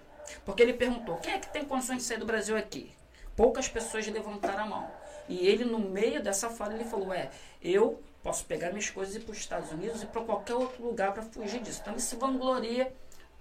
Porque 0.45 0.65
ele 0.65 0.73
perguntou: 0.73 1.16
quem 1.19 1.35
é 1.35 1.39
que 1.39 1.49
tem 1.49 1.65
condições 1.65 1.99
de 1.99 2.03
sair 2.03 2.19
do 2.19 2.27
Brasil 2.27 2.57
aqui? 2.57 2.91
Poucas 3.37 3.69
pessoas 3.69 4.05
levantaram 4.09 4.65
a 4.65 4.66
mão. 4.66 4.91
E 5.28 5.47
ele, 5.47 5.65
no 5.65 5.78
meio 5.78 6.20
dessa 6.20 6.51
fala, 6.51 6.74
ele 6.74 6.85
falou: 6.85 7.12
é, 7.12 7.31
eu 7.62 8.03
posso 8.22 8.44
pegar 8.44 8.70
minhas 8.70 8.90
coisas 8.90 9.14
e 9.14 9.18
ir 9.18 9.22
para 9.22 9.32
os 9.32 9.38
Estados 9.38 9.70
Unidos 9.72 10.02
e 10.02 10.06
para 10.06 10.22
qualquer 10.22 10.55
outro 10.55 10.84
lugar 10.84 11.12
para 11.12 11.22
fugir 11.22 11.60
disso. 11.60 11.80
Então 11.80 11.94
ele 11.94 12.02
se 12.02 12.16
vangloria 12.16 12.92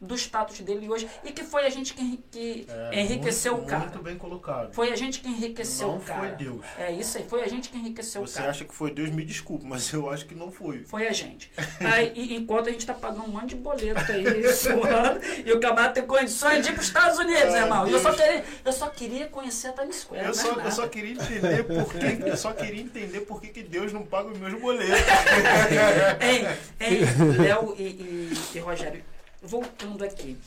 do 0.02 0.16
status 0.16 0.60
dele 0.62 0.88
hoje 0.90 1.10
e 1.26 1.32
que 1.32 1.44
foi 1.44 1.66
a 1.66 1.70
gente 1.70 1.94
que, 1.94 2.18
que 2.32 2.66
É, 2.70 3.02
enriqueceu 3.02 3.54
muito, 3.54 3.66
o 3.66 3.70
cara. 3.70 3.84
Muito 3.84 4.02
bem 4.02 4.18
colocado. 4.18 4.74
Foi 4.74 4.92
a 4.92 4.96
gente 4.96 5.20
que 5.20 5.28
enriqueceu 5.28 5.88
Não 5.90 5.98
o 5.98 6.00
cara. 6.02 6.20
foi 6.20 6.30
Deus. 6.38 6.66
É 6.78 6.92
isso 6.92 7.18
aí, 7.18 7.26
foi 7.28 7.44
a 7.44 7.48
gente 7.48 7.70
que 7.70 7.78
enriqueceu 7.78 8.22
Você 8.26 8.34
o 8.34 8.38
cara. 8.38 8.50
acha 8.52 8.64
que 8.66 8.74
foi 8.74 8.92
Deus, 8.92 9.10
me 9.10 9.26
desculpe, 9.26 9.66
mas 9.66 9.92
eu 9.92 10.10
acho 10.10 10.26
que 10.26 10.34
não 10.36 10.52
foi. 10.52 10.84
Foi 10.86 11.08
a 11.08 11.12
gente. 11.12 11.52
Aí, 11.82 12.12
e- 12.16 12.36
enquanto 12.38 12.70
a 12.70 12.72
gente 12.72 12.86
tá 12.86 12.94
pagando 12.94 13.26
um 13.26 13.28
monte 13.30 13.50
de 13.50 13.56
boleto 13.56 14.12
aí, 14.12 14.48
suando, 14.54 15.20
e 15.46 15.52
o 15.52 15.60
camarada 15.60 15.94
tem 15.96 16.06
condições 16.06 16.64
de 16.64 16.70
ir 16.70 16.74
para 16.74 16.82
os 16.82 16.88
Estados 16.88 17.20
Unidos, 17.20 17.54
Ai, 17.54 17.62
irmão. 17.64 17.88
Eu 17.88 18.00
só, 18.00 18.14
queria, 18.14 18.44
eu 18.66 18.72
só 18.74 18.88
queria 18.88 19.28
conhecer 19.28 19.68
a 19.68 19.74
Times 19.74 19.98
Square. 19.98 20.26
Eu 20.26 20.34
só, 20.34 20.54
eu 20.54 20.72
só 20.72 20.88
queria 20.88 21.12
entender 21.14 21.64
por 21.64 21.94
que, 21.94 22.30
eu 22.30 22.38
só 22.38 22.54
queria 22.54 22.82
entender 22.82 23.20
por 23.22 23.42
que, 23.42 23.48
que 23.50 23.64
Deus 23.64 23.92
não 23.92 24.04
paga 24.06 24.30
os 24.30 24.38
meus 24.38 24.54
boletos. 24.62 24.96
Ei, 26.22 26.48
ei, 26.80 27.00
Léo 27.38 27.76
e, 27.78 27.84
e- 27.84 28.34
e 28.56 28.60
Rogério, 28.60 29.04
voltando 29.42 30.04
aqui. 30.04 30.38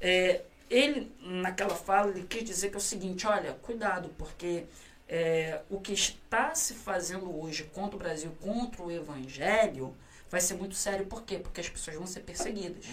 É, 0.00 0.42
ele, 0.70 1.10
naquela 1.20 1.74
fala, 1.74 2.10
ele 2.10 2.26
quis 2.26 2.44
dizer 2.44 2.68
que 2.68 2.74
é 2.74 2.78
o 2.78 2.80
seguinte, 2.80 3.26
olha, 3.26 3.54
cuidado, 3.62 4.10
porque 4.18 4.64
é, 5.08 5.60
o 5.70 5.80
que 5.80 5.92
está 5.92 6.54
se 6.54 6.74
fazendo 6.74 7.34
hoje 7.40 7.64
contra 7.74 7.96
o 7.96 7.98
Brasil, 7.98 8.30
contra 8.40 8.82
o 8.82 8.90
Evangelho, 8.90 9.96
vai 10.30 10.40
ser 10.40 10.54
muito 10.54 10.74
sério. 10.74 11.06
Por 11.06 11.22
quê? 11.22 11.38
Porque 11.38 11.60
as 11.60 11.68
pessoas 11.68 11.96
vão 11.96 12.06
ser 12.06 12.20
perseguidas. 12.20 12.84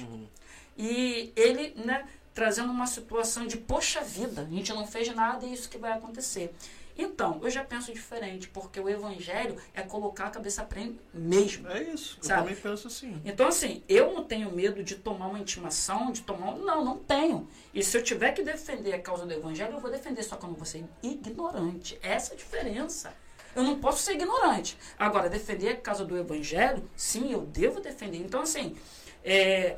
E 0.78 1.34
ele, 1.36 1.74
né, 1.86 2.08
trazendo 2.34 2.72
uma 2.72 2.88
situação 2.88 3.46
de, 3.48 3.58
poxa 3.58 4.02
vida, 4.02 4.42
a 4.42 4.46
gente 4.46 4.72
não 4.74 4.88
fez 4.88 5.14
nada 5.14 5.46
e 5.46 5.50
é 5.50 5.54
isso 5.54 5.70
que 5.70 5.78
vai 5.78 5.92
acontecer. 5.94 6.54
Então, 6.98 7.40
eu 7.44 7.50
já 7.50 7.64
penso 7.64 7.92
diferente, 7.94 8.48
porque 8.48 8.80
o 8.80 8.90
evangelho 8.90 9.58
é 9.74 9.82
colocar 9.82 10.28
a 10.28 10.30
cabeça 10.30 10.64
pra 10.64 10.80
ele 10.80 11.00
mesmo. 11.14 11.68
É 11.68 11.84
isso, 11.84 12.18
eu 12.22 12.24
Sabe? 12.24 12.42
também 12.42 12.56
penso 12.56 12.88
assim. 12.88 13.22
Então, 13.26 13.48
assim, 13.48 13.84
eu 13.90 14.14
não 14.14 14.24
tenho 14.24 14.50
medo 14.52 14.82
de 14.84 14.96
tomar 14.96 15.28
uma 15.28 15.40
intimação, 15.40 16.12
de 16.12 16.22
tomar. 16.22 16.56
Não, 16.56 16.86
não 16.86 16.98
tenho. 16.98 17.48
E 17.74 17.84
se 17.84 17.98
eu 17.98 18.04
tiver 18.04 18.32
que 18.32 18.44
defender 18.44 18.94
a 18.94 19.02
causa 19.02 19.26
do 19.26 19.34
evangelho, 19.34 19.74
eu 19.74 19.80
vou 19.80 19.92
defender, 19.92 20.24
só 20.24 20.38
que 20.38 20.46
eu 20.46 20.50
não 20.50 20.56
vou 20.56 20.66
ser 20.66 20.86
ignorante. 21.04 22.00
Essa 22.02 22.32
é 22.32 22.36
a 22.36 22.38
diferença. 22.38 23.14
Eu 23.56 23.64
não 23.64 23.80
posso 23.80 24.02
ser 24.02 24.14
ignorante. 24.14 24.78
Agora, 24.98 25.30
defender 25.30 25.70
a 25.70 25.78
causa 25.78 26.06
do 26.06 26.18
evangelho, 26.18 26.90
sim, 26.96 27.32
eu 27.32 27.42
devo 27.42 27.80
defender. 27.80 28.18
Então, 28.18 28.42
assim, 28.42 28.76
é, 29.24 29.78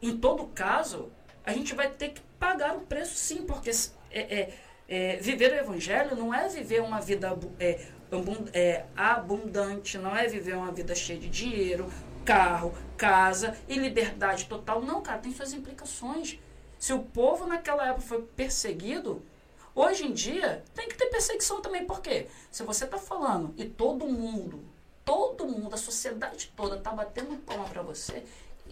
em 0.00 0.16
todo 0.16 0.46
caso, 0.48 1.10
a 1.44 1.52
gente 1.52 1.74
vai 1.74 1.90
ter 1.90 2.10
que 2.10 2.20
pagar 2.38 2.76
o 2.76 2.80
preço, 2.80 3.14
sim, 3.14 3.42
porque 3.42 3.70
é, 4.10 4.20
é, 4.20 4.58
é, 4.88 5.16
viver 5.16 5.52
o 5.52 5.56
evangelho 5.56 6.14
não 6.16 6.32
é 6.34 6.48
viver 6.48 6.82
uma 6.82 7.00
vida 7.00 7.36
é, 7.58 7.86
é, 8.52 8.84
abundante, 8.96 9.98
não 9.98 10.16
é 10.16 10.26
viver 10.26 10.54
uma 10.56 10.70
vida 10.72 10.94
cheia 10.94 11.18
de 11.18 11.28
dinheiro, 11.28 11.90
carro, 12.24 12.74
casa 12.96 13.56
e 13.68 13.78
liberdade 13.78 14.46
total. 14.46 14.82
Não, 14.82 15.02
cara, 15.02 15.18
tem 15.18 15.32
suas 15.32 15.52
implicações. 15.52 16.38
Se 16.78 16.92
o 16.92 17.00
povo 17.00 17.46
naquela 17.46 17.86
época 17.88 18.02
foi 18.02 18.22
perseguido, 18.22 19.22
hoje 19.74 20.06
em 20.06 20.12
dia 20.12 20.62
tem 20.74 20.88
que 20.88 20.96
ter 20.96 21.06
perseguição 21.06 21.60
também. 21.60 21.84
Por 21.86 22.00
quê? 22.00 22.26
Se 22.50 22.62
você 22.62 22.84
está 22.84 22.98
falando 22.98 23.54
e 23.56 23.64
todo 23.64 24.06
mundo, 24.06 24.62
todo 25.04 25.46
mundo, 25.46 25.74
a 25.74 25.78
sociedade 25.78 26.52
toda 26.56 26.76
está 26.76 26.90
batendo 26.92 27.36
palma 27.38 27.64
para 27.64 27.82
você, 27.82 28.22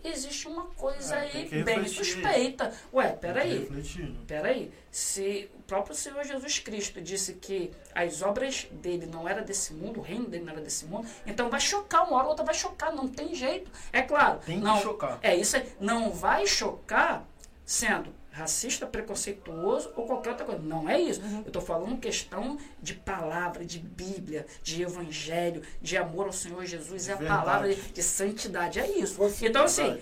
existe 0.05 0.49
uma 0.49 0.67
coisa 0.67 1.17
É, 1.17 1.21
aí 1.21 1.49
bem 1.63 1.81
refletir. 1.81 2.05
suspeita. 2.05 2.73
Ué, 2.93 3.09
peraí. 3.13 3.69
né? 3.71 4.15
Peraí, 4.27 4.73
se 4.91 5.51
próprio 5.73 5.97
Senhor 5.97 6.23
Jesus 6.23 6.59
Cristo 6.59 7.01
disse 7.01 7.33
que 7.33 7.71
as 7.95 8.21
obras 8.21 8.67
dele 8.71 9.07
não 9.07 9.27
eram 9.27 9.43
desse 9.43 9.73
mundo, 9.73 10.01
o 10.01 10.03
reino 10.03 10.27
dele 10.27 10.45
não 10.45 10.53
era 10.53 10.61
desse 10.61 10.85
mundo, 10.85 11.09
então 11.27 11.49
vai 11.49 11.61
chocar, 11.61 12.07
uma 12.07 12.17
hora 12.17 12.25
ou 12.25 12.31
outra 12.31 12.45
vai 12.45 12.55
chocar, 12.55 12.95
não 12.95 13.09
tem 13.09 13.35
jeito. 13.35 13.71
É 13.91 14.03
claro, 14.03 14.39
Tem 14.45 14.59
que 14.59 14.65
não, 14.65 14.79
chocar. 14.83 15.19
é 15.23 15.35
isso 15.35 15.57
aí, 15.57 15.67
não 15.81 16.11
vai 16.11 16.47
chocar 16.47 17.27
sendo 17.65 18.13
racista, 18.31 18.87
preconceituoso 18.87 19.93
ou 19.97 20.07
qualquer 20.07 20.31
outra 20.31 20.45
coisa. 20.45 20.61
Não 20.63 20.89
é 20.89 20.99
isso. 21.01 21.21
Uhum. 21.23 21.41
Eu 21.41 21.47
estou 21.49 21.63
falando 21.63 21.99
questão 21.99 22.59
de 22.83 22.95
palavra, 22.95 23.65
de 23.65 23.79
Bíblia, 23.79 24.47
de 24.63 24.83
evangelho, 24.83 25.63
de 25.81 25.97
amor 25.97 26.27
ao 26.27 26.33
Senhor 26.33 26.65
Jesus, 26.67 27.09
é 27.09 27.13
a 27.13 27.17
Verdade. 27.17 27.41
palavra 27.41 27.75
de, 27.75 27.81
de 27.93 28.03
santidade, 28.03 28.79
é 28.81 28.91
isso. 28.99 29.19
Então, 29.43 29.65
assim. 29.65 29.99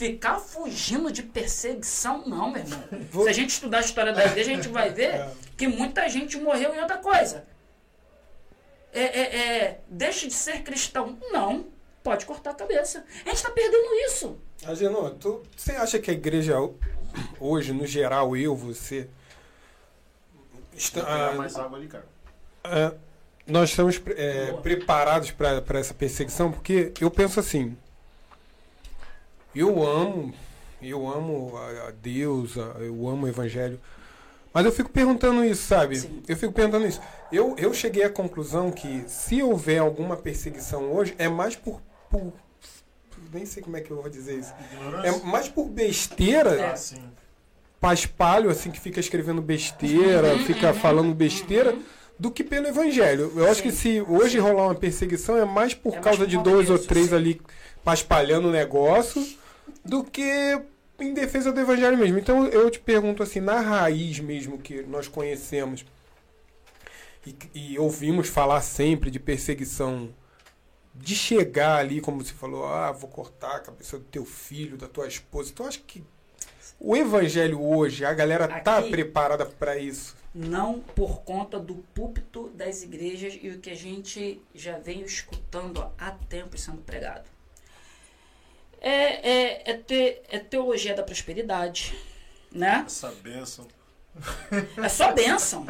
Ficar 0.00 0.38
fugindo 0.38 1.12
de 1.12 1.22
perseguição, 1.22 2.26
não, 2.26 2.50
meu 2.50 2.62
irmão. 2.62 2.82
Vou- 3.10 3.24
Se 3.24 3.28
a 3.28 3.32
gente 3.34 3.50
estudar 3.50 3.76
a 3.76 3.80
história 3.82 4.14
da 4.14 4.24
igreja, 4.24 4.50
a 4.50 4.54
gente 4.54 4.68
vai 4.68 4.88
ver 4.88 5.10
É. 5.14 5.30
que 5.58 5.68
muita 5.68 6.08
gente 6.08 6.38
morreu 6.38 6.74
em 6.74 6.80
outra 6.80 6.96
coisa. 6.96 7.44
É, 8.94 9.02
é, 9.02 9.36
é, 9.36 9.80
deixe 9.90 10.26
de 10.26 10.32
ser 10.32 10.62
cristão. 10.62 11.18
Não, 11.30 11.66
pode 12.02 12.24
cortar 12.24 12.52
a 12.52 12.54
cabeça. 12.54 13.04
A 13.26 13.28
gente 13.28 13.34
está 13.36 13.50
perdendo 13.50 13.94
isso. 14.06 14.38
Agenor, 14.64 15.10
tu, 15.20 15.42
você 15.54 15.72
acha 15.72 15.98
que 15.98 16.10
a 16.10 16.14
igreja 16.14 16.54
hoje, 17.38 17.74
no 17.74 17.86
geral, 17.86 18.34
eu, 18.34 18.56
você. 18.56 19.06
está- 20.72 21.00
Vou 21.02 21.10
pegar 21.12 21.28
ah, 21.28 21.34
mais 21.34 21.56
água 21.56 21.76
ali, 21.78 21.88
cara. 21.88 22.06
ah, 22.64 22.94
nós 23.46 23.68
estamos 23.68 24.00
é, 24.16 24.52
preparados 24.62 25.30
para 25.30 25.78
essa 25.78 25.92
perseguição? 25.92 26.50
Porque 26.50 26.90
eu 27.02 27.10
penso 27.10 27.38
assim. 27.38 27.76
Eu 29.54 29.82
amo, 29.86 30.32
eu 30.82 31.08
amo 31.08 31.52
a, 31.56 31.88
a 31.88 31.90
Deus, 31.90 32.56
a- 32.58 32.76
eu 32.80 33.08
amo 33.08 33.26
o 33.26 33.28
Evangelho. 33.28 33.80
Mas 34.52 34.64
eu 34.64 34.72
fico 34.72 34.90
perguntando 34.90 35.44
isso, 35.44 35.62
sabe? 35.66 35.96
Sim. 35.96 36.22
Eu 36.28 36.36
fico 36.36 36.52
perguntando 36.52 36.86
isso. 36.86 37.00
Eu, 37.30 37.54
eu 37.56 37.72
cheguei 37.72 38.02
à 38.02 38.10
conclusão 38.10 38.70
que 38.72 39.04
se 39.06 39.42
houver 39.42 39.78
alguma 39.78 40.16
perseguição 40.16 40.92
hoje, 40.92 41.14
é 41.18 41.28
mais 41.28 41.54
por. 41.54 41.80
por 42.10 42.32
nem 43.32 43.46
sei 43.46 43.62
como 43.62 43.76
é 43.76 43.80
que 43.80 43.90
eu 43.92 44.00
vou 44.00 44.10
dizer 44.10 44.38
isso. 44.40 44.52
É 45.04 45.12
mais 45.24 45.48
por 45.48 45.66
besteira, 45.68 46.50
É. 46.60 46.70
Ah, 46.72 46.76
sim. 46.76 47.00
paspalho, 47.80 48.50
assim, 48.50 48.70
que 48.72 48.80
fica 48.80 48.98
escrevendo 48.98 49.40
besteira, 49.40 50.36
fica 50.40 50.74
falando 50.74 51.14
besteira, 51.14 51.76
do 52.18 52.30
que 52.30 52.42
pelo 52.42 52.66
evangelho. 52.66 53.32
Eu 53.36 53.44
acho 53.46 53.62
Sim. 53.62 53.68
que 53.68 53.72
se 53.72 54.00
hoje 54.02 54.38
rolar 54.38 54.64
uma 54.66 54.74
perseguição 54.74 55.36
é 55.36 55.44
mais 55.44 55.74
por 55.74 55.90
É 55.90 55.92
mais 55.92 56.04
causa 56.04 56.18
por 56.20 56.26
de 56.26 56.38
dois 56.38 56.68
ou 56.70 56.78
três 56.78 57.08
sim. 57.10 57.14
ali 57.14 57.40
paspalhando 57.84 58.48
o 58.48 58.52
negócio, 58.52 59.24
do 59.84 60.04
que 60.04 60.60
em 60.98 61.14
defesa 61.14 61.52
do 61.52 61.60
evangelho 61.60 61.96
mesmo. 61.96 62.18
Então 62.18 62.46
eu 62.46 62.70
te 62.70 62.78
pergunto 62.80 63.22
assim, 63.22 63.40
na 63.40 63.60
raiz 63.60 64.18
mesmo 64.20 64.58
que 64.58 64.82
nós 64.82 65.08
conhecemos 65.08 65.84
e, 67.26 67.34
e 67.54 67.78
ouvimos 67.78 68.28
falar 68.28 68.60
sempre 68.60 69.10
de 69.10 69.18
perseguição, 69.18 70.14
de 70.94 71.14
chegar 71.14 71.76
ali, 71.76 72.00
como 72.00 72.22
você 72.22 72.32
falou, 72.34 72.66
ah, 72.66 72.92
vou 72.92 73.08
cortar 73.08 73.56
a 73.56 73.60
cabeça 73.60 73.98
do 73.98 74.04
teu 74.04 74.24
filho, 74.24 74.76
da 74.76 74.88
tua 74.88 75.06
esposa. 75.06 75.50
Então 75.50 75.66
acho 75.66 75.80
que 75.82 76.02
o 76.78 76.96
evangelho 76.96 77.62
hoje, 77.62 78.04
a 78.04 78.12
galera 78.12 78.48
tá 78.60 78.78
Aqui- 78.78 78.90
preparada 78.90 79.44
para 79.46 79.76
isso. 79.78 80.16
Não 80.34 80.78
por 80.78 81.22
conta 81.22 81.58
do 81.58 81.74
púlpito 81.94 82.48
das 82.54 82.82
igrejas 82.84 83.36
e 83.42 83.48
o 83.50 83.58
que 83.58 83.70
a 83.70 83.74
gente 83.74 84.40
já 84.54 84.78
vem 84.78 85.00
escutando 85.02 85.84
há 85.98 86.12
tempo 86.12 86.56
sendo 86.56 86.78
pregado. 86.82 87.24
É, 88.80 89.30
é, 89.30 89.70
é, 89.70 89.74
te- 89.76 90.22
é 90.30 90.38
teologia 90.38 90.94
da 90.94 91.02
prosperidade, 91.02 91.94
né? 92.50 92.82
Essa 92.86 93.10
bênção. 93.22 93.66
É 94.82 94.88
só 94.88 95.12
bênção. 95.12 95.66